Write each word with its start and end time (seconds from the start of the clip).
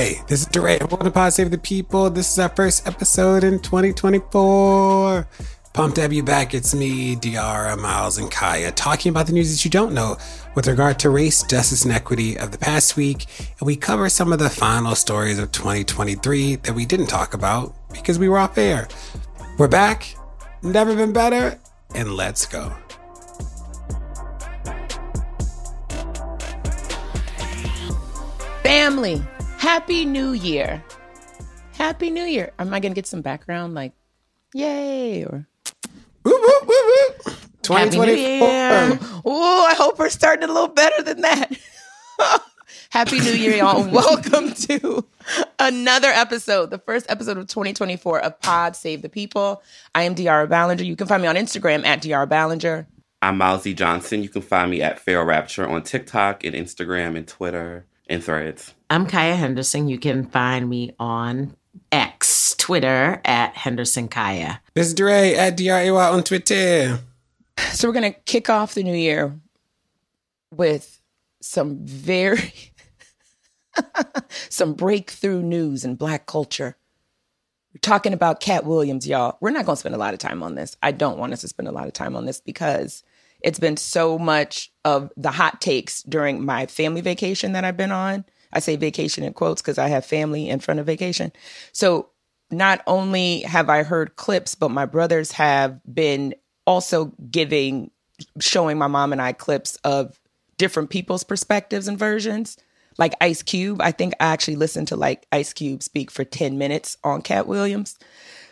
Hey, 0.00 0.22
this 0.28 0.40
is 0.40 0.46
DeRay. 0.46 0.78
Welcome 0.78 1.04
to 1.04 1.10
Pod 1.10 1.30
Save 1.34 1.50
the 1.50 1.58
People. 1.58 2.08
This 2.08 2.32
is 2.32 2.38
our 2.38 2.48
first 2.48 2.86
episode 2.86 3.44
in 3.44 3.58
2024. 3.58 5.28
Pumped 5.74 5.96
to 5.96 6.00
have 6.00 6.10
you 6.10 6.22
back. 6.22 6.54
It's 6.54 6.74
me, 6.74 7.16
De'Ara, 7.16 7.78
Myles, 7.78 8.16
and 8.16 8.30
Kaya, 8.30 8.72
talking 8.72 9.10
about 9.10 9.26
the 9.26 9.34
news 9.34 9.54
that 9.54 9.62
you 9.62 9.70
don't 9.70 9.92
know 9.92 10.16
with 10.54 10.66
regard 10.68 10.98
to 11.00 11.10
race, 11.10 11.42
justice, 11.42 11.84
and 11.84 11.92
equity 11.92 12.38
of 12.38 12.50
the 12.50 12.56
past 12.56 12.96
week. 12.96 13.26
And 13.58 13.66
we 13.66 13.76
cover 13.76 14.08
some 14.08 14.32
of 14.32 14.38
the 14.38 14.48
final 14.48 14.94
stories 14.94 15.38
of 15.38 15.52
2023 15.52 16.56
that 16.56 16.74
we 16.74 16.86
didn't 16.86 17.08
talk 17.08 17.34
about 17.34 17.74
because 17.92 18.18
we 18.18 18.30
were 18.30 18.38
off 18.38 18.56
air. 18.56 18.88
We're 19.58 19.68
back, 19.68 20.14
never 20.62 20.96
been 20.96 21.12
better, 21.12 21.60
and 21.94 22.14
let's 22.14 22.46
go. 22.46 22.74
Family, 28.62 29.22
Happy 29.60 30.06
New 30.06 30.32
Year. 30.32 30.82
Happy 31.74 32.08
New 32.08 32.24
Year. 32.24 32.50
Am 32.58 32.72
I 32.72 32.80
going 32.80 32.92
to 32.92 32.94
get 32.94 33.06
some 33.06 33.20
background 33.20 33.74
like, 33.74 33.92
yay, 34.54 35.22
or 35.22 35.46
Whoop, 36.22 36.40
whoop, 36.40 36.66
whoop, 36.66 37.26
whoop. 37.26 37.36
Happy 37.68 37.98
New 37.98 38.04
Year. 38.06 38.40
2024. 38.96 39.20
Oh, 39.26 39.66
I 39.70 39.74
hope 39.74 39.98
we're 39.98 40.08
starting 40.08 40.48
a 40.48 40.50
little 40.50 40.68
better 40.68 41.02
than 41.02 41.20
that. 41.20 41.52
Happy 42.90 43.20
New 43.20 43.32
Year, 43.32 43.56
y'all. 43.56 43.86
Welcome 43.92 44.54
to 44.54 45.06
another 45.58 46.08
episode, 46.08 46.70
the 46.70 46.78
first 46.78 47.04
episode 47.10 47.36
of 47.36 47.46
2024 47.46 48.18
of 48.22 48.40
Pod 48.40 48.74
Save 48.74 49.02
the 49.02 49.10
People. 49.10 49.62
I 49.94 50.04
am 50.04 50.14
De'Ara 50.14 50.48
Balenger. 50.48 50.86
You 50.86 50.96
can 50.96 51.06
find 51.06 51.20
me 51.20 51.28
on 51.28 51.36
Instagram 51.36 51.84
at 51.84 52.02
De'Ara 52.02 52.26
Balenger. 52.26 52.86
I'm 53.20 53.38
Milesy 53.38 53.76
Johnson. 53.76 54.22
You 54.22 54.30
can 54.30 54.40
find 54.40 54.70
me 54.70 54.80
at 54.80 55.00
pharaohrapture 55.00 55.68
on 55.68 55.82
TikTok 55.82 56.44
and 56.44 56.54
Instagram 56.54 57.14
and 57.14 57.28
Twitter 57.28 57.84
and 58.10 58.22
Threads. 58.22 58.74
I'm 58.90 59.06
Kaya 59.06 59.36
Henderson. 59.36 59.88
You 59.88 59.98
can 59.98 60.26
find 60.26 60.68
me 60.68 60.94
on 60.98 61.56
X, 61.92 62.54
Twitter 62.58 63.20
at 63.24 63.56
Henderson 63.56 64.08
Kaya. 64.08 64.60
This 64.74 64.88
is 64.88 64.94
DeRay 64.94 65.36
at 65.36 65.56
DRAY 65.56 65.88
on 65.88 66.22
Twitter. 66.24 66.98
So 67.72 67.88
we're 67.88 67.94
going 67.94 68.12
to 68.12 68.20
kick 68.20 68.50
off 68.50 68.74
the 68.74 68.82
new 68.82 68.94
year 68.94 69.38
with 70.54 71.00
some 71.40 71.78
very 71.84 72.52
some 74.48 74.74
breakthrough 74.74 75.42
news 75.42 75.84
in 75.84 75.94
black 75.94 76.26
culture. 76.26 76.76
We're 77.72 77.80
talking 77.80 78.12
about 78.12 78.40
Katt 78.40 78.64
Williams, 78.64 79.06
y'all. 79.06 79.38
We're 79.40 79.50
not 79.50 79.64
going 79.64 79.76
to 79.76 79.80
spend 79.80 79.94
a 79.94 79.98
lot 79.98 80.14
of 80.14 80.18
time 80.18 80.42
on 80.42 80.56
this. 80.56 80.76
I 80.82 80.90
don't 80.90 81.18
want 81.18 81.32
us 81.32 81.42
to 81.42 81.48
spend 81.48 81.68
a 81.68 81.72
lot 81.72 81.86
of 81.86 81.92
time 81.92 82.16
on 82.16 82.26
this 82.26 82.40
because 82.40 83.04
it's 83.42 83.58
been 83.58 83.76
so 83.76 84.18
much 84.18 84.72
of 84.84 85.10
the 85.16 85.30
hot 85.30 85.60
takes 85.60 86.02
during 86.02 86.44
my 86.44 86.66
family 86.66 87.00
vacation 87.00 87.52
that 87.52 87.64
I've 87.64 87.76
been 87.76 87.92
on. 87.92 88.24
I 88.52 88.60
say 88.60 88.76
vacation 88.76 89.24
in 89.24 89.32
quotes 89.32 89.62
because 89.62 89.78
I 89.78 89.88
have 89.88 90.04
family 90.04 90.48
in 90.48 90.60
front 90.60 90.80
of 90.80 90.86
vacation. 90.86 91.32
So 91.72 92.10
not 92.50 92.82
only 92.86 93.40
have 93.42 93.68
I 93.68 93.82
heard 93.82 94.16
clips, 94.16 94.54
but 94.54 94.70
my 94.70 94.86
brothers 94.86 95.32
have 95.32 95.80
been 95.92 96.34
also 96.66 97.12
giving, 97.30 97.90
showing 98.40 98.78
my 98.78 98.88
mom 98.88 99.12
and 99.12 99.22
I 99.22 99.32
clips 99.32 99.76
of 99.84 100.18
different 100.58 100.90
people's 100.90 101.24
perspectives 101.24 101.88
and 101.88 101.98
versions. 101.98 102.56
Like 102.98 103.14
Ice 103.20 103.42
Cube, 103.42 103.80
I 103.80 103.92
think 103.92 104.14
I 104.20 104.26
actually 104.26 104.56
listened 104.56 104.88
to 104.88 104.96
like 104.96 105.26
Ice 105.32 105.52
Cube 105.52 105.82
speak 105.82 106.10
for 106.10 106.24
10 106.24 106.58
minutes 106.58 106.96
on 107.04 107.22
Katt 107.22 107.46
Williams. 107.46 107.98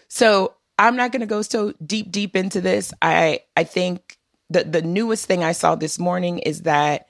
So 0.06 0.54
I'm 0.78 0.96
not 0.96 1.12
going 1.12 1.20
to 1.20 1.26
go 1.26 1.42
so 1.42 1.72
deep, 1.84 2.10
deep 2.12 2.36
into 2.36 2.60
this. 2.60 2.94
I, 3.02 3.40
I 3.56 3.64
think 3.64 4.17
the, 4.50 4.64
the 4.64 4.82
newest 4.82 5.26
thing 5.26 5.44
I 5.44 5.52
saw 5.52 5.74
this 5.74 5.98
morning 5.98 6.38
is 6.38 6.62
that 6.62 7.06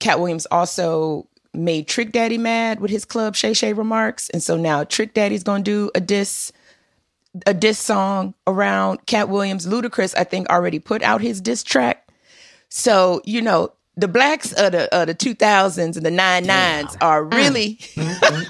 Katt 0.00 0.18
Williams 0.18 0.46
also 0.50 1.28
made 1.52 1.88
Trick 1.88 2.12
Daddy 2.12 2.38
mad 2.38 2.80
with 2.80 2.90
his 2.90 3.04
club 3.04 3.36
Shay 3.36 3.52
Shay 3.52 3.72
remarks. 3.72 4.28
And 4.30 4.42
so 4.42 4.56
now 4.56 4.84
Trick 4.84 5.14
Daddy's 5.14 5.42
going 5.42 5.64
to 5.64 5.70
do 5.70 5.90
a 5.94 6.00
diss 6.00 6.52
a 7.46 7.54
diss 7.54 7.78
song 7.78 8.34
around 8.46 9.06
Katt 9.06 9.28
Williams. 9.28 9.66
Ludacris, 9.66 10.14
I 10.16 10.24
think, 10.24 10.48
already 10.48 10.80
put 10.80 11.02
out 11.02 11.20
his 11.20 11.40
diss 11.40 11.62
track. 11.62 12.08
So, 12.68 13.22
you 13.24 13.40
know, 13.40 13.72
the 13.96 14.08
blacks 14.08 14.52
of 14.52 14.72
the 14.72 14.92
of 14.94 15.06
the 15.06 15.14
2000s 15.14 15.96
and 15.96 16.06
the 16.06 16.10
99s 16.10 16.96
are 17.00 17.24
really 17.24 17.76
mm, 17.94 18.14
mm, 18.14 18.46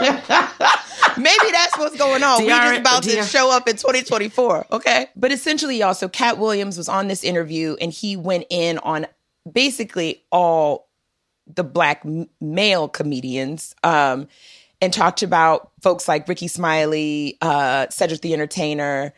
mm, 0.00 0.80
Maybe 1.18 1.50
that's 1.52 1.78
what's 1.78 1.96
going 1.96 2.22
on. 2.22 2.42
we 2.42 2.48
DR 2.48 2.56
just 2.70 2.80
about 2.80 3.02
to 3.04 3.22
show 3.24 3.50
up 3.50 3.68
in 3.68 3.76
2024. 3.76 4.66
Okay. 4.72 5.06
But 5.16 5.32
essentially, 5.32 5.78
y'all, 5.78 5.94
so 5.94 6.08
Katt 6.08 6.38
Williams 6.38 6.76
was 6.76 6.88
on 6.88 7.08
this 7.08 7.22
interview 7.24 7.76
and 7.80 7.92
he 7.92 8.16
went 8.16 8.46
in 8.50 8.78
on 8.78 9.06
basically 9.50 10.22
all 10.32 10.88
the 11.46 11.64
black 11.64 12.02
male 12.40 12.88
comedians 12.88 13.74
um, 13.84 14.28
and 14.80 14.92
talked 14.92 15.22
about 15.22 15.70
folks 15.82 16.08
like 16.08 16.26
Rickey 16.28 16.48
Smiley, 16.48 17.36
uh, 17.42 17.86
Cedric 17.90 18.22
the 18.22 18.32
Entertainer, 18.32 19.12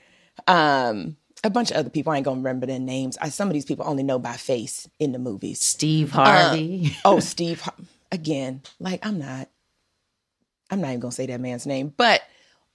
um, 0.49 1.17
a 1.45 1.51
bunch 1.51 1.71
of 1.71 1.77
other 1.77 1.91
people. 1.91 2.13
I 2.13 2.17
ain't 2.17 2.25
gonna 2.25 2.39
remember 2.39 2.67
their 2.67 2.81
names. 2.81 3.17
I, 3.21 3.29
some 3.29 3.49
of 3.49 3.55
these 3.55 3.65
people 3.65 3.87
only 3.87 4.03
know 4.03 4.19
by 4.19 4.33
face 4.33 4.89
in 4.99 5.13
the 5.13 5.19
movies. 5.19 5.61
Steve 5.61 6.11
Harvey. 6.11 6.97
Oh, 7.05 7.21
Steve. 7.21 7.61
Har- 7.61 7.75
Again, 8.13 8.63
like 8.79 9.05
I'm 9.05 9.19
not. 9.19 9.49
I'm 10.71 10.81
not 10.81 10.89
even 10.89 11.01
gonna 11.01 11.13
say 11.13 11.27
that 11.27 11.41
man's 11.41 11.67
name, 11.67 11.93
but 11.97 12.23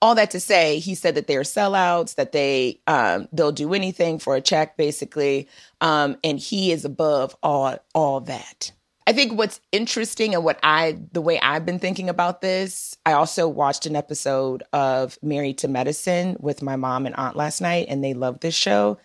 all 0.02 0.16
that 0.16 0.32
to 0.32 0.40
say, 0.40 0.80
he 0.80 0.96
said 0.96 1.14
that 1.14 1.28
they're 1.28 1.42
sellouts, 1.42 2.16
that 2.16 2.32
they 2.32 2.80
um, 2.88 3.28
they'll 3.32 3.52
do 3.52 3.72
anything 3.72 4.18
for 4.18 4.34
a 4.34 4.40
check, 4.40 4.76
basically, 4.76 5.48
um, 5.80 6.16
and 6.24 6.40
he 6.40 6.72
is 6.72 6.84
above 6.84 7.36
all 7.42 7.78
all 7.94 8.20
that. 8.22 8.72
I 9.06 9.12
think 9.12 9.38
what's 9.38 9.60
interesting 9.70 10.34
and 10.34 10.44
what 10.44 10.58
I 10.64 10.98
the 11.12 11.20
way 11.20 11.38
I've 11.38 11.64
been 11.64 11.78
thinking 11.78 12.08
about 12.08 12.40
this, 12.40 12.96
I 13.06 13.12
also 13.12 13.48
watched 13.48 13.86
an 13.86 13.94
episode 13.94 14.64
of 14.72 15.18
Married 15.22 15.58
to 15.58 15.68
Medicine 15.68 16.36
with 16.40 16.62
my 16.62 16.74
mom 16.74 17.06
and 17.06 17.14
aunt 17.14 17.36
last 17.36 17.60
night, 17.60 17.86
and 17.88 18.02
they 18.02 18.12
love 18.12 18.40
this 18.40 18.56
show. 18.56 18.98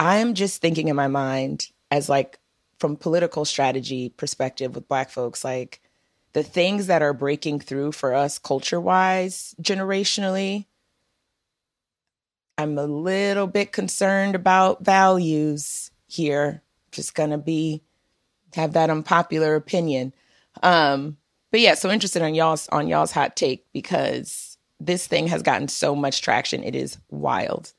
I'm 0.00 0.32
just 0.32 0.62
thinking 0.62 0.88
in 0.88 0.96
my 0.96 1.08
mind 1.08 1.68
as 1.90 2.08
like 2.08 2.38
from 2.78 2.96
political 2.96 3.44
strategy 3.44 4.08
perspective 4.08 4.74
with 4.74 4.88
black 4.88 5.10
folks, 5.10 5.44
like 5.44 5.81
the 6.32 6.42
things 6.42 6.86
that 6.86 7.02
are 7.02 7.12
breaking 7.12 7.60
through 7.60 7.92
for 7.92 8.14
us 8.14 8.38
culture 8.38 8.80
wise, 8.80 9.54
generationally. 9.60 10.66
I'm 12.58 12.78
a 12.78 12.86
little 12.86 13.46
bit 13.46 13.72
concerned 13.72 14.34
about 14.34 14.84
values 14.84 15.90
here. 16.06 16.62
Just 16.90 17.14
gonna 17.14 17.38
be 17.38 17.82
have 18.54 18.72
that 18.74 18.90
unpopular 18.90 19.56
opinion. 19.56 20.12
Um, 20.62 21.16
but 21.50 21.60
yeah, 21.60 21.74
so 21.74 21.90
interested 21.90 22.22
on 22.22 22.34
y'all's 22.34 22.68
on 22.68 22.88
y'all's 22.88 23.12
hot 23.12 23.36
take 23.36 23.66
because 23.72 24.58
this 24.80 25.06
thing 25.06 25.28
has 25.28 25.42
gotten 25.42 25.68
so 25.68 25.94
much 25.94 26.22
traction. 26.22 26.64
It 26.64 26.74
is 26.74 26.98
wild. 27.10 27.72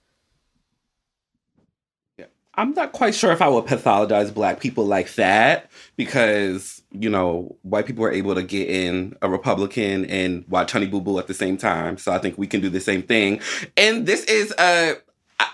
I'm 2.56 2.74
not 2.74 2.92
quite 2.92 3.16
sure 3.16 3.32
if 3.32 3.42
I 3.42 3.48
would 3.48 3.66
pathologize 3.66 4.34
black 4.34 4.60
people 4.60 4.86
like 4.86 5.16
that 5.16 5.72
because, 5.96 6.84
you 6.92 7.10
know, 7.10 7.56
white 7.64 7.88
people 7.88 8.06
are 8.06 8.12
able 8.12 8.36
to 8.36 8.44
get 8.44 8.70
in 8.70 9.16
a 9.24 9.30
Republican 9.30 10.06
and 10.06 10.46
watch 10.48 10.72
Honey 10.72 10.86
Boo 10.86 11.02
Boo 11.02 11.18
at 11.18 11.28
the 11.28 11.34
same 11.34 11.58
time. 11.58 11.98
So 11.98 12.12
I 12.12 12.20
think 12.20 12.38
we 12.38 12.46
can 12.46 12.62
do 12.62 12.70
the 12.70 12.80
same 12.80 13.02
thing. 13.02 13.40
And 13.76 14.06
this 14.06 14.24
is 14.26 14.54
a, 14.60 14.98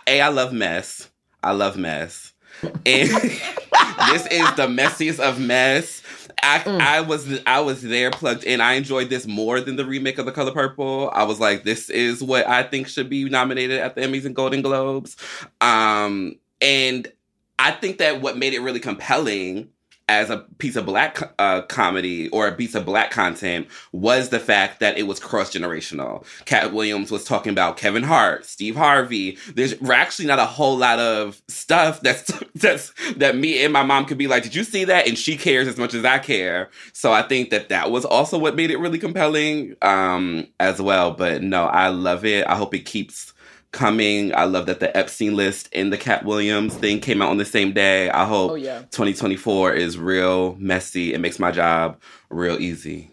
a 0.08 0.22
I 0.22 0.28
love 0.28 0.52
mess. 0.52 1.10
I 1.42 1.54
love 1.54 1.78
mess. 1.78 2.34
And 2.62 3.10
this 3.10 4.28
is 4.30 4.54
the 4.56 4.68
messiest 4.68 5.20
of 5.20 5.40
mess. 5.40 6.04
I, 6.44 6.60
mm. 6.60 6.80
I 6.80 7.02
was 7.02 7.42
I 7.46 7.60
was 7.62 7.82
there 7.82 8.12
plugged 8.12 8.44
in. 8.44 8.60
I 8.62 8.74
enjoyed 8.74 9.10
this 9.10 9.26
more 9.26 9.62
than 9.62 9.76
the 9.78 9.86
remake 9.86 10.18
of 10.18 10.26
The 10.26 10.32
Color 10.32 10.52
Purple. 10.52 11.12
I 11.14 11.24
was 11.24 11.40
like, 11.40 11.64
this 11.64 11.90
is 11.90 12.22
what 12.22 12.48
I 12.48 12.64
think 12.64 12.88
should 12.88 13.10
be 13.10 13.26
nominated 13.30 13.80
at 13.80 13.96
the 13.96 14.02
Emmys 14.02 14.26
and 14.26 14.36
Golden 14.36 14.62
Globes. 14.62 15.16
Um, 15.62 16.36
and 16.62 17.12
I 17.58 17.72
think 17.72 17.98
that 17.98 18.22
what 18.22 18.38
made 18.38 18.54
it 18.54 18.62
really 18.62 18.80
compelling 18.80 19.70
as 20.10 20.32
a 20.32 20.40
piece 20.58 20.76
of 20.76 20.88
black 20.88 21.20
uh, 21.38 21.62
comedy 21.62 22.30
or 22.30 22.48
a 22.48 22.52
piece 22.52 22.74
of 22.74 22.84
black 22.84 23.12
content 23.12 23.68
was 23.92 24.30
the 24.30 24.40
fact 24.40 24.80
that 24.80 24.98
it 24.98 25.04
was 25.04 25.20
cross 25.20 25.54
generational. 25.54 26.26
Katt 26.46 26.74
Williams 26.74 27.12
was 27.12 27.24
talking 27.24 27.52
about 27.52 27.78
Kevin 27.78 28.02
Hart, 28.02 28.44
Steve 28.46 28.76
Harvey. 28.76 29.38
There's 29.54 29.80
actually 29.84 30.26
not 30.26 30.40
a 30.40 30.46
whole 30.46 30.76
lot 30.76 30.98
of 30.98 31.42
stuff 31.48 32.02
that's 32.02 32.34
that's 32.56 32.92
that 33.18 33.38
me 33.38 33.64
and 33.64 33.72
my 33.72 33.84
mom 33.84 34.06
could 34.06 34.18
be 34.18 34.28
like, 34.28 34.44
"Did 34.44 34.56
you 34.56 34.64
see 34.64 34.84
that?" 34.86 35.08
And 35.08 35.18
she 35.18 35.38
cares 35.38 35.68
as 35.68 35.78
much 35.78 35.94
as 35.94 36.04
I 36.04 36.18
care. 36.18 36.72
So 36.92 37.14
I 37.14 37.22
think 37.22 37.52
that 37.52 37.70
that 37.70 37.92
was 37.92 38.04
also 38.04 38.40
what 38.40 38.56
made 38.56 38.72
it 38.72 38.80
really 38.80 39.00
compelling 39.00 39.76
um, 39.84 40.48
as 40.60 40.82
well. 40.82 41.12
But 41.12 41.44
no, 41.44 41.66
I 41.66 41.90
love 41.90 42.26
it. 42.26 42.48
I 42.48 42.56
hope 42.56 42.74
it 42.74 42.86
keeps 42.86 43.34
coming. 43.72 44.34
I 44.36 44.46
love 44.46 44.66
that 44.66 44.80
the 44.80 44.96
Epstein 44.96 45.36
list 45.36 45.70
and 45.74 45.94
the 45.94 45.98
Katt 45.98 46.26
Williams 46.26 46.76
thing 46.76 47.00
came 47.00 47.22
out 47.22 47.30
on 47.30 47.38
the 47.38 47.46
same 47.46 47.74
day. 47.74 48.10
I 48.10 48.26
hope 48.26 48.52
oh, 48.52 48.56
yeah. 48.56 48.80
2024 48.92 49.74
is 49.74 49.98
real 49.98 50.56
messy. 50.56 51.14
It 51.14 51.20
makes 51.20 51.40
my 51.40 51.52
job 51.52 52.02
real 52.30 52.60
easy. 52.60 53.12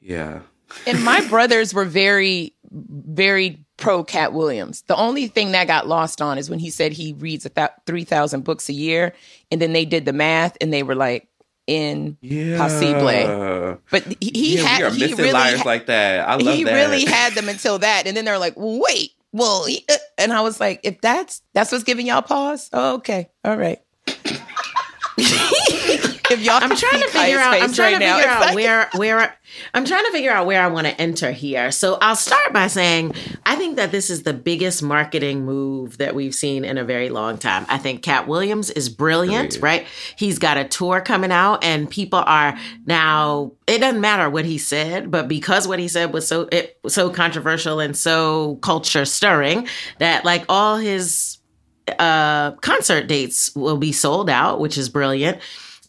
Yeah. 0.00 0.40
And 0.86 1.02
my 1.04 1.26
brothers 1.28 1.72
were 1.72 1.84
very, 1.84 2.54
very 2.70 3.64
pro 3.76 4.04
Katt 4.04 4.32
Williams. 4.32 4.82
The 4.82 4.96
only 4.96 5.28
thing 5.28 5.52
that 5.52 5.66
got 5.66 5.86
lost 5.86 6.20
on 6.20 6.38
is 6.38 6.50
when 6.50 6.58
he 6.58 6.70
said 6.70 6.92
he 6.92 7.12
reads 7.14 7.46
about 7.46 7.86
3,000 7.86 8.42
books 8.42 8.68
a 8.68 8.72
year. 8.72 9.14
And 9.50 9.62
then 9.62 9.72
they 9.72 9.84
did 9.84 10.04
the 10.04 10.12
math 10.12 10.56
and 10.60 10.72
they 10.72 10.82
were 10.82 10.94
like, 10.94 11.28
in 11.66 12.18
yeah. 12.20 12.58
Possible. 12.58 13.80
But 13.90 14.04
he, 14.20 14.30
he 14.34 14.56
yeah, 14.56 14.62
had 14.62 14.92
we 14.92 15.04
are 15.04 15.06
he 15.06 15.14
really 15.14 15.32
liars 15.32 15.60
ha- 15.60 15.68
like 15.68 15.86
that. 15.86 16.28
I 16.28 16.34
love 16.34 16.44
that. 16.44 16.56
he 16.56 16.64
that. 16.64 16.74
really 16.74 17.04
had 17.04 17.32
them 17.34 17.48
until 17.48 17.78
that, 17.78 18.06
and 18.06 18.16
then 18.16 18.24
they're 18.24 18.38
like, 18.38 18.54
"Wait, 18.56 19.12
well," 19.34 19.66
uh, 19.66 19.96
and 20.16 20.32
I 20.32 20.40
was 20.40 20.60
like, 20.60 20.80
"If 20.84 21.02
that's 21.02 21.42
that's 21.52 21.72
what's 21.72 21.84
giving 21.84 22.06
y'all 22.06 22.22
pause, 22.22 22.70
oh, 22.72 22.94
okay, 22.94 23.28
all 23.44 23.56
right." 23.56 23.82
if 26.30 26.40
y'all 26.40 26.58
I'm 26.62 26.74
trying 26.74 27.02
to 27.02 27.08
figure 27.08 27.38
out 27.38 27.54
I'm 27.54 27.72
trying 27.72 27.94
right 27.94 28.00
to 28.00 28.14
figure 28.14 28.30
out 28.30 28.54
where 28.54 28.88
where 28.94 29.36
I'm 29.72 29.84
trying 29.84 30.04
to 30.04 30.12
figure 30.12 30.30
out 30.30 30.46
where 30.46 30.62
I 30.62 30.68
want 30.68 30.86
to 30.86 31.00
enter 31.00 31.30
here. 31.30 31.70
So 31.70 31.98
I'll 32.00 32.16
start 32.16 32.52
by 32.52 32.66
saying 32.66 33.14
I 33.44 33.56
think 33.56 33.76
that 33.76 33.92
this 33.92 34.10
is 34.10 34.22
the 34.22 34.32
biggest 34.32 34.82
marketing 34.82 35.44
move 35.44 35.98
that 35.98 36.14
we've 36.14 36.34
seen 36.34 36.64
in 36.64 36.78
a 36.78 36.84
very 36.84 37.10
long 37.10 37.38
time. 37.38 37.66
I 37.68 37.78
think 37.78 38.02
Katt 38.02 38.26
Williams 38.26 38.70
is 38.70 38.88
brilliant, 38.88 39.58
right? 39.60 39.86
He's 40.16 40.38
got 40.38 40.56
a 40.56 40.64
tour 40.64 41.00
coming 41.00 41.30
out 41.30 41.62
and 41.62 41.90
people 41.90 42.22
are 42.24 42.58
now 42.86 43.52
it 43.66 43.78
doesn't 43.78 44.00
matter 44.00 44.28
what 44.30 44.44
he 44.44 44.58
said, 44.58 45.10
but 45.10 45.28
because 45.28 45.68
what 45.68 45.78
he 45.78 45.88
said 45.88 46.12
was 46.12 46.26
so 46.26 46.48
it 46.50 46.78
was 46.82 46.94
so 46.94 47.10
controversial 47.10 47.80
and 47.80 47.96
so 47.96 48.56
culture 48.56 49.04
stirring 49.04 49.68
that 49.98 50.24
like 50.24 50.44
all 50.48 50.76
his 50.78 51.38
uh 51.98 52.52
concert 52.62 53.06
dates 53.06 53.54
will 53.54 53.76
be 53.76 53.92
sold 53.92 54.30
out, 54.30 54.58
which 54.58 54.78
is 54.78 54.88
brilliant. 54.88 55.38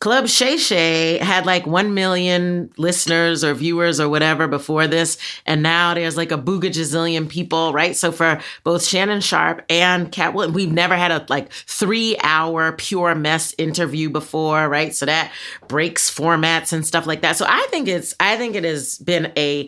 Club 0.06 0.28
Shay 0.28 0.57
Shay 0.57 1.18
had 1.18 1.48
like 1.48 1.66
1 1.66 1.96
million 1.96 2.72
listeners 2.78 3.44
or 3.44 3.56
viewers 3.56 4.00
or 4.00 4.07
whatever 4.07 4.48
before 4.48 4.86
this. 4.86 5.18
And 5.48 5.63
now 5.63 5.96
there's 5.96 6.16
like 6.16 6.31
a 6.31 6.38
boogajazillion 6.38 7.28
people, 7.28 7.74
right? 7.74 7.96
So 7.96 8.12
for 8.12 8.40
both 8.63 8.86
Shannon 8.86 9.19
Sharpe 9.19 9.66
and 9.68 10.12
Katt 10.12 10.36
Williams, 10.36 10.54
we've 10.54 10.72
never 10.72 10.96
had 10.96 11.10
a 11.10 11.25
like 11.28 11.52
three 11.52 12.16
hour 12.22 12.74
pure 12.74 13.16
mess 13.16 13.56
interview 13.57 14.12
before, 14.12 14.69
right? 14.69 14.94
So 14.94 15.07
that 15.07 15.31
breaks 15.68 16.13
formats 16.13 16.72
and 16.72 16.86
stuff 16.86 17.08
like 17.08 17.24
that. 17.24 17.36
So 17.36 17.48
I 17.50 17.66
think 17.72 17.88
it's, 17.88 18.13
I 18.19 18.38
think 18.38 18.54
it 18.56 18.63
has 18.63 19.00
been 19.00 19.34
a, 19.36 19.68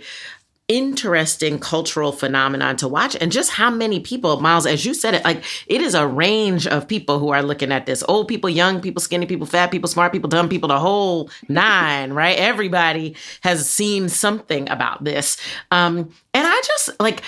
interesting 0.67 1.59
cultural 1.59 2.11
phenomenon 2.11 2.75
to 2.75 2.89
watch 2.89 3.15
and 3.21 3.31
just 3.31 3.51
how 3.51 3.69
many 3.69 4.01
people 4.01 4.41
Myles 4.41 4.65
as 4.65 4.85
you 4.85 4.93
said 4.93 5.13
it 5.13 5.23
like 5.23 5.41
it 5.67 5.81
is 5.81 5.93
a 5.93 6.05
range 6.05 6.67
of 6.67 6.85
people 6.89 7.19
who 7.19 7.29
are 7.29 7.41
looking 7.41 7.71
at 7.71 7.85
this 7.85 8.03
old 8.09 8.27
people 8.27 8.49
young 8.49 8.81
people 8.81 9.01
skinny 9.01 9.25
people 9.25 9.47
fat 9.47 9.71
people 9.71 9.87
smart 9.87 10.11
people 10.11 10.29
dumb 10.29 10.49
people 10.49 10.67
the 10.67 10.77
whole 10.77 11.29
nine 11.47 12.11
right 12.11 12.37
everybody 12.37 13.15
has 13.41 13.69
seen 13.69 14.09
something 14.09 14.69
about 14.69 15.01
this 15.05 15.37
um 15.71 15.99
and 16.33 16.45
i 16.45 16.61
just 16.65 16.89
like 16.99 17.21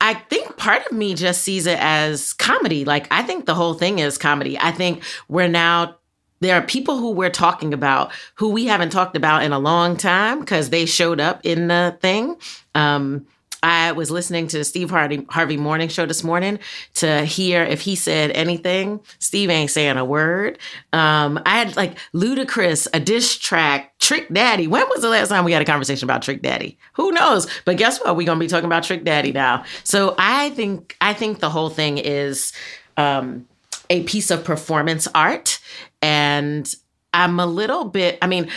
I 0.00 0.14
think 0.14 0.56
part 0.56 0.84
of 0.86 0.92
me 0.92 1.14
just 1.14 1.42
sees 1.42 1.64
it 1.66 1.78
as 1.80 2.32
comedy. 2.32 2.84
Like, 2.84 3.06
I 3.12 3.22
think 3.22 3.46
the 3.46 3.54
whole 3.54 3.74
thing 3.74 4.00
is 4.00 4.18
comedy. 4.18 4.58
I 4.58 4.72
think 4.72 5.04
we're 5.28 5.46
now 5.46 5.98
there 6.40 6.54
are 6.54 6.62
people 6.62 6.98
who 6.98 7.10
we're 7.10 7.30
talking 7.30 7.74
about 7.74 8.12
who 8.34 8.48
we 8.48 8.66
haven't 8.66 8.90
talked 8.90 9.16
about 9.16 9.42
in 9.42 9.52
a 9.52 9.58
long 9.58 9.96
time 9.96 10.40
because 10.40 10.70
they 10.70 10.86
showed 10.86 11.20
up 11.20 11.40
in 11.42 11.68
the 11.68 11.96
thing. 12.00 12.36
Um, 12.78 13.26
I 13.60 13.90
was 13.90 14.08
listening 14.08 14.46
to 14.48 14.64
Steve 14.64 14.90
Harvey, 14.90 15.26
Harvey 15.30 15.56
Morning 15.56 15.88
Show 15.88 16.06
this 16.06 16.22
morning 16.22 16.60
to 16.94 17.24
hear 17.24 17.64
if 17.64 17.80
he 17.80 17.96
said 17.96 18.30
anything. 18.30 19.00
Steve 19.18 19.50
ain't 19.50 19.72
saying 19.72 19.96
a 19.96 20.04
word. 20.04 20.58
Um, 20.92 21.40
I 21.44 21.58
had 21.58 21.76
like 21.76 21.98
Ludacris, 22.14 22.86
a 22.94 23.00
diss 23.00 23.36
track, 23.36 23.98
Trick 23.98 24.32
Daddy. 24.32 24.68
When 24.68 24.88
was 24.88 25.02
the 25.02 25.08
last 25.08 25.30
time 25.30 25.44
we 25.44 25.50
had 25.50 25.60
a 25.60 25.64
conversation 25.64 26.06
about 26.06 26.22
Trick 26.22 26.40
Daddy? 26.40 26.78
Who 26.92 27.10
knows? 27.10 27.48
But 27.64 27.78
guess 27.78 27.98
what? 27.98 28.16
We're 28.16 28.26
gonna 28.26 28.38
be 28.38 28.46
talking 28.46 28.66
about 28.66 28.84
Trick 28.84 29.02
Daddy 29.02 29.32
now. 29.32 29.64
So 29.82 30.14
I 30.18 30.50
think 30.50 30.96
I 31.00 31.12
think 31.12 31.40
the 31.40 31.50
whole 31.50 31.70
thing 31.70 31.98
is 31.98 32.52
um, 32.96 33.48
a 33.90 34.04
piece 34.04 34.30
of 34.30 34.44
performance 34.44 35.08
art 35.16 35.58
and 36.00 36.72
I'm 37.12 37.40
a 37.40 37.46
little 37.46 37.84
bit, 37.84 38.18
I 38.20 38.26
mean, 38.26 38.48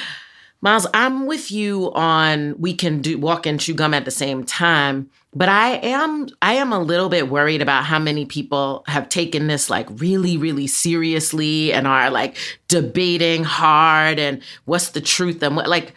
Myles, 0.61 0.85
I'm 0.93 1.25
with 1.25 1.51
you 1.51 1.91
on 1.93 2.55
we 2.59 2.73
can 2.73 3.01
do 3.01 3.17
walk 3.17 3.45
and 3.47 3.59
chew 3.59 3.73
gum 3.73 3.93
at 3.95 4.05
the 4.05 4.11
same 4.11 4.43
time, 4.43 5.09
but 5.33 5.49
I 5.49 5.77
am 5.77 6.27
I 6.41 6.53
am 6.53 6.71
a 6.71 6.79
little 6.79 7.09
bit 7.09 7.29
worried 7.29 7.61
about 7.61 7.85
how 7.85 7.97
many 7.97 8.25
people 8.25 8.83
have 8.87 9.09
taken 9.09 9.47
this 9.47 9.69
like 9.69 9.87
really 9.89 10.37
really 10.37 10.67
seriously 10.67 11.73
and 11.73 11.87
are 11.87 12.11
like 12.11 12.37
debating 12.67 13.43
hard 13.43 14.19
and 14.19 14.43
what's 14.65 14.89
the 14.89 15.01
truth 15.01 15.41
and 15.41 15.55
what 15.55 15.67
like 15.67 15.93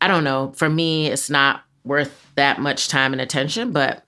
I 0.00 0.08
don't 0.08 0.24
know. 0.24 0.52
For 0.56 0.68
me, 0.68 1.08
it's 1.08 1.30
not 1.30 1.62
worth 1.84 2.30
that 2.34 2.58
much 2.58 2.88
time 2.88 3.12
and 3.12 3.20
attention, 3.20 3.72
but 3.72 4.04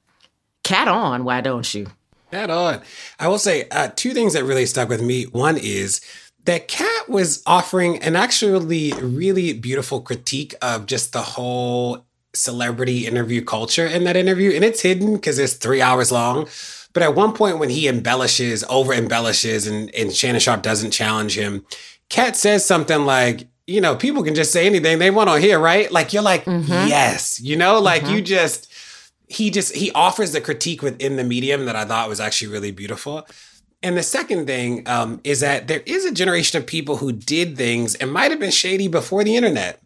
cat 0.64 0.88
on, 0.88 1.24
why 1.24 1.40
don't 1.40 1.72
you? 1.72 1.86
Cat 2.30 2.50
on. 2.50 2.82
I 3.18 3.28
will 3.28 3.38
say 3.38 3.66
uh, 3.70 3.88
two 3.94 4.12
things 4.12 4.34
that 4.34 4.44
really 4.44 4.66
stuck 4.66 4.88
with 4.88 5.00
me. 5.00 5.24
One 5.24 5.56
is 5.56 6.00
that 6.48 6.66
Katt 6.66 7.10
was 7.10 7.42
offering 7.44 7.98
an 7.98 8.16
actually 8.16 8.94
really 8.94 9.52
beautiful 9.52 10.00
critique 10.00 10.54
of 10.62 10.86
just 10.86 11.12
the 11.12 11.20
whole 11.20 12.06
celebrity 12.34 13.06
interview 13.06 13.44
culture 13.44 13.84
in 13.84 14.04
that 14.04 14.16
interview. 14.16 14.52
And 14.52 14.64
it's 14.64 14.80
hidden 14.80 15.16
because 15.16 15.38
it's 15.38 15.52
three 15.52 15.82
hours 15.82 16.10
long. 16.10 16.48
But 16.94 17.02
at 17.02 17.14
one 17.14 17.34
point, 17.34 17.58
when 17.58 17.68
he 17.68 17.86
embellishes, 17.86 18.64
over 18.70 18.94
embellishes, 18.94 19.66
and, 19.66 19.94
and 19.94 20.10
Shannon 20.10 20.40
Sharpe 20.40 20.62
doesn't 20.62 20.90
challenge 20.90 21.36
him, 21.36 21.66
Katt 22.08 22.34
says 22.34 22.64
something 22.64 23.04
like, 23.04 23.46
you 23.66 23.82
know, 23.82 23.94
people 23.94 24.22
can 24.22 24.34
just 24.34 24.50
say 24.50 24.64
anything 24.64 24.98
they 24.98 25.10
want 25.10 25.28
to 25.28 25.38
hear, 25.38 25.58
right? 25.58 25.92
Like, 25.92 26.14
you're 26.14 26.22
like, 26.22 26.46
mm-hmm. 26.46 26.88
yes, 26.88 27.38
you 27.42 27.56
know, 27.56 27.78
like 27.78 28.04
mm-hmm. 28.04 28.14
you 28.14 28.22
just, 28.22 28.72
he 29.28 29.50
just, 29.50 29.76
he 29.76 29.92
offers 29.92 30.32
the 30.32 30.40
critique 30.40 30.80
within 30.80 31.16
the 31.16 31.24
medium 31.24 31.66
that 31.66 31.76
I 31.76 31.84
thought 31.84 32.08
was 32.08 32.20
actually 32.20 32.48
really 32.52 32.70
beautiful. 32.70 33.26
And 33.82 33.96
the 33.96 34.02
second 34.02 34.46
thing 34.46 34.88
um, 34.88 35.20
is 35.22 35.40
that 35.40 35.68
there 35.68 35.82
is 35.86 36.04
a 36.04 36.12
generation 36.12 36.60
of 36.60 36.66
people 36.66 36.96
who 36.96 37.12
did 37.12 37.56
things 37.56 37.94
and 37.94 38.12
might 38.12 38.30
have 38.30 38.40
been 38.40 38.50
shady 38.50 38.88
before 38.88 39.22
the 39.22 39.36
internet, 39.36 39.80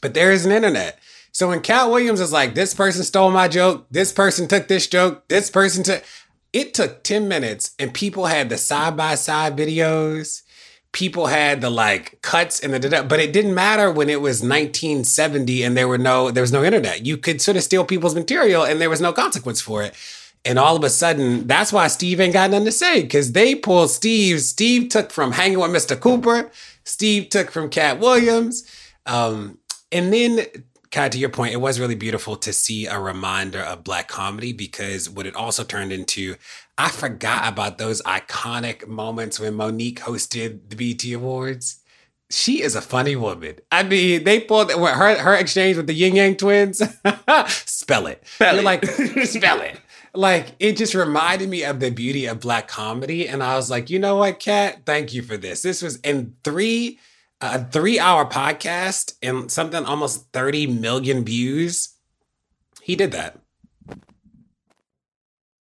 but 0.00 0.14
there 0.14 0.32
is 0.32 0.44
an 0.44 0.52
internet. 0.52 0.98
So 1.30 1.48
when 1.48 1.60
Katt 1.60 1.90
Williams 1.90 2.20
is 2.20 2.32
like, 2.32 2.54
this 2.54 2.74
person 2.74 3.04
stole 3.04 3.30
my 3.30 3.46
joke, 3.46 3.86
this 3.90 4.10
person 4.10 4.48
took 4.48 4.66
this 4.66 4.86
joke, 4.86 5.28
this 5.28 5.50
person 5.50 5.84
took, 5.84 6.02
it 6.52 6.74
took 6.74 7.02
10 7.02 7.28
minutes 7.28 7.74
and 7.78 7.92
people 7.92 8.26
had 8.26 8.48
the 8.48 8.56
side 8.56 8.96
by 8.96 9.14
side 9.14 9.56
videos. 9.56 10.42
People 10.92 11.26
had 11.26 11.60
the 11.60 11.68
like 11.68 12.22
cuts 12.22 12.58
and 12.60 12.72
the, 12.72 13.04
but 13.06 13.20
it 13.20 13.34
didn't 13.34 13.54
matter 13.54 13.92
when 13.92 14.08
it 14.08 14.22
was 14.22 14.40
1970 14.40 15.62
and 15.62 15.76
there 15.76 15.86
were 15.86 15.98
no, 15.98 16.30
there 16.30 16.42
was 16.42 16.52
no 16.52 16.64
internet. 16.64 17.04
You 17.04 17.18
could 17.18 17.42
sort 17.42 17.58
of 17.58 17.62
steal 17.62 17.84
people's 17.84 18.14
material 18.14 18.64
and 18.64 18.80
there 18.80 18.88
was 18.88 19.02
no 19.02 19.12
consequence 19.12 19.60
for 19.60 19.82
it. 19.82 19.94
And 20.46 20.60
all 20.60 20.76
of 20.76 20.84
a 20.84 20.90
sudden, 20.90 21.46
that's 21.48 21.72
why 21.72 21.88
Steve 21.88 22.20
ain't 22.20 22.32
got 22.32 22.50
nothing 22.50 22.66
to 22.66 22.72
say 22.72 23.02
because 23.02 23.32
they 23.32 23.56
pulled 23.56 23.90
Steve. 23.90 24.40
Steve 24.40 24.88
took 24.90 25.10
from 25.10 25.32
hanging 25.32 25.58
with 25.58 25.70
Mr. 25.70 25.98
Cooper. 25.98 26.50
Steve 26.84 27.30
took 27.30 27.50
from 27.50 27.68
Katt 27.68 27.98
Williams. 27.98 28.64
Um, 29.06 29.58
and 29.90 30.12
then 30.12 30.46
Kat, 30.90 31.12
to 31.12 31.18
your 31.18 31.30
point, 31.30 31.52
it 31.52 31.60
was 31.60 31.80
really 31.80 31.94
beautiful 31.96 32.36
to 32.36 32.52
see 32.52 32.86
a 32.86 32.98
reminder 32.98 33.60
of 33.60 33.84
black 33.84 34.08
comedy 34.08 34.52
because 34.52 35.10
what 35.10 35.26
it 35.26 35.34
also 35.34 35.64
turned 35.64 35.92
into, 35.92 36.36
I 36.78 36.90
forgot 36.90 37.52
about 37.52 37.78
those 37.78 38.00
iconic 38.02 38.86
moments 38.86 39.40
when 39.40 39.54
Mo'Nique 39.54 39.98
hosted 39.98 40.70
the 40.70 40.76
BET 40.76 41.04
Awards. 41.12 41.80
She 42.30 42.62
is 42.62 42.74
a 42.74 42.80
funny 42.80 43.14
woman. 43.14 43.56
I 43.70 43.82
mean, 43.82 44.24
they 44.24 44.40
pulled 44.40 44.72
her 44.72 45.16
her 45.16 45.34
exchange 45.34 45.76
with 45.76 45.86
the 45.86 45.94
Ying 45.94 46.16
Yang 46.16 46.36
twins. 46.38 46.78
spell 47.48 48.06
it. 48.06 48.26
Spell 48.26 48.54
You're 48.54 48.62
it. 48.62 48.64
like, 48.64 48.84
spell 49.24 49.60
it. 49.60 49.80
Like 50.16 50.54
it 50.58 50.76
just 50.76 50.94
reminded 50.94 51.48
me 51.48 51.64
of 51.64 51.80
the 51.80 51.90
beauty 51.90 52.26
of 52.26 52.40
black 52.40 52.68
comedy, 52.68 53.28
and 53.28 53.42
I 53.42 53.56
was 53.56 53.70
like, 53.70 53.90
you 53.90 53.98
know 53.98 54.16
what, 54.16 54.40
Kat? 54.40 54.82
Thank 54.86 55.12
you 55.14 55.22
for 55.22 55.36
this. 55.36 55.62
This 55.62 55.82
was 55.82 55.96
in 55.96 56.34
three 56.42 56.98
uh, 57.40 57.58
a 57.60 57.64
three 57.70 57.98
hour 57.98 58.24
podcast 58.24 59.14
and 59.22 59.50
something 59.50 59.84
almost 59.84 60.32
30 60.32 60.66
million 60.68 61.24
views. 61.24 61.94
He 62.82 62.96
did 62.96 63.12
that. 63.12 63.38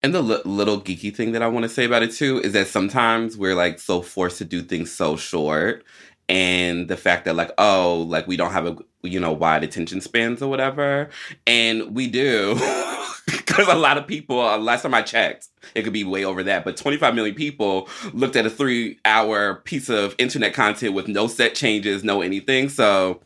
And 0.02 0.14
the 0.14 0.22
l- 0.22 0.42
little 0.44 0.82
geeky 0.82 1.16
thing 1.16 1.32
that 1.32 1.42
I 1.42 1.48
want 1.48 1.64
to 1.64 1.70
say 1.70 1.86
about 1.86 2.04
it 2.04 2.12
too 2.12 2.42
is 2.42 2.52
that 2.54 2.68
sometimes 2.68 3.38
we're 3.38 3.56
like 3.56 3.80
so 3.80 4.02
forced 4.02 4.40
to 4.40 4.46
do 4.46 4.62
things 4.62 4.92
so 4.92 5.16
short. 5.16 5.86
And 6.30 6.88
the 6.88 6.98
fact 6.98 7.25
that, 7.25 7.36
like, 7.36 7.51
oh, 7.58 8.06
like 8.08 8.27
we 8.27 8.38
don't 8.38 8.51
have 8.51 8.65
a, 8.65 8.77
you 9.01 9.20
know, 9.20 9.32
wide 9.32 9.63
attention 9.63 10.01
spans 10.01 10.42
or 10.42 10.50
whatever. 10.50 11.10
And 11.46 11.96
we 11.96 12.08
do. 12.08 12.60
Because 13.25 13.68
a 13.68 13.75
lot 13.75 13.98
of 13.98 14.06
people, 14.06 14.38
last 14.58 14.82
time 14.82 14.94
I 14.94 15.01
checked, 15.01 15.48
it 15.75 15.84
could 15.84 15.94
be 15.94 16.03
way 16.03 16.25
over 16.25 16.44
that, 16.44 16.65
but 16.65 16.75
25 16.75 17.15
million 17.15 17.36
people 17.36 17.88
looked 18.12 18.36
at 18.36 18.46
a 18.46 18.50
three 18.50 19.00
hour 19.06 19.56
piece 19.56 19.89
of 19.89 20.15
internet 20.18 20.53
content 20.53 20.94
with 20.94 21.08
no 21.08 21.27
set 21.27 21.56
changes, 21.56 22.03
no 22.03 22.22
anything. 22.22 22.68
So 22.68 23.22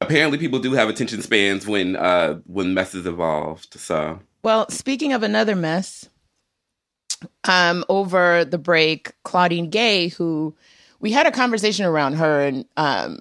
apparently 0.00 0.38
people 0.38 0.58
do 0.58 0.72
have 0.74 0.88
attention 0.88 1.22
spans 1.22 1.66
when 1.66 1.96
uh 1.96 2.34
when 2.46 2.74
messes 2.74 3.06
evolved. 3.06 3.74
So 3.80 4.20
Well, 4.42 4.68
speaking 4.70 5.12
of 5.12 5.22
another 5.22 5.56
mess, 5.56 6.08
um, 7.44 7.84
over 7.88 8.44
the 8.44 8.58
break, 8.58 9.12
Claudine 9.24 9.70
Gay, 9.70 10.08
who 10.08 10.54
we 11.00 11.12
had 11.12 11.26
a 11.26 11.30
conversation 11.30 11.84
around 11.84 12.14
her 12.14 12.42
and 12.42 12.64
um 12.76 13.20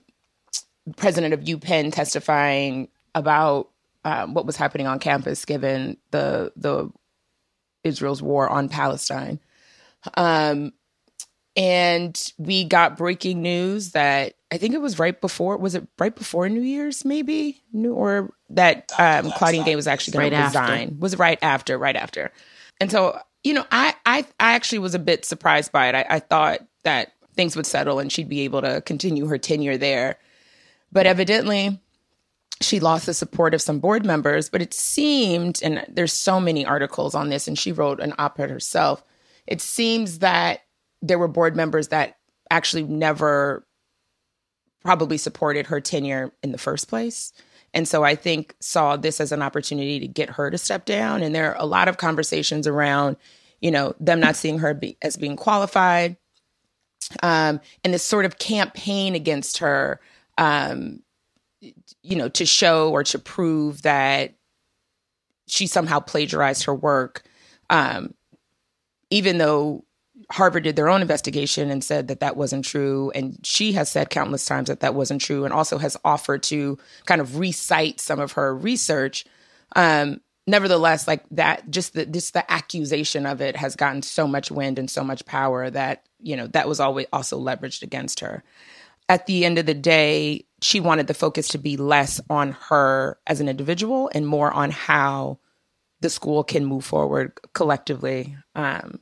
president 0.98 1.34
of 1.34 1.41
UPenn 1.41 1.91
testifying 1.91 2.89
about 3.13 3.70
um, 4.03 4.34
what 4.34 4.46
was 4.46 4.55
happening 4.55 4.88
on 4.88 5.00
campus, 5.00 5.46
given 5.46 5.98
the 6.12 6.51
the 6.55 6.91
Israel's 7.84 8.22
war 8.22 8.48
on 8.50 8.70
Palestine. 8.70 9.39
Um, 10.15 10.74
and 11.55 12.22
we 12.38 12.65
got 12.65 12.98
breaking 12.98 13.41
news 13.41 13.91
that 13.91 14.34
I 14.51 14.58
think 14.58 14.74
it 14.74 14.82
was 14.82 15.00
right 15.00 15.20
before 15.20 15.58
was 15.58 15.74
it 15.74 15.88
right 15.98 16.15
before 16.15 16.48
New 16.50 16.62
Year's 16.62 17.03
maybe 17.03 17.62
New 17.74 17.94
or 17.94 18.32
that 18.50 18.91
um, 19.00 19.32
Claudine 19.32 19.63
Gay 19.63 19.75
was 19.75 19.88
actually 19.88 20.13
going 20.13 20.34
right 20.34 20.38
to 20.38 20.46
resign 20.46 20.84
after. 20.84 20.96
was 21.00 21.13
it 21.13 21.20
right 21.20 21.39
after 21.41 21.77
right 21.77 21.96
after, 21.96 22.32
and 22.79 22.91
so 22.91 23.17
you 23.44 23.53
know 23.53 23.65
I 23.72 23.96
I 24.05 24.25
I 24.39 24.53
actually 24.53 24.79
was 24.79 24.94
a 24.94 25.00
bit 25.00 25.25
surprised 25.25 25.72
by 25.72 25.88
it. 25.88 25.96
I, 25.96 26.05
I 26.10 26.20
thought 26.20 26.60
that 26.84 27.13
things 27.35 27.55
would 27.55 27.65
settle 27.65 27.99
and 27.99 28.11
she'd 28.11 28.29
be 28.29 28.41
able 28.41 28.61
to 28.61 28.81
continue 28.81 29.27
her 29.27 29.37
tenure 29.37 29.77
there, 29.77 30.17
but 30.91 31.05
evidently 31.05 31.79
she 32.61 32.79
lost 32.79 33.05
the 33.05 33.13
support 33.13 33.53
of 33.53 33.61
some 33.61 33.79
board 33.79 34.05
members, 34.05 34.49
but 34.49 34.61
it 34.61 34.73
seemed, 34.73 35.59
and 35.61 35.85
there's 35.89 36.13
so 36.13 36.39
many 36.39 36.65
articles 36.65 37.13
on 37.13 37.29
this, 37.29 37.47
and 37.47 37.59
she 37.59 37.71
wrote 37.71 37.99
an 37.99 38.13
op 38.17 38.39
ed 38.39 38.49
herself. 38.49 39.03
It 39.45 39.61
seems 39.61 40.19
that 40.19 40.61
there 41.01 41.19
were 41.19 41.27
board 41.27 41.55
members 41.55 41.89
that 41.89 42.17
actually 42.49 42.83
never 42.83 43.65
probably 44.83 45.17
supported 45.17 45.67
her 45.67 45.81
tenure 45.81 46.31
in 46.43 46.51
the 46.51 46.57
first 46.57 46.87
place. 46.87 47.33
And 47.73 47.87
so 47.87 48.03
I 48.03 48.15
think 48.15 48.55
saw 48.61 48.95
this 48.95 49.19
as 49.19 49.31
an 49.33 49.41
opportunity 49.41 49.99
to 49.99 50.07
get 50.07 50.29
her 50.29 50.49
to 50.49 50.57
step 50.57 50.85
down. 50.85 51.23
And 51.23 51.35
there 51.35 51.51
are 51.51 51.61
a 51.61 51.65
lot 51.65 51.89
of 51.89 51.97
conversations 51.97 52.67
around, 52.67 53.17
you 53.59 53.71
know, 53.71 53.95
them 53.99 54.21
not 54.21 54.37
seeing 54.37 54.59
her 54.59 54.73
be, 54.73 54.97
as 55.01 55.17
being 55.17 55.35
qualified, 55.35 56.15
um, 57.24 57.59
and 57.83 57.93
this 57.93 58.03
sort 58.03 58.25
of 58.25 58.39
campaign 58.39 59.15
against 59.15 59.59
her 59.59 60.00
um, 60.38 61.01
you 62.03 62.15
know, 62.15 62.29
to 62.29 62.45
show 62.45 62.91
or 62.91 63.03
to 63.03 63.19
prove 63.19 63.81
that 63.83 64.33
she 65.47 65.67
somehow 65.67 66.00
plagiarized 66.00 66.63
her 66.65 66.75
work, 66.75 67.24
um, 67.69 68.13
even 69.09 69.38
though 69.38 69.83
Harvard 70.31 70.63
did 70.63 70.75
their 70.75 70.89
own 70.89 71.01
investigation 71.01 71.69
and 71.69 71.83
said 71.83 72.07
that 72.07 72.19
that 72.19 72.35
wasn't 72.35 72.65
true. 72.65 73.12
And 73.13 73.39
she 73.43 73.74
has 73.74 73.89
said 73.89 74.09
countless 74.09 74.45
times 74.45 74.67
that 74.67 74.79
that 74.79 74.95
wasn't 74.95 75.21
true 75.21 75.45
and 75.45 75.53
also 75.53 75.77
has 75.77 75.97
offered 76.03 76.43
to 76.43 76.77
kind 77.05 77.21
of 77.21 77.38
recite 77.38 78.00
some 78.00 78.19
of 78.19 78.33
her 78.33 78.55
research. 78.55 79.25
Um, 79.75 80.21
nevertheless, 80.47 81.07
like 81.07 81.24
that, 81.31 81.69
just 81.69 81.93
the, 81.93 82.05
just 82.05 82.33
the 82.33 82.50
accusation 82.51 83.25
of 83.25 83.41
it 83.41 83.55
has 83.55 83.75
gotten 83.75 84.01
so 84.01 84.27
much 84.27 84.50
wind 84.50 84.79
and 84.79 84.89
so 84.89 85.03
much 85.03 85.25
power 85.25 85.69
that, 85.69 86.03
you 86.25 86.36
know, 86.36 86.48
that 86.48 86.67
was 86.67 86.79
always 86.79 87.05
also 87.13 87.39
leveraged 87.39 87.84
against 87.84 88.20
her. 88.22 88.44
At 89.08 89.27
the 89.27 89.46
end 89.46 89.60
of 89.60 89.67
the 89.67 89.75
day, 89.75 90.46
she 90.62 90.79
wanted 90.79 91.05
the 91.05 91.13
focus 91.13 91.50
to 91.50 91.60
be 91.60 91.77
less 91.77 92.20
on 92.29 92.53
her 92.70 93.20
as 93.27 93.39
an 93.39 93.48
individual 93.48 94.10
and 94.13 94.27
more 94.27 94.51
on 94.51 94.72
how 94.72 95.38
the 96.01 96.10
school 96.10 96.44
can 96.44 96.65
move 96.65 96.84
forward 96.84 97.39
collectively. 97.53 98.36
Um, 98.55 99.00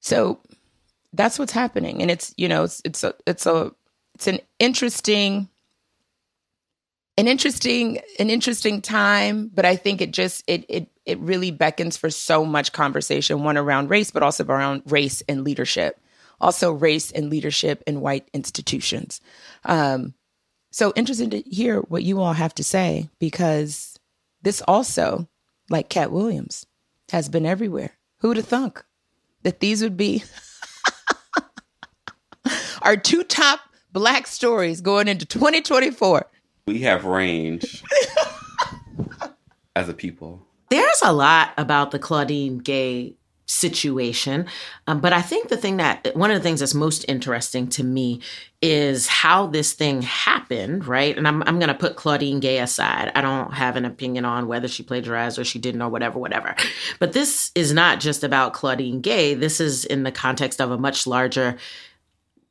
so 0.00 0.40
that's 1.14 1.38
what's 1.38 1.52
happening, 1.52 2.02
and 2.02 2.10
it's 2.10 2.34
you 2.36 2.48
know 2.48 2.64
it's 2.64 2.82
it's 2.84 3.02
a 3.02 3.14
it's 3.26 3.46
a 3.46 3.72
it's 4.14 4.26
an 4.26 4.40
interesting 4.58 5.48
an 7.18 7.28
interesting 7.28 8.00
an 8.18 8.30
interesting 8.30 8.80
time 8.80 9.50
but 9.52 9.64
i 9.64 9.76
think 9.76 10.00
it 10.00 10.12
just 10.12 10.42
it 10.46 10.64
it 10.68 10.88
it 11.04 11.18
really 11.18 11.50
beckons 11.50 11.96
for 11.96 12.10
so 12.10 12.44
much 12.44 12.72
conversation 12.72 13.44
one 13.44 13.58
around 13.58 13.90
race 13.90 14.10
but 14.10 14.22
also 14.22 14.44
around 14.44 14.82
race 14.86 15.22
and 15.28 15.44
leadership 15.44 16.00
also 16.42 16.72
race 16.72 17.10
and 17.12 17.30
leadership 17.30 17.82
in 17.86 18.00
white 18.02 18.28
institutions 18.34 19.20
um, 19.64 20.12
so 20.72 20.92
interested 20.96 21.30
to 21.30 21.42
hear 21.42 21.80
what 21.80 22.02
you 22.02 22.20
all 22.20 22.32
have 22.32 22.54
to 22.54 22.64
say 22.64 23.08
because 23.18 23.98
this 24.40 24.62
also, 24.66 25.28
like 25.68 25.88
Katt 25.88 26.10
Williams, 26.10 26.66
has 27.10 27.28
been 27.28 27.46
everywhere. 27.46 27.92
Who'd 28.18 28.38
have 28.38 28.46
thunk 28.46 28.82
that 29.42 29.60
these 29.60 29.82
would 29.82 29.96
be 29.96 30.24
our 32.82 32.96
two 32.96 33.22
top 33.22 33.60
black 33.92 34.26
stories 34.26 34.80
going 34.80 35.08
into 35.08 35.26
2024? 35.26 36.26
We 36.66 36.80
have 36.80 37.04
range 37.04 37.84
as 39.76 39.88
a 39.88 39.94
people. 39.94 40.46
There's 40.70 41.02
a 41.04 41.12
lot 41.12 41.52
about 41.58 41.90
the 41.90 41.98
Claudine 41.98 42.58
Gay 42.58 43.14
situation. 43.52 44.46
Um, 44.86 45.00
but 45.00 45.12
I 45.12 45.20
think 45.20 45.48
the 45.48 45.56
thing 45.56 45.76
that 45.76 46.16
one 46.16 46.30
of 46.30 46.36
the 46.36 46.42
things 46.42 46.60
that's 46.60 46.74
most 46.74 47.04
interesting 47.06 47.68
to 47.68 47.84
me 47.84 48.20
is 48.62 49.06
how 49.06 49.46
this 49.46 49.72
thing 49.74 50.02
happened, 50.02 50.86
right? 50.86 51.16
And 51.16 51.28
I'm, 51.28 51.42
I'm 51.42 51.58
going 51.58 51.68
to 51.68 51.74
put 51.74 51.96
Claudine 51.96 52.40
Gay 52.40 52.58
aside. 52.58 53.12
I 53.14 53.20
don't 53.20 53.52
have 53.52 53.76
an 53.76 53.84
opinion 53.84 54.24
on 54.24 54.46
whether 54.46 54.68
she 54.68 54.82
plagiarized 54.82 55.38
or 55.38 55.44
she 55.44 55.58
didn't 55.58 55.82
or 55.82 55.90
whatever, 55.90 56.18
whatever. 56.18 56.54
But 56.98 57.12
this 57.12 57.52
is 57.54 57.72
not 57.72 58.00
just 58.00 58.24
about 58.24 58.54
Claudine 58.54 59.00
Gay. 59.00 59.34
This 59.34 59.60
is 59.60 59.84
in 59.84 60.02
the 60.02 60.12
context 60.12 60.60
of 60.60 60.70
a 60.70 60.78
much 60.78 61.06
larger 61.06 61.58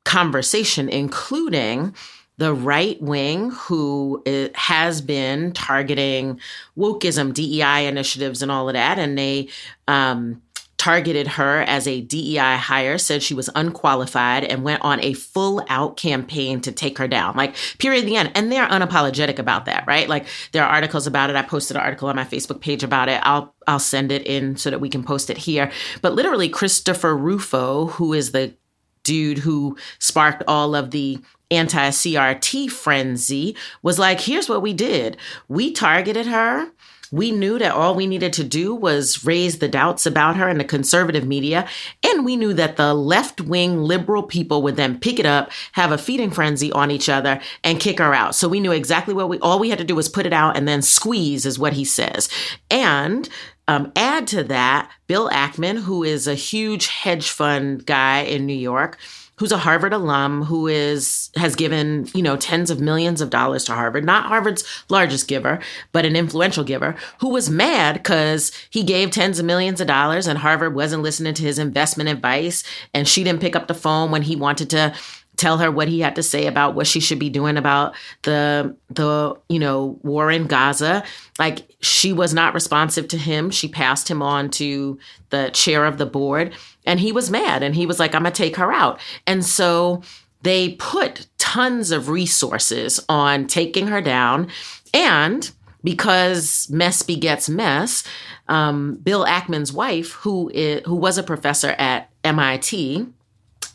conversation, 0.03 0.88
including 0.88 1.96
the 2.38 2.53
right 2.53 3.01
wing 3.01 3.51
who 3.51 4.24
uh, 4.25 4.50
has 4.55 5.01
been 5.01 5.51
targeting 5.51 6.39
wokeism, 6.77 7.34
DEI 7.34 7.88
initiatives, 7.88 8.41
and 8.41 8.51
all 8.51 8.67
of 8.67 8.74
that. 8.74 8.98
And 8.98 9.17
they, 9.17 9.50
um, 9.88 10.41
targeted 10.81 11.27
her 11.27 11.61
as 11.61 11.88
a 11.88 12.01
DEI 12.01 12.57
hire, 12.57 12.97
said 12.97 13.21
she 13.21 13.35
was 13.35 13.51
unqualified, 13.53 14.43
and 14.43 14.63
went 14.63 14.81
on 14.81 15.00
a 15.03 15.13
full 15.13 15.63
out 15.69 15.95
campaign 15.95 16.59
to 16.59 16.71
take 16.71 16.97
her 16.97 17.07
down. 17.07 17.35
Like, 17.38 17.55
period, 17.77 18.07
the 18.07 18.15
end. 18.15 18.31
And 18.33 18.51
they're 18.51 18.67
unapologetic 18.67 19.38
about 19.38 19.65
that, 19.65 19.85
right? 19.85 20.09
Like, 20.09 20.25
there 20.53 20.63
are 20.63 20.69
articles 20.73 21.05
about 21.05 21.29
it. 21.29 21.35
I 21.35 21.43
posted 21.43 21.77
an 21.77 21.83
article 21.83 22.09
on 22.09 22.15
my 22.15 22.23
Facebook 22.23 22.61
page 22.61 22.81
about 22.81 23.09
it. 23.09 23.21
I'll 23.23 23.53
I'll 23.67 23.77
send 23.77 24.11
it 24.11 24.25
in 24.25 24.55
so 24.55 24.71
that 24.71 24.81
we 24.81 24.89
can 24.89 25.03
post 25.03 25.29
it 25.29 25.38
here. 25.38 25.71
But 26.01 26.15
literally, 26.15 26.50
Christopher 26.50 27.15
Rufo, 27.15 27.85
who 27.85 28.13
is 28.13 28.31
the 28.31 28.55
dude 29.03 29.38
who 29.38 29.77
sparked 30.00 30.41
all 30.47 30.73
of 30.73 30.89
the 30.89 31.19
anti 31.51 31.89
CRT 31.89 32.71
frenzy, 32.71 33.55
was 33.83 34.00
like, 34.00 34.19
here's 34.19 34.50
what 34.50 34.63
we 34.63 34.73
did. 34.73 35.15
We 35.47 35.73
targeted 35.73 36.25
her 36.25 36.71
we 37.12 37.32
knew 37.32 37.60
that 37.60 37.74
all 37.74 37.94
we 37.94 38.08
needed 38.08 38.34
to 38.34 38.44
do 38.44 38.74
was 38.74 39.25
raise 39.25 39.60
the 39.60 39.68
doubts 39.68 40.06
about 40.06 40.38
her 40.38 40.48
in 40.48 40.58
the 40.58 40.63
conservative 40.63 41.27
media. 41.27 41.68
And 42.03 42.25
we 42.25 42.38
knew 42.38 42.53
that 42.53 42.77
the 42.77 42.94
left 42.94 43.41
wing 43.41 43.84
liberal 43.84 44.24
people 44.24 44.62
would 44.63 44.77
then 44.77 45.00
pick 45.00 45.20
it 45.20 45.25
up, 45.25 45.51
have 45.74 45.91
a 45.91 45.98
feeding 45.98 46.32
frenzy 46.32 46.72
on 46.72 46.89
each 46.89 47.10
other, 47.10 47.41
and 47.63 47.80
kick 47.80 48.00
her 48.00 48.13
out. 48.13 48.34
So 48.34 48.48
we 48.48 48.62
knew 48.62 48.72
exactly 48.72 49.13
what 49.13 49.30
we, 49.30 49.39
all 49.39 49.60
we 49.60 49.70
had 49.70 49.80
to 49.80 49.84
do 49.84 49.96
was 49.96 50.10
put 50.10 50.25
it 50.25 50.34
out 50.34 50.56
and 50.56 50.68
then 50.68 50.82
squeeze, 50.82 51.46
is 51.46 51.60
what 51.60 51.74
he 51.74 51.84
says. 51.84 52.30
And 52.70 53.27
um, 53.68 53.91
add 53.96 54.27
to 54.27 54.44
that, 54.46 54.89
Bill 55.08 55.30
Ackman, 55.30 55.84
who 55.84 56.03
is 56.03 56.27
a 56.27 56.36
huge 56.36 56.88
hedge 56.88 57.30
fund 57.30 57.86
guy 57.86 58.20
in 58.20 58.46
New 58.46 58.53
York, 58.53 58.98
who's 59.41 59.51
a 59.51 59.57
Harvard 59.57 59.91
alum 59.91 60.43
who 60.43 60.67
is 60.67 61.31
has 61.36 61.55
given, 61.55 62.07
you 62.13 62.21
know, 62.21 62.38
tens 62.38 62.69
of 62.69 62.79
millions 62.79 63.21
of 63.21 63.31
dollars 63.31 63.63
to 63.65 63.74
Harvard, 63.74 64.05
not 64.05 64.27
Harvard's 64.27 64.63
largest 64.88 65.27
giver, 65.27 65.60
but 65.91 66.05
an 66.05 66.15
influential 66.15 66.63
giver, 66.63 66.95
who 67.21 67.29
was 67.29 67.50
mad 67.50 67.95
because 67.95 68.51
he 68.69 68.83
gave 68.83 69.10
tens 69.10 69.39
of 69.39 69.45
millions 69.45 69.81
of 69.81 69.88
dollars 69.88 70.27
and 70.27 70.38
Harvard 70.38 70.75
wasn't 70.75 71.01
listening 71.01 71.33
to 71.33 71.41
his 71.41 71.57
investment 71.57 72.07
advice 72.07 72.63
and 72.93 73.07
she 73.07 73.24
didn't 73.24 73.41
pick 73.41 73.55
up 73.55 73.67
the 73.67 73.74
phone 73.74 74.12
when 74.12 74.21
he 74.21 74.36
wanted 74.36 74.69
to 74.69 74.93
tell 75.41 75.57
her 75.57 75.71
what 75.71 75.88
he 75.88 76.00
had 76.00 76.15
to 76.15 76.24
say 76.24 76.45
about 76.45 76.75
what 76.75 76.86
she 76.86 77.00
should 77.00 77.17
be 77.17 77.29
doing 77.29 77.57
about 77.57 77.95
the 78.21 78.75
the 78.91 79.36
you 79.50 79.60
know 79.60 80.00
war 80.03 80.29
in 80.29 80.45
Gaza. 80.45 81.03
Like 81.39 81.67
she 81.81 82.13
was 82.13 82.33
not 82.33 82.53
responsive 82.53 83.07
to 83.10 83.17
him. 83.17 83.50
She 83.50 83.67
passed 83.67 84.10
him 84.10 84.21
on 84.21 84.51
to 84.51 85.00
the 85.31 85.50
chair 85.51 85.86
of 85.86 85.98
the 85.98 86.05
board 86.05 86.53
and 86.86 87.00
he 87.00 87.12
was 87.12 87.31
mad 87.31 87.63
and 87.63 87.74
he 87.74 87.88
was 87.88 88.00
like 88.00 88.13
I'm 88.13 88.24
to 88.24 88.31
take 88.31 88.55
her 88.57 88.71
out. 88.71 89.00
And 89.25 89.43
so 89.43 90.03
they 90.43 90.74
put 90.74 91.27
tons 91.39 91.91
of 91.91 92.07
resources 92.07 93.03
on 93.10 93.48
taking 93.48 93.88
her 93.88 94.01
down 94.01 94.48
and 94.93 95.51
because 95.83 96.69
mess 96.69 97.01
begets 97.01 97.50
mess 97.50 98.03
um, 98.48 98.95
Bill 98.98 99.25
Ackman's 99.25 99.74
wife 99.74 100.12
who 100.12 100.51
is, 100.53 100.83
who 100.86 100.95
was 100.95 101.17
a 101.17 101.24
professor 101.24 101.69
at 101.79 102.12
MIT 102.24 103.07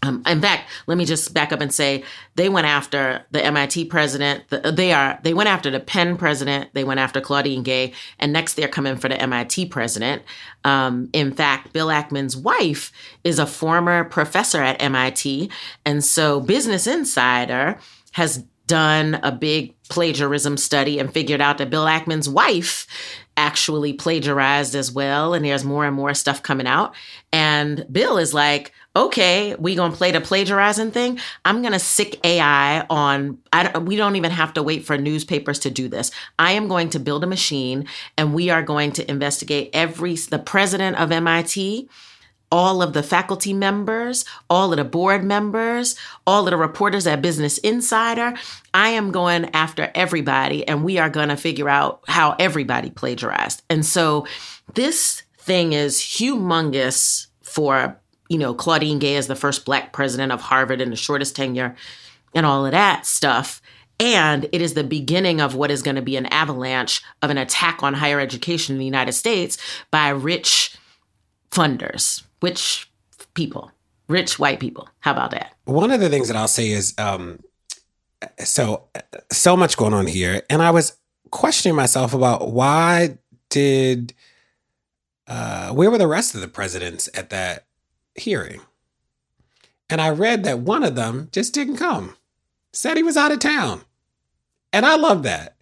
um, 0.02 0.22
in 0.26 0.40
fact, 0.40 0.70
let 0.86 0.98
me 0.98 1.04
just 1.04 1.32
back 1.32 1.52
up 1.52 1.60
and 1.60 1.72
say 1.72 2.04
they 2.34 2.48
went 2.48 2.66
after 2.66 3.24
the 3.30 3.44
MIT 3.44 3.86
president. 3.86 4.48
The, 4.50 4.72
they 4.72 4.92
are 4.92 5.18
they 5.22 5.34
went 5.34 5.48
after 5.48 5.70
the 5.70 5.80
Penn 5.80 6.16
president. 6.16 6.70
They 6.74 6.84
went 6.84 7.00
after 7.00 7.20
Claudine 7.20 7.62
Gay, 7.62 7.92
and 8.18 8.32
next 8.32 8.54
they're 8.54 8.68
coming 8.68 8.96
for 8.96 9.08
the 9.08 9.20
MIT 9.20 9.66
president. 9.66 10.22
Um, 10.64 11.08
in 11.12 11.32
fact, 11.32 11.72
Bill 11.72 11.88
Ackman's 11.88 12.36
wife 12.36 12.92
is 13.24 13.38
a 13.38 13.46
former 13.46 14.04
professor 14.04 14.62
at 14.62 14.80
MIT, 14.82 15.50
and 15.84 16.04
so 16.04 16.40
Business 16.40 16.86
Insider 16.86 17.78
has 18.12 18.44
done 18.66 19.20
a 19.22 19.30
big 19.30 19.74
plagiarism 19.88 20.56
study 20.56 20.98
and 20.98 21.12
figured 21.12 21.40
out 21.40 21.58
that 21.58 21.70
Bill 21.70 21.84
Ackman's 21.84 22.28
wife 22.28 22.86
actually 23.36 23.92
plagiarized 23.92 24.74
as 24.74 24.90
well 24.90 25.34
and 25.34 25.44
there's 25.44 25.62
more 25.62 25.84
and 25.84 25.94
more 25.94 26.14
stuff 26.14 26.42
coming 26.42 26.66
out 26.66 26.94
and 27.32 27.86
Bill 27.92 28.16
is 28.16 28.32
like 28.32 28.72
okay, 28.96 29.54
we 29.56 29.74
gonna 29.74 29.94
play 29.94 30.10
the 30.10 30.20
plagiarizing 30.20 30.90
thing. 30.90 31.20
I'm 31.44 31.62
gonna 31.62 31.78
sick 31.78 32.18
AI 32.24 32.80
on. 32.88 33.38
I, 33.52 33.78
we 33.78 33.96
don't 33.96 34.16
even 34.16 34.30
have 34.30 34.54
to 34.54 34.62
wait 34.62 34.84
for 34.84 34.96
newspapers 34.96 35.58
to 35.60 35.70
do 35.70 35.88
this. 35.88 36.10
I 36.38 36.52
am 36.52 36.66
going 36.66 36.90
to 36.90 36.98
build 36.98 37.22
a 37.22 37.26
machine, 37.26 37.86
and 38.16 38.34
we 38.34 38.48
are 38.50 38.62
going 38.62 38.92
to 38.92 39.08
investigate 39.08 39.70
every 39.72 40.16
the 40.16 40.38
president 40.38 40.96
of 40.96 41.12
MIT. 41.12 41.88
All 42.52 42.80
of 42.80 42.92
the 42.92 43.02
faculty 43.02 43.52
members, 43.52 44.24
all 44.48 44.72
of 44.72 44.76
the 44.76 44.84
board 44.84 45.24
members, 45.24 45.96
all 46.28 46.46
of 46.46 46.52
the 46.52 46.56
reporters 46.56 47.04
at 47.04 47.20
Business 47.20 47.58
Insider. 47.58 48.34
I 48.72 48.90
am 48.90 49.10
going 49.10 49.50
after 49.52 49.90
everybody, 49.96 50.66
and 50.66 50.84
we 50.84 50.96
are 50.98 51.10
going 51.10 51.28
to 51.28 51.36
figure 51.36 51.68
out 51.68 52.04
how 52.06 52.36
everybody 52.38 52.90
plagiarized. 52.90 53.62
And 53.68 53.84
so 53.84 54.28
this 54.74 55.24
thing 55.38 55.72
is 55.72 55.98
humongous 55.98 57.26
for 57.42 57.98
you 58.28 58.38
know, 58.38 58.54
Claudine 58.54 58.98
Gay 58.98 59.16
is 59.16 59.26
the 59.26 59.36
first 59.36 59.64
black 59.64 59.92
president 59.92 60.32
of 60.32 60.40
Harvard 60.40 60.80
and 60.80 60.92
the 60.92 60.96
shortest 60.96 61.36
tenure 61.36 61.76
and 62.34 62.44
all 62.46 62.64
of 62.64 62.72
that 62.72 63.06
stuff. 63.06 63.62
And 63.98 64.46
it 64.52 64.60
is 64.60 64.74
the 64.74 64.84
beginning 64.84 65.40
of 65.40 65.54
what 65.54 65.70
is 65.70 65.82
going 65.82 65.96
to 65.96 66.02
be 66.02 66.16
an 66.16 66.26
avalanche 66.26 67.02
of 67.22 67.30
an 67.30 67.38
attack 67.38 67.82
on 67.82 67.94
higher 67.94 68.20
education 68.20 68.74
in 68.74 68.78
the 68.78 68.84
United 68.84 69.12
States 69.12 69.56
by 69.90 70.08
rich 70.08 70.76
funders, 71.50 72.22
rich 72.42 72.90
people, 73.32 73.70
rich 74.08 74.38
white 74.38 74.60
people. 74.60 74.88
How 75.00 75.12
about 75.12 75.30
that? 75.30 75.54
One 75.64 75.90
of 75.90 76.00
the 76.00 76.10
things 76.10 76.28
that 76.28 76.36
I'll 76.36 76.48
say 76.48 76.70
is 76.70 76.94
um, 76.98 77.40
so, 78.38 78.84
so 79.32 79.56
much 79.56 79.78
going 79.78 79.94
on 79.94 80.06
here. 80.06 80.42
And 80.50 80.60
I 80.60 80.70
was 80.72 80.98
questioning 81.30 81.74
myself 81.74 82.12
about 82.12 82.52
why 82.52 83.16
did, 83.48 84.12
uh, 85.26 85.70
where 85.70 85.90
were 85.90 85.98
the 85.98 86.06
rest 86.06 86.34
of 86.34 86.42
the 86.42 86.48
presidents 86.48 87.08
at 87.14 87.30
that 87.30 87.64
hearing. 88.18 88.60
And 89.88 90.00
I 90.00 90.10
read 90.10 90.44
that 90.44 90.60
one 90.60 90.82
of 90.82 90.96
them 90.96 91.28
just 91.32 91.54
didn't 91.54 91.76
come, 91.76 92.16
said 92.72 92.96
he 92.96 93.02
was 93.02 93.16
out 93.16 93.32
of 93.32 93.38
town. 93.38 93.82
And 94.72 94.84
I 94.84 94.96
love 94.96 95.22
that 95.22 95.56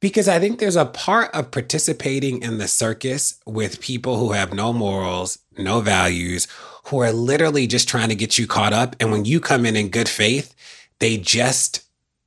because 0.00 0.28
I 0.28 0.38
think 0.38 0.58
there's 0.58 0.76
a 0.76 0.84
part 0.84 1.34
of 1.34 1.50
participating 1.50 2.42
in 2.42 2.58
the 2.58 2.68
circus 2.68 3.40
with 3.46 3.80
people 3.80 4.18
who 4.18 4.32
have 4.32 4.52
no 4.52 4.72
morals, 4.72 5.38
no 5.56 5.80
values, 5.80 6.48
who 6.86 7.00
are 7.00 7.12
literally 7.12 7.66
just 7.66 7.88
trying 7.88 8.08
to 8.08 8.14
get 8.14 8.36
you 8.36 8.46
caught 8.46 8.72
up. 8.72 8.96
And 9.00 9.10
when 9.10 9.24
you 9.24 9.40
come 9.40 9.64
in 9.64 9.76
in 9.76 9.88
good 9.88 10.08
faith, 10.08 10.54
they 10.98 11.16
just 11.16 11.84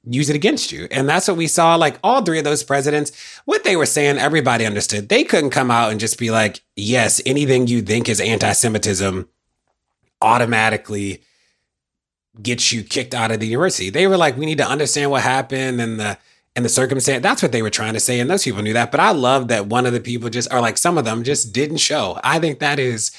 use 0.07 0.29
it 0.29 0.35
against 0.35 0.71
you. 0.71 0.87
And 0.89 1.09
that's 1.09 1.27
what 1.27 1.37
we 1.37 1.47
saw. 1.47 1.75
Like 1.75 1.99
all 2.03 2.21
three 2.21 2.37
of 2.37 2.43
those 2.43 2.63
presidents, 2.63 3.11
what 3.45 3.63
they 3.63 3.75
were 3.75 3.85
saying, 3.85 4.17
everybody 4.17 4.65
understood. 4.65 5.09
They 5.09 5.23
couldn't 5.23 5.49
come 5.49 5.69
out 5.71 5.91
and 5.91 5.99
just 5.99 6.17
be 6.17 6.31
like, 6.31 6.61
yes, 6.75 7.21
anything 7.25 7.67
you 7.67 7.81
think 7.81 8.07
is 8.07 8.21
anti 8.21 8.51
Semitism 8.53 9.27
automatically 10.21 11.21
get 12.41 12.71
you 12.71 12.83
kicked 12.83 13.13
out 13.13 13.31
of 13.31 13.39
the 13.39 13.47
university. 13.47 13.89
They 13.89 14.07
were 14.07 14.17
like, 14.17 14.37
we 14.37 14.45
need 14.45 14.57
to 14.57 14.67
understand 14.67 15.11
what 15.11 15.23
happened 15.23 15.79
and 15.79 15.99
the 15.99 16.17
and 16.55 16.63
the 16.63 16.69
circumstance. 16.69 17.21
That's 17.21 17.41
what 17.41 17.51
they 17.51 17.61
were 17.61 17.69
trying 17.69 17.93
to 17.93 17.99
say, 17.99 18.19
and 18.19 18.29
those 18.29 18.43
people 18.43 18.61
knew 18.61 18.73
that. 18.73 18.91
But 18.91 19.01
I 19.01 19.11
love 19.11 19.49
that 19.49 19.67
one 19.67 19.85
of 19.85 19.93
the 19.93 19.99
people 19.99 20.29
just, 20.29 20.53
or 20.53 20.61
like 20.61 20.77
some 20.77 20.97
of 20.97 21.03
them, 21.05 21.23
just 21.23 21.53
didn't 21.53 21.77
show. 21.77 22.19
I 22.23 22.39
think 22.39 22.59
that 22.59 22.79
is 22.79 23.11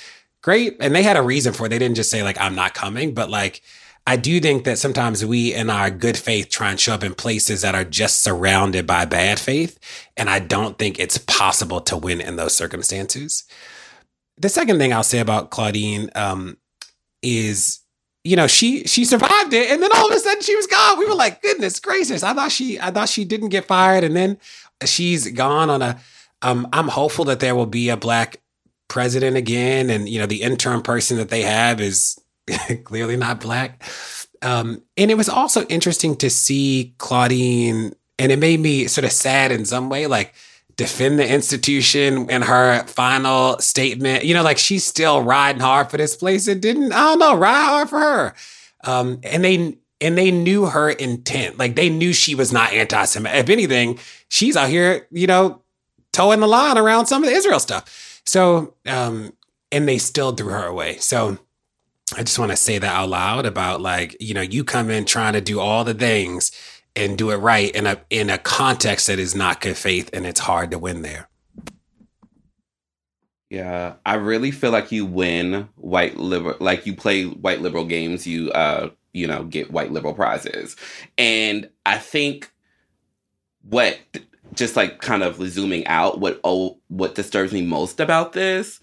great, 0.42 0.76
and 0.80 0.94
they 0.94 1.02
had 1.02 1.16
a 1.16 1.22
reason 1.22 1.52
for 1.52 1.66
it. 1.66 1.68
They 1.68 1.78
didn't 1.78 1.96
just 1.96 2.10
say 2.10 2.22
like 2.22 2.40
I'm 2.40 2.54
not 2.54 2.74
coming, 2.74 3.14
but 3.14 3.30
like. 3.30 3.62
I 4.08 4.14
do 4.14 4.38
think 4.38 4.62
that 4.66 4.78
sometimes 4.78 5.24
we, 5.24 5.52
in 5.52 5.68
our 5.68 5.90
good 5.90 6.16
faith, 6.16 6.48
try 6.48 6.70
and 6.70 6.78
show 6.78 6.94
up 6.94 7.02
in 7.02 7.12
places 7.12 7.62
that 7.62 7.74
are 7.74 7.82
just 7.82 8.22
surrounded 8.22 8.86
by 8.86 9.04
bad 9.04 9.40
faith. 9.40 9.80
And 10.16 10.30
I 10.30 10.38
don't 10.38 10.78
think 10.78 11.00
it's 11.00 11.18
possible 11.18 11.80
to 11.80 11.96
win 11.96 12.20
in 12.20 12.36
those 12.36 12.54
circumstances. 12.54 13.42
The 14.38 14.48
second 14.48 14.78
thing 14.78 14.92
I'll 14.92 15.02
say 15.02 15.18
about 15.18 15.50
Claudine 15.50 16.10
um, 16.14 16.56
is 17.22 17.80
you 18.24 18.36
know 18.36 18.46
she 18.46 18.84
she 18.84 19.04
survived 19.04 19.52
it. 19.52 19.70
And 19.70 19.82
then 19.82 19.90
all 19.94 20.10
of 20.10 20.16
a 20.16 20.18
sudden 20.18 20.42
she 20.42 20.56
was 20.56 20.66
gone. 20.66 20.98
We 20.98 21.06
were 21.06 21.14
like 21.14 21.42
goodness 21.42 21.78
gracious. 21.80 22.22
I 22.22 22.34
thought 22.34 22.52
she 22.52 22.78
i 22.80 22.90
thought 22.90 23.08
she 23.08 23.24
didn't 23.24 23.50
get 23.50 23.66
fired. 23.66 24.04
And 24.04 24.16
then 24.16 24.38
she's 24.84 25.30
gone 25.30 25.70
on 25.70 25.82
a 25.82 25.98
um 26.42 26.68
i'm 26.72 26.88
hopeful 26.88 27.24
that 27.26 27.40
there 27.40 27.54
will 27.54 27.66
be 27.66 27.88
a 27.88 27.96
black 27.96 28.40
president 28.88 29.36
again. 29.36 29.90
And 29.90 30.08
you 30.08 30.18
know 30.18 30.26
the 30.26 30.42
interim 30.42 30.82
person 30.82 31.16
that 31.18 31.28
they 31.28 31.42
have 31.42 31.80
is 31.80 32.20
clearly 32.84 33.16
not 33.16 33.40
black. 33.40 33.82
Um 34.42 34.82
and 34.96 35.10
it 35.10 35.16
was 35.16 35.28
also 35.28 35.64
interesting 35.66 36.16
to 36.16 36.30
see 36.30 36.94
claudine 36.98 37.94
and 38.18 38.32
it 38.32 38.38
made 38.38 38.60
me 38.60 38.86
sort 38.86 39.04
of 39.04 39.12
sad 39.12 39.52
in 39.52 39.64
some 39.64 39.88
way. 39.88 40.06
Like 40.06 40.34
defend 40.76 41.18
the 41.18 41.28
institution 41.28 42.28
in 42.28 42.42
her 42.42 42.84
final 42.84 43.58
statement. 43.58 44.24
You 44.24 44.34
know, 44.34 44.42
like 44.42 44.58
she's 44.58 44.84
still 44.84 45.22
riding 45.22 45.60
hard 45.60 45.90
for 45.90 45.96
this 45.96 46.16
place. 46.16 46.48
It 46.48 46.60
didn't, 46.60 46.92
I 46.92 47.00
don't 47.00 47.18
know, 47.18 47.34
ride 47.34 47.64
hard 47.64 47.88
for 47.88 47.98
her. 47.98 48.34
Um, 48.84 49.20
and 49.22 49.44
they 49.44 49.78
and 50.00 50.18
they 50.18 50.30
knew 50.30 50.66
her 50.66 50.90
intent. 50.90 51.58
Like 51.58 51.74
they 51.74 51.88
knew 51.88 52.12
she 52.12 52.34
was 52.34 52.52
not 52.52 52.72
anti-Semitic. 52.72 53.40
If 53.40 53.48
anything, 53.48 53.98
she's 54.28 54.56
out 54.56 54.68
here, 54.68 55.06
you 55.10 55.26
know, 55.26 55.62
towing 56.12 56.40
the 56.40 56.46
line 56.46 56.76
around 56.76 57.06
some 57.06 57.24
of 57.24 57.30
the 57.30 57.34
Israel 57.34 57.60
stuff. 57.60 58.20
So, 58.26 58.74
um, 58.86 59.32
and 59.72 59.88
they 59.88 59.98
still 59.98 60.32
threw 60.32 60.50
her 60.50 60.66
away. 60.66 60.98
So 60.98 61.38
I 62.14 62.22
just 62.22 62.38
want 62.38 62.52
to 62.52 62.56
say 62.56 62.78
that 62.78 62.94
out 62.94 63.08
loud 63.08 63.46
about 63.46 63.80
like, 63.80 64.16
you 64.20 64.34
know, 64.34 64.42
you 64.42 64.64
come 64.64 64.90
in 64.90 65.06
trying 65.06 65.32
to 65.32 65.40
do 65.40 65.58
all 65.58 65.82
the 65.82 65.94
things 65.94 66.52
and 66.96 67.18
do 67.18 67.30
it 67.30 67.36
right 67.36 67.70
in 67.74 67.86
a 67.86 68.00
in 68.10 68.30
a 68.30 68.38
context 68.38 69.06
that 69.06 69.18
is 69.18 69.34
not 69.34 69.60
good 69.60 69.76
faith 69.76 70.10
and 70.12 70.26
it's 70.26 70.40
hard 70.40 70.70
to 70.70 70.78
win 70.78 71.02
there. 71.02 71.28
Yeah, 73.50 73.94
I 74.04 74.14
really 74.14 74.50
feel 74.50 74.72
like 74.72 74.90
you 74.90 75.06
win 75.06 75.68
white 75.76 76.16
liberal 76.16 76.56
like 76.58 76.86
you 76.86 76.96
play 76.96 77.24
white 77.24 77.60
liberal 77.60 77.84
games, 77.84 78.26
you 78.26 78.50
uh 78.50 78.90
you 79.12 79.26
know, 79.26 79.44
get 79.44 79.70
white 79.70 79.92
liberal 79.92 80.14
prizes. 80.14 80.76
And 81.16 81.70
I 81.86 81.98
think 81.98 82.52
what 83.62 83.98
just 84.54 84.76
like 84.76 85.00
kind 85.00 85.22
of 85.22 85.36
zooming 85.36 85.86
out 85.86 86.20
what 86.20 86.40
oh 86.44 86.78
what 86.88 87.14
disturbs 87.14 87.52
me 87.52 87.62
most 87.62 88.00
about 88.00 88.32
this 88.32 88.80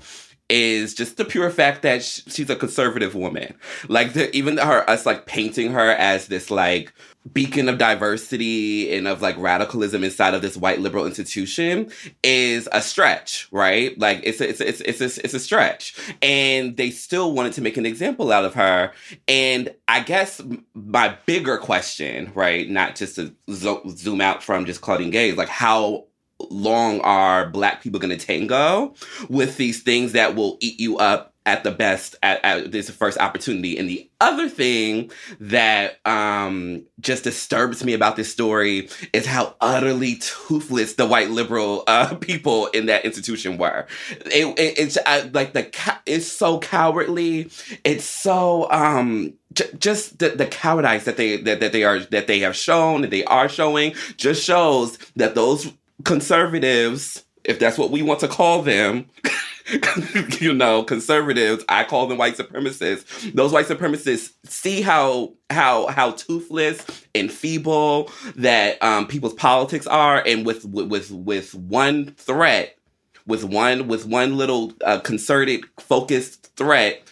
is 0.49 0.93
just 0.93 1.17
the 1.17 1.25
pure 1.25 1.49
fact 1.49 1.81
that 1.81 2.03
she's 2.03 2.49
a 2.49 2.55
conservative 2.55 3.15
woman. 3.15 3.55
Like 3.87 4.13
the, 4.13 4.35
even 4.35 4.57
her 4.57 4.89
us 4.89 5.05
like 5.05 5.25
painting 5.25 5.71
her 5.71 5.89
as 5.91 6.27
this 6.27 6.51
like 6.51 6.93
beacon 7.31 7.69
of 7.69 7.77
diversity 7.77 8.93
and 8.93 9.07
of 9.07 9.21
like 9.21 9.37
radicalism 9.37 10.03
inside 10.03 10.33
of 10.33 10.41
this 10.41 10.57
white 10.57 10.79
liberal 10.79 11.05
institution 11.05 11.89
is 12.21 12.67
a 12.71 12.81
stretch, 12.81 13.47
right? 13.51 13.97
Like 13.97 14.21
it's 14.23 14.41
a, 14.41 14.49
it's 14.49 14.59
a, 14.59 14.67
it's 14.67 14.81
it's 14.81 15.01
a, 15.01 15.23
it's 15.23 15.33
a 15.33 15.39
stretch, 15.39 15.95
and 16.21 16.75
they 16.75 16.89
still 16.89 17.31
wanted 17.33 17.53
to 17.53 17.61
make 17.61 17.77
an 17.77 17.85
example 17.85 18.31
out 18.31 18.45
of 18.45 18.53
her. 18.55 18.91
And 19.27 19.73
I 19.87 20.01
guess 20.01 20.41
my 20.73 21.17
bigger 21.25 21.57
question, 21.57 22.31
right, 22.35 22.69
not 22.69 22.95
just 22.95 23.15
to 23.15 23.33
zo- 23.49 23.83
zoom 23.89 24.19
out 24.19 24.43
from 24.43 24.65
just 24.65 24.81
Claudine 24.81 25.11
Gay, 25.11 25.31
like 25.31 25.49
how 25.49 26.05
long 26.49 26.99
are 27.01 27.47
black 27.47 27.81
people 27.81 27.99
going 27.99 28.17
to 28.17 28.25
tango 28.25 28.93
with 29.29 29.55
these 29.57 29.81
things 29.81 30.11
that 30.11 30.35
will 30.35 30.57
eat 30.59 30.79
you 30.79 30.97
up 30.97 31.32
at 31.45 31.63
the 31.63 31.71
best 31.71 32.15
at, 32.23 32.43
at 32.43 32.71
this 32.71 32.89
first 32.89 33.17
opportunity. 33.17 33.77
And 33.77 33.89
the 33.89 34.09
other 34.21 34.47
thing 34.47 35.11
that 35.39 35.99
um, 36.05 36.83
just 36.99 37.25
disturbs 37.25 37.83
me 37.83 37.93
about 37.93 38.15
this 38.15 38.31
story 38.31 38.89
is 39.11 39.25
how 39.25 39.55
utterly 39.59 40.15
toothless 40.15 40.93
the 40.93 41.05
white 41.05 41.29
liberal 41.29 41.83
uh, 41.87 42.15
people 42.21 42.67
in 42.67 42.85
that 42.85 43.03
institution 43.05 43.57
were. 43.57 43.85
It, 44.25 44.57
it, 44.57 44.79
it's 44.79 44.97
uh, 45.05 45.29
like 45.33 45.53
the 45.53 45.69
it's 46.05 46.27
so 46.27 46.59
cowardly. 46.59 47.49
It's 47.83 48.05
so 48.05 48.71
um, 48.71 49.33
just 49.77 50.19
the, 50.19 50.29
the 50.29 50.45
cowardice 50.45 51.05
that 51.05 51.17
they 51.17 51.37
that, 51.37 51.59
that 51.59 51.71
they 51.71 51.83
are 51.83 51.99
that 51.99 52.27
they 52.27 52.39
have 52.39 52.55
shown 52.55 53.01
that 53.01 53.11
they 53.11 53.25
are 53.25 53.49
showing 53.49 53.93
just 54.17 54.43
shows 54.43 54.97
that 55.15 55.35
those 55.35 55.71
conservatives, 56.05 57.23
if 57.43 57.59
that's 57.59 57.77
what 57.77 57.91
we 57.91 58.01
want 58.01 58.19
to 58.21 58.27
call 58.27 58.61
them. 58.61 59.07
you 60.39 60.53
know, 60.53 60.83
conservatives, 60.83 61.63
I 61.69 61.83
call 61.83 62.07
them 62.07 62.17
white 62.17 62.37
supremacists. 62.37 63.33
Those 63.33 63.51
white 63.51 63.67
supremacists 63.67 64.33
see 64.45 64.81
how 64.81 65.33
how 65.49 65.87
how 65.87 66.11
toothless 66.11 66.85
and 67.15 67.31
feeble 67.31 68.11
that 68.35 68.81
um, 68.83 69.07
people's 69.07 69.33
politics 69.33 69.87
are, 69.87 70.21
and 70.25 70.45
with 70.45 70.65
with 70.65 71.11
with 71.11 71.55
one 71.55 72.11
threat, 72.17 72.77
with 73.25 73.43
one 73.43 73.87
with 73.87 74.05
one 74.05 74.37
little 74.37 74.73
uh, 74.83 74.99
concerted, 74.99 75.63
focused 75.79 76.55
threat, 76.55 77.03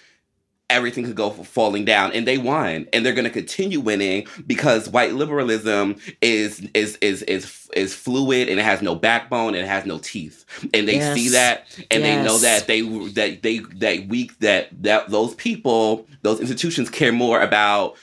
everything 0.72 1.04
could 1.04 1.16
go 1.16 1.30
falling 1.30 1.86
down 1.86 2.12
and 2.14 2.26
they 2.26 2.38
won 2.38 2.88
and 2.94 3.06
they're 3.06 3.14
going 3.14 3.26
to 3.26 3.30
continue 3.30 3.80
winning 3.80 4.26
because 4.48 4.90
white 4.90 5.14
liberalism 5.14 5.96
is 6.22 6.68
is 6.74 6.96
is 6.98 7.22
is 7.24 7.61
is 7.74 7.94
fluid 7.94 8.50
and 8.50 8.60
it 8.60 8.64
has 8.64 8.82
no 8.82 8.96
backbone 8.96 9.56
and 9.56 9.64
it 9.64 9.68
has 9.68 9.86
no 9.86 9.98
teeth 9.98 10.46
and 10.74 10.88
they 10.88 10.96
yes. 10.96 11.16
see 11.16 11.30
that 11.30 11.66
and 11.90 12.04
yes. 12.04 12.18
they 12.18 12.24
know 12.24 12.38
that 12.38 12.68
they 12.68 12.82
that 13.10 13.42
they 13.42 13.60
that 13.60 14.08
weak 14.08 14.38
that 14.40 14.70
that 14.82 15.10
those 15.10 15.36
people 15.36 16.08
those 16.22 16.40
institutions 16.40 16.90
care 16.90 17.12
more 17.12 17.42
about 17.42 17.96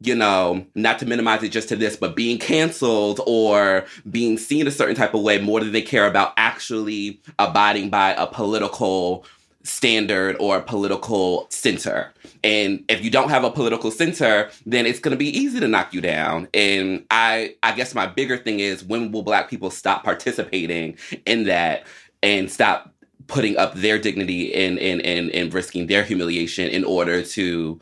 you 0.00 0.14
know, 0.14 0.64
not 0.74 0.98
to 1.00 1.06
minimize 1.06 1.42
it 1.42 1.48
just 1.48 1.68
to 1.68 1.76
this, 1.76 1.96
but 1.96 2.14
being 2.14 2.38
canceled 2.38 3.20
or 3.26 3.84
being 4.08 4.38
seen 4.38 4.66
a 4.66 4.70
certain 4.70 4.94
type 4.94 5.12
of 5.12 5.22
way 5.22 5.40
more 5.40 5.58
than 5.60 5.72
they 5.72 5.82
care 5.82 6.06
about 6.06 6.32
actually 6.36 7.20
abiding 7.38 7.90
by 7.90 8.14
a 8.14 8.26
political 8.26 9.24
standard 9.68 10.36
or 10.40 10.60
political 10.60 11.46
center. 11.50 12.12
And 12.42 12.84
if 12.88 13.04
you 13.04 13.10
don't 13.10 13.28
have 13.28 13.44
a 13.44 13.50
political 13.50 13.90
center, 13.90 14.50
then 14.64 14.86
it's 14.86 14.98
going 14.98 15.12
to 15.12 15.18
be 15.18 15.28
easy 15.28 15.60
to 15.60 15.68
knock 15.68 15.92
you 15.92 16.00
down. 16.00 16.48
And 16.54 17.04
I 17.10 17.54
I 17.62 17.72
guess 17.72 17.94
my 17.94 18.06
bigger 18.06 18.36
thing 18.36 18.60
is 18.60 18.82
when 18.82 19.12
will 19.12 19.22
black 19.22 19.50
people 19.50 19.70
stop 19.70 20.04
participating 20.04 20.96
in 21.26 21.44
that 21.44 21.86
and 22.22 22.50
stop 22.50 22.94
putting 23.26 23.56
up 23.58 23.74
their 23.74 23.98
dignity 23.98 24.54
and 24.54 24.78
and 24.78 25.02
and, 25.02 25.30
and 25.30 25.52
risking 25.52 25.86
their 25.86 26.02
humiliation 26.02 26.68
in 26.68 26.84
order 26.84 27.22
to 27.22 27.78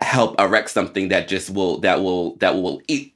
help 0.00 0.38
erect 0.40 0.70
something 0.70 1.08
that 1.08 1.28
just 1.28 1.50
will 1.50 1.78
that 1.78 2.02
will 2.02 2.36
that 2.36 2.54
will 2.54 2.80
e- 2.88 3.12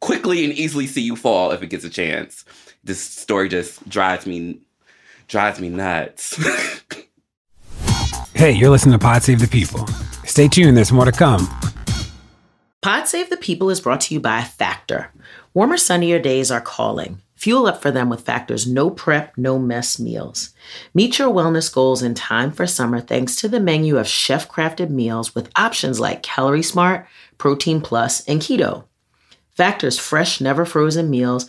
quickly 0.00 0.44
and 0.44 0.54
easily 0.54 0.86
see 0.86 1.02
you 1.02 1.16
fall 1.16 1.50
if 1.50 1.62
it 1.62 1.68
gets 1.68 1.84
a 1.84 1.90
chance. 1.90 2.44
This 2.84 3.00
story 3.00 3.48
just 3.48 3.86
drives 3.88 4.26
me 4.26 4.60
drives 5.28 5.60
me 5.60 5.68
nuts. 5.68 6.36
hey, 8.34 8.50
you're 8.52 8.70
listening 8.70 8.98
to 8.98 8.98
Pod 8.98 9.22
Save 9.22 9.40
the 9.40 9.46
People. 9.46 9.86
Stay 10.24 10.48
tuned, 10.48 10.76
there's 10.76 10.90
more 10.90 11.04
to 11.04 11.12
come. 11.12 11.46
Pod 12.80 13.06
Save 13.06 13.30
the 13.30 13.36
People 13.36 13.70
is 13.70 13.80
brought 13.80 14.00
to 14.02 14.14
you 14.14 14.20
by 14.20 14.42
Factor. 14.42 15.12
Warmer, 15.54 15.76
sunnier 15.76 16.18
days 16.18 16.50
are 16.50 16.60
calling. 16.60 17.20
Fuel 17.36 17.66
up 17.66 17.80
for 17.80 17.90
them 17.92 18.08
with 18.08 18.22
Factor's 18.22 18.66
no 18.66 18.90
prep, 18.90 19.36
no 19.36 19.58
mess 19.58 20.00
meals. 20.00 20.50
Meet 20.92 21.18
your 21.18 21.32
wellness 21.32 21.72
goals 21.72 22.02
in 22.02 22.14
time 22.14 22.50
for 22.50 22.66
summer 22.66 23.00
thanks 23.00 23.36
to 23.36 23.48
the 23.48 23.60
menu 23.60 23.96
of 23.96 24.08
chef 24.08 24.48
crafted 24.50 24.90
meals 24.90 25.34
with 25.34 25.50
options 25.54 26.00
like 26.00 26.22
Calorie 26.22 26.62
Smart, 26.62 27.06
Protein 27.36 27.80
Plus, 27.80 28.26
and 28.26 28.40
Keto. 28.40 28.84
Factor's 29.50 29.98
fresh, 29.98 30.40
never 30.40 30.64
frozen 30.64 31.10
meals 31.10 31.48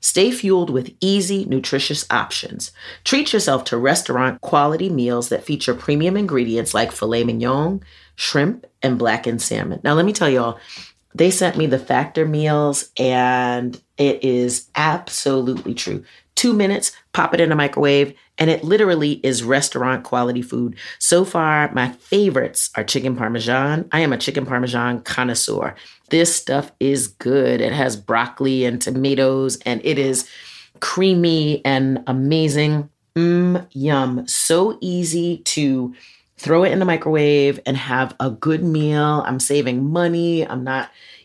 Stay 0.00 0.30
fueled 0.30 0.70
with 0.70 0.94
easy, 1.00 1.44
nutritious 1.44 2.06
options. 2.10 2.72
Treat 3.04 3.32
yourself 3.32 3.64
to 3.64 3.76
restaurant 3.76 4.40
quality 4.40 4.88
meals 4.88 5.28
that 5.28 5.44
feature 5.44 5.74
premium 5.74 6.16
ingredients 6.16 6.72
like 6.72 6.92
filet 6.92 7.24
mignon, 7.24 7.82
shrimp, 8.16 8.66
and 8.82 8.98
blackened 8.98 9.42
salmon. 9.42 9.80
Now, 9.84 9.94
let 9.94 10.06
me 10.06 10.12
tell 10.12 10.30
y'all, 10.30 10.58
they 11.14 11.30
sent 11.30 11.56
me 11.56 11.66
the 11.66 11.78
factor 11.78 12.26
meals, 12.26 12.90
and 12.96 13.80
it 13.98 14.24
is 14.24 14.68
absolutely 14.74 15.74
true. 15.74 16.04
Two 16.36 16.54
minutes, 16.54 16.92
pop 17.12 17.34
it 17.34 17.40
in 17.40 17.52
a 17.52 17.56
microwave, 17.56 18.14
and 18.38 18.48
it 18.48 18.64
literally 18.64 19.20
is 19.22 19.42
restaurant 19.42 20.04
quality 20.04 20.40
food. 20.40 20.76
So 20.98 21.24
far, 21.24 21.70
my 21.74 21.90
favorites 21.90 22.70
are 22.76 22.84
chicken 22.84 23.16
parmesan. 23.16 23.88
I 23.92 24.00
am 24.00 24.12
a 24.12 24.18
chicken 24.18 24.46
parmesan 24.46 25.02
connoisseur. 25.02 25.74
This 26.10 26.34
stuff 26.34 26.72
is 26.80 27.06
good. 27.08 27.60
It 27.60 27.72
has 27.72 27.96
broccoli 27.96 28.64
and 28.64 28.80
tomatoes, 28.80 29.58
and 29.64 29.80
it 29.84 29.98
is 29.98 30.28
creamy 30.80 31.64
and 31.64 32.02
amazing. 32.06 32.90
Mmm, 33.16 33.66
yum. 33.72 34.26
So 34.26 34.78
easy 34.80 35.38
to 35.38 35.94
throw 36.36 36.64
it 36.64 36.72
in 36.72 36.78
the 36.78 36.84
microwave 36.84 37.60
and 37.66 37.76
have 37.76 38.14
a 38.18 38.30
good 38.30 38.62
meal. 38.62 39.22
I'm 39.26 39.40
saving 39.40 39.90
money. 39.90 40.46
I'm 40.46 40.64
not 40.64 40.90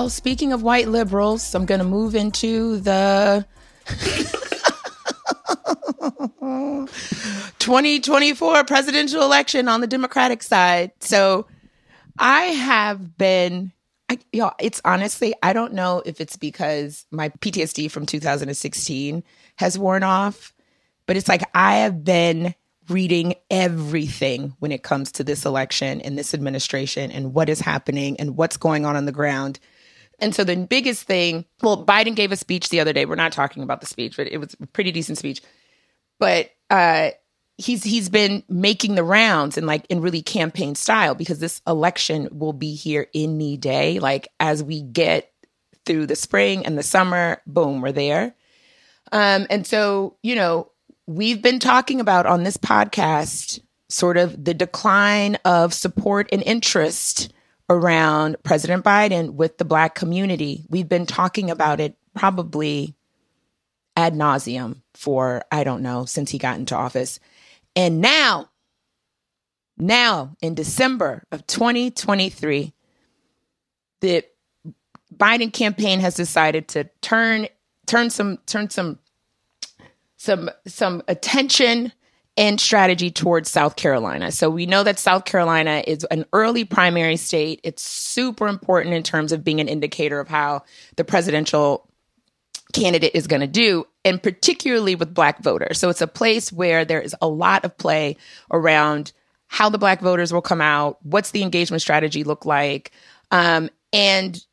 Well, 0.00 0.08
speaking 0.08 0.54
of 0.54 0.62
white 0.62 0.88
liberals, 0.88 1.54
I'm 1.54 1.66
going 1.66 1.80
to 1.80 1.84
move 1.84 2.14
into 2.14 2.78
the 2.78 3.44
2024 7.58 8.64
presidential 8.64 9.22
election 9.22 9.68
on 9.68 9.82
the 9.82 9.86
Democratic 9.86 10.42
side. 10.42 10.92
So 11.00 11.48
I 12.18 12.44
have 12.44 13.18
been, 13.18 13.72
I, 14.08 14.16
know, 14.32 14.52
it's 14.58 14.80
honestly, 14.86 15.34
I 15.42 15.52
don't 15.52 15.74
know 15.74 16.02
if 16.06 16.18
it's 16.22 16.38
because 16.38 17.04
my 17.10 17.28
PTSD 17.28 17.90
from 17.90 18.06
2016 18.06 19.22
has 19.56 19.78
worn 19.78 20.02
off, 20.02 20.54
but 21.04 21.18
it's 21.18 21.28
like 21.28 21.42
I 21.54 21.76
have 21.80 22.02
been 22.04 22.54
reading 22.88 23.34
everything 23.50 24.54
when 24.60 24.72
it 24.72 24.82
comes 24.82 25.12
to 25.12 25.24
this 25.24 25.44
election 25.44 26.00
and 26.00 26.16
this 26.16 26.32
administration 26.32 27.10
and 27.10 27.34
what 27.34 27.50
is 27.50 27.60
happening 27.60 28.18
and 28.18 28.38
what's 28.38 28.56
going 28.56 28.86
on 28.86 28.96
on 28.96 29.04
the 29.04 29.12
ground 29.12 29.60
and 30.20 30.34
so 30.34 30.44
the 30.44 30.56
biggest 30.56 31.04
thing, 31.04 31.44
well, 31.62 31.84
Biden 31.84 32.14
gave 32.14 32.32
a 32.32 32.36
speech 32.36 32.68
the 32.68 32.80
other 32.80 32.92
day. 32.92 33.04
We're 33.04 33.14
not 33.14 33.32
talking 33.32 33.62
about 33.62 33.80
the 33.80 33.86
speech, 33.86 34.16
but 34.16 34.26
it 34.26 34.38
was 34.38 34.54
a 34.60 34.66
pretty 34.66 34.92
decent 34.92 35.18
speech. 35.18 35.42
But 36.18 36.50
uh, 36.68 37.10
he's 37.58 37.84
he's 37.84 38.08
been 38.08 38.42
making 38.48 38.94
the 38.94 39.04
rounds 39.04 39.56
and 39.56 39.66
like 39.66 39.84
in 39.88 40.00
really 40.00 40.22
campaign 40.22 40.74
style 40.74 41.14
because 41.14 41.38
this 41.38 41.60
election 41.66 42.28
will 42.32 42.52
be 42.52 42.74
here 42.74 43.08
any 43.14 43.56
day. 43.56 43.98
Like 43.98 44.28
as 44.38 44.62
we 44.62 44.82
get 44.82 45.32
through 45.86 46.06
the 46.06 46.16
spring 46.16 46.66
and 46.66 46.76
the 46.76 46.82
summer, 46.82 47.40
boom, 47.46 47.80
we're 47.80 47.92
there. 47.92 48.34
Um, 49.12 49.46
and 49.50 49.66
so 49.66 50.16
you 50.22 50.34
know 50.34 50.70
we've 51.06 51.42
been 51.42 51.58
talking 51.58 52.00
about 52.00 52.26
on 52.26 52.44
this 52.44 52.56
podcast 52.56 53.60
sort 53.88 54.16
of 54.16 54.44
the 54.44 54.54
decline 54.54 55.36
of 55.44 55.74
support 55.74 56.28
and 56.32 56.42
interest 56.44 57.32
around 57.70 58.36
President 58.42 58.84
Biden 58.84 59.34
with 59.34 59.56
the 59.56 59.64
Black 59.64 59.94
community. 59.94 60.64
We've 60.68 60.88
been 60.88 61.06
talking 61.06 61.50
about 61.50 61.80
it 61.80 61.96
probably 62.14 62.96
ad 63.96 64.14
nauseum 64.14 64.82
for, 64.94 65.44
I 65.52 65.62
don't 65.62 65.82
know, 65.82 66.04
since 66.04 66.30
he 66.30 66.38
got 66.38 66.58
into 66.58 66.76
office. 66.76 67.20
And 67.76 68.00
now, 68.00 68.50
now 69.78 70.36
in 70.42 70.54
December 70.54 71.22
of 71.30 71.46
2023, 71.46 72.74
the 74.00 74.24
Biden 75.14 75.52
campaign 75.52 76.00
has 76.00 76.14
decided 76.14 76.68
to 76.68 76.84
turn 77.02 77.46
turn 77.86 78.10
some 78.10 78.38
turn 78.46 78.70
some 78.70 78.98
some 80.16 80.50
some 80.66 81.02
attention 81.08 81.92
and 82.36 82.60
strategy 82.60 83.10
towards 83.10 83.50
South 83.50 83.76
Carolina. 83.76 84.32
So 84.32 84.48
we 84.48 84.66
know 84.66 84.82
that 84.82 84.98
South 84.98 85.24
Carolina 85.24 85.82
is 85.86 86.04
an 86.04 86.24
early 86.32 86.64
primary 86.64 87.16
state. 87.16 87.60
It's 87.64 87.82
super 87.82 88.48
important 88.48 88.94
in 88.94 89.02
terms 89.02 89.32
of 89.32 89.44
being 89.44 89.60
an 89.60 89.68
indicator 89.68 90.20
of 90.20 90.28
how 90.28 90.62
the 90.96 91.04
presidential 91.04 91.86
candidate 92.72 93.12
is 93.14 93.26
going 93.26 93.40
to 93.40 93.46
do, 93.46 93.84
and 94.04 94.22
particularly 94.22 94.94
with 94.94 95.12
Black 95.12 95.42
voters. 95.42 95.78
So 95.78 95.88
it's 95.88 96.00
a 96.00 96.06
place 96.06 96.52
where 96.52 96.84
there 96.84 97.00
is 97.00 97.14
a 97.20 97.28
lot 97.28 97.64
of 97.64 97.76
play 97.76 98.16
around 98.50 99.12
how 99.48 99.68
the 99.68 99.78
Black 99.78 100.00
voters 100.00 100.32
will 100.32 100.40
come 100.40 100.60
out, 100.60 100.98
what's 101.04 101.32
the 101.32 101.42
engagement 101.42 101.82
strategy 101.82 102.22
look 102.22 102.46
like, 102.46 102.92
um, 103.32 103.68
and 103.92 104.44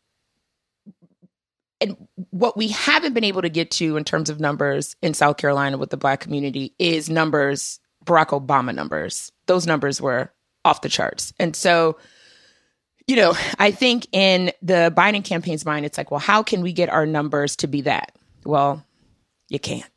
and 1.80 1.96
what 2.32 2.58
we 2.58 2.70
haven't 2.70 3.14
been 3.14 3.24
able 3.24 3.42
to 3.42 3.50
get 3.50 3.72
to 3.72 3.98
in 3.98 4.04
terms 4.04 4.30
of 4.30 4.40
numbers 4.40 4.96
in 5.02 5.14
South 5.14 5.38
Carolina 5.38 5.78
with 5.78 5.90
the 5.90 5.98
black 5.98 6.20
community 6.20 6.74
is 6.80 7.10
numbers, 7.10 7.80
Barack 8.06 8.30
Obama 8.30 8.74
numbers. 8.74 9.32
Those 9.46 9.68
numbers 9.68 10.02
were 10.02 10.32
off 10.66 10.82
the 10.82 10.90
charts. 10.90 11.34
And 11.40 11.56
so, 11.56 11.98
you 13.08 13.16
know, 13.16 13.36
I 13.60 13.72
think 13.72 14.08
in 14.12 14.52
the 14.62 14.94
Biden 14.96 15.24
campaign's 15.24 15.66
mind, 15.66 15.86
it's 15.86 15.98
like, 15.98 16.12
well, 16.12 16.20
how 16.20 16.44
can 16.44 16.62
we 16.62 16.74
get 16.74 16.90
our 16.90 17.06
numbers 17.06 17.56
to 17.58 17.68
be 17.68 17.82
that? 17.82 18.14
Well, 18.44 18.84
you 19.50 19.60
can't, 19.60 19.90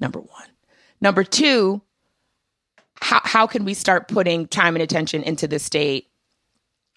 number 0.00 0.20
one. 0.20 0.48
Number 1.00 1.22
two, 1.22 1.82
how, 3.00 3.20
how 3.22 3.46
can 3.46 3.64
we 3.64 3.74
start 3.74 4.08
putting 4.08 4.48
time 4.48 4.74
and 4.74 4.82
attention 4.82 5.22
into 5.22 5.46
the 5.46 5.58
state 5.58 6.08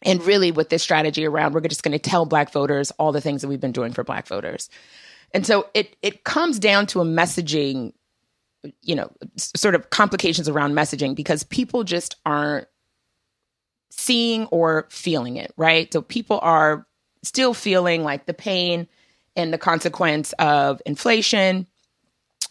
and 0.02 0.24
really, 0.26 0.52
with 0.52 0.70
this 0.70 0.82
strategy 0.82 1.26
around, 1.26 1.54
we're 1.54 1.62
just 1.62 1.84
going 1.84 1.92
to 1.92 2.00
tell 2.00 2.26
Black 2.26 2.52
voters 2.52 2.92
all 2.92 3.12
the 3.12 3.22
things 3.22 3.42
that 3.42 3.48
we've 3.48 3.60
been 3.60 3.74
doing 3.74 3.92
for 3.92 4.04
Black 4.04 4.28
voters. 4.28 4.70
And 5.34 5.46
so 5.46 5.68
it 5.74 5.96
it 6.02 6.24
comes 6.24 6.58
down 6.58 6.88
to 6.88 7.02
a 7.02 7.06
messaging, 7.06 7.94
you 8.82 8.96
know, 8.96 9.12
sort 9.38 9.76
of 9.76 9.90
complications 9.90 10.48
around 10.48 10.74
messaging 10.74 11.16
because 11.16 11.44
people 11.44 11.84
just 11.84 12.16
aren't 12.26 12.68
seeing 13.92 14.46
or 14.48 14.88
feeling 14.90 15.36
it, 15.36 15.54
right? 15.58 15.92
So 15.92 16.02
people 16.02 16.40
are 16.42 16.88
still 17.24 17.54
feeling 17.54 18.04
like 18.04 18.26
the 18.26 18.34
pain 18.34 18.88
and 19.36 19.54
the 19.54 19.58
consequence 19.58 20.34
of 20.40 20.82
inflation. 20.86 21.68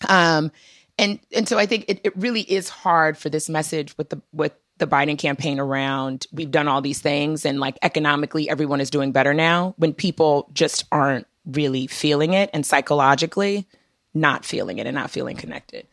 Um, 0.09 0.53
and 0.99 1.19
and 1.35 1.49
so 1.49 1.59
I 1.59 1.67
think 1.67 1.87
it, 1.89 2.01
it 2.05 2.17
really 2.17 2.43
is 2.43 2.69
hard 2.69 3.17
for 3.17 3.31
this 3.31 3.49
message 3.49 3.97
with 3.97 4.11
the 4.11 4.21
with 4.33 4.53
the 4.79 4.87
Biden 4.87 5.19
campaign 5.19 5.59
around 5.59 6.27
we've 6.33 6.51
done 6.51 6.69
all 6.69 6.81
these 6.81 7.01
things 7.01 7.45
and 7.45 7.61
like 7.61 7.79
economically 7.83 8.49
everyone 8.49 8.81
is 8.81 8.91
doing 8.91 9.13
better 9.13 9.35
now 9.35 9.75
when 9.77 9.93
people 9.93 10.49
just 10.53 10.85
aren't 10.93 11.27
really 11.47 11.87
feeling 11.87 12.35
it 12.35 12.51
and 12.53 12.65
psychologically 12.65 13.67
not 14.15 14.45
feeling 14.45 14.79
it 14.79 14.87
and 14.87 14.95
not 14.95 15.11
feeling 15.11 15.37
connected. 15.37 15.87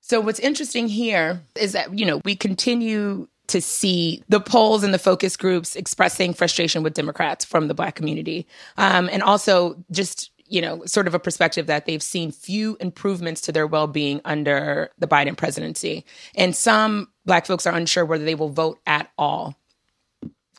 So 0.00 0.20
what's 0.20 0.40
interesting 0.40 0.88
here 0.88 1.42
is 1.56 1.72
that 1.72 1.98
you 1.98 2.06
know 2.06 2.20
we 2.24 2.36
continue 2.36 3.28
to 3.48 3.60
see 3.60 4.24
the 4.28 4.40
polls 4.40 4.82
and 4.82 4.92
the 4.92 4.98
focus 4.98 5.36
groups 5.36 5.76
expressing 5.76 6.34
frustration 6.34 6.82
with 6.82 6.94
Democrats 6.94 7.44
from 7.44 7.68
the 7.68 7.74
Black 7.74 7.94
community, 7.94 8.46
um, 8.76 9.08
and 9.12 9.22
also 9.22 9.76
just 9.90 10.30
you 10.48 10.60
know, 10.60 10.84
sort 10.86 11.06
of 11.06 11.14
a 11.14 11.18
perspective 11.18 11.66
that 11.66 11.86
they've 11.86 12.02
seen 12.02 12.30
few 12.30 12.76
improvements 12.80 13.40
to 13.42 13.52
their 13.52 13.66
well 13.66 13.86
being 13.86 14.20
under 14.24 14.90
the 14.98 15.06
Biden 15.06 15.36
presidency. 15.36 16.04
And 16.34 16.54
some 16.54 17.08
Black 17.26 17.44
folks 17.44 17.66
are 17.66 17.74
unsure 17.74 18.04
whether 18.04 18.24
they 18.24 18.34
will 18.34 18.48
vote 18.48 18.78
at 18.86 19.10
all. 19.18 19.56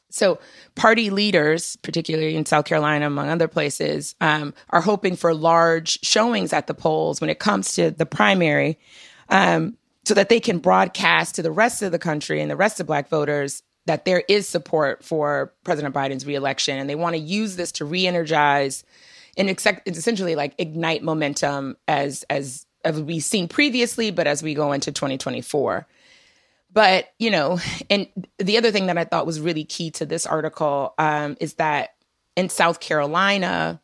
So, 0.10 0.40
party 0.76 1.10
leaders, 1.10 1.76
particularly 1.78 2.36
in 2.36 2.46
South 2.46 2.66
Carolina, 2.66 3.08
among 3.08 3.30
other 3.30 3.48
places, 3.48 4.16
um, 4.22 4.54
are 4.70 4.82
hoping 4.82 5.16
for 5.16 5.34
large 5.34 6.00
showings 6.04 6.54
at 6.54 6.68
the 6.68 6.74
polls 6.74 7.20
when 7.20 7.30
it 7.30 7.40
comes 7.40 7.74
to 7.76 7.92
the 7.92 8.06
primary 8.06 8.80
um, 9.30 9.78
so 10.06 10.14
that 10.14 10.30
they 10.30 10.40
can 10.40 10.60
broadcast 10.60 11.36
to 11.36 11.42
the 11.42 11.52
rest 11.52 11.82
of 11.82 11.92
the 11.92 12.00
country 12.00 12.42
and 12.42 12.50
the 12.50 12.56
rest 12.56 12.80
of 12.80 12.88
Black 12.88 13.10
voters 13.10 13.64
that 13.86 14.06
there 14.06 14.24
is 14.28 14.48
support 14.48 15.04
for 15.04 15.54
President 15.64 15.94
Biden's 15.94 16.26
reelection. 16.26 16.78
And 16.78 16.90
they 16.90 16.96
want 16.96 17.16
to 17.16 17.22
use 17.22 17.56
this 17.56 17.72
to 17.74 17.86
re 17.86 18.08
energize 18.08 18.84
and 19.38 19.50
essentially 19.50 20.36
like 20.36 20.54
ignite 20.58 21.04
momentum 21.04 21.78
as 21.88 22.24
as 22.30 22.66
as 22.84 23.02
we've 23.02 23.24
seen 23.24 23.48
previously, 23.48 24.12
but 24.12 24.28
as 24.28 24.42
we 24.42 24.54
go 24.54 24.72
into 24.72 24.92
2024. 24.92 25.86
But 26.78 27.12
you 27.18 27.32
know, 27.32 27.60
and 27.90 28.08
the 28.38 28.60
other 28.60 28.70
thing 28.70 28.86
that 28.86 29.00
I 29.00 29.04
thought 29.04 29.26
was 29.26 29.40
really 29.40 29.64
key 29.64 29.90
to 29.90 30.06
this 30.06 30.28
article 30.28 30.94
um, 31.00 31.36
is 31.40 31.56
that 31.56 31.96
in 32.36 32.50
South 32.50 32.80
Carolina, 32.80 33.82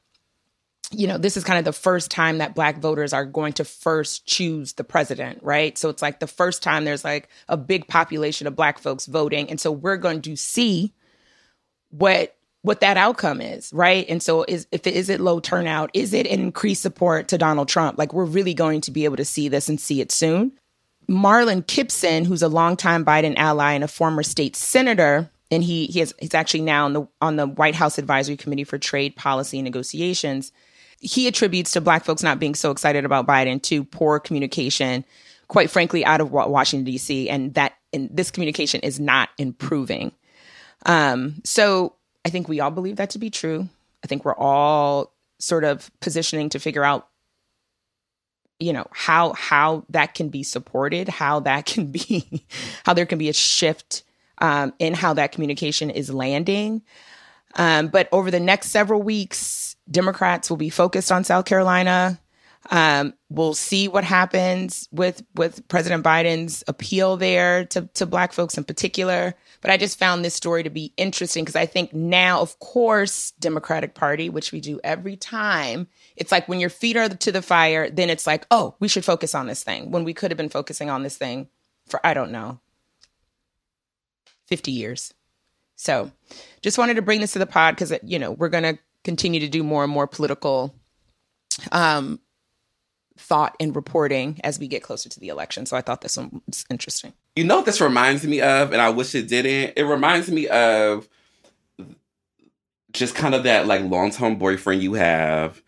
you 0.92 1.08
know, 1.08 1.18
this 1.18 1.36
is 1.36 1.44
kind 1.44 1.58
of 1.58 1.66
the 1.66 1.74
first 1.74 2.12
time 2.12 2.38
that 2.38 2.54
Black 2.54 2.78
voters 2.78 3.12
are 3.12 3.26
going 3.26 3.54
to 3.54 3.66
first 3.66 4.28
choose 4.28 4.74
the 4.74 4.84
president, 4.84 5.40
right? 5.42 5.76
So 5.76 5.90
it's 5.90 6.04
like 6.04 6.20
the 6.20 6.28
first 6.28 6.62
time 6.62 6.86
there's 6.86 7.04
like 7.04 7.30
a 7.50 7.58
big 7.58 7.88
population 7.88 8.46
of 8.46 8.56
Black 8.56 8.78
folks 8.78 9.08
voting, 9.08 9.50
and 9.50 9.60
so 9.60 9.72
we're 9.72 9.98
going 9.98 10.22
to 10.22 10.36
see 10.36 10.94
what 11.90 12.36
what 12.62 12.82
that 12.82 12.98
outcome 12.98 13.42
is, 13.42 13.74
right? 13.74 14.06
And 14.08 14.22
so 14.22 14.46
is 14.48 14.68
if 14.72 14.86
it 14.86 14.94
is 14.94 15.10
it 15.10 15.20
low 15.20 15.40
turnout, 15.40 15.90
is 15.96 16.14
it 16.14 16.28
increased 16.28 16.84
support 16.84 17.30
to 17.30 17.40
Donald 17.40 17.70
Trump? 17.70 17.98
Like 17.98 18.14
we're 18.14 18.24
really 18.24 18.54
going 18.54 18.82
to 18.82 18.92
be 18.92 19.06
able 19.06 19.18
to 19.18 19.26
see 19.26 19.48
this 19.50 19.68
and 19.68 19.82
see 19.82 20.00
it 20.00 20.12
soon. 20.12 20.52
Marlon 21.08 21.64
Kimpson, 21.64 22.26
who's 22.26 22.42
a 22.42 22.48
longtime 22.48 23.06
Biden 23.06 23.36
ally 23.38 23.74
and 23.74 23.84
a 23.84 23.88
former 23.88 24.24
state 24.24 24.56
senator, 24.56 25.30
and 25.52 25.64
he 25.64 25.86
he 25.88 26.00
has 26.00 26.14
he's 26.20 26.34
actually 26.34 26.62
now 26.62 26.86
on 26.86 26.94
the 26.94 27.08
on 27.22 27.36
the 27.36 27.48
White 27.48 27.76
House 27.76 27.98
Advisory 27.98 28.38
Committee 28.38 28.64
for 28.64 28.78
Trade 28.78 29.16
Policy 29.16 29.60
and 29.60 29.66
Negotiations. 29.66 30.52
He 31.00 31.28
attributes 31.28 31.72
to 31.72 31.82
black 31.82 32.06
folks 32.06 32.24
not 32.24 32.40
being 32.40 32.56
so 32.56 32.72
excited 32.72 33.04
about 33.04 33.28
Biden 33.28 33.62
to 33.64 33.84
poor 33.84 34.20
communication, 34.20 35.04
quite 35.48 35.70
frankly, 35.70 36.06
out 36.06 36.22
of 36.22 36.32
Washington 36.32 36.86
D.C. 36.86 37.30
and 37.30 37.54
that 37.56 37.74
and 37.92 38.10
this 38.12 38.32
communication 38.32 38.82
is 38.82 39.00
not 39.00 39.30
improving. 39.38 40.12
Um, 40.86 41.42
so 41.44 41.96
I 42.26 42.30
think 42.30 42.48
we 42.48 42.60
all 42.60 42.72
believe 42.72 42.98
that 42.98 43.12
to 43.12 43.20
be 43.20 43.30
true. 43.30 43.68
I 44.04 44.08
think 44.08 44.26
we're 44.26 44.36
all 44.36 45.14
sort 45.40 45.64
of 45.64 45.92
positioning 46.00 46.50
to 46.50 46.60
figure 46.60 46.84
out 46.84 47.08
you 48.60 48.74
know 48.74 48.88
how 48.92 49.34
how 49.34 49.86
that 49.90 50.14
can 50.14 50.30
be 50.30 50.44
supported 50.44 51.08
how 51.08 51.40
that 51.40 51.66
can 51.74 51.92
be 51.92 52.46
how 52.86 52.94
there 52.94 53.06
can 53.06 53.18
be 53.18 53.30
a 53.30 53.34
shift 53.34 54.04
um, 54.40 54.74
in 54.80 54.94
how 54.94 55.14
that 55.14 55.32
communication 55.32 55.90
is 55.90 56.14
landing 56.14 56.82
um, 57.56 57.88
but 57.88 58.10
over 58.12 58.32
the 58.32 58.40
next 58.40 58.70
several 58.70 59.02
weeks 59.02 59.76
democrats 59.90 60.50
will 60.50 60.58
be 60.58 60.70
focused 60.70 61.12
on 61.12 61.24
south 61.24 61.46
carolina 61.46 62.20
um, 62.72 63.14
we'll 63.30 63.54
see 63.54 63.88
what 63.88 64.04
happens 64.04 64.88
with 64.92 65.24
with 65.36 65.68
President 65.68 66.04
Biden's 66.04 66.64
appeal 66.68 67.18
there 67.18 67.66
to 67.66 67.90
to 67.96 68.06
Black 68.06 68.32
folks 68.34 68.58
in 68.58 68.64
particular. 68.64 69.36
But 69.62 69.72
I 69.72 69.78
just 69.78 70.00
found 70.00 70.24
this 70.24 70.34
story 70.34 70.64
to 70.64 70.70
be 70.70 70.94
interesting 70.98 71.44
because 71.44 71.56
I 71.56 71.66
think 71.66 71.94
now, 71.94 72.42
of 72.42 72.60
course, 72.60 73.32
Democratic 73.40 73.96
Party, 73.96 74.30
which 74.30 74.52
we 74.52 74.62
do 74.62 74.80
every 74.84 75.16
time, 75.16 75.88
it's 76.16 76.32
like 76.32 76.48
when 76.48 76.60
your 76.60 76.70
feet 76.70 76.96
are 76.98 77.10
to 77.10 77.32
the 77.32 77.42
fire, 77.42 77.90
then 77.90 78.10
it's 78.10 78.28
like, 78.28 78.46
oh, 78.52 78.76
we 78.80 78.88
should 78.88 79.06
focus 79.06 79.34
on 79.34 79.48
this 79.48 79.64
thing 79.64 79.92
when 79.92 80.04
we 80.04 80.14
could 80.14 80.32
have 80.32 80.38
been 80.38 80.50
focusing 80.50 80.90
on 80.90 81.04
this 81.04 81.18
thing 81.18 81.48
for 81.88 82.06
I 82.06 82.14
don't 82.14 82.32
know, 82.32 82.60
fifty 84.48 84.72
years. 84.72 85.14
So, 85.76 86.12
just 86.62 86.78
wanted 86.78 86.96
to 86.96 87.02
bring 87.02 87.20
this 87.20 87.34
to 87.34 87.40
the 87.40 87.46
pod 87.46 87.76
because 87.76 87.94
you 88.04 88.20
know 88.20 88.32
we're 88.32 88.50
going 88.50 88.64
to 88.64 88.78
continue 89.04 89.40
to 89.40 89.50
do 89.50 89.64
more 89.64 89.84
and 89.84 89.92
more 89.92 90.08
political 90.08 90.74
um, 91.72 92.20
thought 93.18 93.56
and 93.60 93.76
reporting 93.76 94.40
as 94.44 94.60
we 94.60 94.68
get 94.68 94.84
closer 94.84 95.10
to 95.10 95.20
the 95.20 95.30
election. 95.30 95.66
So 95.66 95.78
I 95.78 95.82
thought 95.82 96.02
this 96.02 96.18
one 96.18 96.42
was 96.48 96.66
interesting. 96.70 97.14
You 97.36 97.44
know 97.44 97.58
what 97.58 97.66
this 97.66 97.82
reminds 97.82 98.26
me 98.26 98.42
of, 98.42 98.72
and 98.72 98.82
I 98.82 98.90
wish 98.90 99.16
it 99.16 99.28
didn't? 99.28 99.74
It 99.76 99.84
reminds 99.84 100.32
me 100.32 100.48
of 100.48 101.08
just 102.92 103.16
kind 103.16 103.34
of 103.34 103.44
that 103.44 103.66
like 103.66 103.82
long 103.82 104.12
term 104.12 104.38
boyfriend 104.38 104.84
you 104.84 104.94
have 104.94 105.62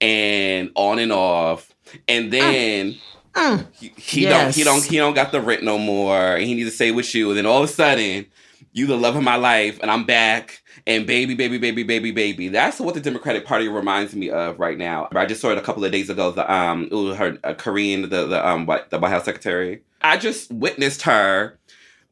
and 0.00 0.70
on 0.74 0.98
and 0.98 1.12
off. 1.12 1.70
And 2.08 2.32
then 2.32 2.96
uh, 3.34 3.58
uh, 3.60 3.62
he, 3.72 3.92
he 3.96 4.22
yes. 4.22 4.32
don't 4.32 4.54
he 4.54 4.64
don't 4.64 4.84
he 4.84 4.96
don't 4.96 5.14
got 5.14 5.32
the 5.32 5.40
rent 5.40 5.62
no 5.62 5.78
more 5.78 6.36
he 6.36 6.54
needs 6.54 6.70
to 6.70 6.74
stay 6.74 6.90
with 6.90 7.14
you. 7.14 7.30
And 7.30 7.38
then 7.38 7.46
all 7.46 7.62
of 7.62 7.68
a 7.68 7.72
sudden, 7.72 8.26
you 8.72 8.86
the 8.86 8.96
love 8.96 9.16
of 9.16 9.22
my 9.22 9.36
life, 9.36 9.78
and 9.82 9.90
I'm 9.90 10.04
back 10.04 10.62
and 10.86 11.06
baby, 11.06 11.34
baby, 11.34 11.58
baby, 11.58 11.82
baby, 11.82 12.10
baby. 12.10 12.48
That's 12.48 12.80
what 12.80 12.94
the 12.94 13.00
Democratic 13.00 13.44
Party 13.44 13.68
reminds 13.68 14.14
me 14.14 14.30
of 14.30 14.58
right 14.58 14.78
now. 14.78 15.08
I 15.14 15.26
just 15.26 15.40
saw 15.40 15.50
it 15.50 15.58
a 15.58 15.62
couple 15.62 15.84
of 15.84 15.92
days 15.92 16.10
ago. 16.10 16.30
The 16.30 16.50
um, 16.52 16.88
her 16.90 17.38
uh, 17.44 17.54
Karine, 17.54 18.02
the 18.02 18.26
the 18.26 18.46
um, 18.46 18.66
White, 18.66 18.90
the 18.90 18.98
White 18.98 19.10
House 19.10 19.24
secretary. 19.24 19.82
I 20.02 20.16
just 20.16 20.50
witnessed 20.50 21.02
her 21.02 21.58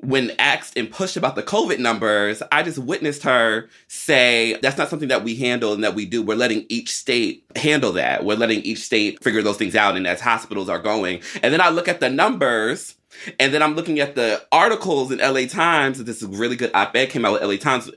when 0.01 0.31
asked 0.39 0.77
and 0.77 0.91
pushed 0.91 1.17
about 1.17 1.35
the 1.35 1.43
COVID 1.43 1.79
numbers, 1.79 2.43
I 2.53 2.63
just 2.63 2.79
witnessed 2.79 3.25
her 3.25 3.69
say 3.89 4.57
that's 4.63 4.79
not 4.79 4.89
something 4.89 5.09
that 5.09 5.25
we 5.25 5.35
handle 5.35 5.73
and 5.73 5.83
that 5.83 5.95
we 5.95 6.07
do. 6.07 6.23
We're 6.23 6.37
letting 6.37 6.67
each 6.69 6.93
state 6.93 7.45
handle 7.57 7.93
that. 7.93 8.25
We're 8.25 8.37
letting 8.37 8.63
each 8.63 8.79
state 8.79 9.23
figure 9.23 9.43
those 9.43 9.57
things 9.57 9.75
out. 9.75 9.97
And 9.97 10.07
as 10.07 10.21
hospitals 10.21 10.69
are 10.69 10.79
going, 10.79 11.23
and 11.43 11.53
then 11.53 11.61
I 11.61 11.71
look 11.71 11.89
at 11.89 12.01
the 12.01 12.09
numbers 12.09 12.95
and 13.41 13.53
then 13.53 13.63
I'm 13.63 13.75
looking 13.75 13.99
at 13.99 14.15
the 14.15 14.45
articles 14.53 15.11
in 15.11 15.19
LA 15.19 15.47
Times. 15.47 16.03
This 16.05 16.23
is 16.23 16.29
really 16.29 16.57
good 16.57 16.71
op-ed 16.75 17.07
came 17.07 17.25
out 17.25 17.33
with 17.33 17.43
LA 17.43 17.57
Times, 17.57 17.91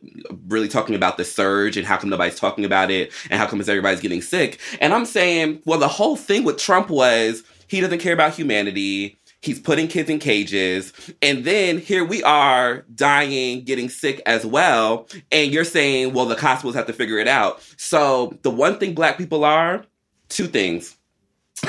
really 0.48 0.68
talking 0.68 0.96
about 0.96 1.18
the 1.18 1.26
surge 1.26 1.78
and 1.78 1.86
how 1.86 1.98
come 1.98 2.10
nobody's 2.10 2.40
talking 2.40 2.66
about 2.66 2.90
it 2.90 3.12
and 3.30 3.40
how 3.40 3.46
come 3.46 3.62
everybody's 3.62 4.02
getting 4.02 4.22
sick. 4.22 4.60
And 4.80 4.94
I'm 4.94 5.06
saying, 5.06 5.62
well, 5.66 5.80
the 5.80 5.88
whole 5.88 6.16
thing 6.16 6.44
with 6.44 6.58
Trump 6.58 6.90
was 6.90 7.44
he 7.68 7.80
doesn't 7.80 8.00
care 8.00 8.14
about 8.14 8.34
humanity. 8.34 9.18
He's 9.42 9.60
putting 9.60 9.88
kids 9.88 10.10
in 10.10 10.20
cages. 10.20 10.94
And 11.22 11.44
then 11.44 11.80
here 11.80 12.06
we 12.06 12.22
are 12.24 12.86
dying, 12.94 13.64
getting 13.64 13.90
sick 13.90 14.22
as 14.26 14.46
well. 14.46 15.08
And 15.32 15.52
you're 15.52 15.64
saying, 15.64 16.14
well, 16.14 16.28
the 16.28 16.36
hospitals 16.36 16.76
have 16.76 16.86
to 16.88 16.94
figure 16.94 17.18
it 17.18 17.28
out. 17.28 17.62
So 17.78 18.38
the 18.44 18.52
one 18.52 18.78
thing 18.78 18.94
black 18.94 19.18
people 19.18 19.44
are, 19.44 19.84
two 20.30 20.48
things. 20.48 20.96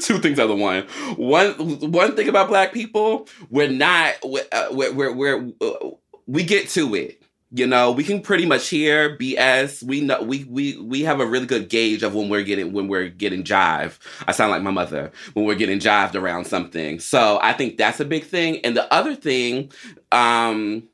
two 0.00 0.18
things 0.18 0.38
are 0.38 0.46
the 0.46 0.54
one. 0.54 0.82
One 1.16 1.52
one 1.90 2.16
thing 2.16 2.28
about 2.28 2.48
black 2.48 2.72
people, 2.72 3.28
we're 3.50 3.70
not 3.70 4.14
uh, 4.24 4.68
we're 4.70 4.92
we're, 4.92 5.12
we're 5.12 5.52
uh, 5.60 5.90
we 6.26 6.44
get 6.44 6.68
to 6.70 6.94
it. 6.94 7.22
You 7.56 7.66
know, 7.66 7.90
we 7.90 8.04
can 8.04 8.20
pretty 8.20 8.44
much 8.44 8.68
hear 8.68 9.16
BS. 9.16 9.82
We 9.82 10.02
know 10.02 10.20
we 10.20 10.44
we 10.44 10.76
we 10.76 11.00
have 11.04 11.20
a 11.20 11.26
really 11.26 11.46
good 11.46 11.70
gauge 11.70 12.02
of 12.02 12.14
when 12.14 12.28
we're 12.28 12.42
getting 12.42 12.74
when 12.74 12.86
we're 12.86 13.08
getting 13.08 13.44
jive. 13.44 13.98
I 14.26 14.32
sound 14.32 14.50
like 14.50 14.60
my 14.60 14.70
mother 14.70 15.10
when 15.32 15.46
we're 15.46 15.54
getting 15.54 15.78
jived 15.78 16.16
around 16.16 16.46
something. 16.46 17.00
So 17.00 17.38
I 17.40 17.54
think 17.54 17.78
that's 17.78 17.98
a 17.98 18.04
big 18.04 18.24
thing. 18.24 18.60
And 18.62 18.76
the 18.76 18.92
other 18.92 19.14
thing, 19.14 19.72
um, 20.12 20.86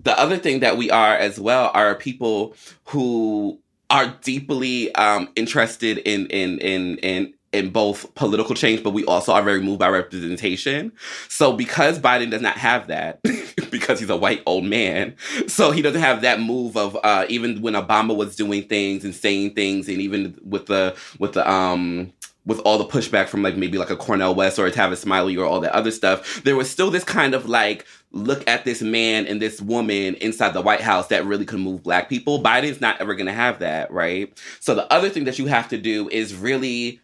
the 0.00 0.18
other 0.18 0.38
thing 0.38 0.58
that 0.58 0.76
we 0.76 0.90
are 0.90 1.14
as 1.14 1.38
well 1.38 1.70
are 1.72 1.94
people 1.94 2.56
who 2.86 3.60
are 3.88 4.08
deeply 4.22 4.92
um, 4.96 5.28
interested 5.36 5.98
in 5.98 6.26
in 6.26 6.58
in 6.58 6.98
in 6.98 7.34
in 7.52 7.70
both 7.70 8.14
political 8.14 8.54
change, 8.54 8.82
but 8.82 8.90
we 8.90 9.04
also 9.04 9.32
are 9.32 9.42
very 9.42 9.60
moved 9.60 9.78
by 9.78 9.88
representation. 9.88 10.92
So 11.28 11.52
because 11.52 11.98
Biden 11.98 12.30
does 12.30 12.42
not 12.42 12.56
have 12.56 12.86
that, 12.88 13.20
because 13.70 14.00
he's 14.00 14.10
a 14.10 14.16
white 14.16 14.42
old 14.46 14.64
man, 14.64 15.14
so 15.46 15.70
he 15.70 15.82
doesn't 15.82 16.00
have 16.00 16.22
that 16.22 16.40
move 16.40 16.76
of 16.76 16.96
uh, 17.04 17.26
even 17.28 17.60
when 17.62 17.74
Obama 17.74 18.16
was 18.16 18.36
doing 18.36 18.62
things 18.64 19.04
and 19.04 19.14
saying 19.14 19.54
things, 19.54 19.88
and 19.88 19.98
even 19.98 20.38
with 20.42 20.66
the 20.66 20.96
with 21.18 21.32
the 21.32 21.48
um 21.48 22.12
with 22.44 22.58
all 22.60 22.78
the 22.78 22.84
pushback 22.84 23.28
from 23.28 23.42
like 23.42 23.56
maybe 23.56 23.78
like 23.78 23.90
a 23.90 23.96
Cornel 23.96 24.34
West 24.34 24.58
or 24.58 24.66
a 24.66 24.72
Tavis 24.72 24.98
Smiley 24.98 25.36
or 25.36 25.46
all 25.46 25.60
that 25.60 25.72
other 25.72 25.90
stuff, 25.90 26.42
there 26.42 26.56
was 26.56 26.68
still 26.68 26.90
this 26.90 27.04
kind 27.04 27.34
of 27.34 27.48
like 27.48 27.86
look 28.10 28.46
at 28.48 28.64
this 28.64 28.82
man 28.82 29.26
and 29.26 29.40
this 29.40 29.60
woman 29.60 30.14
inside 30.16 30.52
the 30.52 30.60
White 30.60 30.80
House 30.80 31.06
that 31.08 31.24
really 31.24 31.44
could 31.44 31.60
move 31.60 31.82
black 31.82 32.08
people. 32.08 32.42
Biden's 32.42 32.80
not 32.80 33.00
ever 33.00 33.16
to 33.16 33.32
have 33.32 33.60
that, 33.60 33.90
right? 33.90 34.36
So 34.60 34.74
the 34.74 34.92
other 34.92 35.08
thing 35.08 35.24
that 35.24 35.38
you 35.38 35.46
have 35.46 35.68
to 35.68 35.78
do 35.78 36.08
is 36.08 36.34
really 36.34 37.00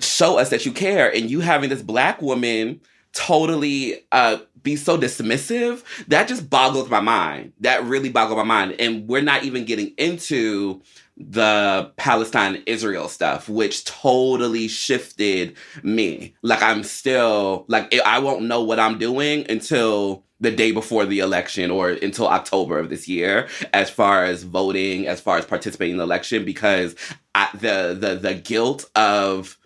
show 0.00 0.38
us 0.38 0.50
that 0.50 0.66
you 0.66 0.72
care 0.72 1.14
and 1.14 1.30
you 1.30 1.40
having 1.40 1.70
this 1.70 1.82
black 1.82 2.20
woman 2.20 2.80
totally 3.12 4.04
uh 4.12 4.38
be 4.62 4.76
so 4.76 4.98
dismissive 4.98 5.84
that 6.08 6.26
just 6.26 6.50
boggles 6.50 6.90
my 6.90 7.00
mind. 7.00 7.52
That 7.60 7.84
really 7.84 8.08
boggles 8.08 8.38
my 8.38 8.44
mind. 8.44 8.76
And 8.80 9.06
we're 9.06 9.22
not 9.22 9.44
even 9.44 9.64
getting 9.64 9.92
into 9.98 10.82
the 11.16 11.92
palestine 11.96 12.60
israel 12.66 13.06
stuff 13.06 13.48
which 13.48 13.84
totally 13.84 14.66
shifted 14.66 15.56
me. 15.84 16.34
Like 16.42 16.60
i'm 16.62 16.82
still 16.82 17.64
like 17.68 17.94
i 18.04 18.18
won't 18.18 18.42
know 18.42 18.64
what 18.64 18.80
i'm 18.80 18.98
doing 18.98 19.46
until 19.48 20.24
the 20.40 20.50
day 20.50 20.72
before 20.72 21.06
the 21.06 21.20
election 21.20 21.70
or 21.70 21.90
until 21.90 22.26
october 22.26 22.80
of 22.80 22.90
this 22.90 23.06
year 23.06 23.46
as 23.72 23.88
far 23.88 24.24
as 24.24 24.42
voting 24.42 25.06
as 25.06 25.20
far 25.20 25.38
as 25.38 25.44
participating 25.44 25.92
in 25.92 25.98
the 25.98 26.04
election 26.04 26.44
because 26.44 26.96
I, 27.36 27.48
the 27.54 27.96
the 27.98 28.16
the 28.16 28.34
guilt 28.34 28.90
of 28.96 29.56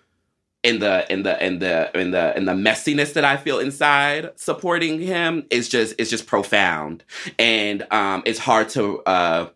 in 0.69 0.81
the 0.81 1.11
in 1.11 1.23
the 1.23 1.45
in 1.45 1.59
the 1.61 1.99
in 1.99 2.11
the 2.11 2.37
in 2.37 2.45
the 2.45 2.53
messiness 2.53 3.15
that 3.15 3.25
I 3.25 3.39
feel 3.39 3.59
inside 3.59 4.31
supporting 4.37 5.01
him 5.01 5.47
is 5.51 5.69
just 5.69 5.95
it's 5.99 6.11
just 6.11 6.27
profound, 6.27 7.05
and 7.39 7.87
um, 7.91 8.23
it's 8.27 8.39
hard 8.39 8.69
to 8.71 9.01
uh, 9.05 9.49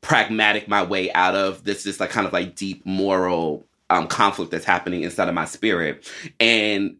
pragmatic 0.00 0.66
my 0.66 0.82
way 0.82 1.12
out 1.12 1.36
of 1.36 1.62
this 1.62 1.84
this 1.84 2.00
like 2.00 2.10
kind 2.10 2.26
of 2.26 2.32
like 2.32 2.56
deep 2.56 2.84
moral 2.84 3.64
um, 3.90 4.08
conflict 4.08 4.50
that's 4.50 4.64
happening 4.64 5.02
inside 5.04 5.28
of 5.28 5.34
my 5.34 5.44
spirit, 5.44 6.10
and 6.40 6.96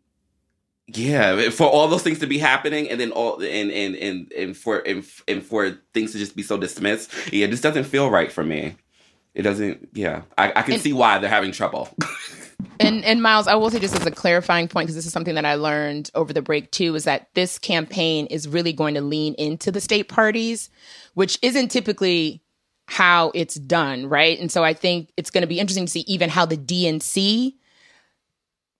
yeah, 0.86 1.50
for 1.50 1.66
all 1.66 1.88
those 1.88 2.04
things 2.04 2.20
to 2.20 2.28
be 2.28 2.38
happening, 2.38 2.88
and 2.88 3.00
then 3.00 3.10
all 3.10 3.42
and 3.42 3.72
and 3.72 3.96
and 3.96 4.32
and 4.32 4.56
for 4.56 4.78
and, 4.78 5.04
and 5.26 5.42
for 5.42 5.76
things 5.92 6.12
to 6.12 6.18
just 6.18 6.36
be 6.36 6.44
so 6.44 6.56
dismissed, 6.56 7.12
yeah, 7.32 7.48
this 7.48 7.60
doesn't 7.60 7.84
feel 7.84 8.10
right 8.10 8.30
for 8.30 8.44
me. 8.44 8.76
It 9.34 9.42
doesn't. 9.42 9.88
Yeah, 9.92 10.22
I, 10.36 10.50
I 10.50 10.62
can 10.62 10.74
and, 10.74 10.82
see 10.82 10.92
why 10.92 11.18
they're 11.18 11.30
having 11.30 11.52
trouble. 11.52 11.88
and 12.80 13.04
and 13.04 13.22
Myles, 13.22 13.46
I 13.46 13.54
will 13.54 13.70
say 13.70 13.78
just 13.78 13.94
as 13.94 14.06
a 14.06 14.10
clarifying 14.10 14.68
point 14.68 14.86
because 14.86 14.96
this 14.96 15.06
is 15.06 15.12
something 15.12 15.34
that 15.36 15.44
I 15.44 15.54
learned 15.54 16.10
over 16.14 16.32
the 16.32 16.42
break 16.42 16.70
too 16.70 16.94
is 16.94 17.04
that 17.04 17.28
this 17.34 17.58
campaign 17.58 18.26
is 18.26 18.48
really 18.48 18.72
going 18.72 18.94
to 18.94 19.00
lean 19.00 19.34
into 19.34 19.70
the 19.70 19.80
state 19.80 20.08
parties, 20.08 20.70
which 21.14 21.38
isn't 21.42 21.68
typically 21.68 22.42
how 22.86 23.30
it's 23.34 23.54
done, 23.54 24.08
right? 24.08 24.38
And 24.40 24.50
so 24.50 24.64
I 24.64 24.74
think 24.74 25.12
it's 25.16 25.30
going 25.30 25.42
to 25.42 25.46
be 25.46 25.60
interesting 25.60 25.86
to 25.86 25.92
see 25.92 26.00
even 26.08 26.28
how 26.28 26.44
the 26.44 26.56
DNC 26.56 27.54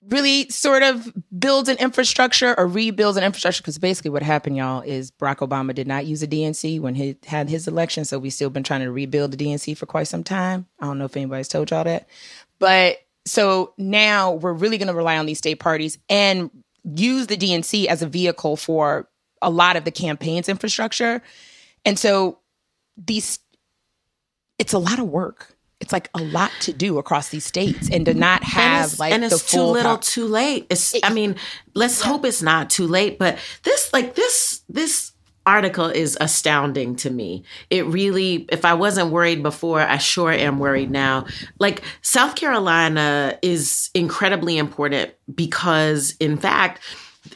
really 0.09 0.49
sort 0.49 0.83
of 0.83 1.13
builds 1.39 1.69
an 1.69 1.77
infrastructure 1.77 2.59
or 2.59 2.67
rebuilds 2.67 3.19
an 3.19 3.25
infrastructure 3.25 3.61
because 3.63 3.79
basically 3.79 4.11
what 4.11 4.23
happened 4.23 4.57
y'all 4.57 4.81
is 4.81 5.11
barack 5.11 5.47
obama 5.47 5.75
did 5.75 5.87
not 5.87 6.07
use 6.07 6.23
a 6.23 6.27
dnc 6.27 6.81
when 6.81 6.95
he 6.95 7.17
had 7.27 7.51
his 7.51 7.69
election 7.69 8.05
so 8.05 8.19
we've 8.19 8.33
still 8.33 8.49
been 8.49 8.63
trying 8.63 8.81
to 8.81 8.91
rebuild 8.91 9.31
the 9.31 9.37
dnc 9.37 9.77
for 9.77 9.85
quite 9.85 10.09
some 10.09 10.25
time 10.25 10.67
i 10.81 10.87
don't 10.87 10.99
know 10.99 11.05
if 11.05 11.17
anybody's 11.17 11.49
told 11.49 11.71
y'all 11.71 11.85
that 11.85 12.09
but 12.59 12.97
so 13.27 13.75
now 13.77 14.33
we're 14.33 14.53
really 14.53 14.79
going 14.79 14.89
to 14.89 14.95
rely 14.95 15.19
on 15.19 15.27
these 15.27 15.39
state 15.39 15.61
parties 15.61 15.99
and 16.09 16.51
use 16.85 17.27
the 17.27 17.37
DNC 17.37 17.87
as 17.87 18.03
a 18.03 18.07
vehicle 18.07 18.57
for 18.57 19.09
a 19.43 19.51
lot 19.51 19.77
of 19.77 19.85
the 19.85 19.91
campaign's 19.91 20.49
infrastructure. 20.49 21.23
And 21.85 21.99
so 21.99 22.39
these, 22.97 23.39
it's 24.59 24.73
a 24.73 24.79
lot 24.79 24.99
of 24.99 25.09
work. 25.09 25.57
It's 25.81 25.93
like 25.93 26.11
a 26.15 26.23
lot 26.23 26.51
to 26.61 26.73
do 26.73 26.99
across 26.99 27.31
these 27.31 27.45
states, 27.45 27.89
and 27.91 28.05
to 28.07 28.15
not 28.15 28.45
have 28.45 28.91
and 28.91 28.99
like 28.99 29.13
and 29.13 29.25
it's 29.25 29.51
too 29.51 29.63
little, 29.63 29.97
too 29.97 30.27
late. 30.27 30.67
It's, 30.71 30.95
I 31.03 31.13
mean, 31.13 31.37
let's 31.75 32.01
yeah. 32.01 32.09
hope 32.09 32.25
it's 32.27 32.43
not 32.43 32.69
too 32.71 32.87
late. 32.87 33.19
But 33.19 33.39
this, 33.63 33.93
like 33.93 34.15
this, 34.15 34.63
this 34.69 35.13
article 35.47 35.87
is 35.87 36.19
astounding 36.21 36.97
to 36.97 37.11
me. 37.11 37.43
It 37.71 37.87
really, 37.87 38.47
if 38.51 38.65
I 38.65 38.75
wasn't 38.75 39.11
worried 39.11 39.43
before, 39.43 39.81
I 39.81 39.97
sure 39.99 40.31
am 40.31 40.59
worried 40.59 40.91
now. 40.91 41.27
Like, 41.59 41.83
South 42.03 42.37
Carolina 42.37 43.39
is 43.43 43.91
incredibly 43.95 44.59
important 44.59 45.13
because, 45.35 46.15
in 46.21 46.37
fact, 46.37 46.81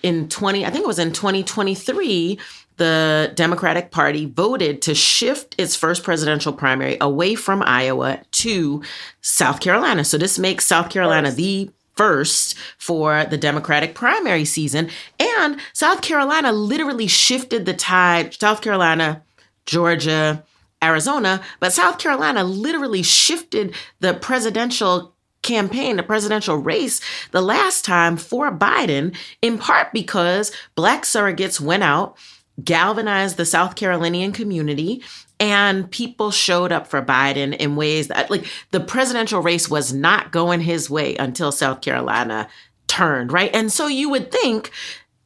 in 0.02 0.28
20, 0.28 0.64
I 0.64 0.70
think 0.70 0.84
it 0.84 0.86
was 0.86 0.98
in 0.98 1.12
2023, 1.12 2.38
the 2.76 3.32
Democratic 3.34 3.90
Party 3.90 4.26
voted 4.26 4.82
to 4.82 4.94
shift 4.94 5.54
its 5.58 5.76
first 5.76 6.02
presidential 6.02 6.52
primary 6.52 6.96
away 7.00 7.34
from 7.34 7.62
Iowa 7.62 8.20
to 8.32 8.82
South 9.20 9.60
Carolina. 9.60 10.04
So 10.04 10.18
this 10.18 10.38
makes 10.38 10.66
South 10.66 10.90
Carolina 10.90 11.30
the 11.30 11.70
first 11.96 12.56
for 12.78 13.24
the 13.24 13.38
Democratic 13.38 13.94
primary 13.94 14.44
season. 14.44 14.90
And 15.20 15.60
South 15.72 16.02
Carolina 16.02 16.52
literally 16.52 17.06
shifted 17.06 17.66
the 17.66 17.74
tide. 17.74 18.34
South 18.34 18.60
Carolina, 18.60 19.22
Georgia, 19.66 20.44
Arizona, 20.82 21.40
but 21.60 21.72
South 21.72 21.98
Carolina 21.98 22.44
literally 22.44 23.02
shifted 23.02 23.74
the 24.00 24.14
presidential 24.14 25.14
campaign, 25.42 25.96
the 25.96 26.02
presidential 26.02 26.56
race, 26.56 27.00
the 27.30 27.40
last 27.40 27.84
time 27.84 28.16
for 28.16 28.50
Biden, 28.50 29.16
in 29.40 29.58
part 29.58 29.92
because 29.92 30.50
black 30.74 31.04
surrogates 31.04 31.60
went 31.60 31.82
out, 31.82 32.16
galvanized 32.62 33.36
the 33.36 33.44
South 33.44 33.74
Carolinian 33.74 34.32
community, 34.32 35.02
and 35.40 35.90
people 35.90 36.30
showed 36.30 36.70
up 36.70 36.86
for 36.86 37.02
Biden 37.02 37.56
in 37.56 37.76
ways 37.76 38.08
that, 38.08 38.30
like, 38.30 38.46
the 38.70 38.80
presidential 38.80 39.42
race 39.42 39.68
was 39.68 39.92
not 39.92 40.30
going 40.30 40.60
his 40.60 40.88
way 40.88 41.16
until 41.16 41.50
South 41.50 41.80
Carolina 41.80 42.48
turned, 42.86 43.32
right? 43.32 43.50
And 43.54 43.72
so 43.72 43.86
you 43.86 44.08
would 44.10 44.30
think 44.30 44.70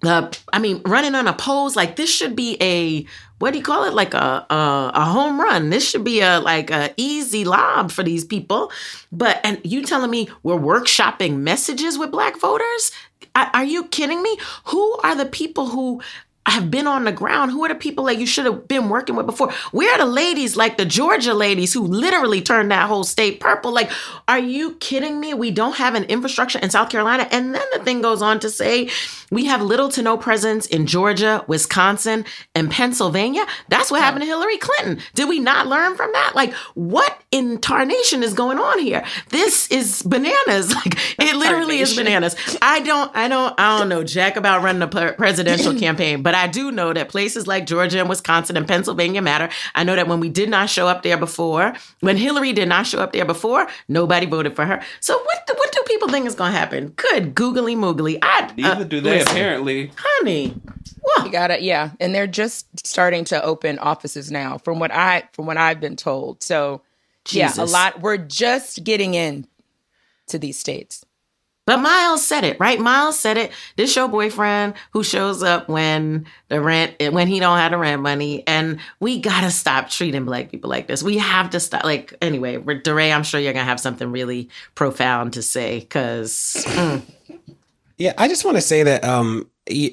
the 0.00 0.36
I 0.52 0.58
mean, 0.58 0.82
running 0.84 1.14
on 1.14 1.28
a 1.28 1.32
pose 1.32 1.76
like 1.76 1.96
this 1.96 2.12
should 2.12 2.36
be 2.36 2.56
a 2.60 3.06
what 3.42 3.50
do 3.50 3.58
you 3.58 3.64
call 3.64 3.82
it? 3.82 3.92
Like 3.92 4.14
a 4.14 4.46
a, 4.48 4.92
a 4.94 5.04
home 5.04 5.40
run. 5.40 5.70
This 5.70 5.90
should 5.90 6.04
be 6.04 6.20
a 6.20 6.38
like 6.38 6.70
a 6.70 6.94
easy 6.96 7.44
lob 7.44 7.90
for 7.90 8.04
these 8.04 8.24
people. 8.24 8.70
But 9.10 9.40
and 9.42 9.60
you 9.64 9.82
telling 9.84 10.12
me 10.12 10.28
we're 10.44 10.56
workshopping 10.56 11.38
messages 11.38 11.98
with 11.98 12.12
black 12.12 12.38
voters? 12.38 12.92
Are 13.34 13.64
you 13.64 13.84
kidding 13.86 14.22
me? 14.22 14.38
Who 14.66 14.96
are 14.98 15.16
the 15.16 15.26
people 15.26 15.66
who 15.66 16.00
have 16.46 16.70
been 16.70 16.86
on 16.86 17.04
the 17.04 17.12
ground. 17.12 17.52
Who 17.52 17.64
are 17.64 17.68
the 17.68 17.74
people 17.74 18.04
that 18.04 18.18
you 18.18 18.26
should 18.26 18.46
have 18.46 18.66
been 18.66 18.88
working 18.88 19.14
with 19.14 19.26
before? 19.26 19.52
Where 19.70 19.94
are 19.94 19.98
the 19.98 20.06
ladies 20.06 20.56
like 20.56 20.76
the 20.76 20.84
Georgia 20.84 21.34
ladies 21.34 21.72
who 21.72 21.82
literally 21.82 22.42
turned 22.42 22.70
that 22.72 22.88
whole 22.88 23.04
state 23.04 23.38
purple? 23.38 23.72
Like, 23.72 23.90
are 24.26 24.38
you 24.38 24.74
kidding 24.76 25.20
me? 25.20 25.34
We 25.34 25.50
don't 25.50 25.76
have 25.76 25.94
an 25.94 26.04
infrastructure 26.04 26.58
in 26.58 26.70
South 26.70 26.90
Carolina. 26.90 27.28
And 27.30 27.54
then 27.54 27.62
the 27.72 27.84
thing 27.84 28.02
goes 28.02 28.22
on 28.22 28.40
to 28.40 28.50
say 28.50 28.90
we 29.30 29.46
have 29.46 29.62
little 29.62 29.88
to 29.90 30.02
no 30.02 30.18
presence 30.18 30.66
in 30.66 30.86
Georgia, 30.86 31.44
Wisconsin, 31.46 32.24
and 32.54 32.70
Pennsylvania. 32.70 33.46
That's 33.68 33.90
what 33.90 34.02
happened 34.02 34.22
to 34.22 34.26
Hillary 34.26 34.58
Clinton. 34.58 34.98
Did 35.14 35.28
we 35.28 35.38
not 35.38 35.68
learn 35.68 35.96
from 35.96 36.12
that? 36.12 36.32
Like, 36.34 36.52
what 36.74 37.20
in 37.30 37.58
tarnation 37.58 38.22
is 38.22 38.34
going 38.34 38.58
on 38.58 38.78
here? 38.78 39.04
This 39.30 39.70
is 39.70 40.02
bananas. 40.02 40.74
Like, 40.82 40.98
it 41.18 41.36
literally 41.36 41.78
is 41.78 41.94
bananas. 41.94 42.34
I 42.60 42.80
don't, 42.80 43.14
I 43.14 43.28
don't, 43.28 43.54
I 43.60 43.78
don't 43.78 43.88
know 43.88 44.02
jack 44.02 44.36
about 44.36 44.62
running 44.62 44.82
a 44.82 45.12
presidential 45.12 45.74
campaign, 45.78 46.22
but 46.22 46.31
but 46.32 46.38
I 46.38 46.46
do 46.46 46.72
know 46.72 46.94
that 46.94 47.10
places 47.10 47.46
like 47.46 47.66
Georgia 47.66 48.00
and 48.00 48.08
Wisconsin 48.08 48.56
and 48.56 48.66
Pennsylvania 48.66 49.20
matter. 49.20 49.50
I 49.74 49.84
know 49.84 49.94
that 49.94 50.08
when 50.08 50.18
we 50.18 50.30
did 50.30 50.48
not 50.48 50.70
show 50.70 50.88
up 50.88 51.02
there 51.02 51.18
before, 51.18 51.74
when 52.00 52.16
Hillary 52.16 52.54
did 52.54 52.70
not 52.70 52.86
show 52.86 53.00
up 53.00 53.12
there 53.12 53.26
before, 53.26 53.68
nobody 53.86 54.24
voted 54.24 54.56
for 54.56 54.64
her. 54.64 54.82
So 55.00 55.12
what 55.12 55.50
what 55.54 55.72
do 55.72 55.82
people 55.86 56.08
think 56.08 56.24
is 56.24 56.34
going 56.34 56.54
to 56.54 56.58
happen? 56.58 56.88
Good 56.96 57.34
googly 57.34 57.76
moogly. 57.76 58.18
I 58.22 58.50
neither 58.56 58.80
uh, 58.80 58.84
do 58.84 59.02
they 59.02 59.18
listen, 59.18 59.28
apparently, 59.28 59.92
honey. 59.94 60.58
Well, 61.02 61.26
you 61.26 61.32
got 61.32 61.50
it. 61.50 61.60
Yeah, 61.60 61.90
and 62.00 62.14
they're 62.14 62.26
just 62.26 62.66
starting 62.86 63.24
to 63.26 63.44
open 63.44 63.78
offices 63.78 64.30
now, 64.30 64.56
from 64.56 64.78
what 64.78 64.90
I 64.90 65.28
from 65.34 65.44
what 65.44 65.58
I've 65.58 65.80
been 65.80 65.96
told. 65.96 66.42
So 66.42 66.80
Jesus. 67.26 67.58
yeah, 67.58 67.64
a 67.64 67.66
lot. 67.66 68.00
We're 68.00 68.16
just 68.16 68.84
getting 68.84 69.12
in 69.12 69.46
to 70.28 70.38
these 70.38 70.58
states. 70.58 71.04
But 71.64 71.78
Myles 71.78 72.26
said 72.26 72.42
it, 72.42 72.58
right? 72.58 72.80
Myles 72.80 73.18
said 73.18 73.36
it. 73.36 73.52
This 73.76 73.94
your 73.94 74.08
boyfriend 74.08 74.74
who 74.92 75.04
shows 75.04 75.44
up 75.44 75.68
when 75.68 76.26
the 76.48 76.60
rent 76.60 76.96
when 77.12 77.28
he 77.28 77.38
don't 77.38 77.58
have 77.58 77.70
the 77.70 77.78
rent 77.78 78.02
money, 78.02 78.42
and 78.48 78.80
we 78.98 79.20
gotta 79.20 79.50
stop 79.50 79.88
treating 79.88 80.24
black 80.24 80.50
people 80.50 80.68
like 80.68 80.88
this. 80.88 81.04
We 81.04 81.18
have 81.18 81.50
to 81.50 81.60
stop. 81.60 81.84
Like 81.84 82.14
anyway, 82.20 82.56
DeRay, 82.56 83.12
I'm 83.12 83.22
sure 83.22 83.38
you're 83.38 83.52
gonna 83.52 83.64
have 83.64 83.80
something 83.80 84.10
really 84.10 84.48
profound 84.74 85.34
to 85.34 85.42
say 85.42 85.80
because. 85.80 86.64
Mm. 86.68 87.02
Yeah, 87.98 88.14
I 88.18 88.26
just 88.26 88.44
want 88.44 88.56
to 88.56 88.62
say 88.62 88.82
that 88.82 89.04
um, 89.04 89.48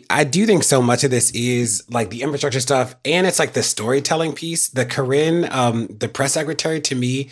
I 0.10 0.24
do 0.24 0.48
think 0.48 0.64
so 0.64 0.82
much 0.82 1.04
of 1.04 1.12
this 1.12 1.30
is 1.32 1.84
like 1.92 2.10
the 2.10 2.24
infrastructure 2.24 2.62
stuff, 2.62 2.96
and 3.06 3.28
it's 3.28 3.38
like 3.38 3.54
the 3.54 3.62
storytelling 3.62 4.34
piece. 4.34 4.70
The 4.70 4.86
Karine, 4.86 5.46
um, 5.52 5.86
the 5.88 6.08
press 6.08 6.34
secretary, 6.34 6.82
to 6.82 6.96
me 6.96 7.30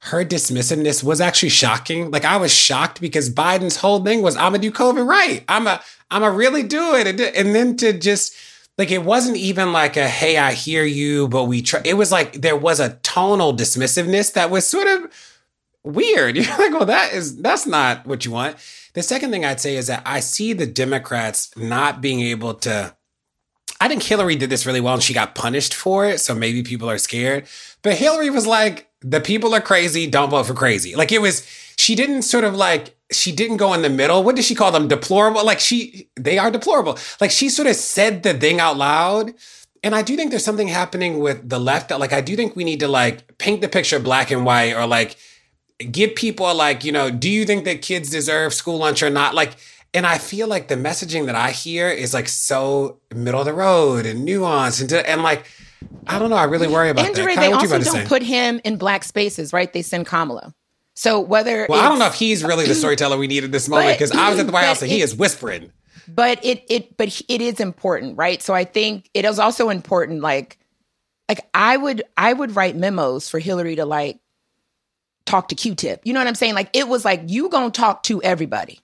her 0.00 0.24
dismissiveness 0.24 1.02
was 1.02 1.20
actually 1.20 1.48
shocking. 1.48 2.10
Like 2.10 2.24
I 2.24 2.36
was 2.36 2.54
shocked 2.54 3.00
because 3.00 3.30
Biden's 3.30 3.76
whole 3.76 4.04
thing 4.04 4.22
was 4.22 4.36
I'm 4.36 4.52
gonna 4.52 4.58
do 4.58 4.70
COVID 4.70 5.06
right. 5.06 5.44
I'm 5.48 5.66
a 5.66 5.82
I'm 6.10 6.22
a 6.22 6.30
really 6.30 6.62
do 6.62 6.94
it, 6.94 7.06
and, 7.06 7.20
and 7.20 7.54
then 7.54 7.76
to 7.78 7.92
just 7.92 8.34
like 8.78 8.90
it 8.90 9.04
wasn't 9.04 9.36
even 9.36 9.72
like 9.72 9.96
a 9.96 10.08
hey 10.08 10.36
I 10.36 10.52
hear 10.52 10.84
you, 10.84 11.28
but 11.28 11.44
we 11.44 11.62
try. 11.62 11.80
It 11.84 11.94
was 11.94 12.12
like 12.12 12.34
there 12.34 12.56
was 12.56 12.78
a 12.78 12.94
tonal 13.02 13.54
dismissiveness 13.54 14.32
that 14.34 14.50
was 14.50 14.66
sort 14.66 14.86
of 14.86 15.10
weird. 15.82 16.36
You're 16.36 16.58
like, 16.58 16.72
well, 16.72 16.86
that 16.86 17.12
is 17.12 17.36
that's 17.38 17.66
not 17.66 18.06
what 18.06 18.24
you 18.24 18.30
want. 18.30 18.56
The 18.92 19.02
second 19.02 19.30
thing 19.30 19.44
I'd 19.44 19.60
say 19.60 19.76
is 19.76 19.88
that 19.88 20.02
I 20.06 20.20
see 20.20 20.52
the 20.52 20.66
Democrats 20.66 21.56
not 21.56 22.00
being 22.00 22.20
able 22.20 22.54
to. 22.54 22.94
I 23.78 23.88
think 23.88 24.02
Hillary 24.02 24.36
did 24.36 24.48
this 24.48 24.64
really 24.64 24.80
well 24.80 24.94
and 24.94 25.02
she 25.02 25.12
got 25.12 25.34
punished 25.34 25.74
for 25.74 26.06
it. 26.06 26.20
So 26.20 26.34
maybe 26.34 26.62
people 26.62 26.88
are 26.88 26.96
scared. 26.96 27.46
But 27.82 27.98
Hillary 27.98 28.30
was 28.30 28.46
like, 28.46 28.88
the 29.08 29.20
people 29.20 29.54
are 29.54 29.60
crazy, 29.60 30.08
don't 30.08 30.30
vote 30.30 30.46
for 30.46 30.54
crazy. 30.54 30.96
Like 30.96 31.12
it 31.12 31.20
was, 31.20 31.46
she 31.76 31.94
didn't 31.94 32.22
sort 32.22 32.42
of 32.42 32.56
like, 32.56 32.96
she 33.12 33.30
didn't 33.30 33.58
go 33.58 33.72
in 33.72 33.82
the 33.82 33.88
middle. 33.88 34.24
What 34.24 34.34
did 34.34 34.44
she 34.44 34.56
call 34.56 34.72
them? 34.72 34.88
Deplorable? 34.88 35.44
Like 35.44 35.60
she, 35.60 36.08
they 36.16 36.38
are 36.38 36.50
deplorable. 36.50 36.98
Like 37.20 37.30
she 37.30 37.48
sort 37.48 37.68
of 37.68 37.76
said 37.76 38.24
the 38.24 38.34
thing 38.34 38.58
out 38.58 38.76
loud. 38.76 39.32
And 39.84 39.94
I 39.94 40.02
do 40.02 40.16
think 40.16 40.30
there's 40.30 40.44
something 40.44 40.66
happening 40.66 41.20
with 41.20 41.48
the 41.48 41.60
left 41.60 41.90
that 41.90 42.00
like, 42.00 42.12
I 42.12 42.20
do 42.20 42.34
think 42.34 42.56
we 42.56 42.64
need 42.64 42.80
to 42.80 42.88
like 42.88 43.38
paint 43.38 43.60
the 43.60 43.68
picture 43.68 44.00
black 44.00 44.32
and 44.32 44.44
white 44.44 44.74
or 44.74 44.88
like 44.88 45.16
give 45.78 46.16
people 46.16 46.52
like, 46.52 46.82
you 46.82 46.90
know, 46.90 47.08
do 47.08 47.30
you 47.30 47.44
think 47.46 47.64
that 47.64 47.82
kids 47.82 48.10
deserve 48.10 48.54
school 48.54 48.78
lunch 48.78 49.04
or 49.04 49.10
not? 49.10 49.36
Like, 49.36 49.54
and 49.94 50.04
I 50.04 50.18
feel 50.18 50.48
like 50.48 50.66
the 50.66 50.74
messaging 50.74 51.26
that 51.26 51.36
I 51.36 51.52
hear 51.52 51.88
is 51.88 52.12
like 52.12 52.28
so 52.28 52.98
middle 53.14 53.40
of 53.40 53.46
the 53.46 53.54
road 53.54 54.04
and 54.04 54.26
nuanced 54.26 54.80
and, 54.80 54.92
and 54.92 55.22
like, 55.22 55.46
I 56.06 56.18
don't 56.18 56.30
know. 56.30 56.36
I 56.36 56.44
really 56.44 56.68
worry 56.68 56.90
about 56.90 57.06
and 57.06 57.14
that. 57.14 57.36
They 57.36 57.52
also 57.52 57.78
don't 57.78 58.08
put 58.08 58.22
him 58.22 58.60
in 58.64 58.76
black 58.76 59.04
spaces, 59.04 59.52
right? 59.52 59.72
They 59.72 59.82
send 59.82 60.06
Kamala. 60.06 60.54
So 60.94 61.20
whether 61.20 61.66
well, 61.68 61.80
I 61.80 61.88
don't 61.88 61.98
know 61.98 62.06
if 62.06 62.14
he's 62.14 62.42
really 62.42 62.66
the 62.66 62.74
storyteller 62.82 63.18
we 63.18 63.26
need 63.26 63.44
at 63.44 63.52
this 63.52 63.68
moment 63.68 63.94
because 63.98 64.12
I 64.12 64.30
was 64.30 64.38
at 64.38 64.46
the 64.46 64.52
White 64.52 64.64
House 64.64 64.82
and 64.82 64.90
he 64.90 65.02
is 65.02 65.14
whispering. 65.14 65.70
But 66.08 66.42
it 66.44 66.64
it 66.68 66.96
but 66.96 67.20
it 67.28 67.40
is 67.40 67.60
important, 67.60 68.16
right? 68.16 68.40
So 68.40 68.54
I 68.54 68.64
think 68.64 69.10
it 69.12 69.24
is 69.24 69.38
also 69.38 69.68
important. 69.68 70.22
Like 70.22 70.58
like 71.28 71.46
I 71.52 71.76
would 71.76 72.02
I 72.16 72.32
would 72.32 72.56
write 72.56 72.76
memos 72.76 73.28
for 73.28 73.38
Hillary 73.38 73.76
to 73.76 73.84
like 73.84 74.20
talk 75.26 75.48
to 75.48 75.54
Q-Tip. 75.54 76.02
You 76.04 76.12
know 76.12 76.20
what 76.20 76.28
I'm 76.28 76.34
saying? 76.34 76.54
Like 76.54 76.70
it 76.72 76.88
was 76.88 77.04
like 77.04 77.22
you 77.26 77.50
gonna 77.50 77.70
talk 77.70 78.02
to 78.04 78.22
everybody, 78.22 78.80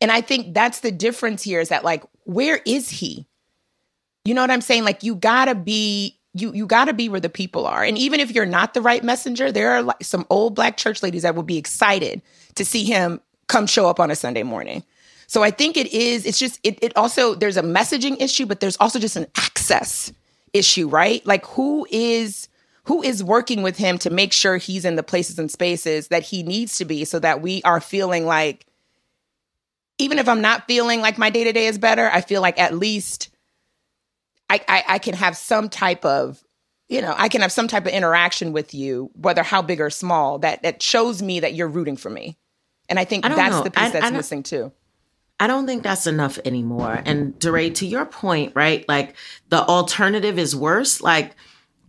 and 0.00 0.12
I 0.12 0.20
think 0.20 0.52
that's 0.52 0.80
the 0.80 0.90
difference 0.90 1.42
here 1.42 1.60
is 1.60 1.70
that 1.70 1.84
like 1.84 2.04
where 2.24 2.60
is 2.66 2.90
he? 2.90 3.26
You 4.26 4.34
know 4.34 4.42
what 4.42 4.50
I'm 4.50 4.60
saying? 4.60 4.84
Like 4.84 5.02
you 5.02 5.14
gotta 5.14 5.54
be 5.54 6.15
you 6.40 6.52
you 6.52 6.66
got 6.66 6.86
to 6.86 6.92
be 6.92 7.08
where 7.08 7.20
the 7.20 7.28
people 7.28 7.66
are. 7.66 7.82
And 7.82 7.96
even 7.98 8.20
if 8.20 8.30
you're 8.30 8.46
not 8.46 8.74
the 8.74 8.82
right 8.82 9.02
messenger, 9.02 9.50
there 9.50 9.72
are 9.72 9.82
like 9.82 10.02
some 10.02 10.26
old 10.30 10.54
black 10.54 10.76
church 10.76 11.02
ladies 11.02 11.22
that 11.22 11.34
would 11.34 11.46
be 11.46 11.58
excited 11.58 12.22
to 12.56 12.64
see 12.64 12.84
him 12.84 13.20
come 13.48 13.66
show 13.66 13.88
up 13.88 14.00
on 14.00 14.10
a 14.10 14.16
Sunday 14.16 14.42
morning. 14.42 14.84
So 15.26 15.42
I 15.42 15.50
think 15.50 15.76
it 15.76 15.92
is 15.92 16.26
it's 16.26 16.38
just 16.38 16.60
it 16.62 16.78
it 16.82 16.96
also 16.96 17.34
there's 17.34 17.56
a 17.56 17.62
messaging 17.62 18.20
issue 18.20 18.46
but 18.46 18.60
there's 18.60 18.76
also 18.78 18.98
just 18.98 19.16
an 19.16 19.26
access 19.36 20.12
issue, 20.52 20.88
right? 20.88 21.24
Like 21.26 21.44
who 21.46 21.86
is 21.90 22.48
who 22.84 23.02
is 23.02 23.22
working 23.22 23.62
with 23.62 23.76
him 23.76 23.98
to 23.98 24.10
make 24.10 24.32
sure 24.32 24.56
he's 24.56 24.84
in 24.84 24.94
the 24.94 25.02
places 25.02 25.38
and 25.38 25.50
spaces 25.50 26.08
that 26.08 26.22
he 26.22 26.44
needs 26.44 26.78
to 26.78 26.84
be 26.84 27.04
so 27.04 27.18
that 27.18 27.42
we 27.42 27.60
are 27.62 27.80
feeling 27.80 28.26
like 28.26 28.66
even 29.98 30.18
if 30.18 30.28
I'm 30.28 30.40
not 30.40 30.66
feeling 30.66 31.00
like 31.00 31.18
my 31.18 31.30
day 31.30 31.44
to 31.44 31.52
day 31.52 31.66
is 31.66 31.78
better, 31.78 32.10
I 32.12 32.20
feel 32.20 32.42
like 32.42 32.60
at 32.60 32.74
least 32.74 33.30
I, 34.48 34.60
I, 34.68 34.84
I 34.88 34.98
can 34.98 35.14
have 35.14 35.36
some 35.36 35.68
type 35.68 36.04
of 36.04 36.42
you 36.88 37.02
know, 37.02 37.14
I 37.16 37.28
can 37.28 37.40
have 37.40 37.50
some 37.50 37.66
type 37.66 37.84
of 37.86 37.92
interaction 37.92 38.52
with 38.52 38.72
you, 38.72 39.10
whether 39.14 39.42
how 39.42 39.60
big 39.60 39.80
or 39.80 39.90
small, 39.90 40.38
that 40.40 40.62
that 40.62 40.82
shows 40.82 41.20
me 41.20 41.40
that 41.40 41.54
you're 41.54 41.68
rooting 41.68 41.96
for 41.96 42.10
me. 42.10 42.36
And 42.88 42.98
I 42.98 43.04
think 43.04 43.26
I 43.26 43.30
that's 43.30 43.56
know. 43.56 43.62
the 43.64 43.70
piece 43.70 43.82
I, 43.82 43.90
that's 43.90 44.12
missing 44.12 44.42
too. 44.42 44.72
I 45.38 45.46
don't 45.48 45.66
think 45.66 45.82
that's 45.82 46.06
enough 46.06 46.38
anymore. 46.44 47.02
And 47.04 47.38
DeRay, 47.38 47.70
to 47.70 47.86
your 47.86 48.06
point, 48.06 48.52
right? 48.54 48.88
Like 48.88 49.16
the 49.48 49.62
alternative 49.62 50.38
is 50.38 50.56
worse. 50.56 51.02
Like 51.02 51.34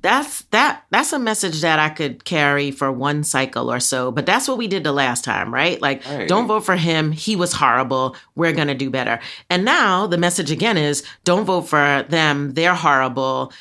that's 0.01 0.41
that 0.51 0.83
that's 0.89 1.11
a 1.13 1.19
message 1.19 1.61
that 1.61 1.79
I 1.79 1.89
could 1.89 2.23
carry 2.23 2.71
for 2.71 2.91
one 2.91 3.23
cycle 3.23 3.71
or 3.71 3.79
so. 3.79 4.11
But 4.11 4.25
that's 4.25 4.47
what 4.47 4.57
we 4.57 4.67
did 4.67 4.83
the 4.83 4.91
last 4.91 5.23
time, 5.23 5.53
right? 5.53 5.81
Like, 5.81 6.05
right. 6.05 6.27
don't 6.27 6.47
vote 6.47 6.65
for 6.65 6.75
him. 6.75 7.11
He 7.11 7.35
was 7.35 7.53
horrible. 7.53 8.15
We're 8.35 8.53
gonna 8.53 8.75
do 8.75 8.89
better. 8.89 9.19
And 9.49 9.65
now 9.65 10.07
the 10.07 10.17
message 10.17 10.51
again 10.51 10.77
is 10.77 11.03
don't 11.23 11.45
vote 11.45 11.63
for 11.63 12.05
them. 12.09 12.53
They're 12.53 12.75
horrible. 12.75 13.51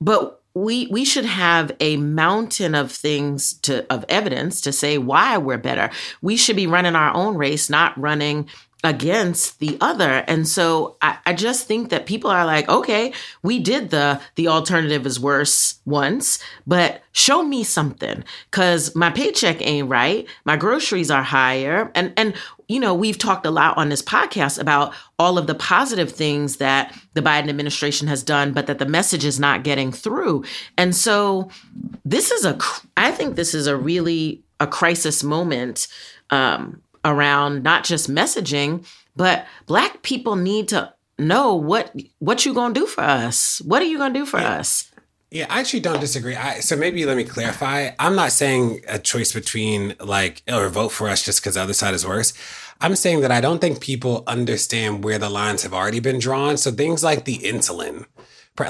But 0.00 0.40
we 0.54 0.86
we 0.86 1.04
should 1.04 1.24
have 1.24 1.72
a 1.80 1.96
mountain 1.96 2.74
of 2.74 2.92
things 2.92 3.54
to 3.54 3.84
of 3.92 4.04
evidence 4.08 4.60
to 4.62 4.72
say 4.72 4.98
why 4.98 5.36
we're 5.36 5.58
better. 5.58 5.90
We 6.22 6.36
should 6.36 6.56
be 6.56 6.68
running 6.68 6.94
our 6.94 7.12
own 7.14 7.36
race, 7.36 7.68
not 7.68 7.98
running 7.98 8.48
against 8.84 9.60
the 9.60 9.78
other. 9.80 10.22
And 10.28 10.46
so 10.46 10.96
I, 11.00 11.16
I, 11.24 11.32
just 11.32 11.66
think 11.66 11.88
that 11.88 12.04
people 12.04 12.30
are 12.30 12.44
like, 12.44 12.68
okay, 12.68 13.14
we 13.42 13.58
did 13.58 13.88
the 13.88 14.20
the 14.34 14.48
alternative 14.48 15.06
is 15.06 15.18
worse 15.18 15.80
once, 15.86 16.38
but 16.66 17.02
show 17.12 17.42
me 17.42 17.64
something. 17.64 18.22
Cause 18.50 18.94
my 18.94 19.08
paycheck 19.08 19.66
ain't 19.66 19.88
right. 19.88 20.26
My 20.44 20.56
groceries 20.56 21.10
are 21.10 21.22
higher. 21.22 21.90
And 21.94 22.12
and 22.18 22.34
you 22.68 22.78
know, 22.78 22.94
we've 22.94 23.18
talked 23.18 23.46
a 23.46 23.50
lot 23.50 23.76
on 23.78 23.88
this 23.88 24.02
podcast 24.02 24.60
about 24.60 24.94
all 25.18 25.38
of 25.38 25.46
the 25.46 25.54
positive 25.54 26.10
things 26.10 26.56
that 26.56 26.94
the 27.14 27.22
Biden 27.22 27.48
administration 27.48 28.06
has 28.08 28.22
done, 28.22 28.52
but 28.52 28.66
that 28.66 28.78
the 28.78 28.86
message 28.86 29.24
is 29.24 29.40
not 29.40 29.64
getting 29.64 29.92
through. 29.92 30.44
And 30.76 30.94
so 30.94 31.48
this 32.04 32.30
is 32.30 32.44
a 32.44 32.58
I 32.98 33.12
think 33.12 33.36
this 33.36 33.54
is 33.54 33.66
a 33.66 33.76
really 33.76 34.42
a 34.60 34.66
crisis 34.66 35.24
moment 35.24 35.88
um, 36.30 36.82
around 37.04 37.62
not 37.62 37.84
just 37.84 38.10
messaging, 38.10 38.86
but 39.16 39.46
black 39.66 40.02
people 40.02 40.36
need 40.36 40.68
to 40.68 40.92
know 41.18 41.54
what 41.54 41.94
what 42.18 42.44
you 42.44 42.54
gonna 42.54 42.74
do 42.74 42.86
for 42.86 43.02
us. 43.02 43.60
What 43.64 43.82
are 43.82 43.86
you 43.86 43.98
gonna 43.98 44.14
do 44.14 44.26
for 44.26 44.40
yeah. 44.40 44.54
us? 44.54 44.90
Yeah, 45.30 45.46
I 45.50 45.60
actually 45.60 45.80
don't 45.80 46.00
disagree. 46.00 46.36
I, 46.36 46.60
so 46.60 46.76
maybe 46.76 47.04
let 47.04 47.16
me 47.16 47.24
clarify. 47.24 47.90
I'm 47.98 48.14
not 48.14 48.30
saying 48.30 48.82
a 48.86 49.00
choice 49.00 49.32
between 49.32 49.96
like 49.98 50.42
or 50.48 50.68
vote 50.68 50.90
for 50.90 51.08
us 51.08 51.24
just 51.24 51.40
because 51.40 51.54
the 51.54 51.62
other 51.62 51.72
side 51.72 51.92
is 51.92 52.06
worse. 52.06 52.32
I'm 52.80 52.94
saying 52.94 53.20
that 53.20 53.32
I 53.32 53.40
don't 53.40 53.60
think 53.60 53.80
people 53.80 54.22
understand 54.26 55.02
where 55.02 55.18
the 55.18 55.28
lines 55.30 55.62
have 55.62 55.74
already 55.74 56.00
been 56.00 56.18
drawn. 56.18 56.56
So 56.56 56.70
things 56.70 57.02
like 57.02 57.24
the 57.24 57.38
insulin, 57.38 58.06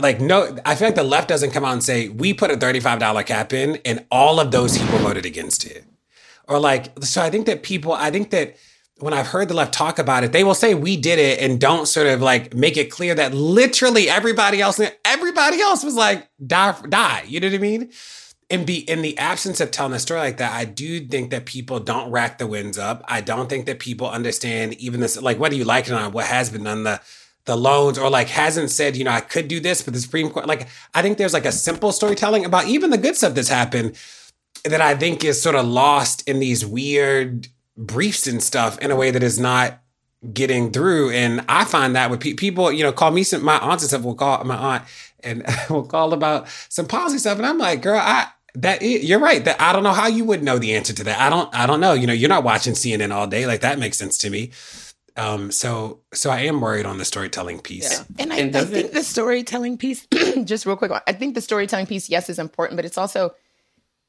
like 0.00 0.20
no, 0.20 0.56
I 0.64 0.74
feel 0.74 0.88
like 0.88 0.94
the 0.94 1.02
left 1.02 1.28
doesn't 1.28 1.50
come 1.50 1.64
out 1.66 1.72
and 1.72 1.84
say 1.84 2.08
we 2.08 2.32
put 2.32 2.50
a 2.50 2.56
$35 2.56 3.26
cap 3.26 3.52
in, 3.52 3.76
and 3.84 4.06
all 4.10 4.40
of 4.40 4.50
those 4.50 4.78
people 4.78 4.98
voted 4.98 5.26
against 5.26 5.66
it 5.66 5.84
or 6.48 6.58
like 6.58 6.92
so 7.04 7.22
i 7.22 7.30
think 7.30 7.46
that 7.46 7.62
people 7.62 7.92
i 7.92 8.10
think 8.10 8.30
that 8.30 8.56
when 8.98 9.12
I've 9.12 9.26
heard 9.26 9.48
the 9.48 9.54
left 9.54 9.74
talk 9.74 9.98
about 9.98 10.24
it, 10.24 10.32
they 10.32 10.44
will 10.44 10.54
say 10.54 10.74
we 10.74 10.96
did 10.96 11.18
it 11.18 11.40
and 11.40 11.60
don't 11.60 11.86
sort 11.86 12.06
of 12.06 12.22
like 12.22 12.54
make 12.54 12.76
it 12.76 12.90
clear 12.90 13.14
that 13.14 13.34
literally 13.34 14.08
everybody 14.08 14.60
else, 14.60 14.80
everybody 15.04 15.60
else 15.60 15.82
was 15.82 15.94
like 15.94 16.28
die, 16.46 16.74
die. 16.88 17.24
You 17.26 17.40
know 17.40 17.48
what 17.48 17.54
I 17.54 17.58
mean? 17.58 17.90
And 18.50 18.66
be 18.66 18.78
in 18.88 19.02
the 19.02 19.18
absence 19.18 19.60
of 19.60 19.70
telling 19.70 19.94
a 19.94 19.98
story 19.98 20.20
like 20.20 20.36
that, 20.36 20.52
I 20.52 20.64
do 20.64 21.00
think 21.00 21.30
that 21.30 21.44
people 21.44 21.80
don't 21.80 22.10
rack 22.10 22.38
the 22.38 22.46
wins 22.46 22.78
up. 22.78 23.02
I 23.08 23.20
don't 23.20 23.48
think 23.48 23.66
that 23.66 23.80
people 23.80 24.08
understand 24.08 24.74
even 24.74 25.00
this, 25.00 25.20
like 25.20 25.38
whether 25.38 25.56
you 25.56 25.64
like 25.64 25.86
it 25.86 25.90
or 25.90 25.94
not, 25.96 26.12
what 26.12 26.26
has 26.26 26.50
been 26.50 26.64
done, 26.64 26.84
the 26.84 27.00
the 27.46 27.56
loans, 27.56 27.98
or 27.98 28.08
like 28.08 28.28
hasn't 28.28 28.70
said, 28.70 28.96
you 28.96 29.04
know, 29.04 29.10
I 29.10 29.20
could 29.20 29.48
do 29.48 29.60
this, 29.60 29.82
but 29.82 29.92
the 29.92 30.00
Supreme 30.00 30.30
Court, 30.30 30.46
like 30.46 30.68
I 30.94 31.02
think 31.02 31.18
there's 31.18 31.34
like 31.34 31.44
a 31.44 31.52
simple 31.52 31.92
storytelling 31.92 32.46
about 32.46 32.68
even 32.68 32.88
the 32.88 32.96
good 32.96 33.16
stuff 33.16 33.34
that's 33.34 33.48
happened 33.48 33.98
that 34.64 34.80
I 34.80 34.94
think 34.94 35.24
is 35.24 35.40
sort 35.40 35.56
of 35.56 35.66
lost 35.66 36.26
in 36.28 36.38
these 36.38 36.64
weird 36.64 37.48
briefs 37.76 38.26
and 38.26 38.42
stuff 38.42 38.78
in 38.78 38.90
a 38.90 38.96
way 38.96 39.10
that 39.10 39.22
is 39.22 39.38
not 39.38 39.80
getting 40.32 40.70
through. 40.70 41.10
And 41.10 41.44
I 41.48 41.64
find 41.64 41.94
that 41.96 42.10
with 42.10 42.20
pe- 42.20 42.34
people, 42.34 42.72
you 42.72 42.82
know, 42.82 42.92
call 42.92 43.10
me 43.10 43.24
some, 43.24 43.44
my 43.44 43.58
aunts 43.58 43.82
and 43.82 43.88
stuff 43.88 44.02
will 44.02 44.14
call 44.14 44.42
my 44.44 44.56
aunt 44.56 44.84
and 45.22 45.44
will 45.70 45.86
call 45.86 46.12
about 46.12 46.48
some 46.68 46.86
policy 46.86 47.18
stuff. 47.18 47.38
And 47.38 47.46
I'm 47.46 47.58
like, 47.58 47.82
girl, 47.82 47.98
I, 47.98 48.28
that 48.54 48.82
is, 48.82 49.04
you're 49.04 49.18
right. 49.18 49.44
That 49.44 49.60
I 49.60 49.72
don't 49.72 49.82
know 49.82 49.92
how 49.92 50.06
you 50.06 50.24
would 50.24 50.42
know 50.42 50.58
the 50.58 50.74
answer 50.74 50.92
to 50.94 51.04
that. 51.04 51.20
I 51.20 51.28
don't, 51.28 51.54
I 51.54 51.66
don't 51.66 51.80
know. 51.80 51.92
You 51.92 52.06
know, 52.06 52.12
you're 52.12 52.28
not 52.28 52.44
watching 52.44 52.74
CNN 52.74 53.12
all 53.12 53.26
day. 53.26 53.46
Like 53.46 53.60
that 53.60 53.78
makes 53.78 53.98
sense 53.98 54.16
to 54.18 54.30
me. 54.30 54.52
Um, 55.16 55.52
so, 55.52 56.00
so 56.12 56.30
I 56.30 56.40
am 56.40 56.60
worried 56.60 56.86
on 56.86 56.98
the 56.98 57.04
storytelling 57.04 57.60
piece. 57.60 57.92
Yeah. 57.92 58.04
And 58.18 58.32
I, 58.32 58.36
and 58.36 58.56
I 58.56 58.64
think 58.64 58.92
the 58.92 59.04
storytelling 59.04 59.78
piece, 59.78 60.06
just 60.44 60.66
real 60.66 60.76
quick, 60.76 60.90
I 61.06 61.12
think 61.12 61.34
the 61.34 61.40
storytelling 61.40 61.86
piece, 61.86 62.08
yes, 62.08 62.28
is 62.28 62.38
important, 62.38 62.76
but 62.76 62.84
it's 62.84 62.98
also 62.98 63.32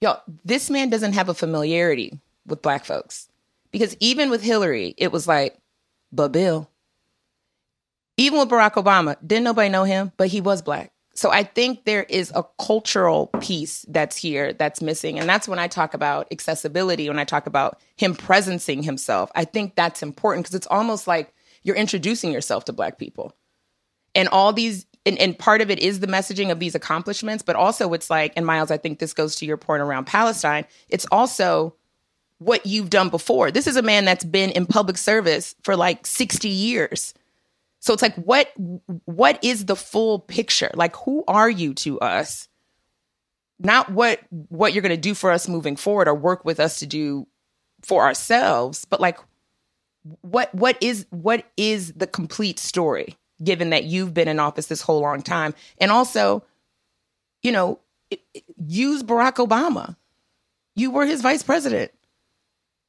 Yo, 0.01 0.17
this 0.43 0.69
man 0.69 0.89
doesn't 0.89 1.13
have 1.13 1.29
a 1.29 1.33
familiarity 1.33 2.19
with 2.45 2.61
black 2.61 2.85
folks. 2.85 3.29
Because 3.71 3.95
even 3.99 4.29
with 4.29 4.41
Hillary, 4.41 4.93
it 4.97 5.11
was 5.11 5.27
like, 5.27 5.57
but 6.11 6.31
Bill. 6.31 6.69
Even 8.17 8.39
with 8.39 8.49
Barack 8.49 8.73
Obama, 8.73 9.17
didn't 9.25 9.43
nobody 9.43 9.69
know 9.69 9.83
him, 9.83 10.11
but 10.15 10.29
he 10.29 10.39
was 10.39 10.61
black. 10.61 10.91
So 11.13 11.31
I 11.31 11.43
think 11.43 11.85
there 11.85 12.03
is 12.03 12.31
a 12.35 12.43
cultural 12.59 13.27
piece 13.39 13.85
that's 13.87 14.17
here 14.17 14.53
that's 14.53 14.81
missing. 14.81 15.17
And 15.17 15.27
that's 15.27 15.47
when 15.47 15.59
I 15.59 15.67
talk 15.67 15.93
about 15.93 16.27
accessibility, 16.31 17.07
when 17.07 17.19
I 17.19 17.23
talk 17.23 17.47
about 17.47 17.81
him 17.95 18.15
presencing 18.15 18.83
himself. 18.83 19.31
I 19.33 19.45
think 19.45 19.75
that's 19.75 20.03
important 20.03 20.45
because 20.45 20.55
it's 20.55 20.67
almost 20.67 21.07
like 21.07 21.33
you're 21.63 21.75
introducing 21.75 22.31
yourself 22.31 22.65
to 22.65 22.73
black 22.73 22.97
people. 22.97 23.33
And 24.13 24.27
all 24.29 24.51
these 24.53 24.85
and, 25.05 25.17
and 25.19 25.37
part 25.37 25.61
of 25.61 25.69
it 25.69 25.79
is 25.79 25.99
the 25.99 26.07
messaging 26.07 26.51
of 26.51 26.59
these 26.59 26.75
accomplishments, 26.75 27.43
but 27.43 27.55
also 27.55 27.93
it's 27.93 28.09
like, 28.09 28.33
and 28.35 28.45
Myles, 28.45 28.71
I 28.71 28.77
think 28.77 28.99
this 28.99 29.13
goes 29.13 29.35
to 29.37 29.45
your 29.45 29.57
point 29.57 29.81
around 29.81 30.05
Palestine. 30.05 30.65
It's 30.89 31.05
also 31.11 31.75
what 32.39 32.65
you've 32.65 32.89
done 32.89 33.09
before. 33.09 33.51
This 33.51 33.67
is 33.67 33.75
a 33.75 33.81
man 33.81 34.05
that's 34.05 34.25
been 34.25 34.49
in 34.51 34.65
public 34.65 34.97
service 34.97 35.55
for 35.63 35.75
like 35.75 36.05
60 36.07 36.49
years. 36.49 37.13
So 37.79 37.93
it's 37.93 38.01
like 38.01 38.15
what 38.15 38.51
what 39.05 39.37
is 39.43 39.65
the 39.65 39.75
full 39.75 40.19
picture? 40.19 40.71
Like 40.73 40.95
who 40.95 41.23
are 41.27 41.49
you 41.49 41.75
to 41.75 41.99
us? 41.99 42.47
Not 43.59 43.91
what 43.91 44.21
what 44.31 44.73
you're 44.73 44.81
going 44.81 44.89
to 44.89 44.97
do 44.97 45.13
for 45.13 45.29
us 45.29 45.47
moving 45.47 45.75
forward 45.75 46.07
or 46.07 46.15
work 46.15 46.43
with 46.45 46.59
us 46.59 46.79
to 46.79 46.87
do 46.87 47.27
for 47.83 48.03
ourselves, 48.03 48.85
but 48.85 48.99
like 48.99 49.19
what 50.21 50.53
what 50.55 50.77
is 50.81 51.05
what 51.11 51.45
is 51.57 51.93
the 51.93 52.07
complete 52.07 52.57
story? 52.57 53.17
Given 53.43 53.71
that 53.71 53.83
you've 53.83 54.13
been 54.13 54.27
in 54.27 54.39
office 54.39 54.67
this 54.67 54.81
whole 54.81 55.01
long 55.01 55.21
time. 55.21 55.53
And 55.79 55.91
also, 55.91 56.43
you 57.41 57.51
know, 57.51 57.79
use 58.65 59.03
Barack 59.03 59.45
Obama. 59.45 59.95
You 60.75 60.91
were 60.91 61.05
his 61.05 61.21
vice 61.21 61.43
president. 61.43 61.91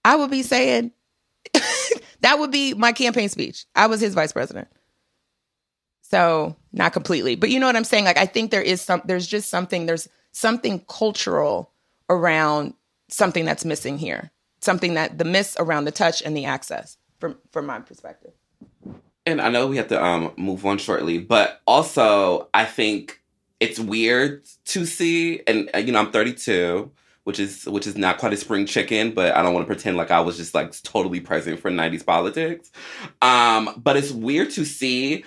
I 0.04 0.16
would 0.16 0.30
be 0.30 0.42
saying 0.42 0.92
that 2.20 2.38
would 2.38 2.50
be 2.50 2.74
my 2.74 2.92
campaign 2.92 3.28
speech. 3.28 3.66
I 3.74 3.86
was 3.86 4.00
his 4.00 4.14
vice 4.14 4.32
president. 4.32 4.68
So, 6.02 6.54
not 6.72 6.92
completely, 6.92 7.34
but 7.34 7.50
you 7.50 7.58
know 7.58 7.66
what 7.66 7.74
I'm 7.74 7.84
saying? 7.84 8.04
Like 8.04 8.18
I 8.18 8.26
think 8.26 8.50
there 8.52 8.62
is 8.62 8.80
some 8.80 9.02
there's 9.04 9.26
just 9.26 9.48
something 9.48 9.86
there's 9.86 10.08
something 10.30 10.84
cultural 10.88 11.72
around 12.08 12.74
something 13.08 13.44
that's 13.44 13.64
missing 13.64 13.98
here. 13.98 14.30
Something 14.60 14.94
that 14.94 15.18
the 15.18 15.24
miss 15.24 15.56
around 15.58 15.84
the 15.84 15.90
touch 15.90 16.22
and 16.22 16.36
the 16.36 16.44
access 16.44 16.96
from 17.18 17.38
from 17.50 17.66
my 17.66 17.80
perspective 17.80 18.32
and 19.26 19.40
I 19.40 19.48
know 19.48 19.66
we 19.66 19.76
have 19.76 19.88
to 19.88 20.02
um 20.02 20.32
move 20.36 20.64
on 20.64 20.78
shortly, 20.78 21.18
but 21.18 21.60
also 21.66 22.48
I 22.54 22.64
think 22.64 23.20
it's 23.60 23.78
weird 23.78 24.46
to 24.66 24.86
see, 24.86 25.42
and 25.46 25.68
uh, 25.74 25.78
you 25.78 25.92
know 25.92 25.98
I'm 25.98 26.12
32, 26.12 26.90
which 27.24 27.40
is 27.40 27.66
which 27.66 27.86
is 27.86 27.96
not 27.96 28.18
quite 28.18 28.32
a 28.32 28.36
spring 28.36 28.66
chicken, 28.66 29.12
but 29.12 29.34
I 29.34 29.42
don't 29.42 29.52
want 29.52 29.66
to 29.66 29.72
pretend 29.72 29.96
like 29.96 30.10
I 30.10 30.20
was 30.20 30.36
just 30.36 30.54
like 30.54 30.80
totally 30.82 31.20
present 31.20 31.60
for 31.60 31.70
90s 31.70 32.06
politics. 32.06 32.70
Um, 33.20 33.82
but 33.82 33.96
it's 33.96 34.12
weird 34.12 34.50
to 34.50 34.64
see 34.64 35.24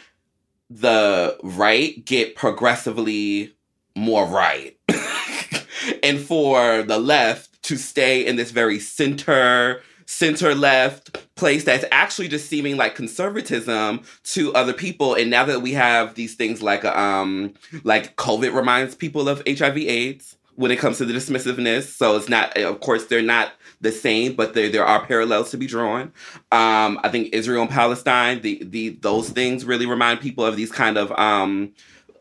the 0.70 1.38
right 1.44 2.04
get 2.06 2.36
progressively 2.36 3.56
more 3.96 4.26
right, 4.26 4.78
and 6.04 6.20
for 6.20 6.84
the 6.84 6.98
left 6.98 7.62
to 7.64 7.76
stay 7.76 8.26
in 8.26 8.38
this 8.38 8.52
very 8.52 8.80
center 8.80 9.82
center 10.10 10.56
left 10.56 11.16
place 11.36 11.64
that's 11.64 11.86
actually 11.92 12.28
just 12.28 12.50
seeming 12.50 12.78
like 12.78 12.96
conservatism 12.96 14.02
to 14.24 14.52
other 14.56 14.74
people. 14.74 15.14
And 15.14 15.30
now 15.30 15.46
that 15.46 15.62
we 15.62 15.74
have 15.74 16.16
these 16.16 16.34
things 16.34 16.64
like 16.64 16.84
um 16.84 17.54
like 17.84 18.16
COVID 18.16 18.56
reminds 18.56 18.96
people 18.96 19.30
of 19.30 19.44
HIV 19.48 19.78
AIDS 19.78 20.36
when 20.56 20.72
it 20.72 20.80
comes 20.80 20.98
to 20.98 21.06
the 21.06 21.14
dismissiveness. 21.14 21.84
So 21.96 22.18
it's 22.18 22.28
not 22.28 22.58
of 22.58 22.80
course 22.80 23.06
they're 23.06 23.22
not 23.22 23.54
the 23.82 23.92
same, 23.92 24.34
but 24.34 24.56
there 24.56 24.68
there 24.70 24.84
are 24.84 25.06
parallels 25.06 25.52
to 25.52 25.58
be 25.58 25.68
drawn. 25.68 26.12
Um, 26.52 27.00
I 27.04 27.10
think 27.10 27.30
Israel 27.32 27.62
and 27.62 27.72
Palestine, 27.72 28.42
the 28.42 28.64
the 28.64 28.90
those 29.02 29.30
things 29.30 29.64
really 29.64 29.86
remind 29.86 30.22
people 30.22 30.44
of 30.44 30.58
these 30.58 30.72
kind 30.72 30.98
of 30.98 31.12
um 31.20 31.72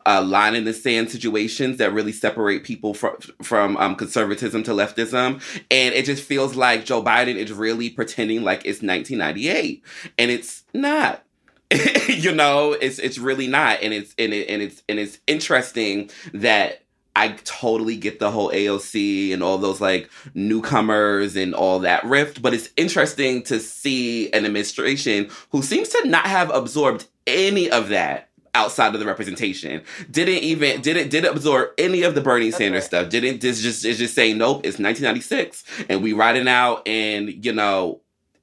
uh, 0.09 0.23
line 0.23 0.55
in 0.55 0.65
the 0.65 0.73
sand 0.73 1.11
situations 1.11 1.77
that 1.77 1.93
really 1.93 2.11
separate 2.11 2.63
people 2.63 2.95
from 2.95 3.15
from 3.43 3.77
um, 3.77 3.95
conservatism 3.95 4.63
to 4.63 4.71
leftism, 4.71 5.41
and 5.69 5.93
it 5.93 6.05
just 6.05 6.23
feels 6.23 6.55
like 6.55 6.83
Joe 6.83 7.03
Biden 7.03 7.35
is 7.35 7.53
really 7.53 7.91
pretending 7.91 8.43
like 8.43 8.59
it's 8.65 8.81
1998, 8.81 9.83
and 10.17 10.31
it's 10.31 10.63
not. 10.73 11.23
you 12.07 12.31
know, 12.31 12.73
it's 12.73 12.97
it's 12.97 13.19
really 13.19 13.47
not, 13.47 13.83
and 13.83 13.93
it's 13.93 14.15
and 14.17 14.33
it 14.33 14.49
and 14.49 14.63
it's 14.63 14.81
and 14.89 14.97
it's 14.97 15.19
interesting 15.27 16.09
that 16.33 16.81
I 17.15 17.29
totally 17.43 17.95
get 17.95 18.17
the 18.17 18.31
whole 18.31 18.49
AOC 18.49 19.31
and 19.33 19.43
all 19.43 19.59
those 19.59 19.79
like 19.79 20.09
newcomers 20.33 21.35
and 21.35 21.53
all 21.53 21.79
that 21.79 22.03
rift, 22.05 22.41
but 22.41 22.55
it's 22.55 22.69
interesting 22.77 23.43
to 23.43 23.59
see 23.59 24.31
an 24.31 24.45
administration 24.45 25.29
who 25.51 25.61
seems 25.61 25.89
to 25.89 26.07
not 26.07 26.25
have 26.25 26.49
absorbed 26.49 27.05
any 27.27 27.69
of 27.69 27.89
that 27.89 28.28
outside 28.55 28.93
of 28.93 28.99
the 28.99 29.05
representation. 29.05 29.81
Didn't 30.09 30.43
even 30.43 30.81
didn't 30.81 31.09
didn't 31.09 31.31
absorb 31.35 31.69
any 31.77 32.03
of 32.03 32.15
the 32.15 32.21
Bernie 32.21 32.51
Sanders 32.51 32.85
stuff. 32.85 33.09
Didn't 33.09 33.41
just 33.41 33.61
just 33.61 33.85
is 33.85 33.97
just 33.97 34.13
saying 34.15 34.37
nope. 34.37 34.65
It's 34.65 34.79
1996 34.79 35.63
and 35.89 36.01
we 36.03 36.13
riding 36.13 36.47
out 36.47 36.87
and 36.87 37.43
you 37.45 37.53
know 37.53 38.01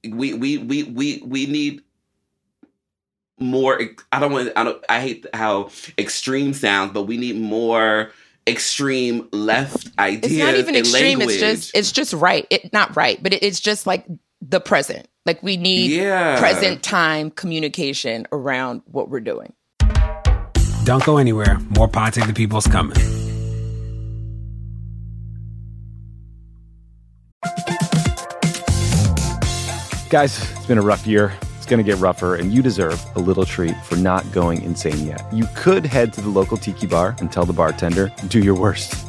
we 0.08 0.34
we 0.34 0.58
we 0.58 0.82
we 0.84 1.22
we 1.24 1.46
need 1.46 1.82
more 3.38 3.78
i 4.12 4.18
don't 4.18 4.32
want 4.32 4.50
i 4.56 4.64
don't 4.64 4.82
i 4.88 4.98
hate 4.98 5.26
how 5.34 5.68
extreme 5.98 6.54
sounds 6.54 6.92
but 6.92 7.02
we 7.02 7.18
need 7.18 7.36
more 7.36 8.10
extreme 8.46 9.28
left 9.32 9.90
ideas 9.98 10.32
it's 10.32 10.40
not 10.42 10.54
even 10.54 10.74
extreme 10.74 11.18
language. 11.18 11.36
it's 11.36 11.40
just 11.40 11.76
it's 11.76 11.92
just 11.92 12.12
right 12.14 12.46
it 12.50 12.72
not 12.72 12.96
right 12.96 13.22
but 13.22 13.34
it, 13.34 13.42
it's 13.42 13.60
just 13.60 13.86
like 13.86 14.06
the 14.40 14.58
present 14.60 15.06
like 15.26 15.42
we 15.42 15.58
need 15.58 15.90
Yeah. 15.90 16.38
present 16.38 16.82
time 16.82 17.30
communication 17.30 18.26
around 18.32 18.80
what 18.86 19.10
we're 19.10 19.20
doing 19.20 19.52
Don't 20.86 21.02
go 21.02 21.18
anywhere. 21.18 21.58
More 21.76 21.88
Pod 21.88 22.12
the 22.12 22.32
People's 22.32 22.68
coming. 22.68 22.96
Guys, 30.08 30.48
it's 30.52 30.66
been 30.66 30.78
a 30.78 30.82
rough 30.82 31.04
year. 31.04 31.32
It's 31.56 31.66
going 31.66 31.84
to 31.84 31.90
get 31.92 32.00
rougher, 32.00 32.36
and 32.36 32.54
you 32.54 32.62
deserve 32.62 33.04
a 33.16 33.18
little 33.18 33.44
treat 33.44 33.74
for 33.82 33.96
not 33.96 34.30
going 34.30 34.62
insane 34.62 35.04
yet. 35.04 35.24
You 35.32 35.48
could 35.56 35.84
head 35.84 36.12
to 36.12 36.20
the 36.20 36.28
local 36.28 36.56
tiki 36.56 36.86
bar 36.86 37.16
and 37.18 37.32
tell 37.32 37.44
the 37.44 37.52
bartender, 37.52 38.12
do 38.28 38.38
your 38.38 38.54
worst. 38.54 39.08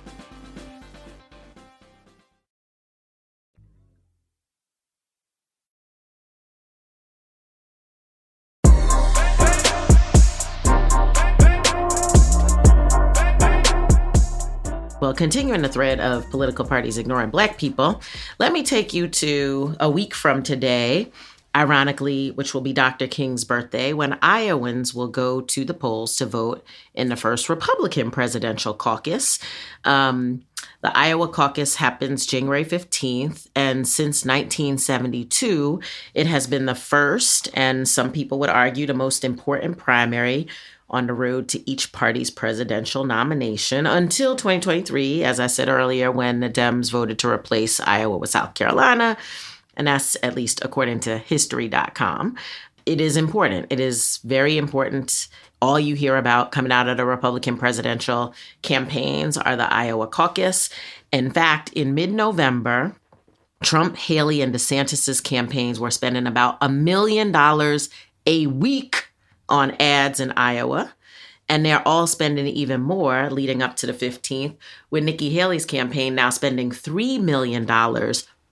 Continuing 15.21 15.61
the 15.61 15.69
thread 15.69 15.99
of 15.99 16.27
political 16.31 16.65
parties 16.65 16.97
ignoring 16.97 17.29
black 17.29 17.59
people, 17.59 18.01
let 18.39 18.51
me 18.51 18.63
take 18.63 18.91
you 18.91 19.07
to 19.07 19.75
a 19.79 19.87
week 19.87 20.15
from 20.15 20.41
today, 20.41 21.11
ironically, 21.55 22.31
which 22.31 22.55
will 22.55 22.61
be 22.61 22.73
Dr. 22.73 23.05
King's 23.05 23.43
birthday, 23.43 23.93
when 23.93 24.17
Iowans 24.23 24.95
will 24.95 25.09
go 25.09 25.39
to 25.39 25.63
the 25.63 25.75
polls 25.75 26.15
to 26.15 26.25
vote 26.25 26.65
in 26.95 27.09
the 27.09 27.15
first 27.15 27.49
Republican 27.49 28.09
presidential 28.09 28.73
caucus. 28.73 29.37
Um, 29.85 30.41
the 30.81 30.97
Iowa 30.97 31.27
caucus 31.27 31.75
happens 31.75 32.25
January 32.25 32.65
15th, 32.65 33.45
and 33.55 33.87
since 33.87 34.25
1972, 34.25 35.79
it 36.15 36.25
has 36.25 36.47
been 36.47 36.65
the 36.65 36.73
first, 36.73 37.47
and 37.53 37.87
some 37.87 38.11
people 38.11 38.39
would 38.39 38.49
argue 38.49 38.87
the 38.87 38.95
most 38.95 39.23
important 39.23 39.77
primary 39.77 40.47
on 40.91 41.07
the 41.07 41.13
road 41.13 41.47
to 41.49 41.69
each 41.69 41.91
party's 41.91 42.29
presidential 42.29 43.03
nomination 43.05 43.87
until 43.87 44.35
2023, 44.35 45.23
as 45.23 45.39
I 45.39 45.47
said 45.47 45.69
earlier, 45.69 46.11
when 46.11 46.41
the 46.41 46.49
Dems 46.49 46.91
voted 46.91 47.17
to 47.19 47.29
replace 47.29 47.79
Iowa 47.79 48.17
with 48.17 48.29
South 48.29 48.53
Carolina. 48.53 49.17
And 49.75 49.87
that's 49.87 50.17
at 50.21 50.35
least 50.35 50.63
according 50.63 50.99
to 51.01 51.17
history.com. 51.17 52.37
It 52.85 52.99
is 52.99 53.15
important. 53.17 53.67
It 53.69 53.79
is 53.79 54.19
very 54.23 54.57
important. 54.57 55.27
All 55.61 55.79
you 55.79 55.95
hear 55.95 56.17
about 56.17 56.51
coming 56.51 56.71
out 56.71 56.89
of 56.89 56.97
the 56.97 57.05
Republican 57.05 57.57
presidential 57.57 58.33
campaigns 58.61 59.37
are 59.37 59.55
the 59.55 59.71
Iowa 59.71 60.07
caucus. 60.07 60.69
In 61.11 61.31
fact, 61.31 61.71
in 61.73 61.93
mid 61.93 62.11
November, 62.11 62.95
Trump, 63.63 63.95
Haley, 63.95 64.41
and 64.41 64.53
DeSantis' 64.53 65.23
campaigns 65.23 65.79
were 65.79 65.91
spending 65.91 66.27
about 66.27 66.57
a 66.61 66.67
million 66.67 67.31
dollars 67.31 67.89
a 68.25 68.47
week 68.47 69.10
on 69.51 69.75
ads 69.79 70.19
in 70.19 70.31
Iowa. 70.31 70.93
And 71.49 71.65
they're 71.65 71.85
all 71.85 72.07
spending 72.07 72.47
even 72.47 72.81
more 72.81 73.29
leading 73.29 73.61
up 73.61 73.75
to 73.77 73.85
the 73.85 73.93
15th, 73.93 74.55
with 74.89 75.03
Nikki 75.03 75.29
Haley's 75.29 75.65
campaign 75.65 76.15
now 76.15 76.29
spending 76.29 76.71
$3 76.71 77.21
million 77.21 77.65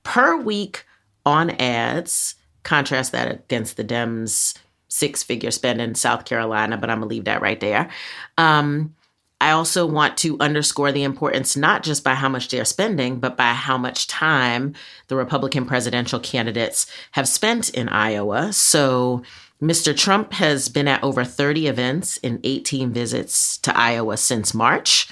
per 0.04 0.36
week 0.38 0.86
on 1.26 1.52
ads. 1.52 2.36
Contrast 2.64 3.14
that 3.14 3.32
against 3.32 3.78
the 3.78 3.86
Dems' 3.86 4.58
six 4.90 5.24
figure 5.24 5.52
spend 5.52 5.80
in 5.80 5.96
South 5.96 6.26
Carolina, 6.26 6.78
but 6.78 6.90
I'm 6.90 7.00
going 7.00 7.10
to 7.10 7.16
leave 7.16 7.26
that 7.26 7.42
right 7.42 7.60
there. 7.60 7.90
Um, 8.38 8.96
I 9.42 9.52
also 9.52 9.86
want 9.86 10.18
to 10.18 10.38
underscore 10.40 10.92
the 10.92 11.04
importance 11.04 11.56
not 11.56 11.84
just 11.84 12.04
by 12.04 12.14
how 12.14 12.28
much 12.28 12.50
they're 12.50 12.66
spending, 12.66 13.20
but 13.20 13.38
by 13.38 13.54
how 13.54 13.78
much 13.78 14.08
time 14.08 14.74
the 15.08 15.16
Republican 15.16 15.66
presidential 15.66 16.20
candidates 16.20 16.88
have 17.12 17.28
spent 17.28 17.70
in 17.70 17.88
Iowa. 17.88 18.52
So, 18.52 19.24
Mr. 19.62 19.96
Trump 19.96 20.34
has 20.34 20.70
been 20.70 20.88
at 20.88 21.04
over 21.04 21.26
30 21.26 21.68
events 21.68 22.18
and 22.24 22.40
18 22.44 22.92
visits 22.92 23.58
to 23.58 23.78
Iowa 23.78 24.16
since 24.16 24.54
March. 24.54 25.10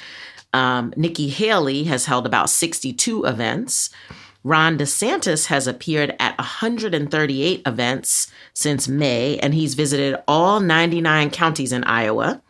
Um, 0.54 0.94
Nikki 0.96 1.28
Haley 1.28 1.84
has 1.86 2.06
held 2.06 2.26
about 2.26 2.50
62 2.50 3.26
events. 3.26 3.90
Ron 4.44 4.78
DeSantis 4.78 5.48
has 5.48 5.68
appeared 5.68 6.16
at 6.20 6.38
138 6.38 7.62
events 7.66 8.32
since 8.54 8.88
May, 8.88 9.38
and 9.40 9.54
he's 9.54 9.74
visited 9.74 10.18
all 10.28 10.62
99 10.62 11.32
counties 11.32 11.74
in 11.74 11.84
Iowa. 11.84 12.42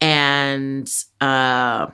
And 0.00 0.92
uh, 1.20 1.86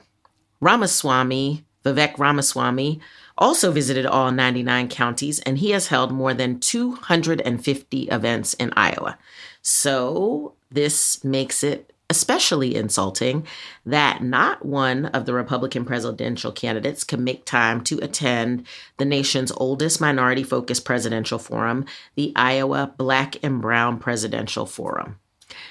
Ramaswamy, 0.59 1.63
Vivek 1.83 2.17
Ramaswamy, 2.17 2.99
also 3.37 3.71
visited 3.71 4.05
all 4.05 4.31
99 4.31 4.87
counties, 4.89 5.39
and 5.39 5.57
he 5.57 5.71
has 5.71 5.87
held 5.87 6.11
more 6.11 6.33
than 6.33 6.59
250 6.59 8.03
events 8.03 8.53
in 8.53 8.71
Iowa. 8.75 9.17
So 9.61 10.53
this 10.69 11.23
makes 11.23 11.63
it 11.63 11.93
especially 12.09 12.75
insulting 12.75 13.47
that 13.85 14.21
not 14.21 14.63
one 14.63 15.05
of 15.07 15.25
the 15.25 15.33
Republican 15.33 15.83
presidential 15.83 16.51
candidates 16.51 17.03
can 17.03 17.23
make 17.23 17.43
time 17.43 17.83
to 17.83 17.97
attend 18.03 18.67
the 18.97 19.05
nation's 19.05 19.51
oldest 19.53 19.99
minority 19.99 20.43
focused 20.43 20.85
presidential 20.85 21.39
forum, 21.39 21.85
the 22.15 22.31
Iowa 22.35 22.93
Black 22.97 23.37
and 23.43 23.61
Brown 23.61 23.97
Presidential 23.97 24.65
Forum. 24.65 25.17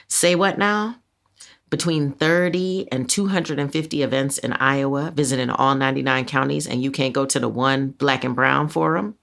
Say 0.08 0.34
what 0.34 0.58
now? 0.58 0.96
Between 1.72 2.12
30 2.12 2.86
and 2.92 3.08
250 3.08 4.02
events 4.02 4.36
in 4.36 4.52
Iowa, 4.52 5.10
visiting 5.10 5.48
all 5.48 5.74
99 5.74 6.26
counties, 6.26 6.66
and 6.66 6.82
you 6.82 6.90
can't 6.90 7.14
go 7.14 7.24
to 7.24 7.40
the 7.40 7.48
one 7.48 7.92
Black 7.92 8.24
and 8.24 8.36
Brown 8.36 8.68
Forum. 8.68 9.16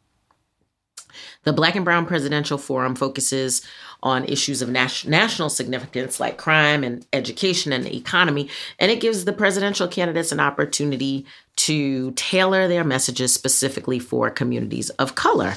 The 1.44 1.54
Black 1.54 1.76
and 1.76 1.86
Brown 1.86 2.08
Presidential 2.08 2.58
Forum 2.58 2.96
focuses 2.96 3.62
on 4.02 4.26
issues 4.26 4.64
of 4.64 4.70
nas- 4.70 5.06
national 5.06 5.52
significance 5.52 6.20
like 6.20 6.38
crime 6.38 6.84
and 6.84 7.06
education 7.14 7.72
and 7.72 7.86
the 7.86 7.96
economy, 7.96 8.50
and 8.80 8.90
it 8.90 9.00
gives 9.00 9.26
the 9.26 9.34
presidential 9.34 9.88
candidates 9.88 10.32
an 10.32 10.40
opportunity 10.40 11.28
to 11.56 12.10
tailor 12.14 12.68
their 12.68 12.84
messages 12.84 13.32
specifically 13.32 14.00
for 14.00 14.32
communities 14.32 14.90
of 14.92 15.14
color. 15.14 15.54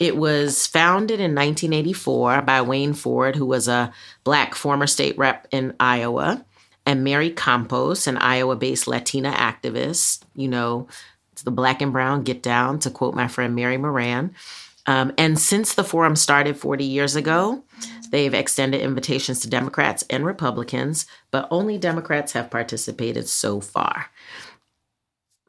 It 0.00 0.16
was 0.16 0.66
founded 0.66 1.20
in 1.20 1.34
1984 1.34 2.42
by 2.42 2.62
Wayne 2.62 2.94
Ford, 2.94 3.36
who 3.36 3.44
was 3.44 3.68
a 3.68 3.92
black 4.24 4.54
former 4.54 4.86
state 4.86 5.16
rep 5.18 5.46
in 5.52 5.74
Iowa, 5.78 6.44
and 6.86 7.04
Mary 7.04 7.28
Campos, 7.30 8.06
an 8.06 8.16
Iowa 8.16 8.56
based 8.56 8.88
Latina 8.88 9.30
activist. 9.30 10.22
You 10.34 10.48
know, 10.48 10.88
it's 11.32 11.42
the 11.42 11.50
black 11.50 11.82
and 11.82 11.92
brown 11.92 12.24
get 12.24 12.42
down, 12.42 12.78
to 12.80 12.90
quote 12.90 13.14
my 13.14 13.28
friend 13.28 13.54
Mary 13.54 13.76
Moran. 13.76 14.34
Um, 14.86 15.12
and 15.18 15.38
since 15.38 15.74
the 15.74 15.84
forum 15.84 16.16
started 16.16 16.56
40 16.56 16.82
years 16.82 17.14
ago, 17.14 17.62
they've 18.10 18.32
extended 18.32 18.80
invitations 18.80 19.40
to 19.40 19.50
Democrats 19.50 20.02
and 20.08 20.24
Republicans, 20.24 21.04
but 21.30 21.46
only 21.50 21.76
Democrats 21.76 22.32
have 22.32 22.50
participated 22.50 23.28
so 23.28 23.60
far. 23.60 24.06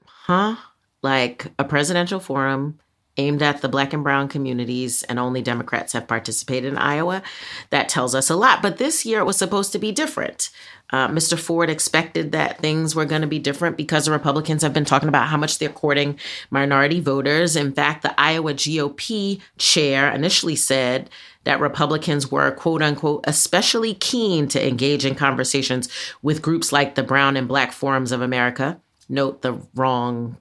Huh? 0.06 0.58
Like 1.02 1.48
a 1.58 1.64
presidential 1.64 2.20
forum 2.20 2.80
aimed 3.18 3.42
at 3.42 3.62
the 3.62 3.70
black 3.70 3.94
and 3.94 4.04
brown 4.04 4.28
communities, 4.28 5.04
and 5.04 5.20
only 5.20 5.42
Democrats 5.42 5.94
have 5.94 6.08
participated 6.08 6.72
in 6.72 6.78
Iowa. 6.78 7.22
That 7.70 7.90
tells 7.90 8.16
us 8.16 8.30
a 8.30 8.36
lot. 8.36 8.62
But 8.62 8.78
this 8.78 9.06
year 9.06 9.20
it 9.20 9.26
was 9.26 9.38
supposed 9.38 9.72
to 9.74 9.80
be 9.80 9.92
different. 9.92 10.50
Uh, 10.92 11.08
Mr. 11.08 11.40
Ford 11.40 11.70
expected 11.70 12.34
that 12.34 12.60
things 12.60 12.96
were 12.96 13.06
going 13.06 13.22
to 13.22 13.28
be 13.28 13.40
different 13.40 13.78
because 13.78 14.06
the 14.06 14.12
Republicans 14.12 14.62
have 14.62 14.74
been 14.74 14.86
talking 14.86 15.08
about 15.08 15.28
how 15.28 15.38
much 15.38 15.58
they're 15.58 15.70
courting 15.70 16.20
minority 16.50 17.00
voters. 17.00 17.56
In 17.56 17.72
fact, 17.72 18.02
the 18.02 18.20
Iowa 18.20 18.54
GOP 18.54 19.40
chair 19.58 20.12
initially 20.12 20.56
said 20.56 21.10
that 21.46 21.62
Republicans 21.62 22.30
were, 22.30 22.52
quote 22.52 22.82
unquote, 22.82 23.24
especially 23.26 23.94
keen 23.94 24.48
to 24.50 24.68
engage 24.68 25.06
in 25.06 25.16
conversations 25.16 25.88
with 26.22 26.42
groups 26.42 26.72
like 26.72 26.96
the 26.96 27.04
Brown 27.04 27.38
and 27.38 27.48
Black 27.48 27.72
Forums 27.72 28.12
of 28.12 28.22
America. 28.22 28.80
Note 29.08 29.42
the 29.42 29.62
wrong 29.74 30.38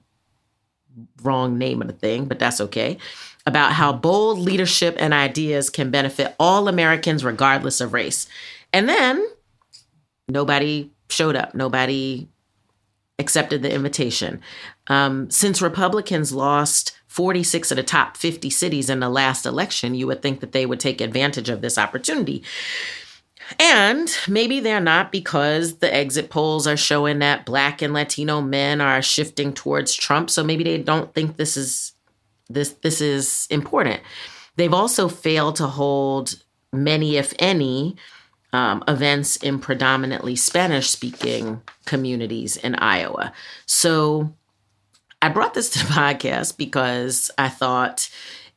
wrong 1.23 1.57
name 1.57 1.81
of 1.81 1.87
the 1.87 1.93
thing, 1.93 2.25
but 2.25 2.39
that's 2.39 2.61
okay. 2.61 2.97
About 3.45 3.73
how 3.73 3.91
bold 3.91 4.39
leadership 4.39 4.95
and 4.99 5.13
ideas 5.13 5.69
can 5.69 5.89
benefit 5.89 6.35
all 6.39 6.67
Americans 6.67 7.23
regardless 7.23 7.81
of 7.81 7.93
race. 7.93 8.27
And 8.71 8.87
then 8.87 9.25
nobody 10.29 10.91
showed 11.09 11.35
up. 11.35 11.55
Nobody 11.55 12.29
accepted 13.19 13.61
the 13.61 13.73
invitation. 13.73 14.41
Um, 14.87 15.29
since 15.29 15.61
Republicans 15.61 16.33
lost 16.33 16.97
46 17.07 17.71
of 17.71 17.77
the 17.77 17.83
top 17.83 18.17
50 18.17 18.49
cities 18.49 18.89
in 18.89 18.99
the 18.99 19.09
last 19.09 19.45
election, 19.45 19.95
you 19.95 20.07
would 20.07 20.21
think 20.21 20.39
that 20.39 20.51
they 20.51 20.65
would 20.65 20.79
take 20.79 21.01
advantage 21.01 21.49
of 21.49 21.61
this 21.61 21.77
opportunity. 21.77 22.43
And 23.59 24.09
maybe 24.27 24.59
they're 24.59 24.79
not 24.79 25.11
because 25.11 25.77
the 25.77 25.93
exit 25.93 26.29
polls 26.29 26.67
are 26.67 26.77
showing 26.77 27.19
that 27.19 27.45
black 27.45 27.81
and 27.81 27.93
Latino 27.93 28.41
men 28.41 28.81
are 28.81 29.01
shifting 29.01 29.53
towards 29.53 29.95
Trump. 29.95 30.29
So 30.29 30.43
maybe 30.43 30.63
they 30.63 30.77
don't 30.77 31.13
think 31.13 31.37
this 31.37 31.57
is 31.57 31.93
this 32.49 32.71
this 32.81 33.01
is 33.01 33.47
important. 33.49 34.01
They've 34.57 34.73
also 34.73 35.07
failed 35.07 35.55
to 35.57 35.67
hold 35.67 36.41
many, 36.73 37.17
if 37.17 37.33
any, 37.39 37.95
um, 38.53 38.83
events 38.87 39.37
in 39.37 39.59
predominantly 39.59 40.35
Spanish 40.35 40.89
speaking 40.89 41.61
communities 41.85 42.57
in 42.57 42.75
Iowa. 42.75 43.33
So 43.65 44.33
I 45.21 45.29
brought 45.29 45.53
this 45.53 45.69
to 45.71 45.79
the 45.79 45.93
podcast 45.93 46.57
because 46.57 47.31
I 47.37 47.49
thought 47.49 48.09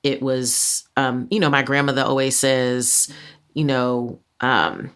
it 0.02 0.20
was, 0.20 0.86
um, 0.96 1.28
you 1.30 1.40
know, 1.40 1.50
my 1.50 1.62
grandmother 1.62 2.02
always 2.02 2.36
says, 2.36 3.12
you 3.54 3.64
know, 3.64 4.20
um, 4.44 4.90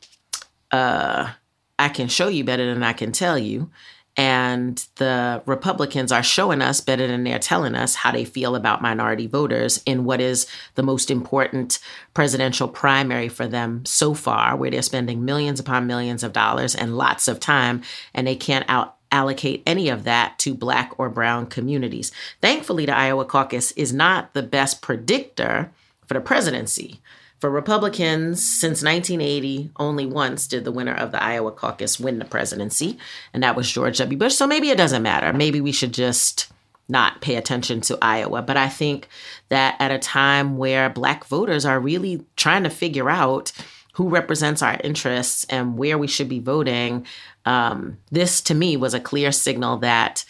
uh, 0.71 1.33
I 1.79 1.89
can 1.89 2.09
show 2.09 2.29
you 2.29 2.45
better 2.45 2.73
than 2.73 2.83
I 2.83 2.93
can 2.93 3.13
tell 3.13 3.39
you. 3.39 3.71
And 4.17 4.85
the 4.97 5.43
Republicans 5.47 6.11
are 6.11 6.25
showing 6.25 6.61
us 6.61 6.81
better 6.81 7.07
than 7.07 7.23
they're 7.23 7.39
telling 7.39 7.77
us 7.77 7.95
how 7.95 8.11
they 8.11 8.25
feel 8.25 8.57
about 8.57 8.83
minority 8.83 9.29
voters 9.29 9.81
in 9.87 10.05
what 10.05 10.21
is 10.21 10.49
the 10.75 10.83
most 10.83 11.09
important 11.09 11.79
presidential 12.15 12.67
primary 12.67 13.29
for 13.29 13.47
them 13.47 13.85
so 13.87 14.15
far, 14.15 14.57
where 14.57 14.73
they're 14.73 14.83
spending 14.83 15.25
millions 15.25 15.61
upon 15.61 15.87
millions 15.87 16.25
of 16.25 16.33
dollars 16.33 16.75
and 16.75 16.99
lots 16.99 17.29
of 17.29 17.39
time, 17.39 17.81
and 18.13 18.27
they 18.27 18.35
can't 18.35 18.69
out 18.69 18.97
allocate 19.13 19.63
any 19.65 19.89
of 19.89 20.03
that 20.03 20.37
to 20.41 20.53
black 20.53 20.93
or 20.99 21.09
brown 21.09 21.47
communities. 21.47 22.11
Thankfully, 22.43 22.87
the 22.87 22.97
Iowa 22.97 23.25
caucus 23.25 23.71
is 23.73 23.93
not 23.93 24.35
the 24.35 24.43
best 24.43 24.83
predictor 24.83 25.71
for 26.07 26.15
the 26.15 26.21
presidency. 26.21 27.01
For 27.39 27.51
Republicans, 27.51 28.43
since 28.43 28.83
1980, 28.83 29.71
only 29.77 30.07
once 30.07 30.49
did 30.49 30.65
the 30.65 30.73
winner 30.73 30.95
of 30.95 31.13
the 31.13 31.23
Iowa 31.23 31.53
caucus 31.53 32.01
win 32.01 32.19
the 32.19 32.25
presidency, 32.25 32.99
and 33.33 33.45
that 33.45 33.55
was 33.55 33.71
George 33.71 33.99
W. 33.99 34.19
Bush. 34.19 34.35
So 34.35 34.47
maybe 34.47 34.71
it 34.71 34.79
doesn't 34.79 35.05
matter. 35.05 35.33
Maybe 35.33 35.61
we 35.61 35.71
should 35.71 35.95
just 35.95 36.51
not 36.89 37.21
pay 37.21 37.37
attention 37.37 37.81
to 37.83 37.99
Iowa. 38.03 38.43
But 38.43 38.57
I 38.57 38.69
think 38.69 39.09
that 39.51 39.77
at 39.79 39.93
a 39.93 39.99
time 39.99 40.57
where 40.57 40.91
Black 40.91 41.25
voters 41.27 41.65
are 41.65 41.79
really 41.79 42.25
trying 42.37 42.65
to 42.65 42.71
figure 42.71 43.11
out 43.11 43.53
who 43.93 44.09
represents 44.09 44.63
our 44.63 44.79
interests 44.83 45.45
and 45.51 45.77
where 45.77 45.99
we 45.99 46.07
should 46.07 46.29
be 46.29 46.41
voting, 46.41 47.07
um, 47.45 47.99
this 48.11 48.41
to 48.43 48.55
me 48.55 48.77
was 48.77 48.95
a 48.95 49.01
clear 49.01 49.31
signal 49.31 49.77
that 49.79 50.25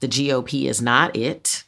the 0.00 0.08
GOP 0.08 0.68
is 0.68 0.82
not 0.82 1.16
it 1.16 1.64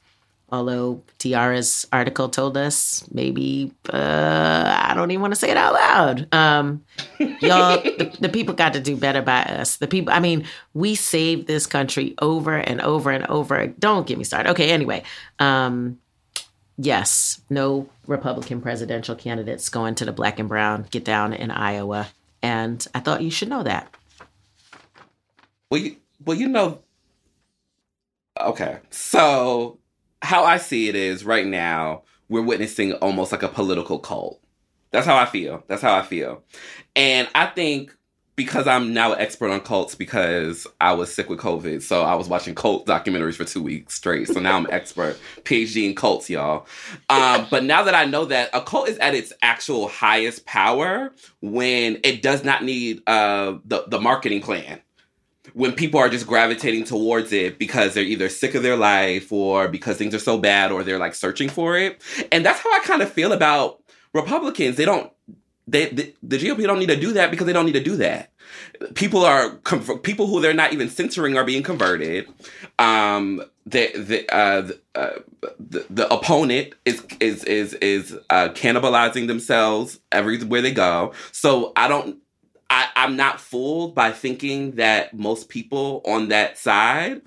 although 0.55 1.03
De'Ara's 1.19 1.87
article 1.93 2.29
told 2.29 2.57
us 2.57 3.05
maybe 3.13 3.73
uh, 3.93 4.77
I 4.79 4.95
don't 4.95 5.11
even 5.11 5.21
want 5.21 5.33
to 5.33 5.39
say 5.39 5.51
it 5.51 5.57
out 5.57 5.75
loud. 5.75 6.33
Um, 6.33 6.85
y'all, 7.19 7.83
the, 7.83 8.17
the, 8.21 8.29
people 8.29 8.55
got 8.55 8.73
to 8.75 8.81
do 8.81 8.97
better 8.97 9.21
by 9.21 9.43
us. 9.43 9.77
The 9.77 9.89
people, 9.89 10.13
I 10.13 10.21
mean, 10.21 10.47
we 10.73 10.95
saved 10.95 11.49
this 11.49 11.67
country 11.67 12.15
over 12.23 12.57
and 12.57 12.81
over 12.81 13.11
and 13.11 13.27
over. 13.27 13.67
Don't 13.67 14.07
get 14.07 14.17
me 14.17 14.25
started. 14.25 14.51
Okay, 14.51 14.71
anyway, 14.71 15.03
um, 15.41 15.99
yes, 16.77 17.41
no 17.51 17.89
Republican 18.07 18.61
presidential 18.61 19.17
candidates 19.17 19.69
going 19.69 19.97
to 19.97 20.05
the 20.05 20.13
black 20.13 20.39
and 20.39 20.49
brown 20.49 20.87
get 20.91 21.05
down 21.05 21.33
in 21.33 21.51
Iowa, 21.51 22.09
and 22.43 22.87
I 22.95 23.01
thought 23.01 23.23
you 23.23 23.31
should 23.31 23.49
know 23.49 23.65
that. 23.65 23.93
Well, 25.69 25.81
you, 25.81 25.97
well, 26.25 26.37
you 26.37 26.49
know. 26.49 26.79
Okay, 28.41 28.79
so 28.91 29.79
how 30.25 30.45
I 30.45 30.57
see 30.57 30.89
it 30.89 30.97
is 30.97 31.25
right 31.25 31.47
now, 31.47 32.03
we're 32.29 32.43
witnessing 32.43 32.95
almost 32.95 33.31
like 33.31 33.43
a 33.43 33.49
political 33.49 33.99
cult. 33.99 34.41
That's 34.91 35.07
how 35.07 35.17
I 35.17 35.27
feel. 35.27 35.63
That's 35.69 35.83
how 35.83 35.95
I 35.95 36.03
feel. 36.03 36.43
And 36.97 37.29
I 37.35 37.47
think 37.47 37.95
because 38.37 38.67
I'm 38.67 38.93
now 38.93 39.13
an 39.13 39.21
expert 39.21 39.51
on 39.51 39.61
cults 39.61 39.95
because 39.95 40.67
I 40.81 40.93
was 40.95 41.13
sick 41.13 41.29
with 41.29 41.39
COVID. 41.39 41.83
So 41.83 42.03
I 42.03 42.15
was 42.15 42.29
watching 42.29 42.55
cult 42.55 42.87
documentaries 42.87 43.35
for 43.35 43.45
two 43.45 43.63
weeks 43.63 43.95
straight. 43.95 44.27
So 44.27 44.41
now 44.41 44.57
I'm 44.57 44.65
an 44.65 44.73
expert, 44.73 45.19
PhD 45.43 45.87
in 45.87 45.95
cults, 45.95 46.29
y'all. 46.29 46.67
Um, 47.11 47.47
but 47.51 47.63
now 47.63 47.85
that 47.85 47.95
I 47.95 48.07
know 48.07 48.25
that 48.25 48.51
a 48.53 48.61
cult 48.61 48.89
is 48.89 48.99
at 48.99 49.15
its 49.15 49.33
actual 49.43 49.89
highest 49.89 50.47
power 50.47 51.13
when 51.43 52.01
it 52.03 52.23
does 52.23 52.43
not 52.43 52.65
need 52.65 53.03
uh, 53.07 53.59
the, 53.65 53.85
the 53.87 54.01
marketing 54.01 54.41
plan 54.41 54.81
when 55.55 55.73
people 55.73 55.99
are 55.99 56.09
just 56.09 56.27
gravitating 56.27 56.85
towards 56.85 57.33
it 57.33 57.59
because 57.59 57.95
they're 57.95 58.05
either 58.05 58.29
sick 58.29 58.55
of 58.55 58.63
their 58.63 58.77
life 58.77 59.33
or 59.33 59.69
because 59.69 59.97
things 59.97 60.15
are 60.15 60.19
so 60.19 60.37
bad 60.37 60.71
or 60.73 60.83
they're 60.83 60.99
like 60.99 61.15
searching 61.15 61.49
for 61.49 61.77
it. 61.77 62.03
And 62.31 62.45
that's 62.45 62.61
how 62.61 62.73
I 62.73 62.81
kind 62.81 63.03
of 63.03 63.11
feel 63.11 63.33
about 63.33 63.81
Republicans. 64.13 64.77
They 64.77 64.85
don't 64.85 65.11
they, 65.67 65.89
the, 65.89 66.15
the 66.23 66.39
GOP 66.39 66.63
don't 66.65 66.79
need 66.79 66.89
to 66.89 67.01
do 67.01 67.13
that 67.15 67.31
because 67.31 67.47
they 67.47 67.53
don't 67.53 67.65
need 67.65 67.73
to 67.73 67.83
do 67.83 67.97
that. 67.97 68.31
People 68.95 69.25
are 69.25 69.51
people 70.03 70.27
who 70.27 70.41
they're 70.41 70.53
not 70.53 70.73
even 70.73 70.91
censoring 70.91 71.39
are 71.39 71.45
being 71.45 71.63
converted. 71.63 72.29
Um, 72.79 73.43
the 73.65 73.91
the, 73.97 74.35
uh, 74.35 74.61
the, 74.61 74.81
uh, 74.95 75.19
the, 75.89 76.13
opponent 76.13 76.75
is 76.85 77.03
is 77.19 77.45
is 77.45 77.73
is 77.75 78.15
uh, 78.29 78.51
cannibalizing 78.51 79.27
themselves 79.27 80.01
everywhere 80.13 80.61
they 80.61 80.73
go. 80.73 81.15
So 81.33 81.73
I 81.77 81.89
don't 81.89 82.19
I, 82.75 82.89
I'm 82.97 83.15
not 83.15 83.41
fooled 83.41 83.95
by 83.95 84.11
thinking 84.11 84.73
that 84.73 85.15
most 85.15 85.49
people 85.49 86.03
on 86.05 86.29
that 86.31 86.59
side 86.59 87.23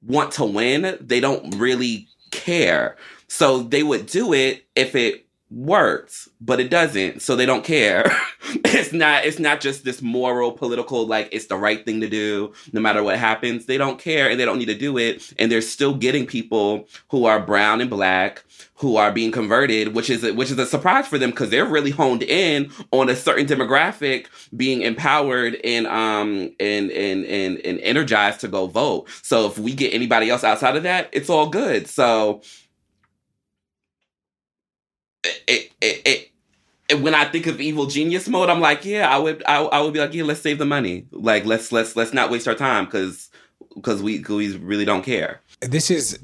want 0.00 0.30
to 0.34 0.44
win. 0.44 0.96
They 1.00 1.18
don't 1.18 1.56
really 1.56 2.06
care. 2.30 2.96
So 3.26 3.64
they 3.64 3.82
would 3.82 4.06
do 4.06 4.32
it 4.32 4.64
if 4.76 4.94
it 4.94 5.26
works, 5.50 6.28
but 6.40 6.60
it 6.60 6.70
doesn't, 6.70 7.22
so 7.22 7.34
they 7.34 7.46
don't 7.46 7.64
care. 7.64 8.04
it's 8.64 8.92
not 8.92 9.24
it's 9.24 9.38
not 9.38 9.60
just 9.60 9.84
this 9.84 10.00
moral 10.00 10.52
political 10.52 11.06
like 11.06 11.28
it's 11.32 11.46
the 11.46 11.56
right 11.56 11.84
thing 11.84 12.00
to 12.00 12.08
do 12.08 12.52
no 12.72 12.80
matter 12.80 13.02
what 13.02 13.18
happens. 13.18 13.66
They 13.66 13.78
don't 13.78 13.98
care 13.98 14.30
and 14.30 14.38
they 14.38 14.44
don't 14.44 14.58
need 14.58 14.66
to 14.66 14.78
do 14.78 14.96
it 14.98 15.32
and 15.38 15.50
they're 15.50 15.60
still 15.60 15.94
getting 15.94 16.26
people 16.26 16.88
who 17.08 17.26
are 17.26 17.40
brown 17.40 17.80
and 17.80 17.90
black 17.90 18.44
who 18.76 18.96
are 18.96 19.12
being 19.12 19.30
converted, 19.30 19.94
which 19.94 20.08
is 20.08 20.24
a, 20.24 20.32
which 20.32 20.50
is 20.50 20.58
a 20.58 20.64
surprise 20.64 21.06
for 21.06 21.18
them 21.18 21.30
because 21.30 21.50
they're 21.50 21.66
really 21.66 21.90
honed 21.90 22.22
in 22.22 22.70
on 22.92 23.10
a 23.10 23.16
certain 23.16 23.46
demographic 23.46 24.26
being 24.56 24.82
empowered 24.82 25.56
and 25.64 25.86
um 25.86 26.50
and 26.58 26.90
and 26.90 27.24
and 27.26 27.58
and 27.58 27.80
energized 27.80 28.40
to 28.40 28.48
go 28.48 28.66
vote. 28.66 29.08
So 29.22 29.46
if 29.46 29.58
we 29.58 29.74
get 29.74 29.92
anybody 29.92 30.30
else 30.30 30.44
outside 30.44 30.76
of 30.76 30.82
that, 30.84 31.10
it's 31.12 31.28
all 31.28 31.48
good. 31.48 31.88
So 31.88 32.40
it, 35.24 35.72
it, 35.80 36.30
it, 36.88 37.00
when 37.00 37.14
I 37.14 37.24
think 37.24 37.46
of 37.46 37.60
evil 37.60 37.86
genius 37.86 38.28
mode, 38.28 38.50
I'm 38.50 38.60
like, 38.60 38.84
yeah, 38.84 39.08
I 39.08 39.18
would, 39.18 39.42
I, 39.46 39.62
I 39.62 39.80
would 39.80 39.92
be 39.92 40.00
like, 40.00 40.14
yeah, 40.14 40.24
let's 40.24 40.40
save 40.40 40.58
the 40.58 40.64
money. 40.64 41.06
Like, 41.10 41.44
let's, 41.46 41.72
let's, 41.72 41.96
let's 41.96 42.12
not 42.12 42.30
waste 42.30 42.48
our 42.48 42.54
time 42.54 42.86
because, 42.86 43.30
because 43.74 44.02
we, 44.02 44.18
we 44.20 44.56
really 44.56 44.84
don't 44.84 45.02
care. 45.02 45.40
This 45.60 45.90
is 45.90 46.18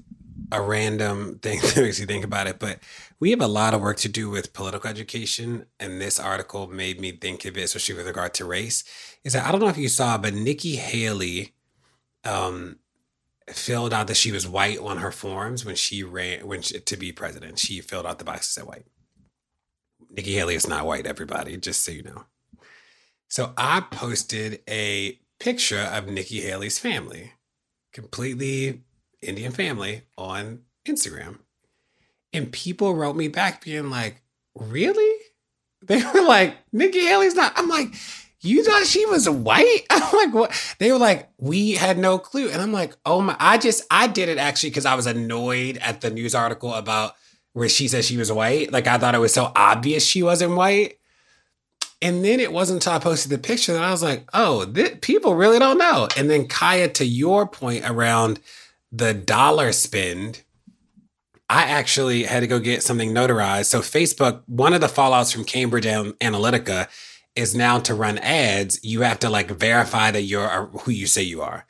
a 0.52 0.60
random 0.60 1.38
thing 1.40 1.60
that 1.62 1.76
makes 1.76 2.00
you 2.00 2.06
think 2.06 2.24
about 2.24 2.46
it, 2.46 2.58
but 2.58 2.80
we 3.20 3.30
have 3.30 3.40
a 3.40 3.48
lot 3.48 3.74
of 3.74 3.80
work 3.80 3.96
to 3.98 4.08
do 4.08 4.28
with 4.28 4.52
political 4.52 4.90
education. 4.90 5.66
And 5.80 6.00
this 6.00 6.20
article 6.20 6.66
made 6.66 7.00
me 7.00 7.12
think 7.12 7.44
of 7.44 7.56
it, 7.56 7.62
especially 7.62 7.94
with 7.94 8.06
regard 8.06 8.34
to 8.34 8.44
race. 8.44 8.84
Is 9.24 9.32
that 9.32 9.46
I 9.46 9.52
don't 9.52 9.60
know 9.60 9.68
if 9.68 9.78
you 9.78 9.88
saw, 9.88 10.18
but 10.18 10.34
Nikki 10.34 10.76
Haley, 10.76 11.54
um, 12.24 12.78
filled 13.48 13.92
out 13.92 14.08
that 14.08 14.16
she 14.16 14.32
was 14.32 14.48
white 14.48 14.78
on 14.78 14.98
her 14.98 15.12
forms 15.12 15.64
when 15.64 15.76
she 15.76 16.02
ran 16.02 16.46
when 16.46 16.62
she, 16.62 16.80
to 16.80 16.96
be 16.96 17.12
president. 17.12 17.58
She 17.58 17.80
filled 17.80 18.06
out 18.06 18.18
the 18.18 18.24
box 18.24 18.48
that 18.48 18.60
said 18.60 18.68
white. 18.68 18.86
Nikki 20.10 20.34
Haley 20.34 20.54
is 20.54 20.66
not 20.66 20.86
white, 20.86 21.06
everybody, 21.06 21.56
just 21.56 21.84
so 21.84 21.92
you 21.92 22.02
know. 22.02 22.24
So 23.28 23.52
I 23.56 23.80
posted 23.80 24.62
a 24.68 25.18
picture 25.38 25.80
of 25.80 26.08
Nikki 26.08 26.40
Haley's 26.40 26.78
family, 26.78 27.32
completely 27.92 28.82
Indian 29.22 29.52
family, 29.52 30.02
on 30.16 30.60
Instagram. 30.86 31.40
And 32.32 32.52
people 32.52 32.94
wrote 32.94 33.16
me 33.16 33.28
back 33.28 33.64
being 33.64 33.90
like, 33.90 34.22
really? 34.54 35.20
They 35.82 36.02
were 36.14 36.26
like, 36.26 36.56
Nikki 36.72 37.00
Haley's 37.00 37.34
not. 37.34 37.52
I'm 37.56 37.68
like, 37.68 37.94
you 38.42 38.64
thought 38.64 38.86
she 38.86 39.06
was 39.06 39.28
white? 39.28 39.82
I'm 39.90 40.12
like, 40.12 40.34
what? 40.34 40.74
They 40.78 40.92
were 40.92 40.98
like, 40.98 41.28
we 41.38 41.72
had 41.72 41.98
no 41.98 42.18
clue. 42.18 42.48
And 42.48 42.60
I'm 42.60 42.72
like, 42.72 42.94
oh 43.04 43.20
my, 43.20 43.36
I 43.38 43.58
just, 43.58 43.84
I 43.90 44.06
did 44.06 44.28
it 44.28 44.38
actually 44.38 44.70
because 44.70 44.86
I 44.86 44.94
was 44.94 45.06
annoyed 45.06 45.78
at 45.78 46.00
the 46.00 46.10
news 46.10 46.34
article 46.34 46.74
about 46.74 47.14
where 47.52 47.68
she 47.68 47.88
said 47.88 48.04
she 48.04 48.18
was 48.18 48.30
white. 48.30 48.72
Like, 48.72 48.86
I 48.86 48.98
thought 48.98 49.14
it 49.14 49.20
was 49.20 49.32
so 49.32 49.50
obvious 49.56 50.04
she 50.04 50.22
wasn't 50.22 50.56
white. 50.56 50.98
And 52.02 52.22
then 52.22 52.40
it 52.40 52.52
wasn't 52.52 52.84
until 52.84 52.92
I 52.92 52.98
posted 52.98 53.32
the 53.32 53.38
picture 53.38 53.72
that 53.72 53.82
I 53.82 53.90
was 53.90 54.02
like, 54.02 54.28
oh, 54.34 54.66
th- 54.66 55.00
people 55.00 55.34
really 55.34 55.58
don't 55.58 55.78
know. 55.78 56.08
And 56.16 56.28
then, 56.28 56.46
Kaya, 56.46 56.88
to 56.88 57.06
your 57.06 57.46
point 57.46 57.88
around 57.88 58.38
the 58.92 59.14
dollar 59.14 59.72
spend, 59.72 60.42
I 61.48 61.62
actually 61.62 62.24
had 62.24 62.40
to 62.40 62.46
go 62.46 62.58
get 62.58 62.82
something 62.82 63.14
notarized. 63.14 63.66
So, 63.66 63.80
Facebook, 63.80 64.42
one 64.46 64.74
of 64.74 64.82
the 64.82 64.88
fallouts 64.88 65.32
from 65.32 65.44
Cambridge 65.44 65.86
Analytica 65.86 66.88
is 67.36 67.54
now 67.54 67.78
to 67.80 67.94
run 67.94 68.18
ads, 68.18 68.82
you 68.82 69.02
have 69.02 69.18
to 69.20 69.30
like 69.30 69.50
verify 69.50 70.10
that 70.10 70.22
you're 70.22 70.48
uh, 70.48 70.66
who 70.78 70.90
you 70.90 71.06
say 71.06 71.22
you 71.22 71.42
are. 71.42 71.66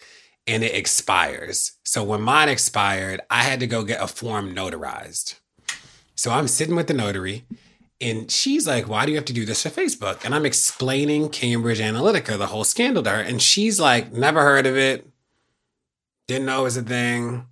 And 0.46 0.62
it 0.62 0.74
expires. 0.74 1.72
So 1.82 2.04
when 2.04 2.22
mine 2.22 2.48
expired, 2.48 3.20
I 3.28 3.42
had 3.42 3.58
to 3.60 3.66
go 3.66 3.82
get 3.82 4.00
a 4.00 4.06
form 4.06 4.54
notarized. 4.54 5.40
So 6.14 6.30
I'm 6.30 6.46
sitting 6.46 6.76
with 6.76 6.86
the 6.86 6.94
notary 6.94 7.44
and 8.00 8.30
she's 8.30 8.66
like, 8.66 8.88
Why 8.88 9.04
do 9.04 9.12
you 9.12 9.18
have 9.18 9.24
to 9.26 9.32
do 9.32 9.44
this 9.44 9.62
for 9.62 9.70
Facebook? 9.70 10.24
And 10.24 10.34
I'm 10.34 10.46
explaining 10.46 11.30
Cambridge 11.30 11.80
Analytica, 11.80 12.38
the 12.38 12.46
whole 12.46 12.64
scandal 12.64 13.02
to 13.02 13.10
her. 13.10 13.20
And 13.20 13.42
she's 13.42 13.80
like, 13.80 14.12
Never 14.12 14.42
heard 14.42 14.66
of 14.66 14.76
it. 14.76 15.08
Didn't 16.28 16.46
know 16.46 16.60
it 16.60 16.64
was 16.64 16.76
a 16.76 16.82
thing 16.82 17.46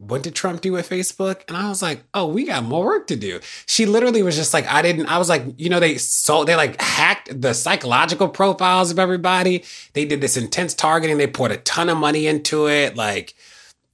what 0.00 0.22
did 0.22 0.34
Trump 0.34 0.62
do 0.62 0.72
with 0.72 0.88
Facebook? 0.88 1.42
And 1.46 1.56
I 1.56 1.68
was 1.68 1.82
like, 1.82 2.02
oh, 2.14 2.26
we 2.26 2.46
got 2.46 2.64
more 2.64 2.86
work 2.86 3.06
to 3.08 3.16
do. 3.16 3.38
She 3.66 3.84
literally 3.84 4.22
was 4.22 4.34
just 4.34 4.54
like, 4.54 4.66
I 4.66 4.80
didn't, 4.80 5.06
I 5.06 5.18
was 5.18 5.28
like, 5.28 5.44
you 5.58 5.68
know, 5.68 5.78
they 5.78 5.98
so 5.98 6.42
they 6.42 6.56
like 6.56 6.80
hacked 6.80 7.38
the 7.38 7.52
psychological 7.52 8.28
profiles 8.28 8.90
of 8.90 8.98
everybody. 8.98 9.62
They 9.92 10.06
did 10.06 10.22
this 10.22 10.38
intense 10.38 10.72
targeting. 10.72 11.18
They 11.18 11.26
poured 11.26 11.52
a 11.52 11.58
ton 11.58 11.90
of 11.90 11.98
money 11.98 12.26
into 12.26 12.66
it. 12.66 12.96
Like, 12.96 13.34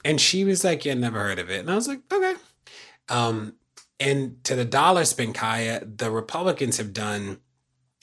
and 0.05 0.21
she 0.21 0.45
was 0.45 0.63
like, 0.63 0.85
yeah, 0.85 0.95
never 0.95 1.19
heard 1.19 1.41
of 1.41 1.51
it. 1.51 1.59
And 1.59 1.71
I 1.71 1.75
was 1.75 1.89
like, 1.89 2.01
okay. 2.13 2.35
Um, 3.09 3.55
and 3.99 4.43
to 4.45 4.55
the 4.55 4.65
dollar 4.65 5.05
spin, 5.05 5.33
Kaya, 5.33 5.85
the 5.85 6.13
Republicans 6.13 6.77
have 6.77 6.93
done, 6.93 7.39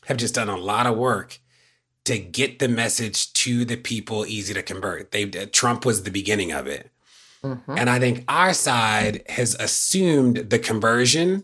have 0.08 0.18
just 0.18 0.36
done 0.36 0.49
a 0.49 0.58
lot 0.58 0.88
of 0.88 0.97
work 0.97 1.39
to 2.04 2.20
get 2.20 2.60
the 2.60 2.68
message 2.68 3.32
to 3.32 3.64
the 3.64 3.78
people 3.78 4.26
easy 4.26 4.54
to 4.54 4.62
convert. 4.62 5.12
They 5.12 5.26
Trump 5.26 5.86
was 5.86 6.04
the 6.04 6.12
beginning 6.12 6.51
of 6.51 6.68
it 6.68 6.89
Mm-hmm. 7.44 7.78
And 7.78 7.89
I 7.89 8.00
think 8.00 8.24
our 8.28 8.54
side 8.54 9.24
has 9.30 9.56
assumed 9.56 10.50
the 10.50 10.60
conversion 10.60 11.44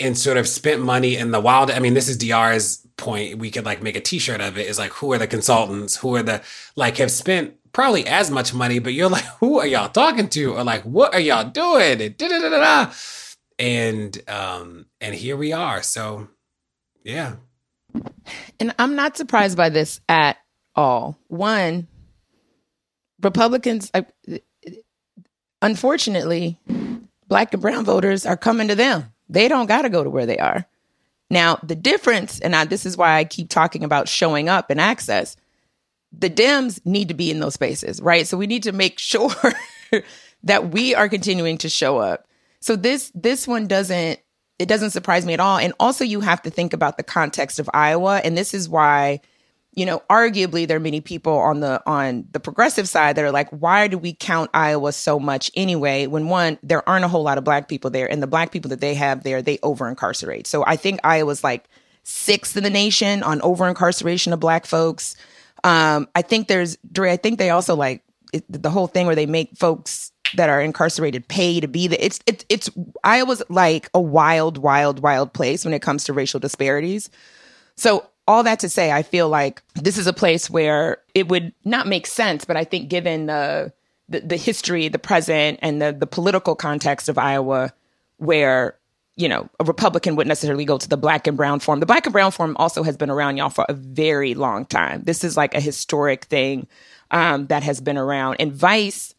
and 0.00 0.16
sort 0.16 0.36
of 0.36 0.48
spent 0.48 0.80
money 0.80 1.16
in 1.16 1.32
the 1.32 1.40
wild. 1.40 1.70
I 1.70 1.80
mean, 1.80 1.94
this 1.94 2.08
is 2.08 2.16
DeRay's 2.16 2.86
point. 2.96 3.38
We 3.38 3.50
could 3.50 3.64
like 3.64 3.82
make 3.82 3.96
a 3.96 4.00
t-shirt 4.00 4.40
of 4.40 4.56
it. 4.56 4.66
Is 4.66 4.78
like, 4.78 4.92
who 4.92 5.12
are 5.12 5.18
the 5.18 5.26
consultants? 5.26 5.96
Who 5.96 6.14
are 6.16 6.22
the 6.22 6.42
like 6.76 6.96
have 6.98 7.10
spent 7.10 7.54
probably 7.72 8.06
as 8.06 8.30
much 8.30 8.54
money, 8.54 8.78
but 8.78 8.92
you're 8.94 9.10
like, 9.10 9.24
who 9.40 9.58
are 9.58 9.66
y'all 9.66 9.88
talking 9.88 10.28
to? 10.30 10.54
Or 10.54 10.64
like, 10.64 10.82
what 10.82 11.14
are 11.14 11.20
y'all 11.20 11.50
doing? 11.50 12.00
And. 12.00 12.92
And 13.60 14.30
um, 14.30 14.86
and 15.00 15.14
here 15.14 15.36
we 15.36 15.52
are. 15.52 15.82
So 15.82 16.28
yeah. 17.02 17.36
And 18.60 18.74
I'm 18.78 18.94
not 18.94 19.16
surprised 19.16 19.56
by 19.56 19.68
this 19.68 20.00
at 20.08 20.36
all. 20.76 21.18
One, 21.26 21.88
Republicans, 23.20 23.90
I, 23.94 24.06
unfortunately, 25.62 26.58
black 27.28 27.52
and 27.52 27.62
brown 27.62 27.84
voters 27.84 28.26
are 28.26 28.36
coming 28.36 28.68
to 28.68 28.74
them. 28.74 29.12
They 29.28 29.48
don't 29.48 29.66
got 29.66 29.82
to 29.82 29.90
go 29.90 30.02
to 30.02 30.10
where 30.10 30.26
they 30.26 30.38
are. 30.38 30.66
Now, 31.30 31.58
the 31.62 31.74
difference, 31.74 32.40
and 32.40 32.56
I, 32.56 32.64
this 32.64 32.86
is 32.86 32.96
why 32.96 33.18
I 33.18 33.24
keep 33.24 33.50
talking 33.50 33.84
about 33.84 34.08
showing 34.08 34.48
up 34.48 34.70
and 34.70 34.80
access, 34.80 35.36
the 36.10 36.30
Dems 36.30 36.80
need 36.86 37.08
to 37.08 37.14
be 37.14 37.30
in 37.30 37.40
those 37.40 37.54
spaces, 37.54 38.00
right? 38.00 38.26
So 38.26 38.38
we 38.38 38.46
need 38.46 38.62
to 38.62 38.72
make 38.72 38.98
sure 38.98 39.30
that 40.44 40.70
we 40.70 40.94
are 40.94 41.08
continuing 41.08 41.58
to 41.58 41.68
show 41.68 41.98
up. 41.98 42.26
So 42.60 42.76
this 42.76 43.12
this 43.14 43.46
one 43.46 43.66
doesn't 43.66 44.18
it 44.58 44.66
doesn't 44.68 44.90
surprise 44.90 45.24
me 45.24 45.34
at 45.34 45.40
all. 45.40 45.58
And 45.58 45.72
also 45.78 46.04
you 46.04 46.20
have 46.20 46.42
to 46.42 46.50
think 46.50 46.72
about 46.72 46.96
the 46.96 47.04
context 47.04 47.60
of 47.60 47.70
Iowa. 47.72 48.20
And 48.24 48.36
this 48.36 48.54
is 48.54 48.68
why 48.68 49.20
you 49.78 49.86
know, 49.86 50.02
arguably 50.10 50.66
there 50.66 50.78
are 50.78 50.80
many 50.80 51.00
people 51.00 51.38
on 51.38 51.60
the 51.60 51.80
on 51.86 52.26
the 52.32 52.40
progressive 52.40 52.88
side 52.88 53.14
that 53.14 53.24
are 53.24 53.30
like, 53.30 53.48
why 53.50 53.86
do 53.86 53.96
we 53.96 54.12
count 54.12 54.50
Iowa 54.52 54.92
so 54.92 55.20
much 55.20 55.52
anyway? 55.54 56.08
When 56.08 56.28
one, 56.28 56.58
there 56.64 56.86
aren't 56.88 57.04
a 57.04 57.08
whole 57.08 57.22
lot 57.22 57.38
of 57.38 57.44
black 57.44 57.68
people 57.68 57.88
there, 57.88 58.10
and 58.10 58.20
the 58.20 58.26
black 58.26 58.50
people 58.50 58.70
that 58.70 58.80
they 58.80 58.94
have 58.94 59.22
there, 59.22 59.40
they 59.40 59.60
over 59.62 59.88
incarcerate. 59.88 60.48
So 60.48 60.64
I 60.66 60.74
think 60.74 60.98
Iowa's 61.04 61.44
like 61.44 61.68
sixth 62.02 62.56
in 62.56 62.64
the 62.64 62.70
nation 62.70 63.22
on 63.22 63.40
over 63.42 63.68
incarceration 63.68 64.32
of 64.32 64.40
black 64.40 64.66
folks. 64.66 65.14
Um, 65.62 66.08
I 66.12 66.22
think 66.22 66.48
there's 66.48 66.76
Dre, 66.90 67.12
I 67.12 67.16
think 67.16 67.38
they 67.38 67.50
also 67.50 67.76
like 67.76 68.02
it, 68.32 68.44
the 68.48 68.70
whole 68.70 68.88
thing 68.88 69.06
where 69.06 69.14
they 69.14 69.26
make 69.26 69.56
folks 69.56 70.10
that 70.34 70.48
are 70.48 70.60
incarcerated 70.60 71.28
pay 71.28 71.60
to 71.60 71.68
be 71.68 71.86
there. 71.86 72.00
It's 72.02 72.18
it's 72.26 72.44
it's 72.48 72.68
Iowa's 73.04 73.44
like 73.48 73.90
a 73.94 74.00
wild, 74.00 74.58
wild, 74.58 74.98
wild 74.98 75.32
place 75.32 75.64
when 75.64 75.72
it 75.72 75.82
comes 75.82 76.02
to 76.04 76.12
racial 76.12 76.40
disparities. 76.40 77.10
So 77.76 78.08
all 78.28 78.42
that 78.42 78.60
to 78.60 78.68
say, 78.68 78.92
I 78.92 79.02
feel 79.02 79.28
like 79.28 79.62
this 79.74 79.96
is 79.96 80.06
a 80.06 80.12
place 80.12 80.50
where 80.50 80.98
it 81.14 81.28
would 81.28 81.52
not 81.64 81.88
make 81.88 82.06
sense, 82.06 82.44
but 82.44 82.56
I 82.56 82.62
think 82.62 82.88
given 82.88 83.26
the 83.26 83.72
the, 84.10 84.20
the 84.20 84.36
history, 84.36 84.88
the 84.88 84.98
present, 84.98 85.58
and 85.62 85.82
the 85.82 85.92
the 85.92 86.06
political 86.06 86.54
context 86.54 87.08
of 87.08 87.18
Iowa, 87.18 87.72
where 88.18 88.76
you 89.16 89.28
know 89.28 89.48
a 89.58 89.64
Republican 89.64 90.14
wouldn't 90.14 90.28
necessarily 90.28 90.66
go 90.66 90.76
to 90.76 90.88
the 90.88 90.98
black 90.98 91.26
and 91.26 91.36
brown 91.36 91.58
form. 91.58 91.80
The 91.80 91.86
black 91.86 92.06
and 92.06 92.12
brown 92.12 92.30
form 92.30 92.54
also 92.58 92.82
has 92.82 92.96
been 92.96 93.10
around 93.10 93.38
y'all 93.38 93.48
for 93.48 93.64
a 93.68 93.74
very 93.74 94.34
long 94.34 94.66
time. 94.66 95.02
This 95.04 95.24
is 95.24 95.36
like 95.36 95.54
a 95.54 95.60
historic 95.60 96.26
thing 96.26 96.68
um, 97.10 97.46
that 97.46 97.62
has 97.62 97.80
been 97.80 97.96
around, 97.96 98.36
and 98.40 98.52
Vice 98.52 99.14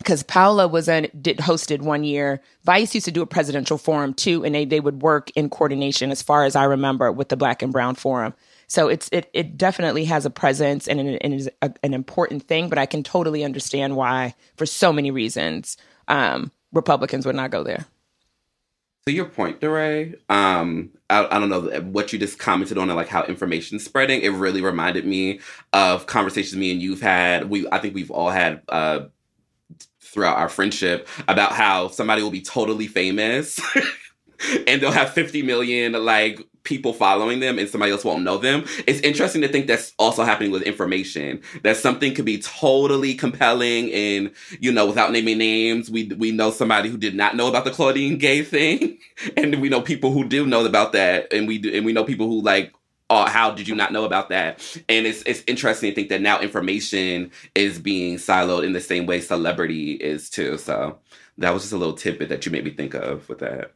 because 0.00 0.22
Paula 0.22 0.66
was 0.66 0.88
a, 0.88 1.08
did 1.08 1.36
hosted 1.36 1.82
one 1.82 2.04
year. 2.04 2.40
Vice 2.64 2.94
used 2.94 3.04
to 3.04 3.12
do 3.12 3.20
a 3.20 3.26
presidential 3.26 3.76
forum 3.76 4.14
too, 4.14 4.42
and 4.44 4.54
they 4.54 4.64
they 4.64 4.80
would 4.80 5.02
work 5.02 5.30
in 5.36 5.50
coordination, 5.50 6.10
as 6.10 6.22
far 6.22 6.44
as 6.44 6.56
I 6.56 6.64
remember, 6.64 7.12
with 7.12 7.28
the 7.28 7.36
Black 7.36 7.60
and 7.60 7.70
Brown 7.70 7.94
Forum. 7.94 8.32
So 8.66 8.88
it's 8.88 9.10
it 9.12 9.28
it 9.34 9.58
definitely 9.58 10.06
has 10.06 10.24
a 10.24 10.30
presence 10.30 10.88
and, 10.88 11.00
an, 11.00 11.08
and 11.16 11.34
is 11.34 11.50
a, 11.60 11.72
an 11.82 11.92
important 11.92 12.44
thing. 12.44 12.70
But 12.70 12.78
I 12.78 12.86
can 12.86 13.02
totally 13.02 13.44
understand 13.44 13.94
why, 13.94 14.34
for 14.56 14.64
so 14.64 14.90
many 14.90 15.10
reasons, 15.10 15.76
um, 16.08 16.50
Republicans 16.72 17.26
would 17.26 17.36
not 17.36 17.50
go 17.50 17.62
there. 17.62 17.84
To 19.06 19.12
your 19.12 19.26
point, 19.26 19.60
DeRay, 19.60 20.14
um, 20.28 20.90
I, 21.08 21.26
I, 21.34 21.38
don't 21.38 21.48
know 21.48 21.62
what 21.90 22.12
you 22.12 22.18
just 22.18 22.38
commented 22.38 22.78
on, 22.78 22.88
like 22.88 23.08
how 23.08 23.24
information 23.24 23.78
spreading. 23.78 24.20
It 24.20 24.28
really 24.28 24.60
reminded 24.60 25.06
me 25.06 25.40
of 25.72 26.06
conversations 26.06 26.56
me 26.56 26.70
and 26.70 26.82
you've 26.82 27.00
had. 27.00 27.48
We, 27.48 27.66
I 27.72 27.78
think 27.78 27.94
we've 27.94 28.10
all 28.10 28.28
had 28.28 28.60
uh, 28.68 29.06
throughout 30.10 30.36
our 30.36 30.48
friendship 30.48 31.08
about 31.28 31.52
how 31.52 31.88
somebody 31.88 32.22
will 32.22 32.30
be 32.30 32.42
totally 32.42 32.86
famous 32.86 33.60
and 34.66 34.80
they'll 34.80 34.90
have 34.90 35.12
50 35.12 35.42
million 35.42 35.92
like 35.92 36.40
people 36.62 36.92
following 36.92 37.40
them 37.40 37.58
and 37.58 37.68
somebody 37.68 37.92
else 37.92 38.04
won't 38.04 38.22
know 38.22 38.38
them. 38.38 38.64
It's 38.86 39.00
interesting 39.00 39.42
to 39.42 39.48
think 39.48 39.66
that's 39.66 39.92
also 39.98 40.24
happening 40.24 40.50
with 40.50 40.62
information. 40.62 41.40
That 41.62 41.76
something 41.76 42.14
could 42.14 42.24
be 42.24 42.38
totally 42.38 43.14
compelling 43.14 43.92
and, 43.92 44.30
you 44.60 44.72
know, 44.72 44.86
without 44.86 45.12
naming 45.12 45.38
names, 45.38 45.90
we 45.90 46.08
we 46.18 46.32
know 46.32 46.50
somebody 46.50 46.88
who 46.88 46.96
did 46.96 47.14
not 47.14 47.36
know 47.36 47.48
about 47.48 47.64
the 47.64 47.70
Claudine 47.70 48.18
Gay 48.18 48.42
thing. 48.42 48.98
And 49.36 49.60
we 49.60 49.68
know 49.68 49.82
people 49.82 50.12
who 50.12 50.26
do 50.26 50.46
know 50.46 50.64
about 50.64 50.92
that. 50.92 51.30
And 51.30 51.46
we 51.46 51.58
do, 51.58 51.74
and 51.74 51.84
we 51.84 51.92
know 51.92 52.04
people 52.04 52.26
who 52.26 52.40
like 52.40 52.72
oh, 53.10 53.26
how 53.26 53.50
did 53.50 53.68
you 53.68 53.74
not 53.74 53.92
know 53.92 54.04
about 54.04 54.30
that? 54.30 54.60
And 54.88 55.06
it's 55.06 55.22
it's 55.26 55.42
interesting 55.46 55.90
to 55.90 55.94
think 55.94 56.08
that 56.08 56.22
now 56.22 56.40
information 56.40 57.30
is 57.54 57.78
being 57.78 58.16
siloed 58.16 58.64
in 58.64 58.72
the 58.72 58.80
same 58.80 59.04
way 59.04 59.20
celebrity 59.20 59.92
is 59.92 60.30
too. 60.30 60.56
So 60.56 60.98
that 61.38 61.52
was 61.52 61.64
just 61.64 61.72
a 61.72 61.76
little 61.76 61.94
tidbit 61.94 62.28
that 62.28 62.46
you 62.46 62.52
made 62.52 62.64
me 62.64 62.70
think 62.70 62.94
of 62.94 63.28
with 63.28 63.40
that. 63.40 63.72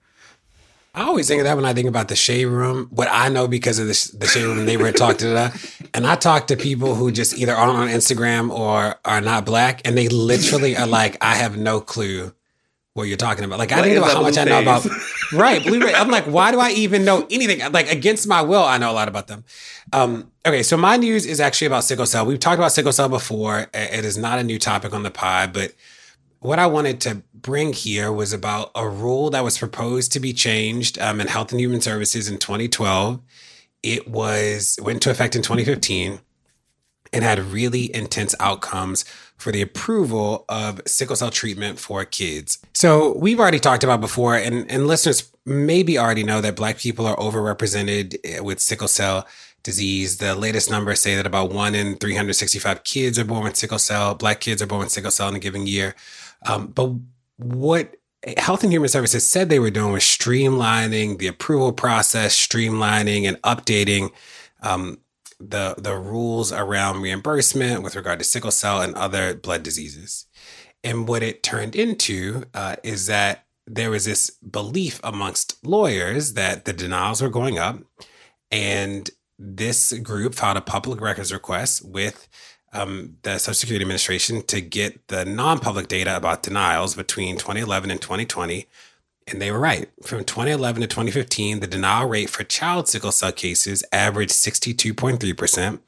I 0.96 1.02
always 1.02 1.26
think 1.26 1.40
of 1.40 1.44
that 1.46 1.56
when 1.56 1.64
I 1.64 1.74
think 1.74 1.88
about 1.88 2.06
the 2.06 2.14
shade 2.14 2.44
room. 2.44 2.86
What 2.90 3.08
I 3.10 3.28
know 3.28 3.48
because 3.48 3.80
of 3.80 3.88
the, 3.88 4.16
the 4.16 4.28
shade 4.28 4.44
room 4.44 4.64
neighborhood 4.64 4.96
talk 4.96 5.18
to 5.18 5.26
that, 5.30 5.80
and 5.92 6.06
I 6.06 6.14
talk 6.14 6.46
to 6.46 6.56
people 6.56 6.94
who 6.94 7.10
just 7.10 7.36
either 7.36 7.52
aren't 7.52 7.76
on 7.76 7.88
Instagram 7.88 8.50
or 8.50 8.94
are 9.04 9.20
not 9.20 9.44
black, 9.44 9.82
and 9.84 9.98
they 9.98 10.08
literally 10.08 10.76
are 10.76 10.86
like, 10.86 11.18
I 11.20 11.34
have 11.34 11.56
no 11.56 11.80
clue 11.80 12.32
what 12.94 13.08
you're 13.08 13.16
talking 13.16 13.44
about. 13.44 13.58
Like 13.58 13.72
I 13.72 13.82
think 13.82 13.98
about 13.98 14.12
how 14.12 14.22
much 14.22 14.38
I 14.38 14.44
know 14.44 14.62
about 14.62 14.86
right 15.32 15.60
blue. 15.62 15.82
I'm 15.82 16.10
like, 16.10 16.24
why 16.24 16.52
do 16.52 16.60
I 16.60 16.70
even 16.70 17.04
know 17.04 17.26
anything? 17.28 17.60
Like 17.72 17.90
against 17.90 18.26
my 18.28 18.40
will, 18.40 18.62
I 18.62 18.78
know 18.78 18.90
a 18.90 18.94
lot 18.94 19.08
about 19.08 19.26
them. 19.26 19.44
Um, 19.92 20.30
okay, 20.46 20.62
so 20.62 20.76
my 20.76 20.96
news 20.96 21.26
is 21.26 21.40
actually 21.40 21.66
about 21.66 21.82
sickle 21.82 22.06
cell. 22.06 22.24
We've 22.24 22.38
talked 22.38 22.58
about 22.58 22.70
sickle 22.70 22.92
cell 22.92 23.08
before. 23.08 23.66
It 23.74 24.04
is 24.04 24.16
not 24.16 24.38
a 24.38 24.44
new 24.44 24.60
topic 24.60 24.94
on 24.94 25.02
the 25.02 25.10
pod, 25.10 25.52
but 25.52 25.74
what 26.38 26.60
I 26.60 26.66
wanted 26.66 27.00
to 27.02 27.22
bring 27.34 27.72
here 27.72 28.12
was 28.12 28.32
about 28.32 28.70
a 28.76 28.88
rule 28.88 29.28
that 29.30 29.42
was 29.42 29.58
proposed 29.58 30.12
to 30.12 30.20
be 30.20 30.32
changed 30.32 30.96
um, 31.00 31.20
in 31.20 31.26
Health 31.26 31.50
and 31.50 31.60
Human 31.60 31.80
Services 31.80 32.28
in 32.28 32.38
2012. 32.38 33.20
It 33.82 34.06
was 34.06 34.78
went 34.80 34.96
into 34.96 35.10
effect 35.10 35.34
in 35.34 35.42
2015 35.42 36.20
and 37.14 37.22
had 37.22 37.38
really 37.38 37.94
intense 37.94 38.34
outcomes 38.40 39.04
for 39.36 39.52
the 39.52 39.62
approval 39.62 40.44
of 40.48 40.80
sickle 40.84 41.14
cell 41.14 41.30
treatment 41.30 41.78
for 41.78 42.04
kids. 42.04 42.58
So 42.74 43.16
we've 43.16 43.38
already 43.38 43.60
talked 43.60 43.84
about 43.84 44.00
before, 44.00 44.34
and, 44.34 44.68
and 44.70 44.86
listeners 44.88 45.30
maybe 45.46 45.96
already 45.96 46.24
know 46.24 46.40
that 46.40 46.56
Black 46.56 46.78
people 46.78 47.06
are 47.06 47.16
overrepresented 47.16 48.16
eh, 48.24 48.40
with 48.40 48.60
sickle 48.60 48.88
cell 48.88 49.26
disease. 49.62 50.18
The 50.18 50.34
latest 50.34 50.70
numbers 50.70 51.00
say 51.00 51.14
that 51.14 51.26
about 51.26 51.52
one 51.52 51.74
in 51.74 51.96
365 51.96 52.82
kids 52.82 53.18
are 53.18 53.24
born 53.24 53.44
with 53.44 53.56
sickle 53.56 53.78
cell, 53.78 54.14
Black 54.14 54.40
kids 54.40 54.60
are 54.60 54.66
born 54.66 54.80
with 54.80 54.90
sickle 54.90 55.12
cell 55.12 55.28
in 55.28 55.36
a 55.36 55.38
given 55.38 55.66
year. 55.68 55.94
Um, 56.46 56.66
but 56.66 56.92
what 57.36 57.96
Health 58.38 58.64
and 58.64 58.72
Human 58.72 58.88
Services 58.88 59.26
said 59.26 59.48
they 59.48 59.58
were 59.58 59.70
doing 59.70 59.92
was 59.92 60.02
streamlining 60.02 61.18
the 61.18 61.28
approval 61.28 61.72
process, 61.72 62.34
streamlining 62.34 63.28
and 63.28 63.40
updating 63.42 64.10
um, 64.62 64.98
the 65.40 65.74
the 65.78 65.96
rules 65.96 66.52
around 66.52 67.02
reimbursement 67.02 67.82
with 67.82 67.96
regard 67.96 68.18
to 68.18 68.24
sickle 68.24 68.50
cell 68.50 68.80
and 68.80 68.94
other 68.94 69.34
blood 69.34 69.62
diseases. 69.62 70.26
And 70.82 71.08
what 71.08 71.22
it 71.22 71.42
turned 71.42 71.74
into 71.74 72.44
uh, 72.52 72.76
is 72.82 73.06
that 73.06 73.46
there 73.66 73.90
was 73.90 74.04
this 74.04 74.30
belief 74.30 75.00
amongst 75.02 75.64
lawyers 75.64 76.34
that 76.34 76.66
the 76.66 76.72
denials 76.72 77.22
were 77.22 77.30
going 77.30 77.58
up, 77.58 77.78
and 78.50 79.08
this 79.38 79.92
group 80.00 80.34
filed 80.34 80.58
a 80.58 80.60
public 80.60 81.00
records 81.00 81.32
request 81.32 81.84
with 81.84 82.28
um, 82.72 83.16
the 83.22 83.38
Social 83.38 83.54
Security 83.54 83.84
Administration 83.84 84.42
to 84.42 84.60
get 84.60 85.08
the 85.08 85.24
non-public 85.24 85.88
data 85.88 86.16
about 86.16 86.42
denials 86.42 86.94
between 86.94 87.36
2011 87.36 87.90
and 87.90 88.00
2020 88.00 88.66
and 89.26 89.40
they 89.40 89.50
were 89.50 89.58
right. 89.58 89.88
From 90.02 90.24
2011 90.24 90.82
to 90.82 90.86
2015, 90.86 91.60
the 91.60 91.66
denial 91.66 92.08
rate 92.08 92.30
for 92.30 92.44
child 92.44 92.88
sickle 92.88 93.12
cell 93.12 93.32
cases 93.32 93.84
averaged 93.92 94.32
62.3%. 94.32 95.80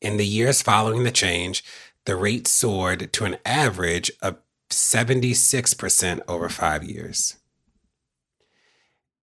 In 0.00 0.16
the 0.16 0.26
years 0.26 0.62
following 0.62 1.04
the 1.04 1.10
change, 1.10 1.64
the 2.04 2.16
rate 2.16 2.46
soared 2.46 3.12
to 3.12 3.24
an 3.24 3.36
average 3.44 4.10
of 4.22 4.38
76% 4.70 6.20
over 6.26 6.48
five 6.48 6.84
years. 6.84 7.36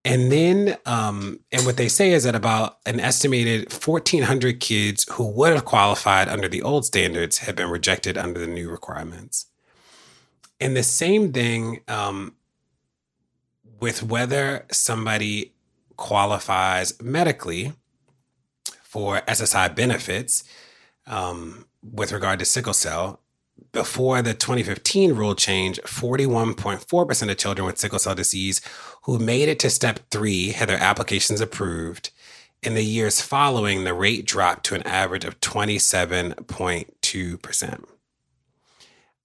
And 0.03 0.31
then, 0.31 0.77
um, 0.85 1.39
and 1.51 1.65
what 1.65 1.77
they 1.77 1.87
say 1.87 2.11
is 2.11 2.25
that 2.25 2.35
about 2.35 2.77
an 2.85 2.99
estimated 2.99 3.73
1,400 3.73 4.59
kids 4.59 5.11
who 5.13 5.25
would 5.25 5.53
have 5.53 5.65
qualified 5.65 6.29
under 6.29 6.47
the 6.47 6.61
old 6.61 6.85
standards 6.85 7.39
have 7.39 7.55
been 7.55 7.71
rejected 7.71 8.15
under 8.15 8.39
the 8.39 8.45
new 8.45 8.69
requirements. 8.69 9.47
And 10.59 10.75
the 10.75 10.83
same 10.83 11.33
thing 11.33 11.81
um, 11.87 12.35
with 13.79 14.03
whether 14.03 14.65
somebody 14.71 15.53
qualifies 15.97 17.01
medically 17.01 17.73
for 18.83 19.21
SSI 19.21 19.75
benefits 19.75 20.43
um, 21.07 21.65
with 21.83 22.11
regard 22.11 22.37
to 22.39 22.45
sickle 22.45 22.73
cell. 22.73 23.21
Before 23.71 24.21
the 24.21 24.33
2015 24.33 25.13
rule 25.13 25.35
change, 25.35 25.79
41.4% 25.81 27.31
of 27.31 27.37
children 27.37 27.65
with 27.65 27.77
sickle 27.77 27.99
cell 27.99 28.15
disease 28.15 28.61
who 29.03 29.19
made 29.19 29.49
it 29.49 29.59
to 29.59 29.69
step 29.69 29.99
three 30.11 30.49
had 30.49 30.69
their 30.69 30.81
applications 30.81 31.41
approved. 31.41 32.11
In 32.63 32.73
the 32.73 32.83
years 32.83 33.21
following, 33.21 33.83
the 33.83 33.93
rate 33.93 34.25
dropped 34.25 34.65
to 34.65 34.75
an 34.75 34.83
average 34.83 35.25
of 35.25 35.39
27.2%. 35.41 37.85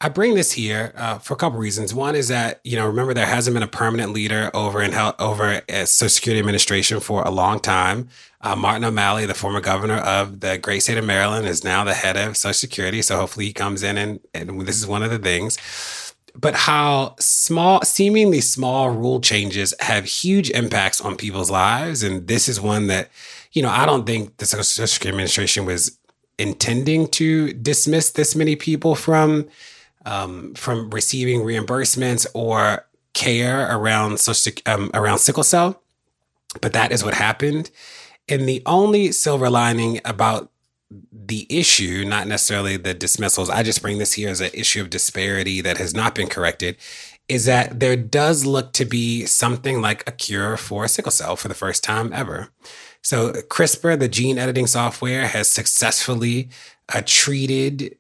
I 0.03 0.09
bring 0.09 0.35
this 0.35 0.53
here 0.53 0.95
uh, 0.97 1.19
for 1.19 1.35
a 1.35 1.37
couple 1.37 1.59
reasons. 1.59 1.93
One 1.93 2.15
is 2.15 2.29
that 2.29 2.61
you 2.65 2.77
know, 2.77 2.87
remember 2.87 3.13
there 3.13 3.27
hasn't 3.27 3.53
been 3.53 3.63
a 3.63 3.69
permanent 3.69 4.13
leader 4.13 4.51
over 4.55 4.81
in 4.81 4.93
health, 4.93 5.17
over 5.19 5.61
at 5.69 5.89
Social 5.89 6.09
Security 6.09 6.39
Administration 6.39 7.01
for 7.01 7.23
a 7.23 7.31
long 7.31 7.61
time. 7.61 8.09
Uh, 8.41 8.57
Martin 8.57 8.85
O'Malley, 8.85 9.27
the 9.27 9.35
former 9.35 9.61
governor 9.61 9.99
of 9.99 10.41
the 10.41 10.57
great 10.57 10.81
state 10.81 10.97
of 10.97 11.05
Maryland, 11.05 11.47
is 11.47 11.65
now 11.65 11.85
the 11.85 11.93
head 11.93 12.17
of 12.17 12.39
Social 12.39 12.55
Security. 12.55 13.03
So 13.03 13.19
hopefully 13.19 13.45
he 13.45 13.53
comes 13.53 13.83
in 13.83 13.99
and, 13.99 14.21
and 14.33 14.63
this 14.63 14.77
is 14.77 14.87
one 14.87 15.03
of 15.03 15.11
the 15.11 15.19
things. 15.19 15.59
But 16.35 16.55
how 16.55 17.17
small, 17.19 17.83
seemingly 17.83 18.41
small 18.41 18.89
rule 18.89 19.21
changes 19.21 19.75
have 19.81 20.07
huge 20.07 20.49
impacts 20.51 21.01
on 21.03 21.17
people's 21.17 21.51
lives, 21.51 22.03
and 22.03 22.27
this 22.27 22.49
is 22.49 22.61
one 22.61 22.87
that, 22.87 23.11
you 23.53 23.63
know, 23.63 23.69
I 23.69 23.85
don't 23.85 24.07
think 24.07 24.37
the 24.39 24.47
Social 24.47 24.87
Security 24.87 25.09
Administration 25.09 25.67
was 25.67 25.99
intending 26.39 27.09
to 27.09 27.53
dismiss 27.53 28.13
this 28.13 28.35
many 28.35 28.57
people 28.57 28.95
from 28.95 29.49
um, 30.05 30.55
from 30.55 30.91
receiving 30.91 31.41
reimbursements 31.41 32.27
or 32.35 32.87
care 33.13 33.75
around 33.75 34.19
social, 34.21 34.53
um, 34.67 34.91
around 34.95 35.19
sickle 35.19 35.43
cell, 35.43 35.83
but 36.61 36.73
that 36.73 36.93
is 36.93 37.05
what 37.05 37.15
happened. 37.15 37.71
And 38.29 38.49
the 38.49 38.63
only 38.67 39.13
silver 39.13 39.51
lining 39.51 40.01
about 40.05 40.51
the 41.13 41.47
issue, 41.49 42.05
not 42.05 42.27
necessarily 42.27 42.77
the 42.77 42.95
dismissals, 42.95 43.51
I 43.51 43.63
just 43.63 43.83
bring 43.83 43.99
this 43.99 44.15
here 44.15 44.29
as 44.29 44.41
an 44.41 44.51
issue 44.55 44.81
of 44.81 44.91
disparity 44.91 45.61
that 45.61 45.79
has 45.79 45.95
not 45.95 46.15
been 46.15 46.29
corrected, 46.29 46.77
is 47.29 47.45
that 47.45 47.79
there 47.79 47.97
does 47.97 48.45
look 48.45 48.73
to 48.73 48.85
be 48.85 49.25
something 49.27 49.81
like 49.81 50.09
a 50.09 50.13
cure 50.13 50.57
for 50.57 50.89
sickle 50.89 51.13
cell 51.13 51.37
for 51.37 51.47
the 51.47 51.55
first 51.55 51.85
time 51.85 52.13
ever. 52.13 52.49
So 53.03 53.33
CRISPR, 53.33 53.99
the 53.99 54.09
gene 54.09 54.37
editing 54.37 54.67
software, 54.67 55.29
has 55.29 55.49
successfully 55.49 56.49
uh, 56.93 57.03
treated 57.07 57.97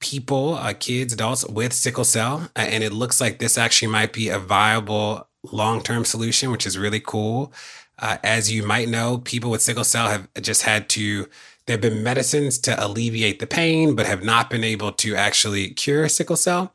people, 0.00 0.54
uh, 0.54 0.72
kids, 0.72 1.12
adults 1.12 1.46
with 1.46 1.72
sickle 1.72 2.04
cell. 2.04 2.48
And 2.56 2.82
it 2.82 2.92
looks 2.92 3.20
like 3.20 3.38
this 3.38 3.56
actually 3.56 3.88
might 3.88 4.12
be 4.12 4.28
a 4.28 4.38
viable 4.38 5.28
long 5.52 5.82
term 5.82 6.04
solution, 6.04 6.50
which 6.50 6.66
is 6.66 6.76
really 6.76 7.00
cool. 7.00 7.52
Uh, 7.98 8.16
as 8.24 8.50
you 8.50 8.62
might 8.62 8.88
know, 8.88 9.18
people 9.18 9.50
with 9.50 9.62
sickle 9.62 9.84
cell 9.84 10.08
have 10.08 10.28
just 10.40 10.62
had 10.62 10.88
to, 10.88 11.28
there 11.66 11.74
have 11.74 11.82
been 11.82 12.02
medicines 12.02 12.58
to 12.58 12.84
alleviate 12.84 13.38
the 13.38 13.46
pain, 13.46 13.94
but 13.94 14.06
have 14.06 14.24
not 14.24 14.48
been 14.48 14.64
able 14.64 14.90
to 14.90 15.14
actually 15.14 15.70
cure 15.70 16.08
sickle 16.08 16.36
cell. 16.36 16.74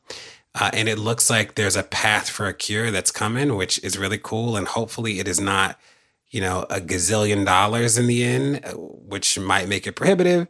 Uh, 0.53 0.69
and 0.71 0.88
it 0.88 0.97
looks 0.97 1.30
like 1.30 1.55
there's 1.55 1.76
a 1.76 1.84
path 1.84 2.30
for 2.30 2.47
a 2.47 2.53
cure 2.53 2.91
that's 2.91 3.11
coming, 3.11 3.55
which 3.55 3.84
is 3.84 3.97
really 3.97 4.19
cool. 4.19 4.55
And 4.55 4.67
hopefully 4.67 5.19
it 5.19 5.28
is 5.28 5.39
not, 5.39 5.78
you 6.30 6.39
know, 6.39 6.65
a 6.69 6.80
gazillion 6.80 7.43
dollars 7.43 7.97
in 7.97 8.07
the 8.07 8.23
end, 8.23 8.63
uh, 8.63 8.71
which 8.73 9.38
might 9.38 9.67
make 9.67 9.86
it 9.88 9.93
prohibitive. 9.93 10.47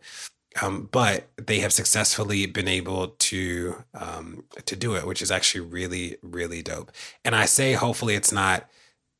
Um, 0.61 0.87
but 0.91 1.27
they 1.35 1.59
have 1.59 1.73
successfully 1.73 2.45
been 2.45 2.67
able 2.67 3.09
to 3.09 3.83
um, 3.93 4.45
to 4.65 4.75
do 4.75 4.95
it, 4.95 5.05
which 5.05 5.21
is 5.21 5.31
actually 5.31 5.65
really 5.65 6.17
really 6.21 6.61
dope. 6.61 6.91
And 7.23 7.35
I 7.35 7.45
say 7.45 7.73
hopefully 7.73 8.15
it's 8.15 8.31
not 8.31 8.69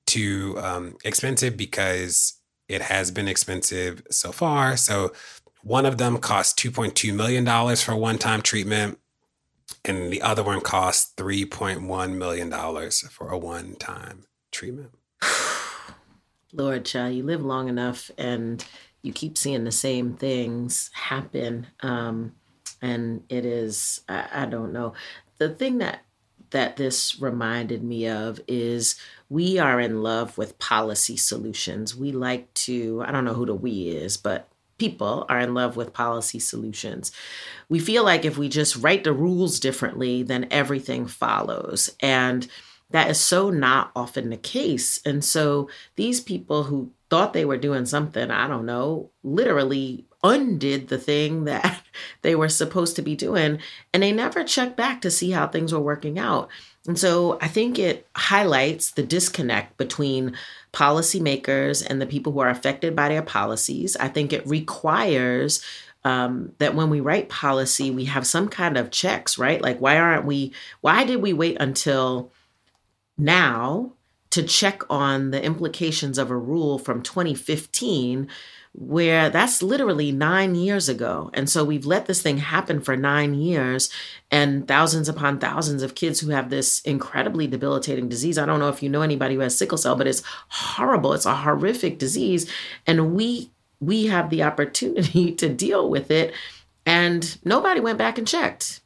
too 0.06 0.56
um, 0.60 0.96
expensive 1.04 1.58
because 1.58 2.40
it 2.68 2.82
has 2.82 3.12
been 3.12 3.28
expensive 3.28 4.04
so 4.10 4.32
far. 4.32 4.78
So 4.78 5.14
one 5.62 5.86
of 5.86 5.98
them 5.98 6.18
cost 6.18 6.58
two 6.58 6.72
point 6.72 6.96
two 6.96 7.14
million 7.14 7.44
dollars 7.44 7.82
for 7.82 7.96
one 7.96 8.18
time 8.18 8.42
treatment, 8.42 9.00
and 9.84 10.12
the 10.12 10.22
other 10.22 10.44
one 10.44 10.62
cost 10.62 11.18
three 11.18 11.44
point 11.46 11.82
one 11.82 12.18
million 12.18 12.50
dollars 12.50 13.02
for 13.10 13.30
a 13.30 13.38
one 13.38 13.76
time 13.76 14.26
treatment. 14.52 14.92
Lord, 16.54 16.86
child, 16.86 17.16
you 17.16 17.24
live 17.24 17.44
long 17.44 17.68
enough 17.68 18.10
and 18.18 18.64
you 19.06 19.14
keep 19.14 19.38
seeing 19.38 19.64
the 19.64 19.72
same 19.72 20.16
things 20.16 20.90
happen. 20.94 21.68
Um, 21.82 22.36
and 22.82 23.24
it 23.30 23.46
is, 23.46 24.02
I, 24.10 24.28
I 24.34 24.46
don't 24.46 24.74
know. 24.74 24.94
The 25.38 25.50
thing 25.50 25.80
that 25.80 26.02
that 26.52 26.78
this 26.78 27.20
reminded 27.20 27.84
me 27.84 28.08
of 28.08 28.40
is 28.48 28.96
we 29.30 29.58
are 29.60 29.80
in 29.80 30.02
love 30.04 30.38
with 30.38 30.58
policy 30.58 31.18
solutions. 31.18 31.96
We 31.96 32.12
like 32.12 32.54
to, 32.54 33.04
I 33.06 33.12
don't 33.12 33.26
know 33.26 33.34
who 33.34 33.48
the 33.48 33.54
we 33.54 33.90
is, 33.90 34.16
but 34.16 34.48
people 34.78 35.26
are 35.28 35.40
in 35.40 35.54
love 35.54 35.76
with 35.76 35.92
policy 35.92 36.40
solutions. 36.40 37.12
We 37.68 37.80
feel 37.80 38.06
like 38.06 38.24
if 38.24 38.38
we 38.38 38.48
just 38.48 38.78
write 38.78 39.04
the 39.04 39.12
rules 39.12 39.60
differently, 39.60 40.24
then 40.24 40.48
everything 40.52 41.08
follows. 41.08 41.94
And 42.00 42.48
that 42.92 43.10
is 43.10 43.20
so 43.20 43.50
not 43.50 43.92
often 43.96 44.30
the 44.30 44.38
case. 44.38 45.02
And 45.06 45.26
so 45.26 45.70
these 45.96 46.22
people 46.22 46.64
who 46.64 46.92
thought 47.10 47.34
they 47.34 47.46
were 47.46 47.58
doing 47.58 47.86
something, 47.86 48.32
I 48.32 48.48
don't 48.48 48.66
know, 48.66 49.12
literally 49.24 50.06
undid 50.24 50.88
the 50.88 50.98
thing 50.98 51.46
that 51.46 51.82
they 52.24 52.36
were 52.36 52.50
supposed 52.50 52.96
to 52.96 53.02
be 53.02 53.16
doing. 53.16 53.60
And 53.94 54.04
they 54.04 54.12
never 54.12 54.44
checked 54.44 54.76
back 54.76 55.02
to 55.02 55.12
see 55.12 55.32
how 55.32 55.48
things 55.48 55.74
were 55.74 55.80
working 55.80 56.18
out. 56.18 56.50
And 56.88 56.98
so 57.00 57.38
I 57.42 57.48
think 57.48 57.80
it 57.80 58.08
highlights 58.16 58.92
the 58.92 59.04
disconnect 59.04 59.78
between 59.78 60.36
policymakers 60.74 61.86
and 61.86 62.02
the 62.02 62.06
people 62.06 62.32
who 62.32 62.40
are 62.40 62.50
affected 62.50 62.96
by 62.96 63.10
their 63.10 63.24
policies. 63.24 63.96
I 63.98 64.08
think 64.08 64.34
it 64.34 64.46
requires 64.48 65.64
um, 66.04 66.54
that 66.60 66.76
when 66.76 66.92
we 66.92 67.00
write 67.00 67.30
policy, 67.30 67.90
we 67.90 68.06
have 68.06 68.28
some 68.28 68.48
kind 68.48 68.78
of 68.78 68.92
checks, 68.92 69.40
right? 69.40 69.60
Like, 69.60 69.80
why 69.80 69.98
aren't 69.98 70.26
we, 70.26 70.54
why 70.82 71.04
did 71.04 71.22
we 71.22 71.34
wait 71.34 71.58
until 71.60 72.32
now 73.18 73.94
to 74.32 74.44
check 74.44 74.84
on 74.90 75.32
the 75.32 75.44
implications 75.44 76.18
of 76.18 76.30
a 76.30 76.38
rule 76.38 76.78
from 76.78 77.02
2015 77.02 78.28
where 78.78 79.30
that's 79.30 79.64
literally 79.64 80.12
nine 80.12 80.54
years 80.54 80.90
ago. 80.90 81.30
And 81.34 81.50
so 81.50 81.64
we've 81.64 81.86
let 81.86 82.08
this 82.08 82.22
thing 82.22 82.40
happen 82.40 82.82
for 82.82 82.98
nine 82.98 83.34
years 83.34 83.90
and 84.30 84.68
thousands 84.68 85.08
upon 85.08 85.40
thousands 85.40 85.82
of 85.82 85.96
kids 85.96 86.20
who 86.20 86.32
have 86.32 86.50
this 86.50 86.82
incredibly 86.82 87.48
debilitating 87.48 88.10
disease. 88.10 88.38
I 88.38 88.46
don't 88.46 88.60
know 88.60 88.68
if 88.68 88.84
you 88.84 88.90
know 88.90 89.02
anybody 89.02 89.36
who 89.36 89.42
has 89.42 89.58
sickle 89.58 89.78
cell, 89.78 89.96
but 89.96 90.08
it's 90.08 90.24
horrible. 90.50 91.14
It's 91.14 91.26
a 91.26 91.36
horrific 91.36 92.00
disease. 92.00 92.52
And 92.86 93.16
we 93.16 93.50
we 93.80 94.08
have 94.08 94.30
the 94.30 94.44
opportunity 94.44 95.32
to 95.36 95.48
deal 95.48 95.90
with 95.90 96.12
it. 96.12 96.34
And 96.86 97.38
nobody 97.46 97.80
went 97.80 97.98
back 97.98 98.18
and 98.18 98.28
checked 98.28 98.82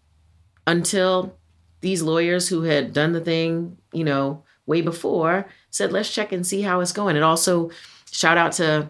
until 0.68 1.36
these 1.82 2.04
lawyers 2.04 2.48
who 2.48 2.62
had 2.64 2.94
done 2.94 3.14
the 3.14 3.22
thing, 3.22 3.78
you 3.92 4.04
know, 4.04 4.44
way 4.70 4.82
before 4.82 5.50
said, 5.72 5.92
let's 5.92 6.14
check 6.14 6.32
and 6.32 6.48
see 6.48 6.62
how 6.62 6.80
it's 6.80 6.94
going. 6.94 7.16
And 7.16 7.26
also, 7.26 7.72
shout 8.12 8.38
out 8.38 8.54
to 8.54 8.90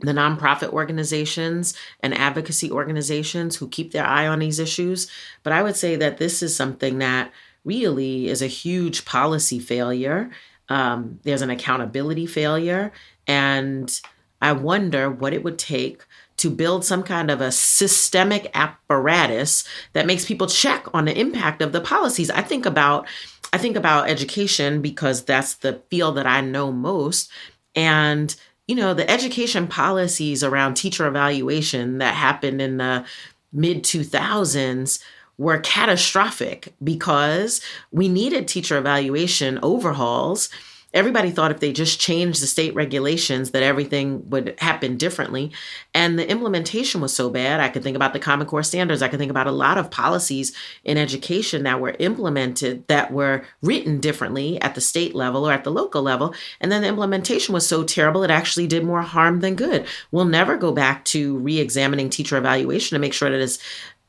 the 0.00 0.12
nonprofit 0.12 0.70
organizations 0.70 1.74
and 2.00 2.12
advocacy 2.12 2.70
organizations 2.70 3.56
who 3.56 3.68
keep 3.68 3.92
their 3.92 4.04
eye 4.04 4.26
on 4.26 4.40
these 4.40 4.58
issues. 4.58 5.08
But 5.44 5.52
I 5.52 5.62
would 5.62 5.76
say 5.76 5.96
that 5.96 6.18
this 6.18 6.42
is 6.42 6.54
something 6.54 6.98
that 6.98 7.32
really 7.64 8.28
is 8.28 8.42
a 8.42 8.48
huge 8.48 9.04
policy 9.04 9.60
failure. 9.60 10.30
Um, 10.68 11.20
there's 11.22 11.42
an 11.42 11.50
accountability 11.50 12.26
failure. 12.26 12.92
And 13.28 14.00
I 14.40 14.52
wonder 14.52 15.08
what 15.08 15.32
it 15.32 15.44
would 15.44 15.58
take 15.58 16.04
to 16.38 16.50
build 16.50 16.84
some 16.84 17.04
kind 17.04 17.30
of 17.30 17.40
a 17.40 17.52
systemic 17.52 18.50
apparatus 18.54 19.62
that 19.92 20.06
makes 20.06 20.24
people 20.24 20.48
check 20.48 20.92
on 20.92 21.04
the 21.04 21.16
impact 21.16 21.62
of 21.62 21.70
the 21.70 21.80
policies. 21.80 22.30
I 22.30 22.42
think 22.42 22.66
about 22.66 23.06
I 23.52 23.58
think 23.58 23.76
about 23.76 24.08
education 24.08 24.80
because 24.80 25.24
that's 25.24 25.54
the 25.54 25.80
field 25.90 26.16
that 26.16 26.26
I 26.26 26.40
know 26.40 26.72
most. 26.72 27.30
And 27.74 28.34
you 28.68 28.76
know, 28.76 28.94
the 28.94 29.10
education 29.10 29.66
policies 29.66 30.42
around 30.44 30.74
teacher 30.74 31.06
evaluation 31.06 31.98
that 31.98 32.14
happened 32.14 32.62
in 32.62 32.76
the 32.78 33.04
mid 33.52 33.82
2000s 33.82 35.02
were 35.36 35.58
catastrophic 35.58 36.72
because 36.82 37.60
we 37.90 38.08
needed 38.08 38.46
teacher 38.46 38.78
evaluation 38.78 39.58
overhauls 39.62 40.48
everybody 40.94 41.30
thought 41.30 41.50
if 41.50 41.60
they 41.60 41.72
just 41.72 42.00
changed 42.00 42.42
the 42.42 42.46
state 42.46 42.74
regulations 42.74 43.50
that 43.52 43.62
everything 43.62 44.28
would 44.30 44.54
happen 44.58 44.96
differently. 44.96 45.52
And 45.94 46.18
the 46.18 46.28
implementation 46.28 47.00
was 47.00 47.14
so 47.14 47.30
bad. 47.30 47.60
I 47.60 47.68
could 47.68 47.82
think 47.82 47.96
about 47.96 48.12
the 48.12 48.18
common 48.18 48.46
core 48.46 48.62
standards. 48.62 49.02
I 49.02 49.08
could 49.08 49.18
think 49.18 49.30
about 49.30 49.46
a 49.46 49.52
lot 49.52 49.78
of 49.78 49.90
policies 49.90 50.54
in 50.84 50.98
education 50.98 51.62
that 51.64 51.80
were 51.80 51.96
implemented 51.98 52.86
that 52.88 53.12
were 53.12 53.44
written 53.62 54.00
differently 54.00 54.60
at 54.60 54.74
the 54.74 54.80
state 54.80 55.14
level 55.14 55.48
or 55.48 55.52
at 55.52 55.64
the 55.64 55.70
local 55.70 56.02
level. 56.02 56.34
And 56.60 56.70
then 56.70 56.82
the 56.82 56.88
implementation 56.88 57.54
was 57.54 57.66
so 57.66 57.84
terrible 57.84 58.22
it 58.22 58.30
actually 58.30 58.66
did 58.66 58.84
more 58.84 59.02
harm 59.02 59.40
than 59.40 59.54
good. 59.54 59.86
We'll 60.10 60.24
never 60.24 60.56
go 60.56 60.72
back 60.72 61.04
to 61.06 61.38
re-examining 61.38 62.10
teacher 62.10 62.36
evaluation 62.36 62.94
to 62.94 63.00
make 63.00 63.14
sure 63.14 63.30
that 63.30 63.40
it's 63.40 63.58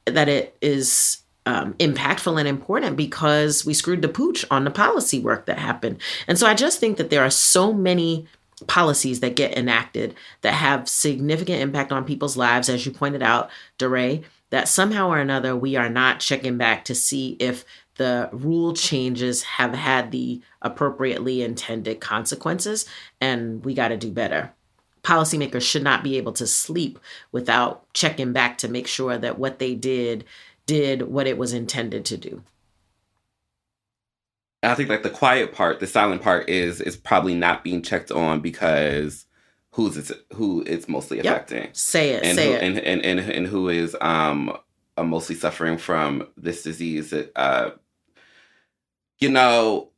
that 0.05 0.27
it 0.27 0.55
is 0.61 1.22
um, 1.45 1.73
impactful 1.75 2.39
and 2.39 2.47
important 2.47 2.95
because 2.95 3.65
we 3.65 3.73
screwed 3.73 4.01
the 4.01 4.07
pooch 4.07 4.45
on 4.49 4.63
the 4.63 4.71
policy 4.71 5.19
work 5.19 5.45
that 5.45 5.59
happened. 5.59 5.97
And 6.27 6.39
so 6.39 6.47
I 6.47 6.53
just 6.53 6.79
think 6.79 6.97
that 6.97 7.09
there 7.09 7.23
are 7.23 7.29
so 7.29 7.73
many 7.73 8.27
policies 8.67 9.19
that 9.19 9.35
get 9.35 9.57
enacted 9.57 10.15
that 10.41 10.53
have 10.53 10.87
significant 10.87 11.61
impact 11.61 11.91
on 11.91 12.05
people's 12.05 12.37
lives, 12.37 12.69
as 12.69 12.85
you 12.85 12.91
pointed 12.91 13.21
out, 13.21 13.49
DeRay, 13.77 14.23
that 14.51 14.67
somehow 14.67 15.09
or 15.09 15.17
another 15.17 15.55
we 15.55 15.75
are 15.75 15.89
not 15.89 16.19
checking 16.19 16.57
back 16.57 16.85
to 16.85 16.95
see 16.95 17.35
if 17.39 17.65
the 17.95 18.29
rule 18.31 18.73
changes 18.73 19.43
have 19.43 19.73
had 19.73 20.11
the 20.11 20.41
appropriately 20.61 21.43
intended 21.43 21.99
consequences, 21.99 22.85
and 23.21 23.63
we 23.65 23.73
got 23.73 23.89
to 23.89 23.97
do 23.97 24.11
better. 24.11 24.53
Policymakers 25.03 25.61
should 25.61 25.83
not 25.83 26.03
be 26.03 26.17
able 26.17 26.31
to 26.33 26.47
sleep 26.47 26.97
without 27.31 27.91
checking 27.93 28.31
back 28.31 28.57
to 28.59 28.67
make 28.69 28.87
sure 28.87 29.17
that 29.17 29.37
what 29.37 29.59
they 29.59 29.75
did 29.75 30.23
did 30.65 31.03
what 31.03 31.27
it 31.27 31.37
was 31.37 31.53
intended 31.53 32.05
to 32.05 32.17
do. 32.17 32.43
I 34.61 34.75
think 34.75 34.89
like 34.89 35.03
the 35.03 35.09
quiet 35.09 35.53
part, 35.53 35.79
the 35.79 35.87
silent 35.87 36.21
part 36.21 36.49
is 36.49 36.79
is 36.79 36.95
probably 36.95 37.35
not 37.35 37.63
being 37.63 37.81
checked 37.81 38.11
on 38.11 38.39
because 38.39 39.25
who's 39.71 39.97
it's 39.97 40.11
who 40.33 40.63
it's 40.65 40.87
mostly 40.87 41.19
affecting. 41.19 41.63
Yep. 41.63 41.75
Say 41.75 42.11
it, 42.11 42.23
and 42.23 42.37
say 42.37 42.47
who, 42.47 42.53
it. 42.53 42.63
And, 42.63 42.79
and, 42.79 43.05
and 43.05 43.19
and 43.19 43.47
who 43.47 43.67
is 43.69 43.95
um 43.99 44.55
mostly 44.97 45.35
suffering 45.35 45.77
from 45.77 46.27
this 46.37 46.63
disease 46.63 47.09
that 47.09 47.31
uh 47.35 47.71
you 49.19 49.29
know 49.29 49.89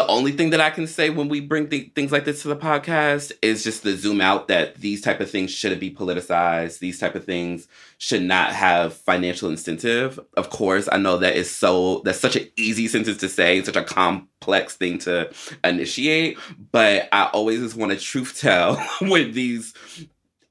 the 0.00 0.06
only 0.06 0.32
thing 0.32 0.48
that 0.48 0.62
I 0.62 0.70
can 0.70 0.86
say 0.86 1.10
when 1.10 1.28
we 1.28 1.40
bring 1.40 1.68
th- 1.68 1.92
things 1.92 2.10
like 2.10 2.24
this 2.24 2.40
to 2.40 2.48
the 2.48 2.56
podcast 2.56 3.32
is 3.42 3.62
just 3.62 3.82
to 3.82 3.94
zoom 3.98 4.22
out 4.22 4.48
that 4.48 4.76
these 4.76 5.02
type 5.02 5.20
of 5.20 5.30
things 5.30 5.50
shouldn't 5.50 5.78
be 5.78 5.90
politicized. 5.90 6.78
These 6.78 6.98
type 6.98 7.14
of 7.14 7.26
things 7.26 7.68
should 7.98 8.22
not 8.22 8.54
have 8.54 8.94
financial 8.94 9.50
incentive. 9.50 10.18
Of 10.38 10.48
course, 10.48 10.88
I 10.90 10.96
know 10.96 11.18
that 11.18 11.36
is 11.36 11.54
so 11.54 12.00
that's 12.06 12.18
such 12.18 12.36
an 12.36 12.48
easy 12.56 12.88
sentence 12.88 13.18
to 13.18 13.28
say, 13.28 13.62
such 13.62 13.76
a 13.76 13.84
complex 13.84 14.74
thing 14.74 14.96
to 15.00 15.30
initiate. 15.62 16.38
But 16.72 17.10
I 17.12 17.26
always 17.34 17.60
just 17.60 17.76
want 17.76 17.92
to 17.92 17.98
truth 17.98 18.40
tell 18.40 18.76
when 19.02 19.32
these 19.32 19.74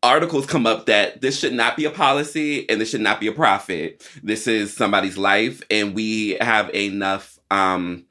articles 0.04 0.46
come 0.46 0.68
up 0.68 0.86
that 0.86 1.22
this 1.22 1.40
should 1.40 1.54
not 1.54 1.76
be 1.76 1.86
a 1.86 1.90
policy 1.90 2.70
and 2.70 2.80
this 2.80 2.92
should 2.92 3.02
not 3.02 3.20
be 3.20 3.26
a 3.26 3.32
profit. 3.32 4.08
This 4.22 4.46
is 4.46 4.78
somebody's 4.78 5.18
life, 5.18 5.64
and 5.72 5.96
we 5.96 6.38
have 6.40 6.70
enough. 6.76 7.40
Um, 7.50 8.06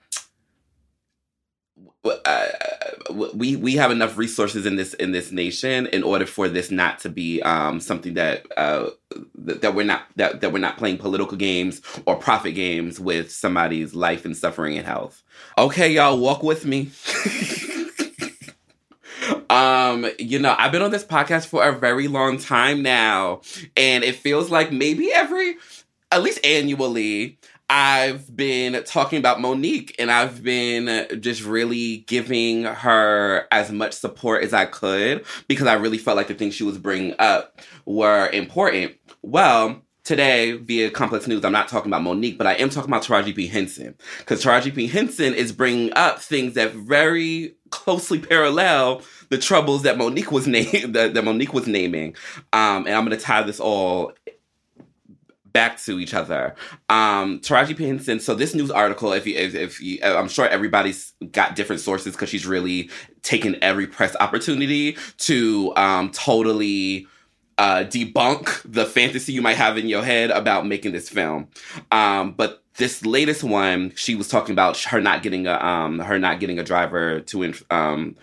uh, 2.08 2.48
we 3.34 3.56
we 3.56 3.74
have 3.76 3.90
enough 3.90 4.16
resources 4.16 4.66
in 4.66 4.76
this 4.76 4.94
in 4.94 5.12
this 5.12 5.32
nation 5.32 5.86
in 5.86 6.02
order 6.02 6.26
for 6.26 6.48
this 6.48 6.70
not 6.70 6.98
to 7.00 7.08
be 7.08 7.42
um, 7.42 7.80
something 7.80 8.14
that 8.14 8.46
uh, 8.56 8.90
that 9.34 9.74
we're 9.74 9.84
not 9.84 10.02
that, 10.16 10.40
that 10.40 10.52
we're 10.52 10.58
not 10.58 10.76
playing 10.76 10.98
political 10.98 11.36
games 11.36 11.80
or 12.06 12.16
profit 12.16 12.54
games 12.54 13.00
with 13.00 13.30
somebody's 13.30 13.94
life 13.94 14.24
and 14.24 14.36
suffering 14.36 14.76
and 14.76 14.86
health. 14.86 15.22
Okay, 15.56 15.92
y'all, 15.92 16.18
walk 16.18 16.42
with 16.42 16.64
me. 16.64 16.90
um, 19.50 20.06
you 20.18 20.38
know, 20.38 20.54
I've 20.58 20.72
been 20.72 20.82
on 20.82 20.90
this 20.90 21.04
podcast 21.04 21.46
for 21.46 21.66
a 21.66 21.72
very 21.72 22.08
long 22.08 22.38
time 22.38 22.82
now, 22.82 23.40
and 23.76 24.04
it 24.04 24.16
feels 24.16 24.50
like 24.50 24.72
maybe 24.72 25.12
every 25.12 25.56
at 26.10 26.22
least 26.22 26.44
annually 26.44 27.38
I've 27.70 28.34
been 28.34 28.82
talking 28.84 29.18
about 29.18 29.38
Mo'Nique 29.38 29.94
and 29.98 30.10
I've 30.10 30.42
been 30.42 31.20
just 31.20 31.44
really 31.44 31.98
giving 32.06 32.64
her 32.64 33.46
as 33.52 33.70
much 33.70 33.92
support 33.92 34.42
as 34.42 34.54
I 34.54 34.64
could 34.64 35.26
because 35.48 35.66
I 35.66 35.74
really 35.74 35.98
felt 35.98 36.16
like 36.16 36.28
the 36.28 36.34
things 36.34 36.54
she 36.54 36.64
was 36.64 36.78
bringing 36.78 37.14
up 37.18 37.60
were 37.84 38.30
important. 38.30 38.94
Well, 39.20 39.82
today 40.08 40.52
via 40.52 40.90
Complex 40.90 41.26
News, 41.26 41.44
I'm 41.44 41.52
not 41.52 41.68
talking 41.68 41.90
about 41.90 42.00
Mo'Nique, 42.00 42.38
but 42.38 42.46
I 42.46 42.54
am 42.54 42.70
talking 42.70 42.88
about 42.88 43.02
Taraji 43.02 43.36
P. 43.36 43.46
Henson 43.46 43.94
because 44.20 44.42
Taraji 44.42 44.74
P. 44.74 44.86
Henson 44.86 45.34
is 45.34 45.52
bringing 45.52 45.92
up 45.92 46.20
things 46.20 46.54
that 46.54 46.72
very 46.72 47.54
closely 47.68 48.18
parallel 48.18 49.02
the 49.28 49.36
troubles 49.36 49.82
that 49.82 49.98
Mo'Nique 49.98 50.32
was 50.32 50.46
name 50.46 50.92
that, 50.92 51.12
that 51.12 51.24
Mo'Nique 51.24 51.52
was 51.52 51.66
naming. 51.66 52.16
Um, 52.54 52.86
and 52.86 52.94
I'm 52.94 53.04
going 53.04 53.18
to 53.18 53.22
tie 53.22 53.42
this 53.42 53.60
all 53.60 54.12
back 55.58 55.76
to 55.76 55.98
each 55.98 56.14
other. 56.14 56.54
Um, 56.88 57.40
Taraji 57.40 57.76
P. 57.76 57.88
Henson. 57.88 58.20
So 58.20 58.36
this 58.36 58.54
news 58.54 58.70
article, 58.70 59.12
if 59.12 59.26
you, 59.26 59.34
if, 59.34 59.56
if 59.56 59.80
you, 59.80 59.98
I'm 60.04 60.28
sure 60.28 60.46
everybody's 60.46 61.14
got 61.32 61.56
different 61.56 61.82
sources 61.82 62.12
because 62.12 62.28
she's 62.28 62.46
really 62.46 62.90
taken 63.22 63.56
every 63.60 63.88
press 63.88 64.14
opportunity 64.20 64.96
to 65.16 65.72
um, 65.74 66.12
totally 66.12 67.08
uh, 67.58 67.78
debunk 67.78 68.62
the 68.64 68.86
fantasy 68.86 69.32
you 69.32 69.42
might 69.42 69.56
have 69.56 69.76
in 69.76 69.88
your 69.88 70.04
head 70.04 70.30
about 70.30 70.64
making 70.64 70.92
this 70.92 71.08
film. 71.08 71.48
Um, 71.90 72.34
but 72.34 72.62
this 72.76 73.04
latest 73.04 73.42
one, 73.42 73.92
she 73.96 74.14
was 74.14 74.28
talking 74.28 74.52
about 74.52 74.78
her 74.84 75.00
not 75.00 75.24
getting 75.24 75.48
a 75.48 75.54
um, 75.54 75.98
her 75.98 76.20
not 76.20 76.38
getting 76.38 76.60
a 76.60 76.62
driver 76.62 77.18
to 77.18 77.52
um, 77.70 78.14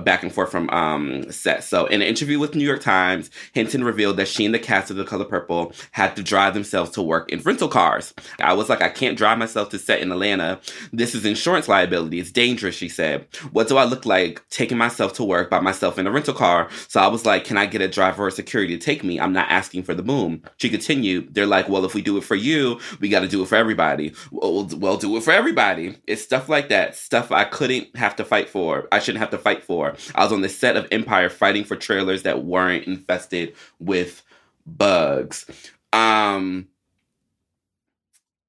back 0.00 0.22
and 0.22 0.32
forth 0.32 0.50
from 0.50 0.70
um, 0.70 1.30
set. 1.30 1.64
So, 1.64 1.86
in 1.86 2.00
an 2.02 2.08
interview 2.08 2.38
with 2.38 2.54
New 2.54 2.64
York 2.64 2.80
Times, 2.80 3.30
Henson 3.54 3.84
revealed 3.84 4.16
that 4.16 4.28
she 4.28 4.44
and 4.44 4.54
the 4.54 4.58
cast 4.58 4.90
of 4.90 4.96
The 4.96 5.04
Color 5.04 5.26
Purple 5.26 5.72
had 5.92 6.16
to 6.16 6.22
drive 6.22 6.54
themselves 6.54 6.90
to 6.92 7.02
work 7.02 7.30
in 7.30 7.40
rental 7.40 7.68
cars. 7.68 8.14
I 8.40 8.54
was 8.54 8.68
like, 8.68 8.82
I 8.82 8.88
can't 8.88 9.18
drive 9.18 9.38
myself 9.38 9.68
to 9.70 9.78
set 9.78 10.00
in 10.00 10.10
Atlanta. 10.10 10.60
This 10.92 11.14
is 11.14 11.24
insurance 11.24 11.68
liability. 11.68 12.18
It's 12.18 12.30
dangerous, 12.30 12.74
she 12.74 12.88
said. 12.88 13.26
What 13.52 13.68
do 13.68 13.76
I 13.76 13.84
look 13.84 14.06
like 14.06 14.48
taking 14.48 14.78
myself 14.78 15.12
to 15.14 15.24
work 15.24 15.50
by 15.50 15.60
myself 15.60 15.98
in 15.98 16.06
a 16.06 16.10
rental 16.10 16.34
car? 16.34 16.68
So 16.88 17.00
I 17.00 17.08
was 17.08 17.26
like, 17.26 17.44
can 17.44 17.58
I 17.58 17.66
get 17.66 17.82
a 17.82 17.88
driver 17.88 18.26
or 18.26 18.30
security 18.30 18.76
to 18.76 18.84
take 18.84 19.04
me? 19.04 19.20
I'm 19.20 19.32
not 19.32 19.50
asking 19.50 19.82
for 19.82 19.94
the 19.94 20.02
boom. 20.02 20.42
She 20.56 20.70
continued, 20.70 21.34
they're 21.34 21.46
like, 21.46 21.68
well, 21.68 21.84
if 21.84 21.94
we 21.94 22.02
do 22.02 22.16
it 22.16 22.24
for 22.24 22.34
you, 22.34 22.80
we 23.00 23.08
got 23.08 23.20
to 23.20 23.28
do 23.28 23.42
it 23.42 23.48
for 23.48 23.56
everybody. 23.56 24.14
Well, 24.30 24.64
we'll 24.64 24.96
do 24.96 25.16
it 25.16 25.22
for 25.22 25.32
everybody. 25.32 25.96
It's 26.06 26.22
stuff 26.22 26.48
like 26.48 26.68
that. 26.70 26.94
Stuff 26.96 27.30
I 27.30 27.44
couldn't 27.44 27.94
have 27.96 28.16
to 28.16 28.24
fight 28.24 28.48
for. 28.48 28.88
I 28.90 28.98
shouldn't 28.98 29.20
have 29.20 29.30
to 29.30 29.38
fight 29.38 29.62
for 29.64 29.81
before. 29.90 30.12
I 30.14 30.24
was 30.24 30.32
on 30.32 30.40
the 30.42 30.48
set 30.48 30.76
of 30.76 30.86
Empire 30.90 31.28
fighting 31.28 31.64
for 31.64 31.76
trailers 31.76 32.22
that 32.22 32.44
weren't 32.44 32.86
infested 32.86 33.54
with 33.78 34.22
bugs. 34.66 35.46
Um 35.92 36.68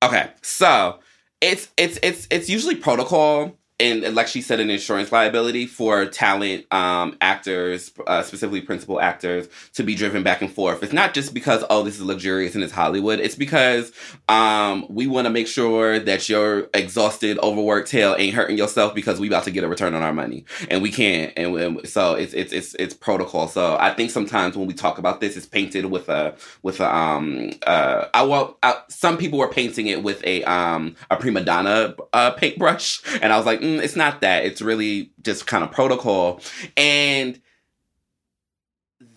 Okay, 0.03 0.31
so 0.41 0.99
it's 1.39 1.69
it's 1.77 1.97
it's 2.03 2.27
it's 2.29 2.49
usually 2.49 2.75
protocol 2.75 3.57
and 3.79 4.15
like 4.15 4.27
she 4.27 4.41
said, 4.41 4.59
an 4.59 4.69
insurance 4.69 5.11
liability 5.11 5.65
for 5.65 6.05
talent 6.05 6.71
um, 6.71 7.17
actors, 7.21 7.91
uh, 8.07 8.21
specifically 8.21 8.61
principal 8.61 9.01
actors, 9.01 9.47
to 9.73 9.83
be 9.83 9.95
driven 9.95 10.23
back 10.23 10.41
and 10.41 10.51
forth. 10.51 10.83
It's 10.83 10.93
not 10.93 11.13
just 11.13 11.33
because 11.33 11.63
oh 11.69 11.83
this 11.83 11.95
is 11.95 12.03
luxurious 12.03 12.55
and 12.55 12.63
it's 12.63 12.73
Hollywood. 12.73 13.19
It's 13.19 13.35
because 13.35 13.91
um, 14.29 14.85
we 14.89 15.07
want 15.07 15.25
to 15.25 15.31
make 15.31 15.47
sure 15.47 15.99
that 15.99 16.29
your 16.29 16.69
exhausted, 16.73 17.39
overworked 17.39 17.89
tail 17.89 18.15
ain't 18.17 18.35
hurting 18.35 18.57
yourself 18.57 18.93
because 18.93 19.19
we 19.19 19.27
about 19.27 19.43
to 19.45 19.51
get 19.51 19.63
a 19.63 19.67
return 19.67 19.95
on 19.95 20.03
our 20.03 20.13
money 20.13 20.45
and 20.69 20.81
we 20.81 20.91
can't. 20.91 21.33
And, 21.35 21.55
and 21.57 21.87
so 21.87 22.13
it's 22.13 22.33
it's 22.33 22.53
it's 22.53 22.75
it's 22.75 22.93
protocol. 22.93 23.47
So 23.47 23.75
I 23.79 23.93
think 23.93 24.11
sometimes 24.11 24.55
when 24.55 24.67
we 24.67 24.73
talk 24.73 24.97
about 24.99 25.19
this, 25.19 25.35
it's 25.35 25.47
painted 25.47 25.85
with 25.85 26.09
a 26.09 26.35
with 26.61 26.79
a 26.79 26.95
um 26.95 27.51
uh 27.65 28.07
I 28.13 28.23
well 28.23 28.57
some 28.89 29.17
people 29.17 29.39
were 29.39 29.49
painting 29.49 29.87
it 29.87 30.03
with 30.03 30.23
a 30.25 30.43
um 30.43 30.95
a 31.09 31.17
prima 31.17 31.43
donna 31.43 31.95
uh, 32.13 32.31
paintbrush, 32.31 33.01
and 33.21 33.33
I 33.33 33.37
was 33.37 33.45
like 33.45 33.62
mm, 33.63 33.81
it's 33.81 33.95
not 33.95 34.21
that. 34.21 34.45
It's 34.45 34.61
really 34.61 35.11
just 35.21 35.47
kind 35.47 35.63
of 35.63 35.71
protocol. 35.71 36.41
And 36.77 37.41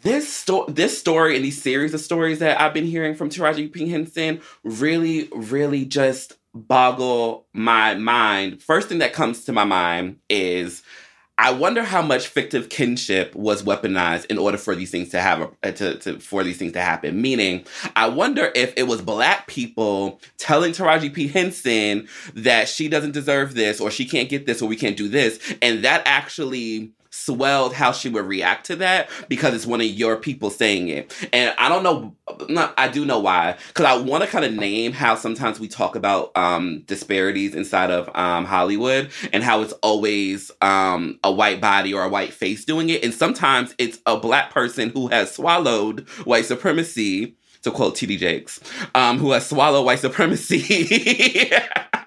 this 0.03 0.33
story, 0.33 0.73
this 0.73 0.99
story, 0.99 1.37
and 1.37 1.45
these 1.45 1.61
series 1.61 1.93
of 1.95 2.01
stories 2.01 2.39
that 2.39 2.61
I've 2.61 2.75
been 2.75 2.87
hearing 2.87 3.15
from 3.15 3.29
Taraji 3.29 3.73
P 3.73 3.89
Henson 3.89 4.41
really, 4.63 5.29
really 5.35 5.85
just 5.85 6.35
boggle 6.55 7.47
my 7.53 7.95
mind. 7.95 8.63
First 8.63 8.89
thing 8.89 8.99
that 8.99 9.13
comes 9.13 9.45
to 9.45 9.53
my 9.53 9.65
mind 9.65 10.19
is 10.29 10.83
I 11.39 11.51
wonder 11.51 11.83
how 11.83 12.01
much 12.01 12.29
fictive 12.29 12.71
kinship 12.71 13.35
was 13.35 13.63
weaponized 13.63 14.27
in 14.27 14.39
order 14.39 14.57
for 14.57 14.75
these 14.75 14.91
things 14.91 15.11
to 15.11 15.21
have 15.21 15.43
a, 15.43 15.51
uh, 15.63 15.73
to, 15.73 15.99
to 15.99 16.19
for 16.19 16.43
these 16.43 16.57
things 16.57 16.73
to 16.73 16.81
happen. 16.81 17.21
Meaning, 17.21 17.67
I 17.95 18.09
wonder 18.09 18.51
if 18.55 18.73
it 18.77 18.85
was 18.85 19.03
black 19.03 19.47
people 19.47 20.19
telling 20.39 20.73
Taraji 20.73 21.13
P 21.13 21.29
Henson 21.29 22.09
that 22.35 22.69
she 22.69 22.89
doesn't 22.89 23.13
deserve 23.13 23.55
this 23.55 23.81
or 23.81 23.91
she 23.91 24.07
can't 24.07 24.31
get 24.31 24.47
this 24.47 24.63
or 24.63 24.69
we 24.69 24.77
can't 24.77 24.97
do 24.97 25.09
this, 25.09 25.55
and 25.61 25.85
that 25.85 26.03
actually 26.07 26.93
swelled 27.27 27.75
how 27.75 27.93
she 27.93 28.09
would 28.09 28.25
react 28.25 28.67
to 28.67 28.77
that 28.77 29.11
because 29.29 29.53
it's 29.53 29.67
one 29.67 29.81
of 29.81 29.87
your 29.87 30.17
people 30.17 30.49
saying 30.49 30.89
it. 30.89 31.13
And 31.33 31.53
I 31.59 31.69
don't 31.69 31.83
know, 31.83 32.15
not, 32.49 32.73
I 32.79 32.89
do 32.89 33.05
know 33.05 33.19
why, 33.19 33.57
because 33.69 33.85
I 33.85 33.97
want 33.97 34.23
to 34.23 34.31
kind 34.31 34.45
of 34.45 34.55
name 34.55 34.93
how 34.93 35.17
sometimes 35.17 35.59
we 35.59 35.69
talk 35.69 35.97
about 35.97 36.31
um, 36.37 36.83
disparities 36.87 37.55
inside 37.55 37.91
of 37.91 38.09
um, 38.17 38.45
Hollywood 38.45 39.11
and 39.33 39.43
how 39.43 39.61
it's 39.61 39.73
always 39.75 40.53
um, 40.63 41.19
a 41.25 41.33
white 41.33 41.61
body 41.61 41.93
or 41.93 42.05
a 42.05 42.09
white 42.09 42.33
face 42.33 42.65
doing 42.65 42.89
it. 42.89 43.05
And 43.05 43.13
sometimes 43.13 43.75
it's 43.77 43.99
a 44.07 44.17
black 44.17 44.51
person 44.51 44.91
who 44.91 45.09
has 45.09 45.35
swallowed 45.35 46.09
white 46.25 46.47
supremacy. 46.47 47.37
To 47.63 47.73
quote 47.73 47.97
TD 47.97 48.19
Jakes, 48.19 48.61
um, 48.95 49.19
who 49.19 49.33
has 49.33 49.49
swallowed 49.49 49.85
white 49.85 49.99
supremacy 49.99 51.51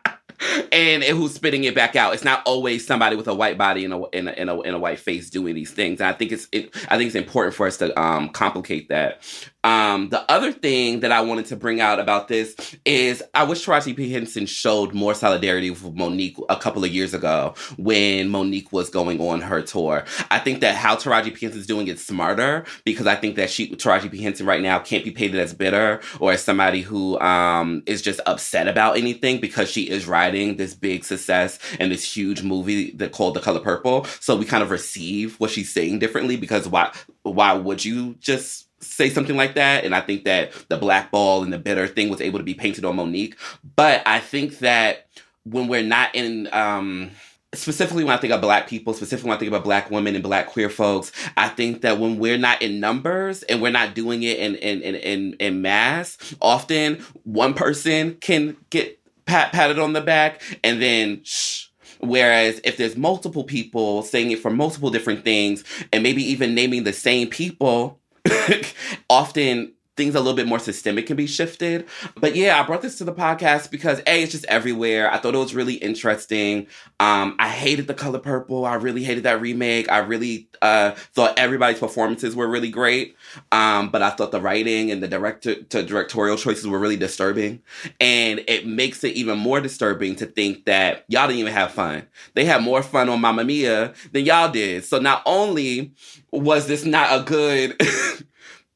and 0.71 1.03
who's 1.03 1.33
spitting 1.33 1.63
it 1.63 1.75
back 1.75 1.95
out. 1.95 2.13
It's 2.13 2.23
not 2.23 2.41
always 2.45 2.85
somebody 2.85 3.15
with 3.15 3.27
a 3.27 3.33
white 3.33 3.57
body 3.57 3.85
and 3.85 3.93
a 3.93 4.03
in 4.13 4.27
a, 4.27 4.31
in 4.31 4.49
a, 4.49 4.61
in 4.61 4.73
a 4.73 4.79
white 4.79 4.99
face 4.99 5.29
doing 5.29 5.55
these 5.55 5.71
things. 5.71 5.99
And 5.99 6.09
I 6.09 6.13
think 6.13 6.31
it's 6.31 6.47
it, 6.51 6.75
I 6.89 6.97
think 6.97 7.07
it's 7.07 7.15
important 7.15 7.55
for 7.55 7.67
us 7.67 7.77
to 7.77 7.99
um, 7.99 8.29
complicate 8.29 8.89
that. 8.89 9.21
Um, 9.63 10.07
the 10.07 10.29
other 10.31 10.53
thing 10.53 11.01
that 11.01 11.11
I 11.11 11.19
wanted 11.19 11.47
to 11.47 11.57
bring 11.57 11.81
out 11.81 11.99
about 11.99 12.29
this 12.29 12.55
is 12.85 13.21
I 13.33 13.43
wish 13.43 13.65
Taraji 13.65 13.95
P. 13.95 14.09
Henson 14.09 14.45
showed 14.45 14.93
more 14.93 15.13
solidarity 15.13 15.69
with 15.69 15.83
Mo'Nique 15.83 16.41
a 16.47 16.55
couple 16.55 16.85
of 16.85 16.91
years 16.91 17.13
ago 17.13 17.55
when 17.77 18.29
Mo'Nique 18.29 18.71
was 18.71 18.89
going 18.89 19.19
on 19.19 19.41
her 19.41 19.61
tour. 19.61 20.05
I 20.31 20.39
think 20.39 20.61
that 20.61 20.75
how 20.75 20.95
Taraji 20.95 21.33
P. 21.33 21.45
Henson 21.45 21.59
is 21.59 21.67
doing 21.67 21.89
it 21.89 21.99
smarter 21.99 22.65
because 22.85 23.05
I 23.05 23.15
think 23.15 23.35
that 23.35 23.49
she 23.49 23.75
Taraji 23.75 24.09
P. 24.09 24.21
Henson 24.21 24.45
right 24.45 24.61
now 24.61 24.79
can't 24.79 25.03
be 25.03 25.11
painted 25.11 25.41
as 25.41 25.53
bitter 25.53 25.99
or 26.21 26.31
as 26.31 26.41
somebody 26.41 26.81
who 26.81 27.19
um, 27.19 27.83
is 27.85 28.01
just 28.01 28.21
upset 28.25 28.69
about 28.69 28.95
anything 28.95 29.41
because 29.41 29.69
she 29.69 29.89
is 29.89 30.07
riding 30.07 30.28
this 30.29 30.73
big 30.73 31.03
success 31.03 31.59
and 31.79 31.91
this 31.91 32.03
huge 32.03 32.43
movie 32.43 32.91
that 32.91 33.11
called 33.11 33.35
The 33.35 33.39
Color 33.39 33.59
Purple. 33.59 34.05
So 34.19 34.35
we 34.35 34.45
kind 34.45 34.63
of 34.63 34.71
receive 34.71 35.39
what 35.39 35.51
she's 35.51 35.71
saying 35.71 35.99
differently 35.99 36.37
because 36.37 36.67
why 36.67 36.91
why 37.23 37.53
would 37.53 37.83
you 37.83 38.15
just 38.19 38.69
say 38.81 39.09
something 39.09 39.35
like 39.35 39.55
that. 39.55 39.83
And 39.83 39.93
I 39.93 40.01
think 40.01 40.23
that 40.25 40.51
the 40.69 40.77
black 40.77 41.11
ball 41.11 41.43
and 41.43 41.51
the 41.51 41.57
bitter 41.57 41.87
thing 41.87 42.09
was 42.09 42.21
able 42.21 42.39
to 42.39 42.45
be 42.45 42.53
painted 42.53 42.85
on 42.85 42.95
Mo'Nique. 42.95 43.35
But 43.75 44.01
I 44.05 44.19
think 44.19 44.59
that 44.59 45.07
when 45.43 45.67
we're 45.67 45.83
not 45.83 46.13
in, 46.15 46.47
um, 46.53 47.11
specifically 47.53 48.03
when 48.03 48.15
I 48.15 48.19
think 48.19 48.33
of 48.33 48.41
black 48.41 48.67
people, 48.67 48.93
specifically 48.93 49.29
when 49.29 49.37
I 49.37 49.39
think 49.39 49.51
about 49.51 49.63
black 49.63 49.89
women 49.89 50.15
and 50.15 50.23
black 50.23 50.47
queer 50.47 50.69
folks, 50.69 51.11
I 51.35 51.49
think 51.49 51.81
that 51.81 51.99
when 51.99 52.19
we're 52.19 52.37
not 52.37 52.61
in 52.61 52.79
numbers 52.79 53.43
and 53.43 53.61
we're 53.61 53.71
not 53.71 53.95
doing 53.95 54.23
it 54.23 54.37
in 54.37 54.55
in 54.55 54.81
in 54.81 54.95
in, 54.95 55.33
in 55.39 55.61
mass, 55.61 56.17
often 56.41 57.03
one 57.23 57.53
person 57.53 58.15
can 58.21 58.55
get 58.69 58.98
pat 59.29 59.53
patted 59.53 59.77
on 59.77 59.93
the 59.93 60.01
back 60.01 60.41
and 60.63 60.81
then 60.81 61.21
shh. 61.23 61.67
Whereas 62.01 62.61
if 62.63 62.77
there's 62.77 62.95
multiple 62.95 63.43
people 63.43 64.03
saying 64.03 64.31
it 64.31 64.39
for 64.39 64.49
multiple 64.49 64.89
different 64.89 65.23
things 65.23 65.63
and 65.91 66.01
maybe 66.01 66.23
even 66.23 66.55
naming 66.55 66.83
the 66.83 66.93
same 66.93 67.27
people, 67.29 67.99
often 69.09 69.73
things 69.99 70.15
a 70.15 70.19
little 70.19 70.33
bit 70.33 70.47
more 70.47 70.59
systemic 70.59 71.07
can 71.07 71.17
be 71.17 71.27
shifted. 71.27 71.85
But 72.15 72.33
yeah, 72.33 72.57
I 72.57 72.65
brought 72.65 72.81
this 72.81 72.97
to 72.99 73.03
the 73.03 73.11
podcast 73.11 73.69
because 73.69 73.99
A, 74.07 74.23
it's 74.23 74.31
just 74.31 74.45
everywhere. 74.45 75.11
I 75.11 75.17
thought 75.17 75.35
it 75.35 75.39
was 75.39 75.53
really 75.53 75.73
interesting. 75.73 76.67
Um, 77.01 77.35
I 77.37 77.49
hated 77.49 77.87
the 77.87 77.93
color 77.93 78.19
purple. 78.19 78.65
I 78.65 78.75
really 78.75 79.03
hated 79.03 79.25
that 79.25 79.41
remake. 79.41 79.91
I 79.91 79.97
really 79.97 80.47
uh, 80.61 80.91
thought 81.13 81.37
everybody's 81.37 81.79
performances 81.79 82.33
were 82.33 82.47
really 82.47 82.69
great. 82.69 83.17
Um, 83.51 83.89
but 83.89 84.01
I 84.01 84.11
thought 84.11 84.31
the 84.31 84.39
writing 84.39 84.89
and 84.89 85.03
the 85.03 85.07
director 85.09 85.63
to 85.63 85.83
directorial 85.83 86.37
choices 86.37 86.65
were 86.65 86.79
really 86.79 86.95
disturbing. 86.97 87.61
And 87.99 88.41
it 88.47 88.65
makes 88.65 89.03
it 89.03 89.15
even 89.15 89.37
more 89.37 89.59
disturbing 89.59 90.15
to 90.15 90.25
think 90.27 90.63
that 90.63 91.03
y'all 91.09 91.27
didn't 91.27 91.41
even 91.41 91.51
have 91.51 91.71
fun. 91.71 92.07
They 92.35 92.45
had 92.45 92.63
more 92.63 92.83
fun 92.83 93.09
on 93.09 93.19
Mamma 93.19 93.43
Mia 93.43 93.93
than 94.13 94.23
y'all 94.23 94.49
did. 94.49 94.85
So 94.85 94.97
not 94.97 95.23
only 95.25 95.91
was 96.31 96.67
this 96.67 96.85
not 96.85 97.19
a 97.19 97.23
good 97.25 97.75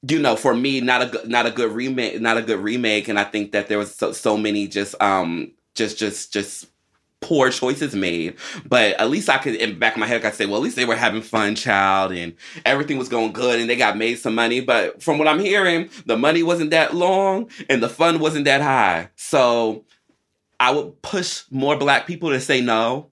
you 0.08 0.20
know, 0.20 0.36
for 0.36 0.54
me, 0.54 0.82
not 0.82 1.02
a 1.02 1.06
good, 1.06 1.30
not 1.30 1.46
a 1.46 1.52
good 1.52 1.72
remake, 1.72 2.20
not 2.20 2.38
a 2.38 2.42
good 2.42 2.60
remake, 2.60 3.08
and 3.08 3.18
I 3.18 3.24
think 3.24 3.54
that 3.54 3.68
there 3.68 3.78
was 3.78 3.96
so, 3.96 4.12
so 4.12 4.38
many 4.38 4.68
just, 4.68 5.02
um, 5.02 5.52
just, 5.76 5.98
just, 5.98 6.34
just 6.34 6.68
poor 7.22 7.50
choices 7.50 7.96
made. 7.96 8.36
But 8.66 9.00
at 9.00 9.10
least 9.10 9.30
I 9.30 9.38
could, 9.38 9.56
in 9.56 9.80
back 9.80 9.94
of 9.94 10.00
my 10.00 10.06
head, 10.06 10.18
I 10.18 10.30
could 10.30 10.38
say, 10.38 10.46
well, 10.46 10.58
at 10.58 10.64
least 10.64 10.76
they 10.76 10.86
were 10.86 10.96
having 10.96 11.22
fun, 11.22 11.56
child, 11.56 12.12
and 12.12 12.34
everything 12.66 12.98
was 12.98 13.08
going 13.08 13.32
good, 13.32 13.60
and 13.62 13.70
they 13.70 13.78
got 13.78 13.98
made 13.98 14.16
some 14.20 14.36
money. 14.36 14.60
But 14.60 15.02
from 15.02 15.18
what 15.18 15.28
I'm 15.28 15.40
hearing, 15.40 15.90
the 16.06 16.18
money 16.18 16.44
wasn't 16.44 16.72
that 16.72 16.94
long, 16.94 17.50
and 17.70 17.82
the 17.82 17.90
fun 17.90 18.20
wasn't 18.20 18.46
that 18.46 18.62
high. 18.62 19.10
So 19.16 19.86
I 20.60 20.72
would 20.72 21.02
push 21.02 21.44
more 21.50 21.78
black 21.78 22.08
people 22.08 22.30
to 22.32 22.42
say 22.42 22.60
no 22.60 23.10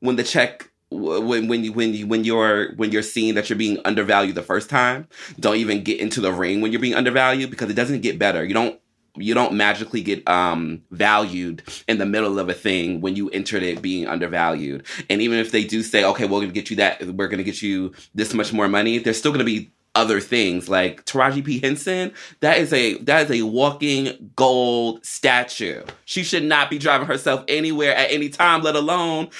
when 0.00 0.16
the 0.16 0.24
check 0.24 0.69
when 0.90 1.46
when 1.48 1.64
you 1.64 1.72
when 1.72 1.94
you 1.94 2.06
when 2.06 2.24
you're 2.24 2.74
when 2.74 2.90
you're 2.90 3.02
seeing 3.02 3.34
that 3.34 3.48
you're 3.48 3.58
being 3.58 3.78
undervalued 3.84 4.34
the 4.34 4.42
first 4.42 4.68
time, 4.68 5.08
don't 5.38 5.56
even 5.56 5.82
get 5.82 6.00
into 6.00 6.20
the 6.20 6.32
ring 6.32 6.60
when 6.60 6.72
you're 6.72 6.80
being 6.80 6.94
undervalued 6.94 7.50
because 7.50 7.70
it 7.70 7.74
doesn't 7.74 8.00
get 8.00 8.18
better. 8.18 8.44
You 8.44 8.54
don't 8.54 8.80
you 9.16 9.34
don't 9.34 9.54
magically 9.54 10.02
get 10.02 10.28
um 10.28 10.82
valued 10.90 11.62
in 11.88 11.98
the 11.98 12.06
middle 12.06 12.38
of 12.38 12.48
a 12.48 12.54
thing 12.54 13.00
when 13.00 13.16
you 13.16 13.28
entered 13.30 13.62
it 13.62 13.80
being 13.82 14.06
undervalued. 14.06 14.84
And 15.08 15.22
even 15.22 15.38
if 15.38 15.52
they 15.52 15.64
do 15.64 15.82
say, 15.82 16.04
okay, 16.04 16.26
we're 16.26 16.40
gonna 16.40 16.52
get 16.52 16.70
you 16.70 16.76
that, 16.76 17.02
we're 17.06 17.28
gonna 17.28 17.42
get 17.44 17.62
you 17.62 17.92
this 18.14 18.34
much 18.34 18.52
more 18.52 18.68
money, 18.68 18.98
there's 18.98 19.18
still 19.18 19.32
gonna 19.32 19.44
be 19.44 19.70
other 19.94 20.20
things 20.20 20.68
like 20.68 21.04
Taraji 21.04 21.44
P 21.44 21.58
Henson. 21.58 22.12
That 22.40 22.58
is 22.58 22.72
a 22.72 22.98
that 22.98 23.30
is 23.30 23.40
a 23.40 23.44
walking 23.44 24.32
gold 24.36 25.04
statue. 25.04 25.82
She 26.04 26.22
should 26.22 26.44
not 26.44 26.70
be 26.70 26.78
driving 26.78 27.06
herself 27.06 27.44
anywhere 27.48 27.94
at 27.94 28.10
any 28.10 28.28
time, 28.28 28.62
let 28.62 28.76
alone 28.76 29.30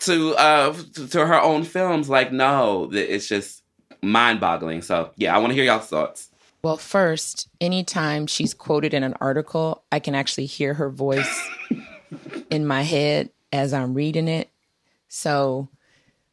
to 0.00 0.34
uh 0.34 0.72
to, 0.94 1.08
to 1.08 1.26
her 1.26 1.40
own 1.40 1.64
films. 1.64 2.08
Like, 2.08 2.32
no, 2.32 2.90
it's 2.92 3.28
just 3.28 3.62
mind 4.02 4.40
boggling. 4.40 4.82
So 4.82 5.10
yeah, 5.16 5.34
I 5.34 5.38
want 5.38 5.50
to 5.50 5.54
hear 5.54 5.64
y'all's 5.64 5.86
thoughts. 5.86 6.28
Well, 6.62 6.76
first, 6.76 7.48
anytime 7.60 8.26
she's 8.26 8.52
quoted 8.52 8.92
in 8.92 9.02
an 9.02 9.14
article, 9.20 9.82
I 9.90 9.98
can 9.98 10.14
actually 10.14 10.44
hear 10.46 10.74
her 10.74 10.90
voice 10.90 11.48
in 12.50 12.66
my 12.66 12.82
head 12.82 13.30
as 13.52 13.72
I'm 13.72 13.94
reading 13.94 14.28
it. 14.28 14.50
So 15.08 15.68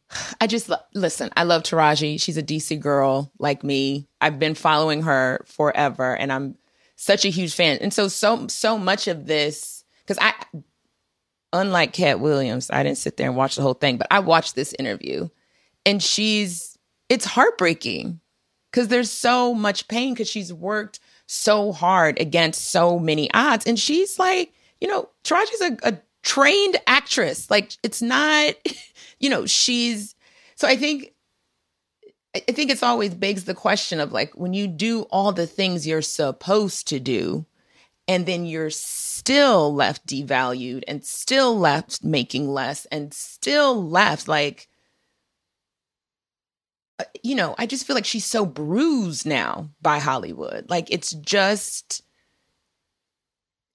I 0.42 0.48
just 0.48 0.72
listen, 0.94 1.30
I 1.36 1.44
love 1.44 1.64
Taraji. 1.64 2.22
She's 2.22 2.38
a 2.38 2.44
DC 2.44 2.80
girl 2.80 3.32
like 3.40 3.64
me. 3.64 4.08
I've 4.22 4.40
been 4.40 4.56
following 4.56 5.04
her 5.04 5.44
forever 5.46 6.16
and 6.16 6.32
I'm 6.32 6.58
such 6.96 7.26
a 7.26 7.30
huge 7.30 7.54
fan. 7.54 7.78
And 7.82 7.94
so 7.94 8.08
so 8.08 8.48
so 8.48 8.78
much 8.78 9.08
of 9.08 9.26
this 9.26 9.84
cuz 10.08 10.18
I 10.20 10.34
unlike 11.54 11.94
Katt 11.94 12.20
Williams, 12.20 12.70
I 12.72 12.84
didn't 12.84 12.98
sit 12.98 13.18
there 13.18 13.28
and 13.28 13.38
watch 13.38 13.56
the 13.56 13.62
whole 13.62 13.74
thing, 13.74 13.98
but 13.98 14.08
I 14.12 14.20
watched 14.20 14.56
this 14.56 14.74
interview 14.78 15.30
and 15.86 16.02
she's 16.04 16.78
it's 17.10 17.26
heartbreaking 17.26 18.20
because 18.72 18.90
there's 18.90 19.12
so 19.12 19.54
much 19.54 19.88
pain 19.88 20.14
because 20.14 20.30
she's 20.30 20.54
worked 20.54 21.00
so 21.28 21.72
hard 21.72 22.20
against 22.20 22.66
so 22.66 22.98
many 23.00 23.32
odds. 23.34 23.66
And 23.66 23.80
she's 23.80 24.18
like, 24.18 24.54
you 24.82 24.88
know, 24.88 25.10
Taraji's 25.24 25.62
a, 25.62 25.78
a 25.84 25.98
trained 26.24 26.78
actress. 26.88 27.50
Like, 27.50 27.74
it's 27.84 28.02
not, 28.02 28.56
you 29.19 29.30
know, 29.30 29.45
she's, 29.45 30.15
so 30.56 30.68
I 30.68 30.76
think, 30.76 31.14
I 32.35 32.52
think 32.52 32.69
it's 32.69 32.84
always 32.84 33.15
begs 33.15 33.45
the 33.45 33.56
question 33.56 33.99
of 33.99 34.11
like, 34.11 34.34
when 34.35 34.53
you 34.53 34.68
do 34.68 35.03
all 35.03 35.31
the 35.31 35.48
things 35.48 35.88
you're 35.88 36.02
supposed 36.02 36.88
to 36.89 36.99
do, 36.99 37.45
and 38.07 38.26
then 38.26 38.45
you're 38.45 38.69
still 38.69 39.73
left 39.73 40.06
devalued 40.07 40.84
and 40.88 41.03
still 41.03 41.57
left 41.57 42.03
making 42.03 42.48
less 42.48 42.85
and 42.85 43.14
still 43.14 43.85
left 43.85 44.27
like, 44.27 44.69
uh, 46.99 47.03
you 47.22 47.35
know, 47.35 47.53
I 47.57 47.65
just 47.65 47.85
feel 47.85 47.95
like 47.95 48.06
she's 48.06 48.26
so 48.26 48.45
bruised 48.45 49.26
now 49.26 49.69
by 49.81 49.99
Hollywood. 49.99 50.69
Like 50.69 50.89
it's 50.89 51.11
just 51.11 52.02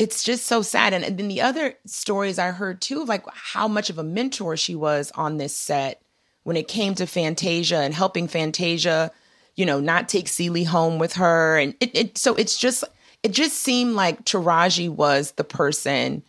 it's 0.02 0.24
just 0.24 0.46
so 0.46 0.62
sad. 0.62 0.92
And, 0.92 1.16
then 1.16 1.28
the 1.28 1.42
other 1.42 1.74
stories 1.86 2.36
I 2.36 2.50
heard 2.50 2.80
too 2.80 3.02
of 3.02 3.08
like 3.08 3.24
how 3.32 3.68
much 3.68 3.88
of 3.88 3.98
a 3.98 4.02
mentor 4.02 4.56
she 4.56 4.74
was 4.74 5.12
on 5.14 5.36
this 5.36 5.56
set 5.56 6.02
when 6.42 6.56
it 6.56 6.66
came 6.66 6.96
to 6.96 7.06
Fantasia 7.06 7.76
and 7.76 7.94
helping 7.94 8.26
Fantasia, 8.26 9.12
you 9.54 9.64
know, 9.64 9.78
not 9.78 10.08
take 10.08 10.26
Celie 10.26 10.64
home 10.64 10.98
with 10.98 11.12
her. 11.14 11.56
And 11.56 11.76
it, 11.78 11.96
it 11.96 12.18
so 12.18 12.34
it's 12.34 12.58
just 12.58 12.82
it 13.22 13.30
just 13.30 13.58
seemed 13.58 13.94
like 13.94 14.24
Taraji 14.24 14.88
was 14.88 15.32
the 15.32 15.44
person 15.44 16.24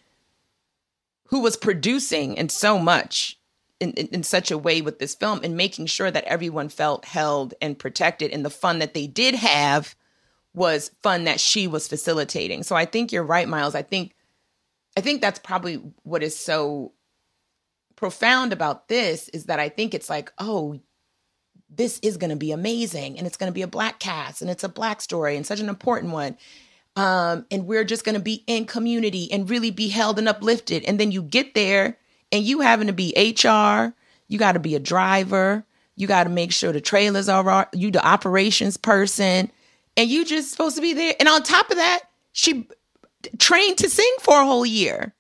who 1.30 1.40
was 1.40 1.58
producing 1.58 2.38
and 2.38 2.52
so 2.52 2.78
much 2.78 3.40
in, 3.80 3.90
in, 3.94 4.06
in, 4.10 4.22
such 4.22 4.52
a 4.52 4.58
way 4.58 4.82
with 4.82 5.00
this 5.00 5.16
film 5.16 5.40
and 5.44 5.58
making 5.58 5.88
sure 5.88 6.12
that 6.12 6.26
everyone 6.26 6.70
felt 6.70 7.06
held 7.06 7.56
and 7.60 7.80
protected 7.80 8.30
and 8.30 8.46
the 8.46 8.52
fun 8.52 8.78
that 8.78 8.94
they 8.94 9.08
did 9.08 9.34
have 9.34 9.96
was 10.54 10.92
fun 11.02 11.24
that 11.24 11.40
she 11.40 11.68
was 11.68 11.88
facilitating. 11.88 12.64
So 12.64 12.76
I 12.76 12.86
think 12.86 13.12
you're 13.12 13.24
right, 13.24 13.48
Myles. 13.48 13.76
I 13.76 13.82
think 13.82 14.16
I 14.96 15.02
think 15.02 15.22
that's 15.22 15.40
probably 15.40 15.82
what 16.04 16.22
is 16.22 16.38
so 16.38 16.94
profound 17.96 18.54
about 18.54 18.88
this 18.88 19.30
is 19.30 19.46
that 19.46 19.60
I 19.60 19.70
think 19.70 19.94
it's 19.94 20.10
like, 20.10 20.32
oh, 20.38 20.80
this 21.70 22.00
is 22.04 22.18
going 22.18 22.30
to 22.30 22.36
be 22.36 22.52
amazing 22.52 23.18
and 23.18 23.26
it's 23.26 23.38
going 23.38 23.52
to 23.52 23.54
be 23.54 23.64
a 23.64 23.68
black 23.68 24.00
cast 24.00 24.42
and 24.42 24.52
it's 24.52 24.64
a 24.64 24.70
black 24.70 25.02
story 25.02 25.36
and 25.36 25.46
such 25.46 25.60
an 25.60 25.70
important 25.70 26.14
one. 26.14 26.38
Um, 26.96 27.48
and 27.50 27.66
we're 27.66 27.84
just 27.84 28.06
going 28.06 28.16
to 28.16 28.22
be 28.22 28.44
in 28.46 28.66
community 28.66 29.32
and 29.32 29.50
really 29.50 29.72
be 29.72 29.88
held 29.88 30.20
and 30.20 30.30
uplifted. 30.30 30.84
And 30.84 31.00
then 31.00 31.12
you 31.12 31.24
get 31.24 31.56
there 31.56 31.98
and 32.32 32.44
you 32.44 32.62
having 32.62 32.88
to 32.88 32.94
be 32.94 33.14
HR, 33.18 33.96
you 34.28 34.38
got 34.38 34.52
to 34.52 34.60
be 34.60 34.76
a 34.76 34.80
driver, 34.80 35.66
you 35.96 36.06
got 36.06 36.26
to 36.26 36.30
make 36.30 36.52
sure 36.52 36.72
the 36.72 36.82
trailers 36.82 37.30
are 37.30 37.70
you 37.74 37.90
the 37.90 38.06
operations 38.06 38.78
person, 38.78 39.52
and 39.98 40.10
you 40.10 40.26
just 40.26 40.52
supposed 40.52 40.76
to 40.76 40.82
be 40.82 40.94
there. 40.94 41.14
And 41.20 41.30
on 41.30 41.44
top 41.44 41.70
of 41.70 41.78
that, 41.78 42.02
she 42.32 42.68
trained 43.38 43.78
to 43.80 43.90
sing 43.90 44.12
for 44.20 44.42
a 44.42 44.46
whole 44.46 44.66
year. 44.66 45.14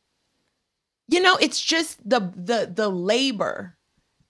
You 1.07 1.21
know, 1.21 1.37
it's 1.37 1.61
just 1.61 2.07
the 2.07 2.31
the 2.35 2.71
the 2.73 2.89
labor 2.89 3.77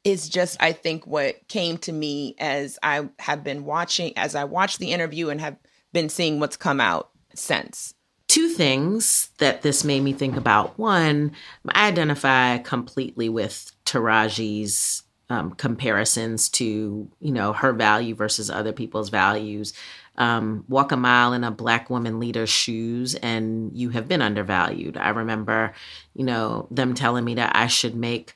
is 0.04 0.28
just 0.28 0.62
I 0.62 0.74
think 0.74 1.08
what 1.08 1.48
came 1.48 1.78
to 1.80 1.92
me 1.92 2.36
as 2.40 2.78
I 2.84 3.10
have 3.20 3.44
been 3.44 3.64
watching 3.64 4.18
as 4.18 4.36
I 4.36 4.44
watched 4.44 4.80
the 4.80 4.92
interview 4.92 5.30
and 5.30 5.40
have 5.40 5.58
been 5.94 6.10
seeing 6.10 6.40
what's 6.40 6.58
come 6.58 6.82
out 6.82 7.10
since 7.36 7.94
two 8.28 8.50
things 8.50 9.30
that 9.38 9.62
this 9.62 9.84
made 9.84 10.02
me 10.02 10.12
think 10.12 10.36
about. 10.36 10.78
One, 10.80 11.34
I 11.70 11.88
identify 11.88 12.58
completely 12.58 13.30
with 13.30 13.72
Taraji's 13.86 15.04
um, 15.30 15.52
comparisons 15.52 16.50
to, 16.50 17.10
you 17.20 17.32
know, 17.32 17.54
her 17.54 17.74
value 17.74 18.16
versus 18.16 18.50
other 18.50 18.74
people's 18.74 19.10
values. 19.10 19.74
Um, 20.16 20.64
walk 20.68 20.92
a 20.92 20.98
mile 20.98 21.34
in 21.34 21.44
a 21.44 21.50
black 21.50 21.90
woman 21.90 22.20
leader's 22.20 22.50
shoes 22.50 23.16
and 23.16 23.76
you 23.76 23.90
have 23.90 24.08
been 24.08 24.22
undervalued. 24.22 24.96
I 24.96 25.10
remember, 25.10 25.74
you 26.14 26.24
know, 26.24 26.68
them 26.70 26.94
telling 26.94 27.26
me 27.26 27.34
that 27.36 27.56
I 27.56 27.66
should 27.66 27.96
make 27.96 28.36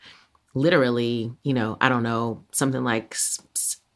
literally, 0.56 1.32
you 1.44 1.54
know, 1.54 1.78
I 1.80 1.90
don't 1.90 2.02
know, 2.04 2.44
something 2.52 2.84
like 2.84 3.16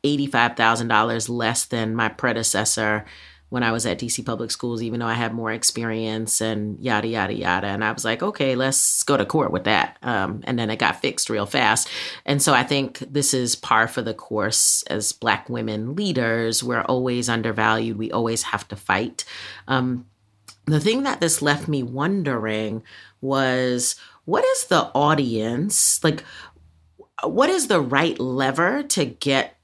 $85,000 0.04 1.30
less 1.30 1.66
than 1.66 1.96
my 1.96 2.10
predecessor 2.10 3.06
when 3.52 3.64
I 3.64 3.74
was 3.74 3.86
at 3.86 4.00
DC 4.00 4.26
Public 4.26 4.50
Schools, 4.50 4.82
even 4.82 5.02
though 5.02 5.08
I 5.08 5.14
had 5.14 5.34
more 5.34 5.52
experience 5.52 6.40
and 6.40 6.80
yada, 6.80 7.10
yada, 7.10 7.34
yada. 7.34 7.68
And 7.68 7.84
I 7.84 7.92
was 7.92 8.06
like, 8.06 8.24
okay, 8.24 8.56
let's 8.56 9.04
go 9.04 9.18
to 9.18 9.26
court 9.26 9.52
with 9.52 9.66
that. 9.66 9.98
Um, 10.02 10.40
and 10.46 10.58
then 10.58 10.70
it 10.70 10.80
got 10.80 11.02
fixed 11.02 11.30
real 11.30 11.46
fast. 11.46 11.90
And 12.26 12.42
so 12.42 12.54
I 12.54 12.64
think 12.64 13.00
this 13.00 13.34
is 13.34 13.58
par 13.58 13.90
for 13.90 14.02
the 14.02 14.14
course 14.14 14.84
as 14.84 15.12
Black 15.12 15.50
women 15.50 15.96
leaders. 15.96 16.64
We're 16.64 16.84
always 16.84 17.28
undervalued, 17.28 17.98
we 17.98 18.10
always 18.10 18.44
have 18.44 18.66
to 18.70 18.78
fight. 18.78 19.26
Um, 19.68 20.06
the 20.64 20.80
thing 20.80 21.04
that 21.04 21.20
this 21.20 21.42
left 21.42 21.68
me 21.68 21.84
wondering 21.84 22.84
was 23.20 23.98
what 24.24 24.46
is 24.46 24.68
the 24.68 24.90
audience 24.96 26.02
like? 26.06 26.24
What 27.22 27.50
is 27.50 27.68
the 27.68 27.82
right 27.82 28.18
lever 28.18 28.82
to 28.82 29.04
get 29.04 29.58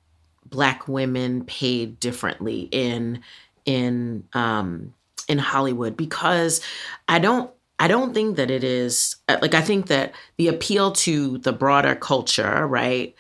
Black 0.45 0.89
women 0.89 1.45
paid 1.45 2.01
differently 2.01 2.67
in 2.71 3.21
in 3.67 4.23
um, 4.33 4.95
in 5.27 5.37
Hollywood 5.37 5.95
because 5.95 6.61
I 7.07 7.19
don't 7.19 7.51
I 7.77 7.87
don't 7.87 8.15
think 8.15 8.37
that 8.37 8.49
it 8.49 8.63
is 8.63 9.17
like 9.29 9.53
I 9.53 9.61
think 9.61 9.87
that 9.87 10.13
the 10.37 10.47
appeal 10.47 10.91
to 10.93 11.37
the 11.37 11.53
broader 11.53 11.93
culture, 11.93 12.65
right? 12.65 13.13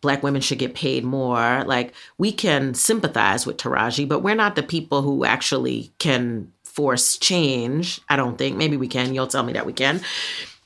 Black 0.00 0.22
women 0.22 0.42
should 0.42 0.58
get 0.58 0.74
paid 0.74 1.02
more. 1.02 1.64
Like 1.64 1.94
we 2.18 2.30
can 2.30 2.74
sympathize 2.74 3.46
with 3.46 3.56
Taraji, 3.56 4.06
but 4.06 4.22
we're 4.22 4.36
not 4.36 4.54
the 4.54 4.62
people 4.62 5.02
who 5.02 5.24
actually 5.24 5.92
can 5.98 6.52
force 6.62 7.16
change. 7.16 8.00
I 8.08 8.16
don't 8.16 8.36
think. 8.38 8.56
Maybe 8.56 8.76
we 8.76 8.86
can. 8.86 9.14
You'll 9.14 9.26
tell 9.26 9.42
me 9.42 9.54
that 9.54 9.66
we 9.66 9.72
can 9.72 10.02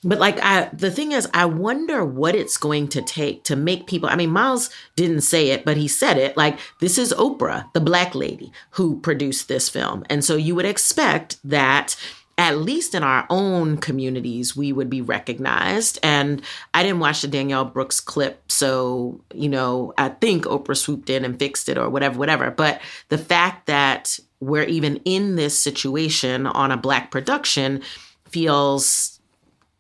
but 0.05 0.19
like 0.19 0.39
I 0.41 0.71
the 0.73 0.91
thing 0.91 1.13
is 1.13 1.29
I 1.35 1.45
wonder 1.47 2.05
what 2.05 2.35
it's 2.35 2.57
going 2.57 2.89
to 2.89 3.03
take 3.03 3.45
to 3.45 3.57
make 3.57 3.87
people 3.87 4.09
I 4.09 4.17
mean 4.17 4.31
Myles 4.31 4.71
didn't 4.97 5.23
say 5.23 5.51
it 5.51 5.65
but 5.65 5.77
he 5.77 5.89
said 5.89 6.17
it 6.17 6.37
like 6.37 6.59
this 6.81 6.99
is 6.99 7.13
Oprah 7.15 7.73
the 7.73 7.81
black 7.81 8.15
lady 8.15 8.53
who 8.73 9.01
produced 9.01 9.49
this 9.49 9.69
film 9.69 10.05
and 10.09 10.25
so 10.25 10.37
you 10.37 10.55
would 10.55 10.67
expect 10.67 11.39
that 11.45 11.97
at 12.39 12.57
least 12.57 12.95
in 12.95 13.03
our 13.03 13.27
own 13.29 13.77
communities, 13.79 14.57
we 14.57 14.73
would 14.73 14.89
be 14.89 15.03
recognized. 15.03 15.99
And 16.05 16.41
I 16.73 16.85
didn't 16.85 17.01
watch 17.01 17.21
the 17.21 17.29
Danielle 17.29 17.65
Brooks 17.65 17.99
clip, 17.99 18.51
so, 18.51 19.21
you 19.35 19.49
know, 19.49 19.93
I 19.99 20.11
think 20.11 20.45
Oprah 20.45 20.77
swooped 20.77 21.11
in 21.11 21.25
and 21.25 21.37
fixed 21.37 21.69
it 21.69 21.77
or 21.77 21.91
whatever, 21.91 22.17
whatever. 22.17 22.53
But 22.53 22.81
the 23.09 23.19
fact 23.19 23.67
that 23.67 24.21
we're 24.39 24.63
even 24.63 25.01
in 25.05 25.35
this 25.35 25.61
situation 25.61 26.47
on 26.47 26.71
a 26.71 26.77
Black 26.77 27.11
production 27.11 27.83
feels 28.29 29.18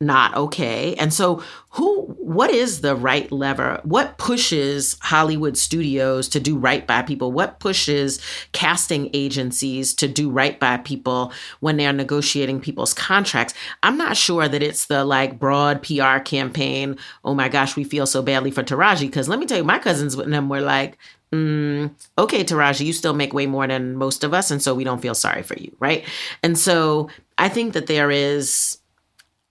not 0.00 0.36
okay. 0.36 0.94
And 0.94 1.12
so 1.12 1.42
who 1.70 2.02
what 2.20 2.50
is 2.50 2.82
the 2.82 2.94
right 2.94 3.30
lever? 3.32 3.80
What 3.82 4.16
pushes 4.16 4.96
Hollywood 5.00 5.56
studios 5.56 6.28
to 6.28 6.40
do 6.40 6.56
right 6.56 6.86
by 6.86 7.02
people? 7.02 7.32
What 7.32 7.58
pushes 7.58 8.20
casting 8.52 9.10
agencies 9.12 9.94
to 9.94 10.06
do 10.06 10.30
right 10.30 10.58
by 10.58 10.76
people 10.76 11.32
when 11.58 11.78
they're 11.78 11.92
negotiating 11.92 12.60
people's 12.60 12.94
contracts? 12.94 13.54
I'm 13.82 13.96
not 13.96 14.16
sure 14.16 14.46
that 14.46 14.62
it's 14.62 14.86
the 14.86 15.04
like 15.04 15.40
broad 15.40 15.82
PR 15.82 16.18
campaign, 16.20 16.96
oh 17.24 17.34
my 17.34 17.48
gosh, 17.48 17.74
we 17.74 17.82
feel 17.82 18.06
so 18.06 18.22
badly 18.22 18.52
for 18.52 18.62
Taraji 18.62 19.02
because 19.02 19.28
let 19.28 19.40
me 19.40 19.46
tell 19.46 19.58
you 19.58 19.64
my 19.64 19.80
cousins 19.80 20.16
with 20.16 20.30
them 20.30 20.48
were 20.48 20.60
like 20.60 20.96
Mm, 21.30 21.90
okay, 22.16 22.42
Taraji, 22.42 22.86
you 22.86 22.94
still 22.94 23.12
make 23.12 23.34
way 23.34 23.46
more 23.46 23.66
than 23.66 23.96
most 23.96 24.24
of 24.24 24.32
us, 24.32 24.50
and 24.50 24.62
so 24.62 24.74
we 24.74 24.82
don't 24.82 25.02
feel 25.02 25.14
sorry 25.14 25.42
for 25.42 25.58
you, 25.58 25.76
right? 25.78 26.06
And 26.42 26.58
so 26.58 27.10
I 27.36 27.50
think 27.50 27.74
that 27.74 27.86
there 27.86 28.10
is 28.10 28.77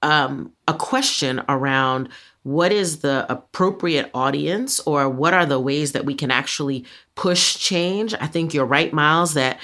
um, 0.02 0.54
a 0.68 0.74
question 0.74 1.42
around 1.50 2.10
what 2.44 2.72
is 2.72 3.00
the 3.00 3.26
appropriate 3.30 4.10
audience 4.14 4.80
or 4.82 5.10
what 5.10 5.34
are 5.34 5.46
the 5.46 5.60
ways 5.60 5.92
that 5.92 6.06
we 6.06 6.16
can 6.16 6.32
actually 6.32 6.86
push 7.16 7.58
change. 7.58 8.14
I 8.14 8.28
think 8.28 8.54
you're 8.54 8.66
right, 8.66 8.94
Myles, 8.94 9.34
that 9.34 9.60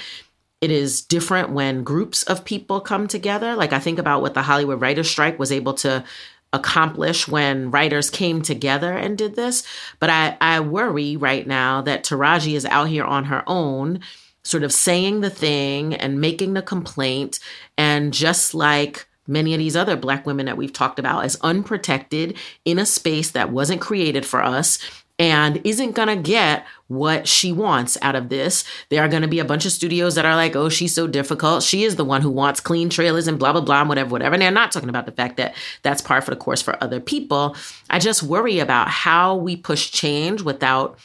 it 0.60 0.70
is 0.70 1.00
different 1.00 1.50
when 1.50 1.82
groups 1.82 2.22
of 2.24 2.44
people 2.44 2.80
come 2.80 3.08
together. 3.08 3.54
Like 3.54 3.72
I 3.72 3.78
think 3.78 3.98
about 3.98 4.22
what 4.22 4.34
the 4.34 4.42
Hollywood 4.42 4.80
Writers 4.80 5.10
Strike 5.10 5.38
was 5.38 5.52
able 5.52 5.74
to 5.74 6.04
accomplish 6.52 7.26
when 7.26 7.70
writers 7.70 8.10
came 8.10 8.40
together 8.40 8.92
and 8.92 9.18
did 9.18 9.34
this. 9.34 9.64
But 9.98 10.10
I, 10.10 10.36
I 10.40 10.60
worry 10.60 11.16
right 11.16 11.46
now 11.46 11.82
that 11.82 12.04
Taraji 12.04 12.54
is 12.54 12.64
out 12.66 12.88
here 12.88 13.04
on 13.04 13.24
her 13.24 13.42
own 13.46 14.00
sort 14.44 14.62
of 14.62 14.72
saying 14.72 15.20
the 15.20 15.30
thing 15.30 15.94
and 15.94 16.20
making 16.20 16.52
the 16.54 16.62
complaint. 16.62 17.40
And 17.76 18.12
just 18.12 18.54
like 18.54 19.06
many 19.26 19.54
of 19.54 19.58
these 19.58 19.76
other 19.76 19.96
Black 19.96 20.26
women 20.26 20.46
that 20.46 20.56
we've 20.56 20.72
talked 20.72 20.98
about, 20.98 21.24
as 21.24 21.36
unprotected 21.40 22.36
in 22.64 22.78
a 22.78 22.86
space 22.86 23.30
that 23.30 23.50
wasn't 23.50 23.80
created 23.80 24.26
for 24.26 24.42
us 24.42 24.78
and 25.18 25.60
isn't 25.64 25.92
going 25.92 26.08
to 26.08 26.16
get 26.16 26.66
what 26.88 27.28
she 27.28 27.52
wants 27.52 27.96
out 28.02 28.16
of 28.16 28.28
this. 28.28 28.64
There 28.90 29.02
are 29.02 29.08
going 29.08 29.22
to 29.22 29.28
be 29.28 29.38
a 29.38 29.44
bunch 29.44 29.64
of 29.64 29.70
studios 29.70 30.16
that 30.16 30.24
are 30.24 30.34
like, 30.34 30.56
oh, 30.56 30.68
she's 30.68 30.94
so 30.94 31.06
difficult. 31.06 31.62
She 31.62 31.84
is 31.84 31.96
the 31.96 32.04
one 32.04 32.20
who 32.20 32.30
wants 32.30 32.60
clean 32.60 32.88
trailers 32.88 33.28
and 33.28 33.38
blah, 33.38 33.52
blah, 33.52 33.60
blah, 33.60 33.80
and 33.80 33.88
whatever, 33.88 34.10
whatever. 34.10 34.34
And 34.34 34.42
they're 34.42 34.50
not 34.50 34.72
talking 34.72 34.88
about 34.88 35.06
the 35.06 35.12
fact 35.12 35.36
that 35.36 35.54
that's 35.82 36.02
par 36.02 36.20
for 36.20 36.30
the 36.30 36.36
course 36.36 36.62
for 36.62 36.82
other 36.82 37.00
people. 37.00 37.56
I 37.90 38.00
just 38.00 38.24
worry 38.24 38.58
about 38.58 38.88
how 38.88 39.36
we 39.36 39.56
push 39.56 39.92
change 39.92 40.42
without 40.42 40.98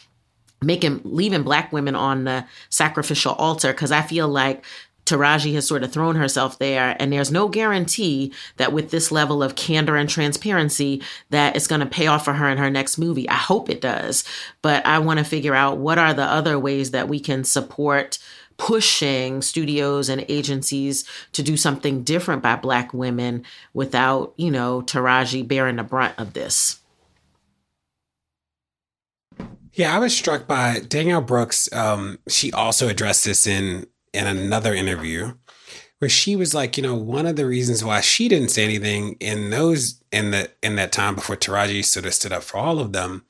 making 0.61 1.01
leaving 1.03 1.43
black 1.43 1.71
women 1.71 1.95
on 1.95 2.25
the 2.25 2.45
sacrificial 2.69 3.33
altar 3.33 3.71
because 3.71 3.91
I 3.91 4.01
feel 4.01 4.27
like 4.27 4.65
Taraji 5.09 5.55
has 5.55 5.67
sort 5.67 5.83
of 5.83 5.91
thrown 5.91 6.15
herself 6.15 6.59
there, 6.59 6.95
and 6.99 7.11
there's 7.11 7.31
no 7.31 7.49
guarantee 7.49 8.31
that 8.57 8.71
with 8.71 8.91
this 8.91 9.11
level 9.11 9.41
of 9.41 9.55
candor 9.55 9.95
and 9.95 10.07
transparency 10.07 11.01
that 11.31 11.55
it's 11.55 11.65
going 11.65 11.81
to 11.81 11.87
pay 11.87 12.05
off 12.05 12.25
for 12.25 12.33
her 12.33 12.47
in 12.47 12.59
her 12.59 12.69
next 12.69 12.99
movie. 12.99 13.27
I 13.27 13.33
hope 13.33 13.69
it 13.69 13.81
does, 13.81 14.23
but 14.61 14.85
I 14.85 14.99
want 14.99 15.17
to 15.17 15.25
figure 15.25 15.55
out 15.55 15.77
what 15.77 15.97
are 15.97 16.13
the 16.13 16.23
other 16.23 16.59
ways 16.59 16.91
that 16.91 17.09
we 17.09 17.19
can 17.19 17.43
support 17.43 18.19
pushing 18.57 19.41
studios 19.41 20.09
and 20.09 20.25
agencies 20.29 21.05
to 21.31 21.41
do 21.41 21.57
something 21.57 22.03
different 22.03 22.43
by 22.43 22.55
black 22.55 22.93
women 22.93 23.43
without, 23.73 24.33
you 24.37 24.51
know, 24.51 24.81
Taraji 24.81 25.47
bearing 25.47 25.77
the 25.77 25.83
brunt 25.83 26.13
of 26.19 26.33
this. 26.33 26.81
Yeah, 29.73 29.95
I 29.95 29.99
was 29.99 30.15
struck 30.15 30.45
by 30.45 30.81
Danielle 30.87 31.21
Brooks. 31.21 31.71
Um, 31.73 32.19
she 32.27 32.51
also 32.51 32.89
addressed 32.89 33.23
this 33.25 33.47
in 33.47 33.87
in 34.13 34.27
another 34.27 34.73
interview 34.73 35.33
where 35.99 36.09
she 36.09 36.35
was 36.35 36.53
like, 36.53 36.77
you 36.77 36.83
know, 36.83 36.95
one 36.95 37.25
of 37.25 37.35
the 37.35 37.45
reasons 37.45 37.83
why 37.83 38.01
she 38.01 38.27
didn't 38.27 38.49
say 38.49 38.63
anything 38.63 39.17
in 39.19 39.49
those 39.49 40.01
in 40.11 40.31
the 40.31 40.49
in 40.63 40.75
that 40.77 40.91
time 40.91 41.15
before 41.15 41.35
Taraji 41.35 41.83
sort 41.83 42.05
of 42.05 42.13
stood 42.13 42.31
up 42.31 42.43
for 42.43 42.57
all 42.57 42.79
of 42.79 42.93
them 42.93 43.25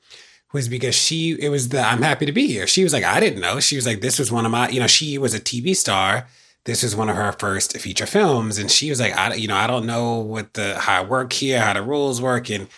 was 0.52 0.68
because 0.68 0.94
she 0.94 1.32
it 1.40 1.48
was 1.48 1.68
the 1.68 1.80
I'm 1.80 2.02
happy 2.02 2.26
to 2.26 2.32
be 2.32 2.46
here. 2.46 2.66
She 2.66 2.82
was 2.84 2.92
like, 2.92 3.04
I 3.04 3.20
didn't 3.20 3.40
know. 3.40 3.60
She 3.60 3.76
was 3.76 3.86
like, 3.86 4.00
this 4.00 4.18
was 4.18 4.32
one 4.32 4.46
of 4.46 4.52
my, 4.52 4.68
you 4.68 4.80
know, 4.80 4.86
she 4.86 5.18
was 5.18 5.34
a 5.34 5.40
TV 5.40 5.74
star. 5.74 6.26
This 6.64 6.82
was 6.82 6.94
one 6.94 7.08
of 7.08 7.16
her 7.16 7.32
first 7.32 7.76
feature 7.78 8.06
films, 8.06 8.58
and 8.58 8.70
she 8.70 8.90
was 8.90 9.00
like, 9.00 9.16
I, 9.16 9.34
you 9.34 9.48
know, 9.48 9.56
I 9.56 9.66
don't 9.66 9.86
know 9.86 10.18
what 10.18 10.54
the 10.54 10.78
how 10.78 11.02
I 11.02 11.04
work 11.04 11.32
here, 11.32 11.58
how 11.58 11.72
the 11.72 11.82
rules 11.82 12.20
work, 12.20 12.50
and 12.50 12.68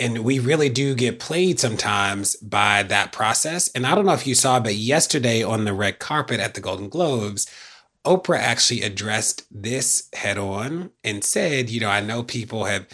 and 0.00 0.24
we 0.24 0.38
really 0.38 0.70
do 0.70 0.94
get 0.94 1.20
played 1.20 1.60
sometimes 1.60 2.34
by 2.36 2.82
that 2.84 3.12
process. 3.12 3.68
And 3.74 3.86
I 3.86 3.94
don't 3.94 4.06
know 4.06 4.14
if 4.14 4.26
you 4.26 4.34
saw, 4.34 4.58
but 4.58 4.74
yesterday 4.74 5.42
on 5.42 5.64
the 5.64 5.74
red 5.74 5.98
carpet 5.98 6.40
at 6.40 6.54
the 6.54 6.60
Golden 6.60 6.88
Globes, 6.88 7.46
Oprah 8.04 8.38
actually 8.38 8.82
addressed 8.82 9.44
this 9.50 10.08
head 10.14 10.38
on 10.38 10.90
and 11.04 11.22
said, 11.22 11.68
you 11.68 11.80
know, 11.80 11.90
I 11.90 12.00
know 12.00 12.22
people 12.22 12.64
have 12.64 12.88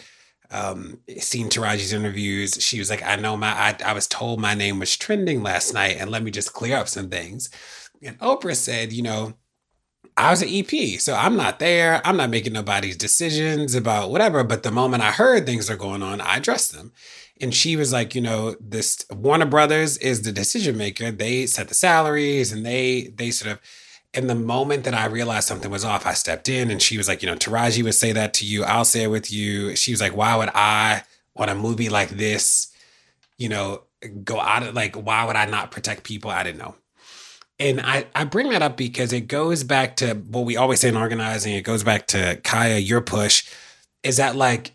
um, 0.50 0.98
seen 1.18 1.48
Taraji's 1.48 1.92
interviews. 1.92 2.60
She 2.60 2.80
was 2.80 2.90
like, 2.90 3.04
I 3.04 3.14
know 3.16 3.36
my, 3.36 3.52
I, 3.52 3.76
I 3.84 3.92
was 3.92 4.08
told 4.08 4.40
my 4.40 4.54
name 4.54 4.80
was 4.80 4.96
trending 4.96 5.42
last 5.42 5.72
night, 5.72 5.96
and 5.98 6.10
let 6.10 6.24
me 6.24 6.32
just 6.32 6.54
clear 6.54 6.76
up 6.76 6.88
some 6.88 7.08
things. 7.08 7.50
And 8.02 8.18
Oprah 8.18 8.56
said, 8.56 8.92
you 8.92 9.02
know, 9.02 9.34
I 10.16 10.30
was 10.30 10.40
an 10.40 10.48
EP, 10.50 10.98
so 10.98 11.14
I'm 11.14 11.36
not 11.36 11.58
there. 11.58 12.00
I'm 12.04 12.16
not 12.16 12.30
making 12.30 12.54
nobody's 12.54 12.96
decisions 12.96 13.74
about 13.74 14.10
whatever. 14.10 14.42
But 14.44 14.62
the 14.62 14.70
moment 14.70 15.02
I 15.02 15.10
heard 15.10 15.44
things 15.44 15.68
are 15.68 15.76
going 15.76 16.02
on, 16.02 16.20
I 16.22 16.38
addressed 16.38 16.72
them. 16.72 16.92
And 17.38 17.54
she 17.54 17.76
was 17.76 17.92
like, 17.92 18.14
you 18.14 18.22
know, 18.22 18.56
this 18.58 19.04
Warner 19.10 19.44
Brothers 19.44 19.98
is 19.98 20.22
the 20.22 20.32
decision 20.32 20.78
maker. 20.78 21.10
They 21.10 21.46
set 21.46 21.68
the 21.68 21.74
salaries 21.74 22.50
and 22.50 22.64
they 22.64 23.12
they 23.16 23.30
sort 23.30 23.52
of 23.52 23.60
and 24.14 24.30
the 24.30 24.34
moment 24.34 24.84
that 24.84 24.94
I 24.94 25.04
realized 25.06 25.46
something 25.46 25.70
was 25.70 25.84
off, 25.84 26.06
I 26.06 26.14
stepped 26.14 26.48
in 26.48 26.70
and 26.70 26.80
she 26.80 26.96
was 26.96 27.06
like, 27.06 27.22
you 27.22 27.28
know, 27.28 27.36
Taraji 27.36 27.82
would 27.82 27.94
say 27.94 28.12
that 28.12 28.32
to 28.34 28.46
you. 28.46 28.64
I'll 28.64 28.86
say 28.86 29.02
it 29.02 29.10
with 29.10 29.30
you. 29.30 29.76
She 29.76 29.92
was 29.92 30.00
like, 30.00 30.16
why 30.16 30.34
would 30.34 30.48
I 30.54 31.02
on 31.36 31.50
a 31.50 31.54
movie 31.54 31.90
like 31.90 32.08
this, 32.08 32.72
you 33.36 33.50
know, 33.50 33.82
go 34.24 34.40
out 34.40 34.62
of 34.62 34.74
like, 34.74 34.96
why 34.96 35.24
would 35.26 35.36
I 35.36 35.44
not 35.44 35.70
protect 35.70 36.04
people? 36.04 36.30
I 36.30 36.42
didn't 36.42 36.58
know. 36.58 36.76
And 37.58 37.80
I, 37.80 38.06
I 38.14 38.24
bring 38.24 38.50
that 38.50 38.62
up 38.62 38.76
because 38.76 39.12
it 39.12 39.28
goes 39.28 39.64
back 39.64 39.96
to 39.96 40.14
what 40.14 40.44
we 40.44 40.56
always 40.56 40.80
say 40.80 40.88
in 40.88 40.96
organizing. 40.96 41.54
It 41.54 41.62
goes 41.62 41.82
back 41.82 42.06
to 42.08 42.38
Kaya, 42.44 42.78
your 42.78 43.00
push 43.00 43.48
is 44.02 44.18
that 44.18 44.36
like 44.36 44.72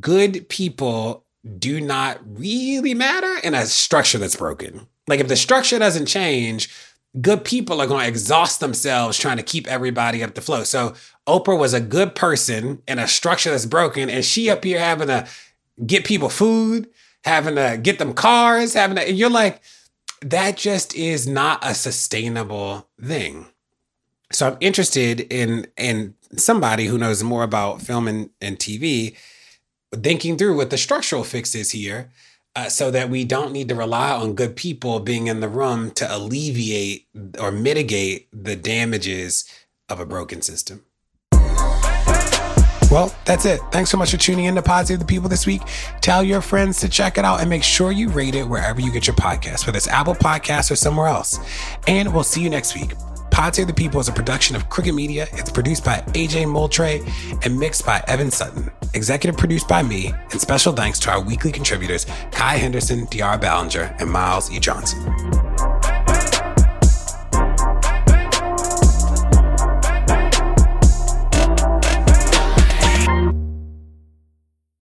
good 0.00 0.48
people 0.48 1.24
do 1.58 1.80
not 1.80 2.18
really 2.24 2.94
matter 2.94 3.36
in 3.44 3.54
a 3.54 3.66
structure 3.66 4.18
that's 4.18 4.36
broken. 4.36 4.86
Like 5.06 5.20
if 5.20 5.28
the 5.28 5.36
structure 5.36 5.78
doesn't 5.78 6.06
change, 6.06 6.68
good 7.20 7.44
people 7.44 7.80
are 7.80 7.86
going 7.86 8.02
to 8.02 8.08
exhaust 8.08 8.60
themselves 8.60 9.18
trying 9.18 9.36
to 9.36 9.42
keep 9.42 9.66
everybody 9.68 10.22
up 10.22 10.34
the 10.34 10.40
flow. 10.40 10.64
So 10.64 10.94
Oprah 11.26 11.58
was 11.58 11.74
a 11.74 11.80
good 11.80 12.14
person 12.14 12.82
in 12.88 12.98
a 12.98 13.06
structure 13.06 13.50
that's 13.50 13.66
broken, 13.66 14.10
and 14.10 14.24
she 14.24 14.50
up 14.50 14.64
here 14.64 14.80
having 14.80 15.08
to 15.08 15.26
get 15.86 16.04
people 16.04 16.28
food, 16.28 16.88
having 17.24 17.54
to 17.54 17.78
get 17.80 17.98
them 17.98 18.12
cars, 18.12 18.74
having 18.74 18.96
to, 18.96 19.08
and 19.08 19.16
you're 19.16 19.30
like, 19.30 19.62
that 20.22 20.56
just 20.56 20.94
is 20.94 21.26
not 21.26 21.60
a 21.62 21.74
sustainable 21.74 22.88
thing. 23.02 23.46
So 24.32 24.48
I'm 24.48 24.56
interested 24.60 25.20
in 25.20 25.68
in 25.76 26.14
somebody 26.36 26.86
who 26.86 26.98
knows 26.98 27.22
more 27.22 27.44
about 27.44 27.82
film 27.82 28.08
and, 28.08 28.30
and 28.40 28.58
TV 28.58 29.16
thinking 29.94 30.36
through 30.36 30.56
what 30.56 30.70
the 30.70 30.78
structural 30.78 31.24
fix 31.24 31.54
is 31.54 31.70
here 31.70 32.10
uh, 32.56 32.68
so 32.68 32.90
that 32.90 33.08
we 33.08 33.24
don't 33.24 33.52
need 33.52 33.68
to 33.68 33.74
rely 33.74 34.10
on 34.10 34.34
good 34.34 34.56
people 34.56 34.98
being 34.98 35.28
in 35.28 35.40
the 35.40 35.48
room 35.48 35.90
to 35.92 36.14
alleviate 36.14 37.06
or 37.38 37.52
mitigate 37.52 38.28
the 38.32 38.56
damages 38.56 39.48
of 39.88 40.00
a 40.00 40.06
broken 40.06 40.42
system. 40.42 40.84
Well, 42.90 43.12
that's 43.24 43.44
it. 43.44 43.60
Thanks 43.72 43.90
so 43.90 43.96
much 43.96 44.12
for 44.12 44.16
tuning 44.16 44.44
in 44.44 44.54
to 44.54 44.62
Pod 44.62 44.86
Save 44.86 45.00
the 45.00 45.04
People 45.04 45.28
this 45.28 45.46
week. 45.46 45.62
Tell 46.00 46.22
your 46.22 46.40
friends 46.40 46.80
to 46.80 46.88
check 46.88 47.18
it 47.18 47.24
out 47.24 47.40
and 47.40 47.50
make 47.50 47.64
sure 47.64 47.90
you 47.90 48.08
rate 48.08 48.34
it 48.34 48.44
wherever 48.44 48.80
you 48.80 48.92
get 48.92 49.06
your 49.06 49.16
podcast, 49.16 49.66
whether 49.66 49.76
it's 49.76 49.88
Apple 49.88 50.14
Podcasts 50.14 50.70
or 50.70 50.76
somewhere 50.76 51.08
else. 51.08 51.38
And 51.88 52.14
we'll 52.14 52.22
see 52.22 52.42
you 52.42 52.48
next 52.48 52.74
week. 52.76 52.94
Pod 53.36 53.52
the 53.52 53.74
People 53.74 54.00
is 54.00 54.08
a 54.08 54.12
production 54.12 54.56
of 54.56 54.70
Crooked 54.70 54.94
Media. 54.94 55.26
It's 55.32 55.50
produced 55.50 55.84
by 55.84 55.96
AJ 56.14 56.48
Moultrie 56.48 57.02
and 57.44 57.58
mixed 57.58 57.84
by 57.84 58.02
Evan 58.08 58.30
Sutton. 58.30 58.70
Executive 58.94 59.36
produced 59.36 59.68
by 59.68 59.82
me, 59.82 60.14
and 60.30 60.40
special 60.40 60.72
thanks 60.72 60.98
to 61.00 61.10
our 61.10 61.22
weekly 61.22 61.52
contributors, 61.52 62.06
Kaya 62.32 62.58
Henderson, 62.58 63.06
De'Ara 63.08 63.38
Balenger, 63.38 63.94
and 64.00 64.10
Myles 64.10 64.50
E. 64.50 64.58
Johnson. 64.58 65.75